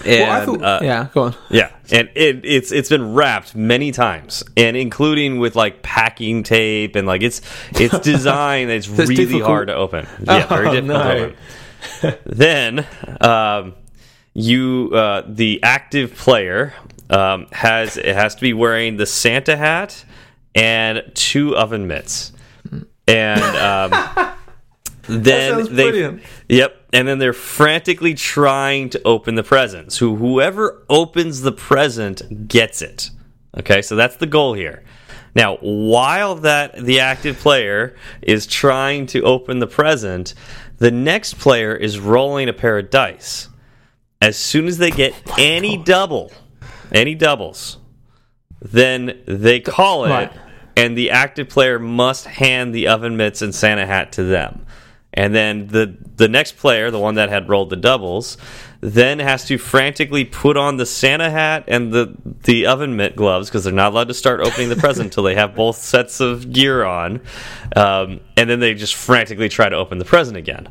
and, 0.05 0.21
well, 0.21 0.31
I 0.41 0.45
thought, 0.45 0.61
uh, 0.63 0.79
yeah 0.81 1.07
go 1.13 1.21
on 1.23 1.35
yeah, 1.49 1.69
and 1.91 2.09
it, 2.15 2.41
it's 2.43 2.71
it's 2.71 2.89
been 2.89 3.13
wrapped 3.13 3.55
many 3.55 3.91
times, 3.91 4.43
and 4.57 4.75
including 4.75 5.37
with 5.39 5.55
like 5.55 5.83
packing 5.83 6.41
tape, 6.43 6.95
and 6.95 7.05
like 7.07 7.21
it's 7.21 7.41
it's 7.73 7.99
designed. 8.03 8.71
it's 8.71 8.87
That's 8.87 9.09
really 9.09 9.15
difficult. 9.25 9.43
hard 9.43 9.67
to 9.67 9.75
open. 9.75 10.07
Yeah, 10.23 10.47
very 10.47 10.67
Oh, 10.67 10.73
difficult 10.81 11.35
no. 12.01 12.17
then, 12.25 12.87
um, 13.21 13.75
you 14.33 14.89
uh, 14.93 15.23
the 15.27 15.61
active 15.61 16.15
player 16.15 16.73
um, 17.09 17.45
has 17.51 17.97
it 17.97 18.15
has 18.15 18.33
to 18.35 18.41
be 18.41 18.53
wearing 18.53 18.97
the 18.97 19.05
Santa 19.05 19.55
hat 19.55 20.03
and 20.55 21.03
two 21.13 21.55
oven 21.55 21.85
mitts, 21.87 22.31
and 23.07 23.41
um, 23.41 23.91
then 25.07 25.65
they 25.75 25.91
brilliant. 25.91 26.23
Yep. 26.49 26.79
And 26.93 27.07
then 27.07 27.17
they're 27.17 27.33
frantically 27.33 28.13
trying 28.13 28.89
to 28.91 29.01
open 29.03 29.33
the 29.35 29.43
presents. 29.43 29.97
Who 29.97 30.15
whoever 30.15 30.83
opens 30.89 31.41
the 31.41 31.51
present 31.51 32.47
gets 32.47 32.81
it. 32.83 33.09
Okay, 33.57 33.81
so 33.81 33.95
that's 33.95 34.15
the 34.17 34.27
goal 34.27 34.53
here. 34.53 34.83
Now, 35.35 35.57
while 35.57 36.35
that 36.35 36.75
the 36.85 36.99
active 36.99 37.37
player 37.39 37.95
is 38.21 38.45
trying 38.45 39.07
to 39.07 39.21
open 39.23 39.57
the 39.57 39.67
present, 39.67 40.35
the 40.77 40.91
next 40.91 41.39
player 41.39 41.75
is 41.75 41.99
rolling 41.99 42.47
a 42.47 42.53
pair 42.53 42.77
of 42.77 42.91
dice. 42.91 43.49
As 44.21 44.37
soon 44.37 44.67
as 44.67 44.77
they 44.77 44.91
get 44.91 45.13
any 45.37 45.77
double, 45.77 46.31
any 46.91 47.15
doubles, 47.15 47.77
then 48.61 49.19
they 49.25 49.59
call 49.59 50.05
it, 50.05 50.09
Right. 50.09 50.31
and 50.77 50.95
the 50.95 51.09
active 51.09 51.49
player 51.49 51.79
must 51.79 52.25
hand 52.25 52.73
the 52.73 52.87
oven 52.87 53.17
mitts 53.17 53.41
and 53.41 53.53
Santa 53.53 53.85
hat 53.87 54.11
to 54.13 54.23
them. 54.23 54.65
And 55.13 55.33
then 55.33 55.67
the 55.67 55.95
the 56.15 56.27
next 56.27 56.57
player, 56.57 56.91
the 56.91 56.99
one 56.99 57.15
that 57.15 57.29
had 57.29 57.49
rolled 57.49 57.69
the 57.69 57.75
doubles, 57.75 58.37
then 58.81 59.19
has 59.19 59.45
to 59.45 59.57
frantically 59.57 60.25
put 60.25 60.57
on 60.57 60.77
the 60.77 60.85
Santa 60.85 61.29
hat 61.29 61.65
and 61.67 61.93
the 61.93 62.15
the 62.43 62.65
oven 62.65 62.95
mitt 62.95 63.15
gloves 63.15 63.49
because 63.49 63.63
they're 63.63 63.73
not 63.73 63.91
allowed 63.93 64.07
to 64.07 64.13
start 64.13 64.41
opening 64.41 64.69
the 64.69 64.75
present 64.75 65.05
until 65.05 65.23
they 65.23 65.35
have 65.35 65.55
both 65.55 65.77
sets 65.77 66.19
of 66.19 66.51
gear 66.51 66.83
on. 66.83 67.21
Um, 67.75 68.19
and 68.35 68.49
then 68.49 68.59
they 68.59 68.73
just 68.73 68.95
frantically 68.95 69.49
try 69.49 69.69
to 69.69 69.75
open 69.75 69.99
the 69.99 70.05
present 70.05 70.37
again. 70.37 70.69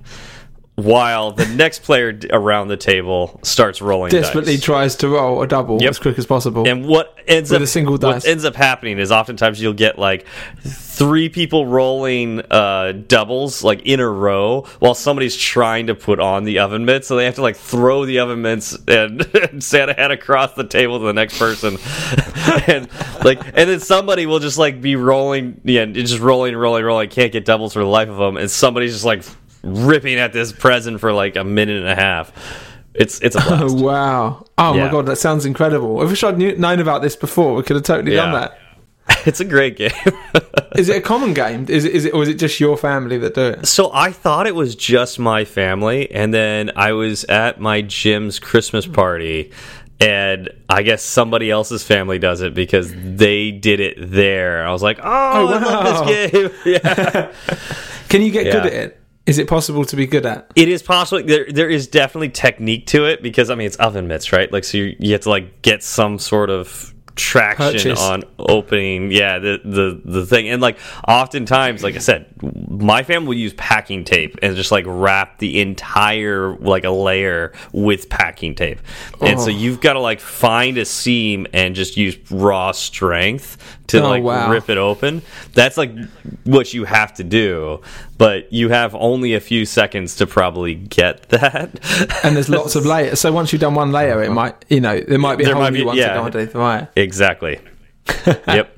While 0.74 1.32
the 1.32 1.46
next 1.46 1.82
player 1.82 2.18
around 2.30 2.68
the 2.68 2.78
table 2.78 3.38
starts 3.42 3.82
rolling 3.82 4.10
desperately 4.10 4.54
dice. 4.56 4.64
tries 4.64 4.96
to 4.96 5.08
roll 5.08 5.42
a 5.42 5.46
double 5.46 5.80
Yep. 5.82 5.90
as 5.90 5.98
quick 5.98 6.18
as 6.18 6.24
possible 6.24 6.66
And 6.66 6.86
what 6.86 7.14
ends 7.28 7.50
With 7.50 7.58
up 7.58 7.64
a 7.64 7.66
single 7.66 7.92
what 7.92 8.00
dice. 8.00 8.24
ends 8.26 8.46
up 8.46 8.56
happening 8.56 8.98
is 8.98 9.12
oftentimes 9.12 9.60
you'll 9.60 9.74
get 9.74 9.98
like 9.98 10.24
three 10.64 11.28
people 11.28 11.66
rolling 11.66 12.40
uh, 12.50 12.92
doubles 13.06 13.62
like 13.62 13.82
in 13.84 14.00
a 14.00 14.08
row 14.08 14.62
while 14.78 14.94
somebody's 14.94 15.36
trying 15.36 15.88
to 15.88 15.94
put 15.94 16.18
on 16.20 16.44
the 16.44 16.58
oven 16.60 16.86
mitts, 16.86 17.06
so 17.06 17.16
they 17.16 17.26
have 17.26 17.34
to 17.34 17.42
like 17.42 17.56
throw 17.56 18.06
the 18.06 18.18
oven 18.20 18.40
mitts 18.40 18.76
and, 18.88 19.22
and 19.50 19.62
Santa 19.62 19.92
hat 19.92 20.10
across 20.10 20.54
the 20.54 20.64
table 20.64 20.98
to 21.00 21.04
the 21.04 21.12
next 21.12 21.38
person, 21.38 21.76
and 22.66 22.88
like 23.24 23.44
and 23.46 23.68
then 23.68 23.80
somebody 23.80 24.26
will 24.26 24.38
just 24.38 24.58
like 24.58 24.80
be 24.80 24.96
rolling, 24.96 25.60
yeah, 25.64 25.84
just 25.86 26.18
rolling, 26.20 26.56
rolling, 26.56 26.84
rolling, 26.84 27.08
can't 27.10 27.32
get 27.32 27.44
doubles 27.44 27.72
for 27.74 27.80
the 27.80 27.86
life 27.86 28.08
of 28.08 28.16
them, 28.16 28.36
and 28.36 28.50
somebody's 28.50 28.92
just 28.92 29.04
like 29.04 29.22
ripping 29.62 30.18
at 30.18 30.32
this 30.32 30.52
present 30.52 31.00
for 31.00 31.12
like 31.12 31.36
a 31.36 31.44
minute 31.44 31.76
and 31.80 31.88
a 31.88 31.94
half. 31.94 32.32
It's 32.94 33.20
it's 33.20 33.36
a 33.36 33.40
blast. 33.46 33.62
Oh 33.62 33.82
wow! 33.82 34.44
Oh 34.58 34.74
Yeah. 34.74 34.84
my 34.86 34.90
god, 34.90 35.06
that 35.06 35.16
sounds 35.16 35.46
incredible. 35.46 36.00
I 36.00 36.04
wish 36.04 36.22
I'd 36.22 36.36
knew, 36.38 36.56
known 36.56 36.80
about 36.80 37.02
this 37.02 37.16
before. 37.16 37.54
We 37.54 37.62
could 37.62 37.76
have 37.76 37.84
totally 37.84 38.14
done 38.14 38.32
that. 38.32 38.58
it's 39.26 39.40
a 39.40 39.44
great 39.44 39.76
game. 39.76 39.90
Is 40.76 40.88
it 40.88 40.96
a 40.96 41.00
common 41.00 41.34
game? 41.34 41.66
Is 41.68 41.84
it, 41.84 41.92
is 41.92 42.04
it, 42.06 42.14
or 42.14 42.22
is 42.22 42.28
it 42.30 42.34
just 42.34 42.58
your 42.60 42.76
family 42.78 43.18
that 43.18 43.34
do 43.34 43.48
it? 43.48 43.66
So 43.66 43.90
I 43.92 44.10
thought 44.10 44.46
it 44.46 44.54
was 44.54 44.74
just 44.74 45.18
my 45.18 45.44
family, 45.44 46.10
and 46.10 46.32
then 46.32 46.70
I 46.76 46.92
was 46.92 47.24
at 47.24 47.60
my 47.60 47.82
gym's 47.82 48.38
Christmas 48.38 48.86
party, 48.86 49.52
and 50.00 50.48
I 50.70 50.82
guess 50.82 51.02
somebody 51.02 51.50
else's 51.50 51.82
family 51.82 52.18
does 52.18 52.40
it 52.40 52.54
because 52.54 52.90
they 52.94 53.50
did 53.50 53.80
it 53.80 53.96
there. 53.98 54.66
I 54.66 54.72
was 54.72 54.82
like, 54.82 54.98
oh, 55.00 55.02
oh 55.04 55.08
I 55.08 55.42
wow. 55.44 55.82
love 55.82 56.06
this 56.06 56.30
game. 56.32 56.50
yeah, 56.64 57.32
Can 58.08 58.22
you 58.22 58.30
get 58.30 58.44
good 58.44 58.66
at 58.66 58.72
it? 58.72 59.01
Is 59.26 59.38
it 59.38 59.48
possible 59.48 59.84
to 59.84 59.96
be 59.96 60.06
good 60.06 60.26
at? 60.26 60.50
it 60.56 60.68
is 60.68 60.82
possible. 60.82 61.24
There, 61.26 61.46
there 61.48 61.70
is 61.70 61.86
definitely 61.86 62.30
technique 62.30 62.86
to 62.88 63.04
it 63.06 63.22
because 63.22 63.50
I 63.50 63.54
mean 63.54 63.66
it's 63.66 63.76
oven 63.76 64.08
mitts, 64.08 64.32
right? 64.32 64.50
Like 64.52 64.64
so 64.64 64.78
you, 64.78 64.96
you 64.98 65.12
have 65.12 65.20
to 65.22 65.30
like 65.30 65.62
get 65.62 65.82
some 65.82 66.18
sort 66.18 66.50
of 66.50 66.92
traction 67.14 67.72
Purchase. 67.74 68.00
on 68.00 68.22
opening 68.38 69.10
yeah 69.12 69.38
the 69.38 69.60
the 69.62 70.00
the 70.02 70.24
thing 70.24 70.48
and 70.48 70.62
like 70.62 70.78
oftentimes 71.06 71.82
like 71.82 71.94
i 71.94 71.98
said 71.98 72.24
my 72.70 73.02
family 73.02 73.28
will 73.28 73.34
use 73.34 73.52
packing 73.52 74.02
tape 74.02 74.38
and 74.40 74.56
just 74.56 74.72
like 74.72 74.86
wrap 74.88 75.38
the 75.38 75.60
entire 75.60 76.56
like 76.56 76.84
a 76.84 76.90
layer 76.90 77.52
with 77.74 78.08
packing 78.08 78.54
tape 78.54 78.80
and 79.20 79.38
so 79.38 79.48
Oh. 79.48 79.50
you've 79.50 79.82
got 79.82 79.92
to 79.92 80.00
like 80.00 80.20
find 80.20 80.78
a 80.78 80.86
seam 80.86 81.46
and 81.52 81.74
just 81.74 81.98
use 81.98 82.16
raw 82.30 82.72
strength 82.72 83.58
to 83.88 84.02
Oh, 84.02 84.08
like 84.08 84.22
wow. 84.22 84.50
rip 84.50 84.70
it 84.70 84.78
open 84.78 85.20
that's 85.52 85.76
like 85.76 85.92
what 86.44 86.72
you 86.72 86.84
have 86.86 87.12
to 87.14 87.24
do 87.24 87.82
but 88.24 88.52
you 88.52 88.68
have 88.68 88.94
only 88.94 89.34
a 89.34 89.40
few 89.40 89.64
seconds 89.66 90.16
to 90.16 90.26
probably 90.26 90.74
get 90.76 91.28
that 91.30 91.68
And 92.24 92.36
there's 92.36 92.48
lots 92.48 92.76
of 92.76 92.86
layers. 92.86 93.20
So 93.20 93.32
once 93.32 93.52
you've 93.52 93.60
done 93.66 93.74
one 93.74 93.90
layer, 93.92 94.22
it 94.22 94.30
might, 94.30 94.54
you 94.68 94.80
know, 94.80 95.00
there 95.00 95.18
might 95.18 95.36
be 95.38 95.44
There 95.44 95.52
a 95.52 95.56
whole 95.56 95.64
might 95.64 95.72
new 95.72 95.80
be- 95.80 95.84
one 95.84 95.96
yeah. 95.96 96.08
to 96.14 96.18
go 96.20 96.24
underneath. 96.24 96.54
Right. 96.54 96.88
exactly 96.96 97.60
yep 98.26 98.68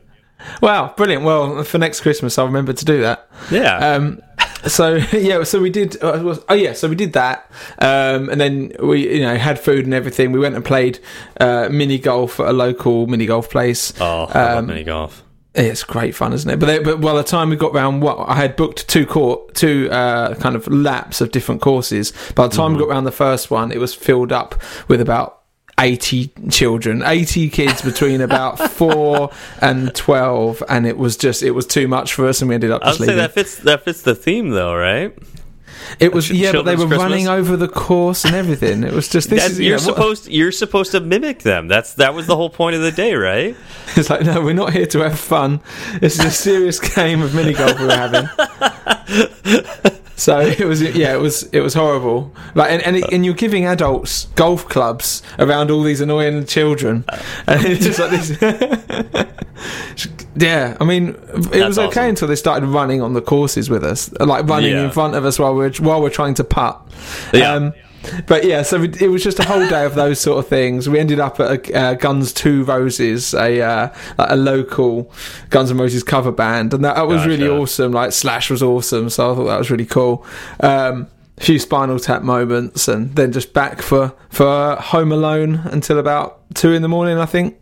Wow, 0.60 0.92
brilliant. 0.94 1.24
Well, 1.24 1.64
for 1.64 1.78
next 1.78 2.02
Christmas, 2.02 2.36
I'll 2.38 2.44
remember 2.52 2.74
to 2.74 2.84
do 2.84 3.00
that. 3.00 3.28
yeah 3.50 3.94
Um, 3.94 4.20
so 4.66 4.96
yeah, 5.12 5.42
so 5.44 5.58
we 5.60 5.70
did. 5.70 5.96
Uh, 6.04 6.36
oh 6.50 6.54
yeah, 6.54 6.74
so 6.74 6.86
we 6.88 6.94
did 6.96 7.14
that, 7.14 7.50
um, 7.78 8.28
and 8.28 8.38
then 8.40 8.72
we 8.82 9.08
you 9.14 9.20
know 9.22 9.36
had 9.36 9.58
food 9.58 9.86
and 9.86 9.94
everything. 9.94 10.32
We 10.32 10.40
went 10.40 10.54
and 10.54 10.62
played 10.64 10.98
uh, 11.40 11.68
mini 11.70 11.98
golf 11.98 12.40
at 12.40 12.48
a 12.48 12.52
local 12.52 13.06
mini 13.06 13.24
golf 13.26 13.48
place. 13.48 13.92
Oh, 14.00 14.24
I 14.26 14.44
love 14.54 14.58
Um, 14.58 14.66
mini 14.66 14.84
golf. 14.84 15.23
It's 15.54 15.84
great 15.84 16.16
fun, 16.16 16.32
isn't 16.32 16.50
it? 16.50 16.58
But 16.58 16.66
they, 16.66 16.78
but 16.80 17.00
by 17.00 17.14
the 17.14 17.22
time 17.22 17.50
we 17.50 17.56
got 17.56 17.72
round, 17.72 18.02
what 18.02 18.18
I 18.28 18.34
had 18.34 18.56
booked 18.56 18.88
two 18.88 19.06
court, 19.06 19.54
two 19.54 19.88
uh, 19.90 20.34
kind 20.34 20.56
of 20.56 20.66
laps 20.66 21.20
of 21.20 21.30
different 21.30 21.60
courses. 21.60 22.12
By 22.34 22.48
the 22.48 22.56
time 22.56 22.72
we 22.72 22.80
got 22.80 22.88
round 22.88 23.06
the 23.06 23.12
first 23.12 23.52
one, 23.52 23.70
it 23.70 23.78
was 23.78 23.94
filled 23.94 24.32
up 24.32 24.60
with 24.88 25.00
about 25.00 25.42
80 25.80 26.30
children 26.50 27.02
80 27.04 27.50
kids 27.50 27.82
between 27.82 28.20
about 28.20 28.58
4 28.70 29.28
and 29.60 29.92
12 29.92 30.62
and 30.68 30.86
it 30.86 30.96
was 30.96 31.16
just 31.16 31.42
it 31.42 31.50
was 31.50 31.66
too 31.66 31.88
much 31.88 32.14
for 32.14 32.28
us 32.28 32.40
and 32.40 32.48
we 32.48 32.54
ended 32.54 32.70
up 32.70 32.80
just 32.84 32.98
say 32.98 33.06
leaving 33.06 33.16
that 33.16 33.32
fits 33.32 33.56
that 33.58 33.84
fits 33.84 34.02
the 34.02 34.14
theme 34.14 34.50
though, 34.50 34.74
right? 34.76 35.18
It 36.00 36.12
was 36.12 36.30
yeah 36.30 36.52
but 36.52 36.62
they 36.64 36.72
were 36.76 36.82
children's 36.82 37.02
running 37.02 37.28
over 37.28 37.56
the 37.56 37.68
course 37.68 38.24
and 38.24 38.34
everything 38.34 38.82
it 38.84 38.92
was 38.92 39.08
just 39.08 39.30
this 39.30 39.50
is 39.50 39.58
you 39.60 39.68
you're 39.68 39.78
know, 39.78 39.84
what- 39.86 39.94
supposed 39.96 40.28
you're 40.28 40.52
supposed 40.52 40.92
to 40.92 41.00
mimic 41.00 41.42
them. 41.42 41.68
That's 41.68 41.94
that 41.94 42.14
was 42.14 42.26
the 42.26 42.36
whole 42.36 42.50
point 42.50 42.76
of 42.76 42.82
the 42.82 42.92
day, 42.92 43.14
right? 43.14 43.56
it's 43.96 44.10
like 44.10 44.22
no 44.22 44.40
we're 44.42 44.52
not 44.54 44.72
here 44.72 44.86
to 44.86 45.00
have 45.00 45.18
fun 45.18 45.60
this 46.00 46.18
is 46.18 46.24
a 46.24 46.30
serious 46.30 46.80
game 46.94 47.22
of 47.22 47.34
mini 47.34 47.52
golf 47.52 47.78
we're 47.78 47.94
having 47.96 48.26
so 50.16 50.38
it 50.60 50.64
was 50.64 50.80
yeah 50.82 51.12
it 51.14 51.20
was 51.20 51.42
it 51.52 51.60
was 51.60 51.74
horrible 51.74 52.32
like 52.54 52.70
and 52.70 52.82
and, 52.82 52.96
it, 52.96 53.04
and 53.12 53.24
you're 53.24 53.34
giving 53.34 53.66
adults 53.66 54.26
golf 54.36 54.68
clubs 54.68 55.22
around 55.38 55.70
all 55.70 55.82
these 55.82 56.00
annoying 56.00 56.44
children 56.46 57.04
and 57.46 57.64
it's 57.64 57.84
just 57.84 57.98
like 57.98 58.10
this 58.10 59.26
yeah 60.36 60.76
i 60.80 60.84
mean 60.84 61.10
it 61.52 61.64
was 61.66 61.78
okay 61.78 62.00
awesome. 62.00 62.08
until 62.10 62.28
they 62.28 62.36
started 62.36 62.66
running 62.66 63.00
on 63.02 63.12
the 63.14 63.22
courses 63.22 63.70
with 63.70 63.84
us 63.84 64.12
like 64.20 64.46
running 64.48 64.72
Yeah. 64.72 64.84
in 64.86 64.90
front 64.90 65.14
of 65.14 65.24
us 65.24 65.38
while 65.38 65.54
we're 65.54 65.72
while 65.74 66.00
we're 66.02 66.10
trying 66.10 66.34
to 66.34 66.44
putt 66.44 66.80
Yeah. 67.32 67.52
um, 67.54 67.72
but 68.26 68.44
yeah, 68.44 68.62
so 68.62 68.82
it 68.82 69.00
it 69.00 69.08
was 69.08 69.22
just 69.22 69.38
a 69.38 69.44
whole 69.44 69.68
day 69.68 69.84
of 69.84 69.94
those 69.94 70.20
sort 70.20 70.38
of 70.38 70.48
things. 70.48 70.88
We 70.88 70.98
ended 70.98 71.20
up 71.20 71.40
at 71.40 71.68
a, 71.68 71.78
uh, 71.78 71.94
Guns 71.94 72.32
Two 72.32 72.64
Roses, 72.64 73.34
a 73.34 73.60
uh, 73.60 73.94
a 74.18 74.36
local 74.36 75.10
Guns 75.50 75.70
N' 75.70 75.78
Roses 75.78 76.02
cover 76.02 76.32
band, 76.32 76.74
and 76.74 76.84
that, 76.84 76.96
that 76.96 77.06
was 77.06 77.26
really 77.26 77.48
awesome. 77.48 77.92
Like 77.92 78.12
Slash 78.12 78.50
was 78.50 78.62
awesome, 78.62 79.10
so 79.10 79.32
I 79.32 79.34
thought 79.34 79.44
that 79.44 79.58
was 79.58 79.70
really 79.70 79.86
cool. 79.86 80.26
Um, 80.60 81.08
a 81.36 81.40
few 81.40 81.58
Spinal 81.58 81.98
Tap 81.98 82.22
moments, 82.22 82.86
and 82.88 83.14
then 83.16 83.32
just 83.32 83.52
back 83.52 83.82
for 83.82 84.14
for 84.28 84.76
Home 84.76 85.12
Alone 85.12 85.56
until 85.64 85.98
about 85.98 86.40
two 86.54 86.72
in 86.72 86.82
the 86.82 86.88
morning, 86.88 87.18
I 87.18 87.26
think, 87.26 87.60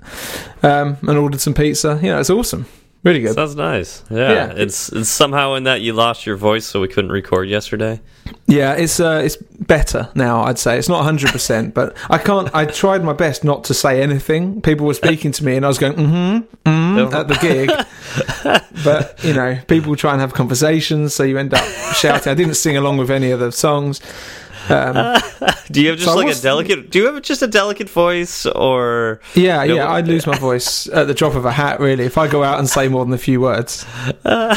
um, 0.62 0.98
and 1.02 1.18
ordered 1.18 1.40
some 1.40 1.54
pizza. 1.54 1.98
Yeah, 2.02 2.20
it's 2.20 2.30
awesome, 2.30 2.66
really 3.02 3.20
good. 3.20 3.34
Sounds 3.34 3.56
nice. 3.56 4.04
Yeah. 4.10 4.32
Yeah. 4.32 4.52
It's 4.56 4.90
it's 4.90 5.08
somehow 5.08 5.54
in 5.54 5.64
that 5.64 5.80
you 5.80 5.92
lost 5.92 6.26
your 6.26 6.36
voice 6.36 6.66
so 6.66 6.80
we 6.80 6.88
couldn't 6.88 7.12
record 7.12 7.48
yesterday. 7.48 8.00
Yeah, 8.46 8.74
it's 8.74 9.00
uh, 9.00 9.22
it's 9.24 9.36
better 9.36 10.10
now. 10.14 10.42
I'd 10.42 10.58
say 10.58 10.78
it's 10.78 10.88
not 10.88 11.02
hundred 11.04 11.30
percent, 11.30 11.74
but 11.74 11.96
I 12.10 12.18
can't. 12.18 12.54
I 12.54 12.66
tried 12.66 13.02
my 13.02 13.12
best 13.12 13.44
not 13.44 13.64
to 13.64 13.74
say 13.74 14.02
anything. 14.02 14.60
People 14.60 14.86
were 14.86 14.94
speaking 14.94 15.32
to 15.32 15.44
me, 15.44 15.56
and 15.56 15.64
I 15.64 15.68
was 15.68 15.78
going 15.78 15.94
mm-hmm, 15.94 16.68
mm 16.68 17.12
at 17.12 17.28
the 17.28 17.34
gig. 17.36 17.70
but 18.84 19.24
you 19.24 19.32
know, 19.32 19.58
people 19.68 19.96
try 19.96 20.12
and 20.12 20.20
have 20.20 20.34
conversations, 20.34 21.14
so 21.14 21.22
you 21.22 21.38
end 21.38 21.54
up 21.54 21.64
shouting. 21.94 22.30
I 22.30 22.34
didn't 22.34 22.54
sing 22.54 22.76
along 22.76 22.98
with 22.98 23.10
any 23.10 23.30
of 23.30 23.40
the 23.40 23.52
songs. 23.52 24.00
Um, 24.68 25.20
Do 25.70 25.80
you 25.80 25.88
have 25.90 25.98
just 25.98 26.10
So 26.10 26.16
like 26.16 26.36
a 26.36 26.40
delicate 26.40 26.90
do 26.90 26.98
you 26.98 27.06
have 27.06 27.22
just 27.22 27.42
a 27.42 27.46
delicate 27.46 27.88
voice 27.88 28.44
or 28.46 29.20
yeah, 29.34 29.64
No, 29.64 29.74
yeah, 29.74 29.90
I'd 29.90 30.06
lose 30.06 30.26
my 30.26 30.36
voice 30.36 30.86
at 30.88 31.06
the 31.06 31.14
drop 31.14 31.34
of 31.34 31.44
a 31.44 31.52
hat. 31.52 31.80
Really, 31.80 32.04
if 32.04 32.18
I 32.18 32.28
go 32.28 32.44
out 32.44 32.58
and 32.58 32.68
say 32.68 32.88
more 32.88 33.04
than 33.04 33.14
a 33.14 33.18
few 33.18 33.40
words. 33.40 33.86
uh 34.24 34.54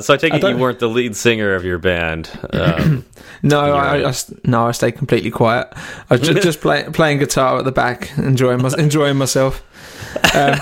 so 0.00 0.14
I 0.14 0.16
take 0.16 0.32
I 0.32 0.36
it 0.36 0.42
you 0.42 0.56
weren't 0.56 0.78
the 0.78 0.88
lead 0.88 1.16
singer 1.16 1.54
of 1.54 1.64
your 1.64 1.78
band. 1.78 2.30
Um, 2.52 3.04
No, 3.44 3.60
I. 3.60 4.08
I, 4.08 4.14
no, 4.44 4.68
I 4.68 4.72
stayed 4.72 4.92
completely 4.92 5.30
quiet. 5.30 5.68
I 6.08 6.16
was 6.16 6.20
just, 6.26 6.42
just 6.42 6.60
play, 6.62 6.84
playing 6.84 7.18
guitar 7.18 7.58
at 7.58 7.66
the 7.66 7.72
back, 7.72 8.10
enjoying 8.16 8.62
my, 8.62 8.70
enjoying 8.78 9.18
myself. 9.18 9.62
Um, 10.34 10.58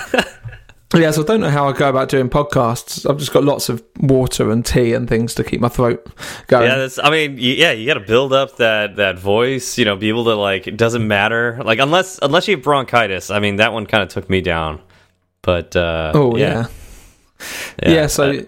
yeah, 0.93 1.11
so 1.11 1.21
I 1.21 1.25
don't 1.25 1.41
know 1.41 1.49
how 1.49 1.67
I 1.67 1.73
go 1.73 1.89
about 1.89 2.09
doing 2.09 2.29
podcasts. 2.29 3.09
I've 3.09 3.17
just 3.17 3.33
got 3.33 3.43
lots 3.43 3.69
of 3.69 3.83
water 3.99 4.51
and 4.51 4.65
tea 4.65 4.93
and 4.93 5.07
things 5.07 5.33
to 5.35 5.43
keep 5.43 5.59
my 5.59 5.69
throat 5.69 6.07
going. 6.47 6.67
yeah, 6.67 6.75
that's 6.75 6.99
I 6.99 7.09
mean, 7.09 7.37
yeah, 7.39 7.71
you 7.71 7.85
got 7.85 7.95
to 7.95 7.99
build 7.99 8.33
up 8.33 8.57
that 8.57 8.97
that 8.97 9.17
voice, 9.17 9.77
you 9.77 9.85
know, 9.85 9.95
be 9.95 10.09
able 10.09 10.25
to 10.25 10.35
like 10.35 10.67
it 10.67 10.77
doesn't 10.77 11.07
matter. 11.07 11.59
Like 11.63 11.79
unless 11.79 12.19
unless 12.21 12.47
you 12.47 12.55
have 12.55 12.63
bronchitis. 12.63 13.31
I 13.31 13.39
mean, 13.39 13.55
that 13.57 13.73
one 13.73 13.85
kind 13.85 14.03
of 14.03 14.09
took 14.09 14.29
me 14.29 14.41
down. 14.41 14.81
But 15.41 15.75
uh 15.75 16.11
oh 16.13 16.35
yeah, 16.37 16.67
yeah. 17.81 17.89
yeah. 17.89 18.07
so 18.07 18.45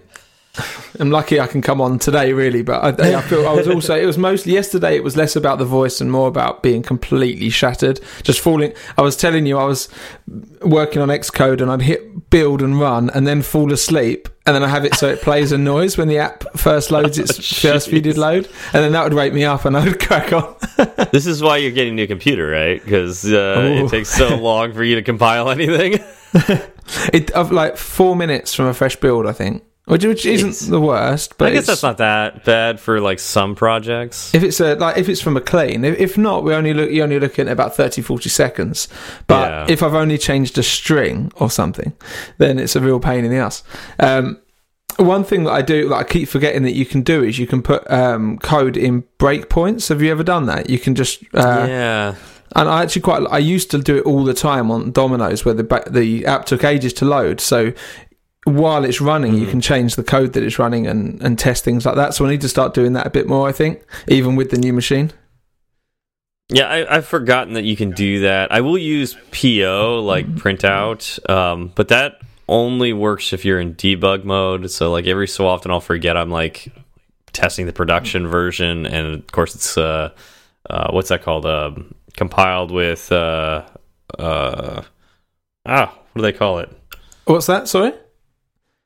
I'm 0.98 1.10
lucky 1.10 1.40
I 1.40 1.46
can 1.46 1.62
come 1.62 1.80
on 1.80 1.98
today, 1.98 2.32
really. 2.32 2.62
But 2.62 3.00
I, 3.00 3.18
I 3.18 3.22
feel 3.22 3.46
I 3.46 3.52
was 3.52 3.68
also. 3.68 3.94
It 3.94 4.06
was 4.06 4.18
mostly 4.18 4.52
yesterday. 4.52 4.96
It 4.96 5.04
was 5.04 5.16
less 5.16 5.36
about 5.36 5.58
the 5.58 5.64
voice 5.64 6.00
and 6.00 6.10
more 6.10 6.28
about 6.28 6.62
being 6.62 6.82
completely 6.82 7.50
shattered, 7.50 8.00
just 8.22 8.40
falling. 8.40 8.72
I 8.96 9.02
was 9.02 9.16
telling 9.16 9.46
you, 9.46 9.58
I 9.58 9.64
was 9.64 9.88
working 10.62 11.02
on 11.02 11.08
Xcode 11.08 11.60
and 11.60 11.70
I'd 11.70 11.82
hit 11.82 12.30
build 12.30 12.62
and 12.62 12.80
run 12.80 13.10
and 13.10 13.26
then 13.26 13.42
fall 13.42 13.72
asleep. 13.72 14.28
And 14.46 14.54
then 14.54 14.62
I 14.62 14.68
have 14.68 14.84
it 14.84 14.94
so 14.94 15.08
it 15.08 15.22
plays 15.22 15.50
a 15.50 15.58
noise 15.58 15.98
when 15.98 16.06
the 16.06 16.18
app 16.18 16.44
first 16.56 16.92
loads 16.92 17.18
its 17.18 17.34
first 17.60 17.90
jeez. 17.90 18.00
viewDidLoad, 18.02 18.46
and 18.72 18.84
then 18.84 18.92
that 18.92 19.02
would 19.02 19.14
wake 19.14 19.32
me 19.32 19.44
up 19.44 19.64
and 19.64 19.76
I 19.76 19.84
would 19.84 19.98
crack 20.06 20.32
on. 20.32 20.54
This 21.10 21.26
is 21.26 21.42
why 21.42 21.56
you're 21.56 21.72
getting 21.72 21.94
a 21.94 21.96
new 21.96 22.06
computer, 22.06 22.46
right? 22.48 22.82
Because 22.82 23.24
uh, 23.24 23.82
it 23.84 23.90
takes 23.90 24.08
so 24.08 24.36
long 24.40 24.72
for 24.72 24.84
you 24.84 24.94
to 24.94 25.02
compile 25.02 25.50
anything. 25.50 25.94
it 27.12 27.32
of 27.32 27.50
like 27.50 27.76
four 27.76 28.14
minutes 28.14 28.54
from 28.54 28.66
a 28.66 28.74
fresh 28.74 28.94
build, 28.96 29.26
I 29.26 29.32
think, 29.32 29.64
which, 29.86 30.04
which 30.04 30.26
isn't 30.26 30.50
Jeez. 30.50 30.68
the 30.68 30.80
worst. 30.80 31.38
But 31.38 31.48
I 31.48 31.50
guess 31.52 31.66
that's 31.66 31.82
not 31.82 31.98
that 31.98 32.44
bad 32.44 32.80
for 32.80 33.00
like 33.00 33.18
some 33.20 33.54
projects. 33.54 34.34
If 34.34 34.42
it's 34.42 34.60
a 34.60 34.74
like 34.74 34.98
if 34.98 35.08
it's 35.08 35.20
from 35.20 35.36
a 35.36 35.40
clean, 35.40 35.84
if, 35.84 35.98
if 35.98 36.18
not, 36.18 36.44
we 36.44 36.54
only 36.54 36.74
look 36.74 36.90
you 36.90 37.02
only 37.02 37.20
looking 37.20 37.46
at 37.46 37.52
about 37.52 37.76
30, 37.76 38.02
40 38.02 38.28
seconds. 38.28 38.88
But 39.26 39.48
Yeah. 39.50 39.66
if 39.72 39.82
I've 39.82 39.94
only 39.94 40.18
changed 40.18 40.58
a 40.58 40.62
string 40.62 41.32
or 41.36 41.50
something, 41.50 41.92
then 42.38 42.58
it's 42.58 42.74
a 42.76 42.80
real 42.80 42.98
pain 43.00 43.24
in 43.24 43.30
the 43.30 43.38
ass. 43.38 43.62
Um, 44.00 44.38
one 44.96 45.24
thing 45.24 45.44
that 45.44 45.52
I 45.52 45.62
do 45.62 45.88
that 45.90 45.94
I 45.94 46.04
keep 46.04 46.28
forgetting 46.28 46.62
that 46.62 46.74
you 46.74 46.86
can 46.86 47.02
do 47.02 47.22
is 47.22 47.38
you 47.38 47.46
can 47.46 47.62
put 47.62 47.88
um, 47.90 48.38
code 48.38 48.76
in 48.76 49.04
breakpoints. 49.18 49.88
Have 49.90 50.02
you 50.02 50.10
ever 50.10 50.24
done 50.24 50.46
that? 50.46 50.68
You 50.70 50.78
can 50.78 50.94
just 50.94 51.22
uh, 51.34 51.66
yeah. 51.68 52.14
and 52.56 52.68
I 52.68 52.82
actually 52.82 53.02
quite 53.02 53.22
I 53.30 53.38
used 53.38 53.70
to 53.72 53.78
do 53.78 53.98
it 53.98 54.04
all 54.04 54.24
the 54.24 54.34
time 54.34 54.70
on 54.70 54.90
Domino's 54.92 55.44
where 55.44 55.54
the 55.54 55.84
the 55.90 56.24
app 56.26 56.46
took 56.46 56.64
ages 56.64 56.92
to 56.94 57.04
load. 57.04 57.40
So 57.40 57.72
while 58.46 58.84
it's 58.84 59.00
running, 59.00 59.34
you 59.34 59.46
can 59.46 59.60
change 59.60 59.96
the 59.96 60.04
code 60.04 60.32
that 60.32 60.42
it's 60.42 60.58
running 60.58 60.86
and 60.86 61.20
and 61.22 61.38
test 61.38 61.64
things 61.64 61.84
like 61.84 61.96
that. 61.96 62.14
So 62.14 62.26
I 62.26 62.30
need 62.30 62.40
to 62.40 62.48
start 62.48 62.74
doing 62.74 62.94
that 62.94 63.06
a 63.06 63.10
bit 63.10 63.28
more. 63.28 63.48
I 63.48 63.52
think 63.52 63.84
even 64.08 64.36
with 64.36 64.50
the 64.50 64.58
new 64.58 64.72
machine. 64.72 65.12
Yeah, 66.48 66.68
I, 66.68 66.96
I've 66.96 67.06
forgotten 67.06 67.54
that 67.54 67.64
you 67.64 67.76
can 67.76 67.90
do 67.90 68.20
that. 68.20 68.52
I 68.52 68.60
will 68.60 68.78
use 68.78 69.14
PO, 69.32 70.02
like 70.04 70.26
printout, 70.36 71.28
um, 71.28 71.72
but 71.74 71.88
that 71.88 72.20
only 72.48 72.92
works 72.92 73.32
if 73.32 73.44
you're 73.44 73.58
in 73.58 73.74
debug 73.74 74.22
mode. 74.22 74.70
So, 74.70 74.92
like, 74.92 75.06
every 75.06 75.26
so 75.26 75.48
often 75.48 75.72
I'll 75.72 75.80
forget 75.80 76.16
I'm, 76.16 76.30
like, 76.30 76.72
testing 77.32 77.66
the 77.66 77.72
production 77.72 78.28
version. 78.28 78.86
And, 78.86 79.14
of 79.14 79.32
course, 79.32 79.56
it's, 79.56 79.76
uh, 79.76 80.10
uh, 80.70 80.92
what's 80.92 81.08
that 81.08 81.22
called? 81.22 81.46
Um 81.46 81.96
compiled 82.16 82.70
with, 82.70 83.12
uh, 83.12 83.62
uh, 84.18 84.82
ah, 85.66 85.98
what 86.12 86.14
do 86.14 86.22
they 86.22 86.32
call 86.32 86.58
it? 86.58 86.70
What's 87.26 87.46
that? 87.46 87.68
Sorry. 87.68 87.92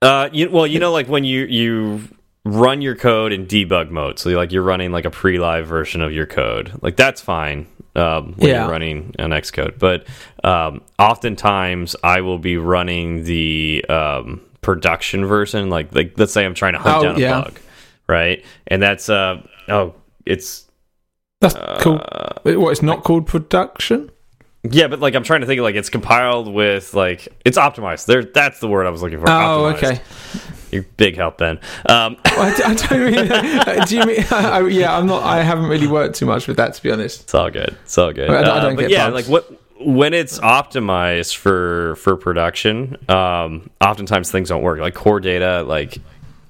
Uh, 0.03 0.29
you, 0.33 0.51
well, 0.51 0.67
you 0.67 0.79
know, 0.79 0.93
like 0.93 1.09
when 1.09 1.25
you 1.25 1.45
you 1.45 2.01
run 2.45 2.81
your 2.81 2.95
code 2.97 3.33
in 3.33 3.47
debug 3.47 3.91
mode, 3.91 4.19
so 4.19 4.31
like 4.31 4.51
you're 4.53 4.63
running 4.63 4.93
like 4.93 5.05
a 5.05 5.11
pre-live 5.11 5.67
version 5.67 6.01
of 6.01 6.13
your 6.13 6.27
code, 6.27 6.73
like 6.81 6.97
that's 6.97 7.21
fine 7.21 7.67
um, 7.97 8.33
when 8.39 8.49
Yeah. 8.49 8.63
you're 8.63 8.71
running 8.71 9.15
an 9.19 9.31
Xcode. 9.31 9.79
But 9.79 10.07
um, 10.43 10.81
oftentimes, 10.99 11.97
I 12.03 12.23
will 12.23 12.39
be 12.39 12.57
running 12.57 13.25
the 13.25 13.85
um, 13.91 14.41
production 14.63 15.27
version, 15.27 15.69
like 15.69 15.95
like 15.95 16.15
let's 16.17 16.33
say 16.33 16.47
I'm 16.47 16.55
trying 16.55 16.73
to 16.75 16.79
hunt 16.79 16.99
Oh, 16.99 17.03
down 17.03 17.17
a 17.17 17.21
yeah. 17.21 17.41
bug, 17.43 17.61
right? 18.09 18.43
And 18.69 18.83
that's 18.83 19.11
uh 19.11 19.43
oh, 19.69 19.95
it's 20.25 20.65
That's 21.43 21.55
Uh, 21.57 21.79
cool. 21.81 21.99
What? 22.59 22.71
It's 22.71 22.83
not 22.83 23.05
called 23.05 23.27
production. 23.27 24.11
Yeah, 24.63 24.89
but 24.89 25.01
like 25.01 25.15
I'm 25.15 25.23
trying 25.25 25.41
to 25.41 25.47
think 25.47 25.61
like 25.63 25.75
it's 25.75 25.89
compiled 25.91 26.53
with 26.53 26.95
like 26.95 27.29
it's 27.45 27.57
optimized. 27.59 28.07
There, 28.07 28.25
that's 28.25 28.61
the 28.61 28.69
word 28.69 28.87
I 28.87 28.91
was 28.91 29.03
looking 29.03 29.19
for. 29.19 29.29
Oh, 29.29 29.73
optimized. 29.75 29.75
okay. 29.77 30.01
You're 30.71 30.85
big 30.97 31.17
help, 31.17 31.39
Ben. 31.39 31.59
Um, 31.87 32.17
I, 32.27 32.63
I 32.65 32.75
don't 32.75 33.11
mean. 33.11 33.85
do 33.87 33.97
you 33.97 34.05
mean? 34.07 34.25
I, 34.31 34.61
yeah, 34.69 34.97
I'm 34.97 35.07
not. 35.07 35.23
I 35.25 35.43
haven't 35.43 35.67
really 35.67 35.89
worked 35.89 36.15
too 36.17 36.27
much 36.27 36.47
with 36.47 36.59
that, 36.59 36.75
to 36.75 36.83
be 36.83 36.93
honest. 36.93 37.23
It's 37.23 37.35
all 37.35 37.51
good. 37.51 37.77
It's 37.85 37.99
all 37.99 38.13
good. 38.13 38.31
I 38.31 38.43
don't- 38.43 38.45
I 38.45 38.49
Uh, 38.51 38.61
don't 38.61 38.77
but 38.77 38.83
get 38.83 38.91
yeah, 38.91 39.11
bugs. 39.11 39.29
like 39.29 39.33
what 39.49 39.61
when 39.85 40.13
it's 40.15 40.39
optimized 40.41 41.37
for 41.37 41.97
for 41.97 42.17
production, 42.17 42.97
um, 43.09 43.71
oftentimes 43.81 44.31
things 44.31 44.51
don't 44.51 44.63
work. 44.63 44.79
Like 44.79 44.95
core 44.95 45.21
data, 45.21 45.63
like 45.63 45.99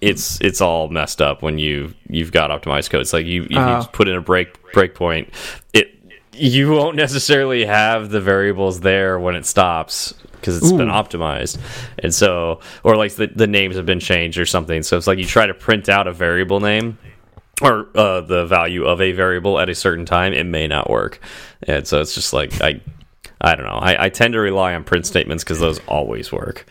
it's 0.01 0.41
it's 0.41 0.61
all 0.61 0.89
messed 0.89 1.23
up 1.23 1.41
when 1.43 1.59
you 1.59 1.95
you've 2.09 2.33
got 2.33 2.51
optimized 2.51 2.91
code. 2.91 3.03
It's 3.03 3.13
like 3.13 3.25
you 3.27 3.45
if 3.45 3.57
Oh. 3.57 3.81
you 3.81 3.87
put 3.93 4.09
in 4.09 4.17
a 4.17 4.21
break 4.21 4.61
breakpoint, 4.73 5.29
it 5.73 5.95
you 6.33 6.71
won't 6.71 6.97
necessarily 6.97 7.65
have 7.65 8.11
the 8.11 8.21
variables 8.21 8.81
there 8.81 9.19
when 9.19 9.35
it 9.35 9.45
stops 9.45 10.15
because 10.33 10.57
it's 10.57 10.73
been 10.73 10.89
optimized 10.89 11.59
and 11.99 12.15
so 12.15 12.61
or 12.83 12.97
like 12.97 13.13
the, 13.17 13.27
the 13.27 13.47
names 13.47 13.77
have 13.77 13.85
been 13.85 14.01
changed 14.01 14.39
or 14.39 14.47
something 14.47 14.83
so 14.83 14.97
it's 14.97 15.07
like 15.07 15.19
you 15.19 15.27
try 15.27 15.45
to 15.45 15.53
print 15.53 15.89
out 15.89 16.07
a 16.07 16.13
variable 16.13 16.61
name 16.61 16.97
or 17.61 17.89
uh, 17.95 18.21
the 18.21 18.47
value 18.47 18.85
of 18.85 19.01
a 19.01 19.13
variable 19.13 19.59
at 19.59 19.69
a 19.69 19.75
certain 19.75 20.07
time, 20.07 20.33
it 20.33 20.45
may 20.45 20.67
not 20.67 20.89
work. 20.89 21.21
And 21.63 21.87
so 21.87 22.01
it's 22.01 22.15
just 22.15 22.33
like 22.33 22.61
I 22.61 22.81
I 23.41 23.55
don't 23.55 23.67
know. 23.67 23.73
I, 23.73 24.07
I 24.07 24.09
tend 24.09 24.35
to 24.35 24.41
rely 24.41 24.75
on 24.75 24.85
print 24.85 25.07
statements 25.07 25.45
because 25.45 25.61
those 25.61 25.81
always 25.87 26.31
work. 26.33 26.67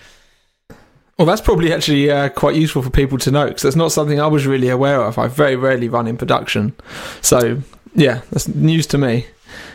Well, 1.18 1.26
that's 1.26 1.42
probably 1.42 1.74
actually 1.74 2.10
uh, 2.10 2.30
quite 2.30 2.56
useful 2.56 2.82
for 2.82 2.90
people 2.90 3.18
to 3.20 3.32
know 3.32 3.48
because 3.48 3.64
that's 3.64 3.76
not 3.76 3.92
something 3.92 4.22
I 4.22 4.28
was 4.28 4.48
really 4.48 4.70
aware 4.70 5.02
of. 5.02 5.18
I 5.18 5.28
very 5.28 5.56
rarely 5.56 5.90
run 5.90 6.08
in 6.08 6.18
production, 6.18 6.74
so 7.22 7.62
yeah, 7.94 8.22
that's 8.32 8.48
news 8.48 8.88
to 8.88 8.98
me. 8.98 9.28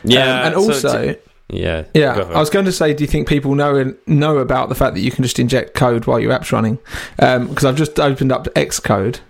Yeah, 0.05 0.41
Um, 0.41 0.47
and 0.47 0.55
so 0.55 0.61
also, 0.73 1.13
t- 1.13 1.19
yeah, 1.51 1.85
yeah. 1.95 2.15
I 2.35 2.39
was 2.41 2.51
going 2.51 2.65
to 2.65 2.73
say, 2.73 2.95
do 2.95 3.05
you 3.05 3.09
think 3.09 3.29
people 3.29 3.55
know 3.55 3.95
know 4.07 4.39
about 4.39 4.69
the 4.69 4.75
fact 4.75 4.95
that 4.95 5.01
you 5.01 5.11
can 5.11 5.23
just 5.25 5.39
inject 5.39 5.75
code 5.75 6.07
while 6.07 6.19
your 6.21 6.33
app's 6.33 6.53
running? 6.53 6.79
Because 7.17 7.65
I've 7.65 7.77
just 7.77 7.99
opened 8.01 8.33
up 8.33 8.45
Xcode, 8.55 9.21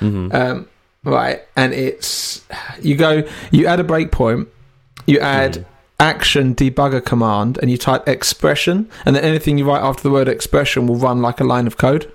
Mhm. 0.00 0.32
um, 0.34 0.66
right, 1.04 1.40
and 1.56 1.72
it's 1.74 2.42
you 2.80 2.94
go, 2.96 3.24
you 3.50 3.66
add 3.66 3.80
a 3.80 3.84
breakpoint, 3.84 4.46
you 5.06 5.18
add 5.20 5.52
Mm-hmm. 5.54 5.62
action 6.00 6.54
debugger 6.54 7.04
command, 7.04 7.58
and 7.60 7.70
you 7.70 7.76
type 7.76 8.06
expression, 8.08 8.88
and 9.04 9.16
then 9.16 9.24
anything 9.24 9.58
you 9.58 9.64
write 9.68 9.82
after 9.82 10.02
the 10.04 10.10
word 10.10 10.28
expression 10.28 10.86
will 10.86 10.96
run 10.96 11.20
like 11.22 11.40
a 11.40 11.44
line 11.44 11.66
of 11.66 11.76
code. 11.76 12.10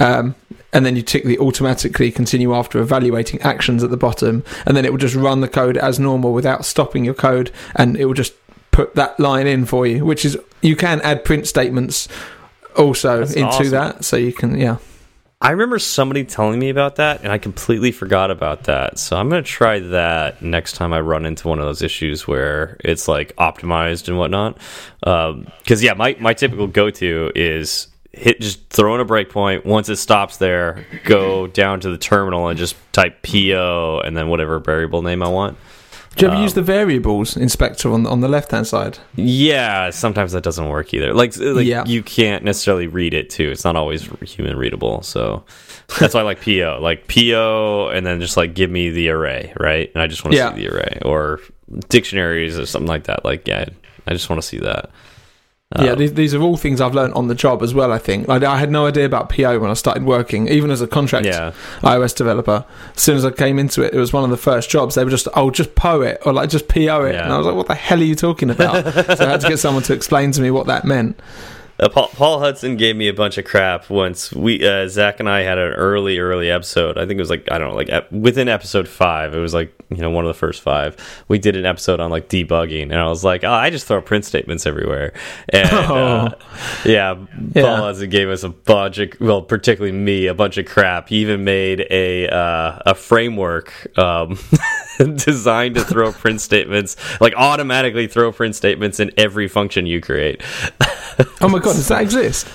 Um, 0.00 0.34
and 0.74 0.84
then 0.84 0.96
you 0.96 1.02
tick 1.02 1.24
the 1.24 1.38
automatically 1.38 2.10
continue 2.10 2.54
after 2.54 2.80
evaluating 2.80 3.40
actions 3.40 3.82
at 3.82 3.90
the 3.90 3.96
bottom, 3.96 4.44
and 4.66 4.76
then 4.76 4.84
it 4.84 4.90
will 4.90 4.98
just 4.98 5.14
run 5.14 5.40
the 5.40 5.48
code 5.48 5.78
as 5.78 5.98
normal 5.98 6.34
without 6.34 6.66
stopping 6.66 7.04
your 7.04 7.14
code, 7.14 7.50
and 7.76 7.96
it 7.96 8.04
will 8.04 8.14
just 8.14 8.34
put 8.72 8.94
that 8.96 9.18
line 9.18 9.46
in 9.46 9.64
for 9.64 9.86
you. 9.86 10.04
Which 10.04 10.24
is 10.24 10.36
you 10.60 10.76
can 10.76 11.00
add 11.02 11.24
print 11.24 11.46
statements 11.46 12.08
also 12.76 13.20
That's 13.20 13.34
into 13.34 13.48
awesome. 13.48 13.70
that, 13.70 14.04
so 14.04 14.16
you 14.16 14.32
can 14.32 14.58
yeah. 14.58 14.76
I 15.40 15.50
remember 15.50 15.78
somebody 15.78 16.24
telling 16.24 16.58
me 16.58 16.70
about 16.70 16.96
that, 16.96 17.22
and 17.22 17.30
I 17.30 17.36
completely 17.36 17.92
forgot 17.92 18.30
about 18.30 18.64
that. 18.64 18.98
So 18.98 19.16
I'm 19.16 19.28
going 19.28 19.44
to 19.44 19.48
try 19.48 19.78
that 19.78 20.40
next 20.40 20.72
time 20.72 20.94
I 20.94 21.00
run 21.00 21.26
into 21.26 21.48
one 21.48 21.58
of 21.58 21.66
those 21.66 21.82
issues 21.82 22.26
where 22.26 22.78
it's 22.80 23.08
like 23.08 23.36
optimized 23.36 24.08
and 24.08 24.16
whatnot. 24.16 24.56
Um, 25.02 25.48
because 25.58 25.82
yeah, 25.82 25.92
my 25.92 26.16
my 26.18 26.32
typical 26.32 26.66
go 26.66 26.90
to 26.90 27.30
is 27.34 27.88
hit 28.18 28.40
just 28.40 28.68
throw 28.70 28.94
in 28.94 29.00
a 29.00 29.04
breakpoint. 29.04 29.64
Once 29.64 29.88
it 29.88 29.96
stops 29.96 30.36
there, 30.38 30.84
go 31.04 31.46
down 31.46 31.80
to 31.80 31.90
the 31.90 31.98
terminal 31.98 32.48
and 32.48 32.58
just 32.58 32.76
type 32.92 33.22
PO 33.22 34.00
and 34.04 34.16
then 34.16 34.28
whatever 34.28 34.58
variable 34.58 35.02
name 35.02 35.22
I 35.22 35.28
want. 35.28 35.56
Do 36.16 36.26
you 36.26 36.28
ever 36.28 36.36
Um, 36.36 36.42
use 36.44 36.54
the 36.54 36.62
variables 36.62 37.36
inspector 37.36 37.90
on 37.90 38.06
on 38.06 38.20
the 38.20 38.28
left 38.28 38.52
hand 38.52 38.66
side? 38.68 38.98
Yeah, 39.16 39.90
sometimes 39.90 40.30
that 40.32 40.44
doesn't 40.44 40.68
work 40.68 40.94
either. 40.94 41.12
Like, 41.12 41.36
like 41.38 41.66
Yeah. 41.66 41.82
you 41.86 42.04
can't 42.04 42.44
necessarily 42.44 42.86
read 42.86 43.14
it 43.14 43.30
too. 43.30 43.50
It's 43.50 43.64
not 43.64 43.74
always 43.74 44.08
human 44.22 44.56
readable. 44.56 45.02
So 45.02 45.42
that's 45.98 46.14
why 46.14 46.20
I 46.20 46.22
like 46.22 46.40
PO. 46.40 46.78
Like 46.82 47.08
PO 47.08 47.88
and 47.92 48.06
then 48.06 48.20
just 48.20 48.36
like 48.36 48.54
give 48.54 48.70
me 48.70 48.90
the 48.90 49.08
array, 49.08 49.52
right? 49.58 49.90
And 49.92 50.00
I 50.02 50.06
just 50.06 50.22
want 50.24 50.32
to 50.34 50.38
Yeah. 50.38 50.54
see 50.54 50.60
the 50.62 50.68
array 50.72 50.98
or 51.04 51.40
dictionaries 51.88 52.58
or 52.58 52.66
something 52.66 52.88
like 52.88 53.04
that. 53.04 53.24
Like, 53.24 53.48
yeah, 53.48 53.64
I 54.06 54.12
just 54.12 54.30
want 54.30 54.40
to 54.40 54.46
see 54.46 54.58
that. 54.58 54.90
Yeah, 55.78 55.92
Um, 55.92 55.98
these, 55.98 56.14
these 56.14 56.34
are 56.34 56.40
all 56.42 56.56
things 56.56 56.80
I've 56.80 56.94
learned 56.94 57.14
on 57.14 57.28
the 57.28 57.34
job 57.34 57.62
as 57.62 57.74
well. 57.74 57.92
I 57.92 57.98
think 57.98 58.28
like, 58.28 58.42
I 58.44 58.58
had 58.58 58.70
no 58.70 58.86
idea 58.86 59.04
about 59.06 59.28
PO 59.28 59.58
when 59.58 59.70
I 59.70 59.74
started 59.74 60.04
working, 60.04 60.46
even 60.48 60.70
as 60.70 60.80
a 60.80 60.86
contract 60.86 61.26
Yeah. 61.26 61.52
iOS 61.82 62.14
developer. 62.14 62.64
As 62.94 63.02
soon 63.02 63.16
as 63.16 63.24
I 63.24 63.30
came 63.30 63.58
into 63.58 63.82
it, 63.82 63.92
it 63.94 63.98
was 63.98 64.12
one 64.12 64.24
of 64.24 64.30
the 64.30 64.36
first 64.36 64.70
jobs. 64.70 64.94
They 64.94 65.04
were 65.04 65.10
just, 65.10 65.26
oh, 65.34 65.50
just 65.50 65.74
PO 65.74 66.02
it 66.02 66.20
or 66.24 66.32
like 66.32 66.50
just 66.50 66.68
PO 66.68 67.04
it, 67.04 67.14
Yeah. 67.14 67.24
and 67.24 67.32
I 67.32 67.38
was 67.38 67.46
like, 67.46 67.56
what 67.56 67.66
the 67.66 67.74
hell 67.74 67.98
are 68.00 68.04
you 68.04 68.14
talking 68.14 68.50
about? 68.50 68.84
so 69.16 69.26
I 69.26 69.30
had 69.30 69.40
to 69.40 69.48
get 69.48 69.58
someone 69.58 69.82
to 69.84 69.92
explain 69.94 70.30
to 70.32 70.40
me 70.40 70.50
what 70.50 70.66
that 70.66 70.84
meant. 70.84 71.18
Uh, 71.78 71.88
Paul, 71.88 72.08
Paul 72.08 72.38
Hudson 72.38 72.76
gave 72.76 72.94
me 72.94 73.08
a 73.08 73.12
bunch 73.14 73.36
of 73.36 73.44
crap 73.44 73.90
once 73.90 74.32
we 74.32 74.66
uh, 74.66 74.86
Zach 74.86 75.18
and 75.18 75.28
I 75.28 75.40
had 75.40 75.58
an 75.58 75.72
early 75.72 76.18
early 76.18 76.48
episode. 76.50 76.96
I 76.96 77.00
think 77.00 77.18
it 77.18 77.22
was 77.22 77.30
like 77.30 77.50
I 77.50 77.58
don't 77.58 77.70
know, 77.70 77.74
like 77.74 77.88
ep 77.88 78.12
within 78.12 78.48
episode 78.48 78.86
five. 78.86 79.34
It 79.34 79.40
was 79.40 79.54
like 79.54 79.74
you 79.90 79.96
know 79.96 80.10
one 80.10 80.24
of 80.24 80.28
the 80.28 80.38
first 80.38 80.62
five. 80.62 80.96
We 81.26 81.40
did 81.40 81.56
an 81.56 81.66
episode 81.66 81.98
on 81.98 82.12
like 82.12 82.28
debugging, 82.28 82.84
and 82.84 82.94
I 82.94 83.08
was 83.08 83.24
like, 83.24 83.42
oh, 83.42 83.52
I 83.52 83.70
just 83.70 83.88
throw 83.88 84.00
print 84.00 84.24
statements 84.24 84.66
everywhere. 84.66 85.14
And 85.48 85.68
uh, 85.72 86.34
yeah, 86.84 87.16
Yeah. 87.54 87.62
Paul 87.62 87.76
Hudson 87.76 88.08
gave 88.08 88.28
us 88.28 88.44
a 88.44 88.50
bunch 88.50 88.98
of 88.98 89.10
well, 89.18 89.42
particularly 89.42 89.96
me, 89.96 90.28
a 90.28 90.34
bunch 90.34 90.58
of 90.58 90.66
crap. 90.66 91.08
He 91.08 91.16
even 91.16 91.42
made 91.42 91.88
a 91.90 92.28
uh, 92.28 92.78
a 92.86 92.94
framework. 92.94 93.72
Um, 93.98 94.38
designed 95.16 95.74
to 95.74 95.82
throw 95.82 96.12
print 96.12 96.40
statements 96.40 96.96
like 97.20 97.34
automatically 97.36 98.06
throw 98.06 98.30
print 98.30 98.54
statements 98.54 99.00
in 99.00 99.10
every 99.16 99.48
function 99.48 99.86
you 99.86 100.00
create 100.00 100.40
Oh 101.40 101.48
my 101.48 101.58
god, 101.64 101.76
does 101.76 101.88
that 101.88 102.02
exist? 102.02 102.46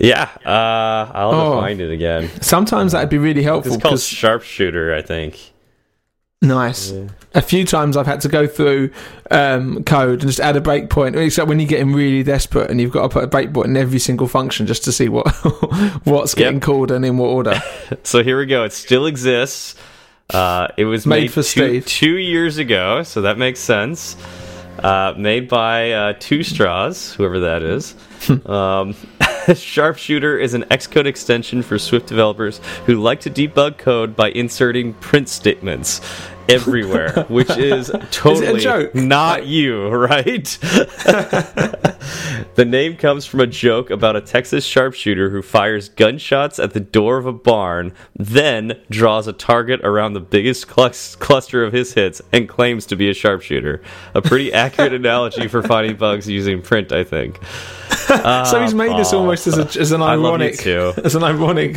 yeah, 0.00 0.28
uh, 0.46 1.10
I'll 1.14 1.32
have 1.32 1.40
Oh. 1.40 1.54
to 1.56 1.60
find 1.60 1.80
it 1.80 1.90
again. 1.90 2.30
Sometimes 2.40 2.92
that'd 2.92 3.10
be 3.10 3.18
really 3.18 3.42
helpful. 3.42 3.74
It's 3.74 3.82
called 3.82 4.00
Sharpshooter, 4.00 4.94
I 4.94 5.02
think. 5.02 5.38
Nice. 6.40 6.92
A 7.34 7.40
few 7.40 7.64
times 7.64 7.96
I've 7.96 8.06
had 8.06 8.20
to 8.22 8.28
go 8.28 8.48
through 8.48 8.90
um, 9.30 9.84
code 9.84 10.20
and 10.22 10.22
just 10.22 10.40
add 10.40 10.56
a 10.56 10.60
breakpoint. 10.60 11.14
Except 11.16 11.46
when 11.48 11.60
you're 11.60 11.68
getting 11.68 11.92
really 11.92 12.24
desperate 12.24 12.68
and 12.68 12.80
you've 12.80 12.90
got 12.90 13.02
to 13.02 13.08
put 13.10 13.22
a 13.22 13.28
breakpoint 13.28 13.66
in 13.66 13.76
every 13.76 14.00
single 14.00 14.26
function 14.26 14.66
just 14.66 14.82
to 14.84 14.92
see 14.92 15.08
what 15.08 15.28
what's 16.04 16.34
getting 16.34 16.54
Yep. 16.54 16.62
called 16.62 16.90
and 16.90 17.04
in 17.04 17.16
what 17.18 17.28
order. 17.28 17.60
So 18.02 18.24
here 18.24 18.38
we 18.38 18.46
go. 18.46 18.64
It 18.64 18.72
still 18.72 19.06
exists. 19.06 19.76
Uh, 20.30 20.66
it 20.76 20.84
was 20.86 21.06
Made 21.06 21.20
made, 21.20 21.28
for 21.30 21.42
two, 21.42 21.42
Steve. 21.42 21.86
two 21.86 22.16
years 22.16 22.58
ago, 22.58 23.02
so 23.04 23.20
that 23.22 23.38
makes 23.38 23.60
sense. 23.60 24.16
Uh, 24.78 25.14
made 25.16 25.48
by 25.48 25.92
uh, 25.92 26.14
Two 26.18 26.42
Straws, 26.42 27.12
whoever 27.14 27.40
that 27.40 27.62
is. 27.62 27.94
um, 28.46 28.94
Sharpshooter 29.54 30.38
is 30.38 30.54
an 30.54 30.62
Xcode 30.64 31.06
extension 31.06 31.62
for 31.62 31.78
Swift 31.78 32.06
developers 32.06 32.60
who 32.86 33.00
like 33.00 33.20
to 33.20 33.30
debug 33.30 33.76
code 33.78 34.16
by 34.16 34.30
inserting 34.30 34.94
print 34.94 35.28
statements 35.28 36.00
everywhere, 36.48 37.24
which 37.28 37.50
is 37.50 37.90
totally 38.10 38.60
joke? 38.60 38.94
not 38.94 39.46
you, 39.46 39.88
right? 39.88 40.44
the 42.54 42.64
name 42.66 42.96
comes 42.96 43.26
from 43.26 43.40
a 43.40 43.46
joke 43.46 43.90
about 43.90 44.16
a 44.16 44.20
Texas 44.20 44.64
sharpshooter 44.64 45.30
who 45.30 45.42
fires 45.42 45.88
gunshots 45.88 46.58
at 46.58 46.72
the 46.72 46.80
door 46.80 47.18
of 47.18 47.26
a 47.26 47.32
barn, 47.32 47.92
then 48.16 48.80
draws 48.90 49.26
a 49.26 49.32
target 49.32 49.80
around 49.82 50.12
the 50.12 50.20
biggest 50.20 50.68
clus- 50.68 51.16
cluster 51.16 51.64
of 51.64 51.72
his 51.72 51.94
hits 51.94 52.20
and 52.32 52.48
claims 52.48 52.86
to 52.86 52.96
be 52.96 53.08
a 53.10 53.14
sharpshooter. 53.14 53.82
A 54.14 54.22
pretty 54.22 54.52
accurate 54.52 54.92
analogy 54.92 55.48
for 55.48 55.62
finding 55.62 55.96
bugs 55.96 56.28
using 56.28 56.62
print, 56.62 56.92
I 56.92 57.04
think. 57.04 57.40
so 58.06 58.60
he's 58.60 58.74
made 58.74 58.96
this 58.98 59.12
almost 59.12 59.46
as, 59.46 59.58
a, 59.58 59.80
as 59.80 59.92
an 59.92 60.02
I 60.02 60.14
love 60.14 60.40
you 60.40 60.46
ironic 60.48 60.66
as 61.04 61.14
an 61.14 61.22
ironic 61.22 61.76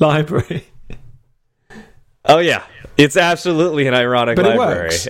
library. 0.00 0.64
Oh 2.24 2.38
yeah, 2.38 2.64
it's 2.98 3.16
absolutely 3.16 3.86
an 3.86 3.94
ironic 3.94 4.36
But 4.36 4.44
it 4.46 4.56
library. 4.56 4.84
works. 4.88 5.08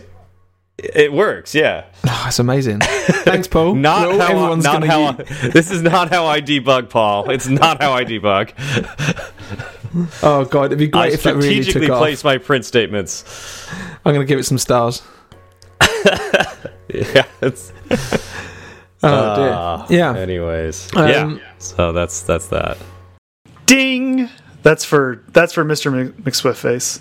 It 0.79 1.13
works, 1.13 1.55
yeah. 1.55 1.87
Oh, 2.05 2.21
that's 2.25 2.39
amazing. 2.39 2.81
Thanks, 2.81 3.49
Paul. 3.49 3.75
Not 3.89 4.21
how. 4.21 4.53
I, 4.53 4.55
not 4.57 4.85
how. 4.85 5.03
I, 5.07 5.13
this 5.51 5.71
is 5.71 5.83
not 5.83 6.09
how 6.11 6.27
I 6.27 6.41
debug, 6.41 6.89
Paul. 6.91 7.31
It's 7.31 7.49
not 7.49 7.83
how 7.83 7.93
I 7.93 8.05
debug. 8.05 8.53
Oh 10.23 10.45
god, 10.45 10.67
it'd 10.67 10.79
be 10.79 10.87
I 10.89 11.09
great 11.09 11.15
if 11.15 11.23
that 11.23 11.35
really 11.35 11.63
strategically 11.63 11.87
took 11.87 11.95
off. 11.97 12.01
place 12.01 12.23
my 12.23 12.37
print 12.37 12.67
statements. 12.67 13.25
I'm 14.05 14.13
going 14.13 14.25
to 14.25 14.29
give 14.31 14.39
it 14.39 14.45
some 14.45 14.59
stars. 14.59 15.03
Yeah. 16.89 17.25
It's, 17.43 17.73
Oh 19.03 19.37
dear. 19.37 19.49
uh, 19.53 19.87
Yeah. 19.91 20.15
Anyways, 20.17 20.89
Um, 20.97 21.09
yeah. 21.09 21.39
So 21.59 21.93
that's 21.93 22.23
that's 22.23 22.49
that. 22.49 22.77
Ding. 23.67 24.29
That's 24.63 24.85
for 24.85 25.25
that's 25.33 25.53
for 25.53 25.65
Mr. 25.65 25.93
Mc- 25.93 26.17
McSwiftface. 26.25 27.01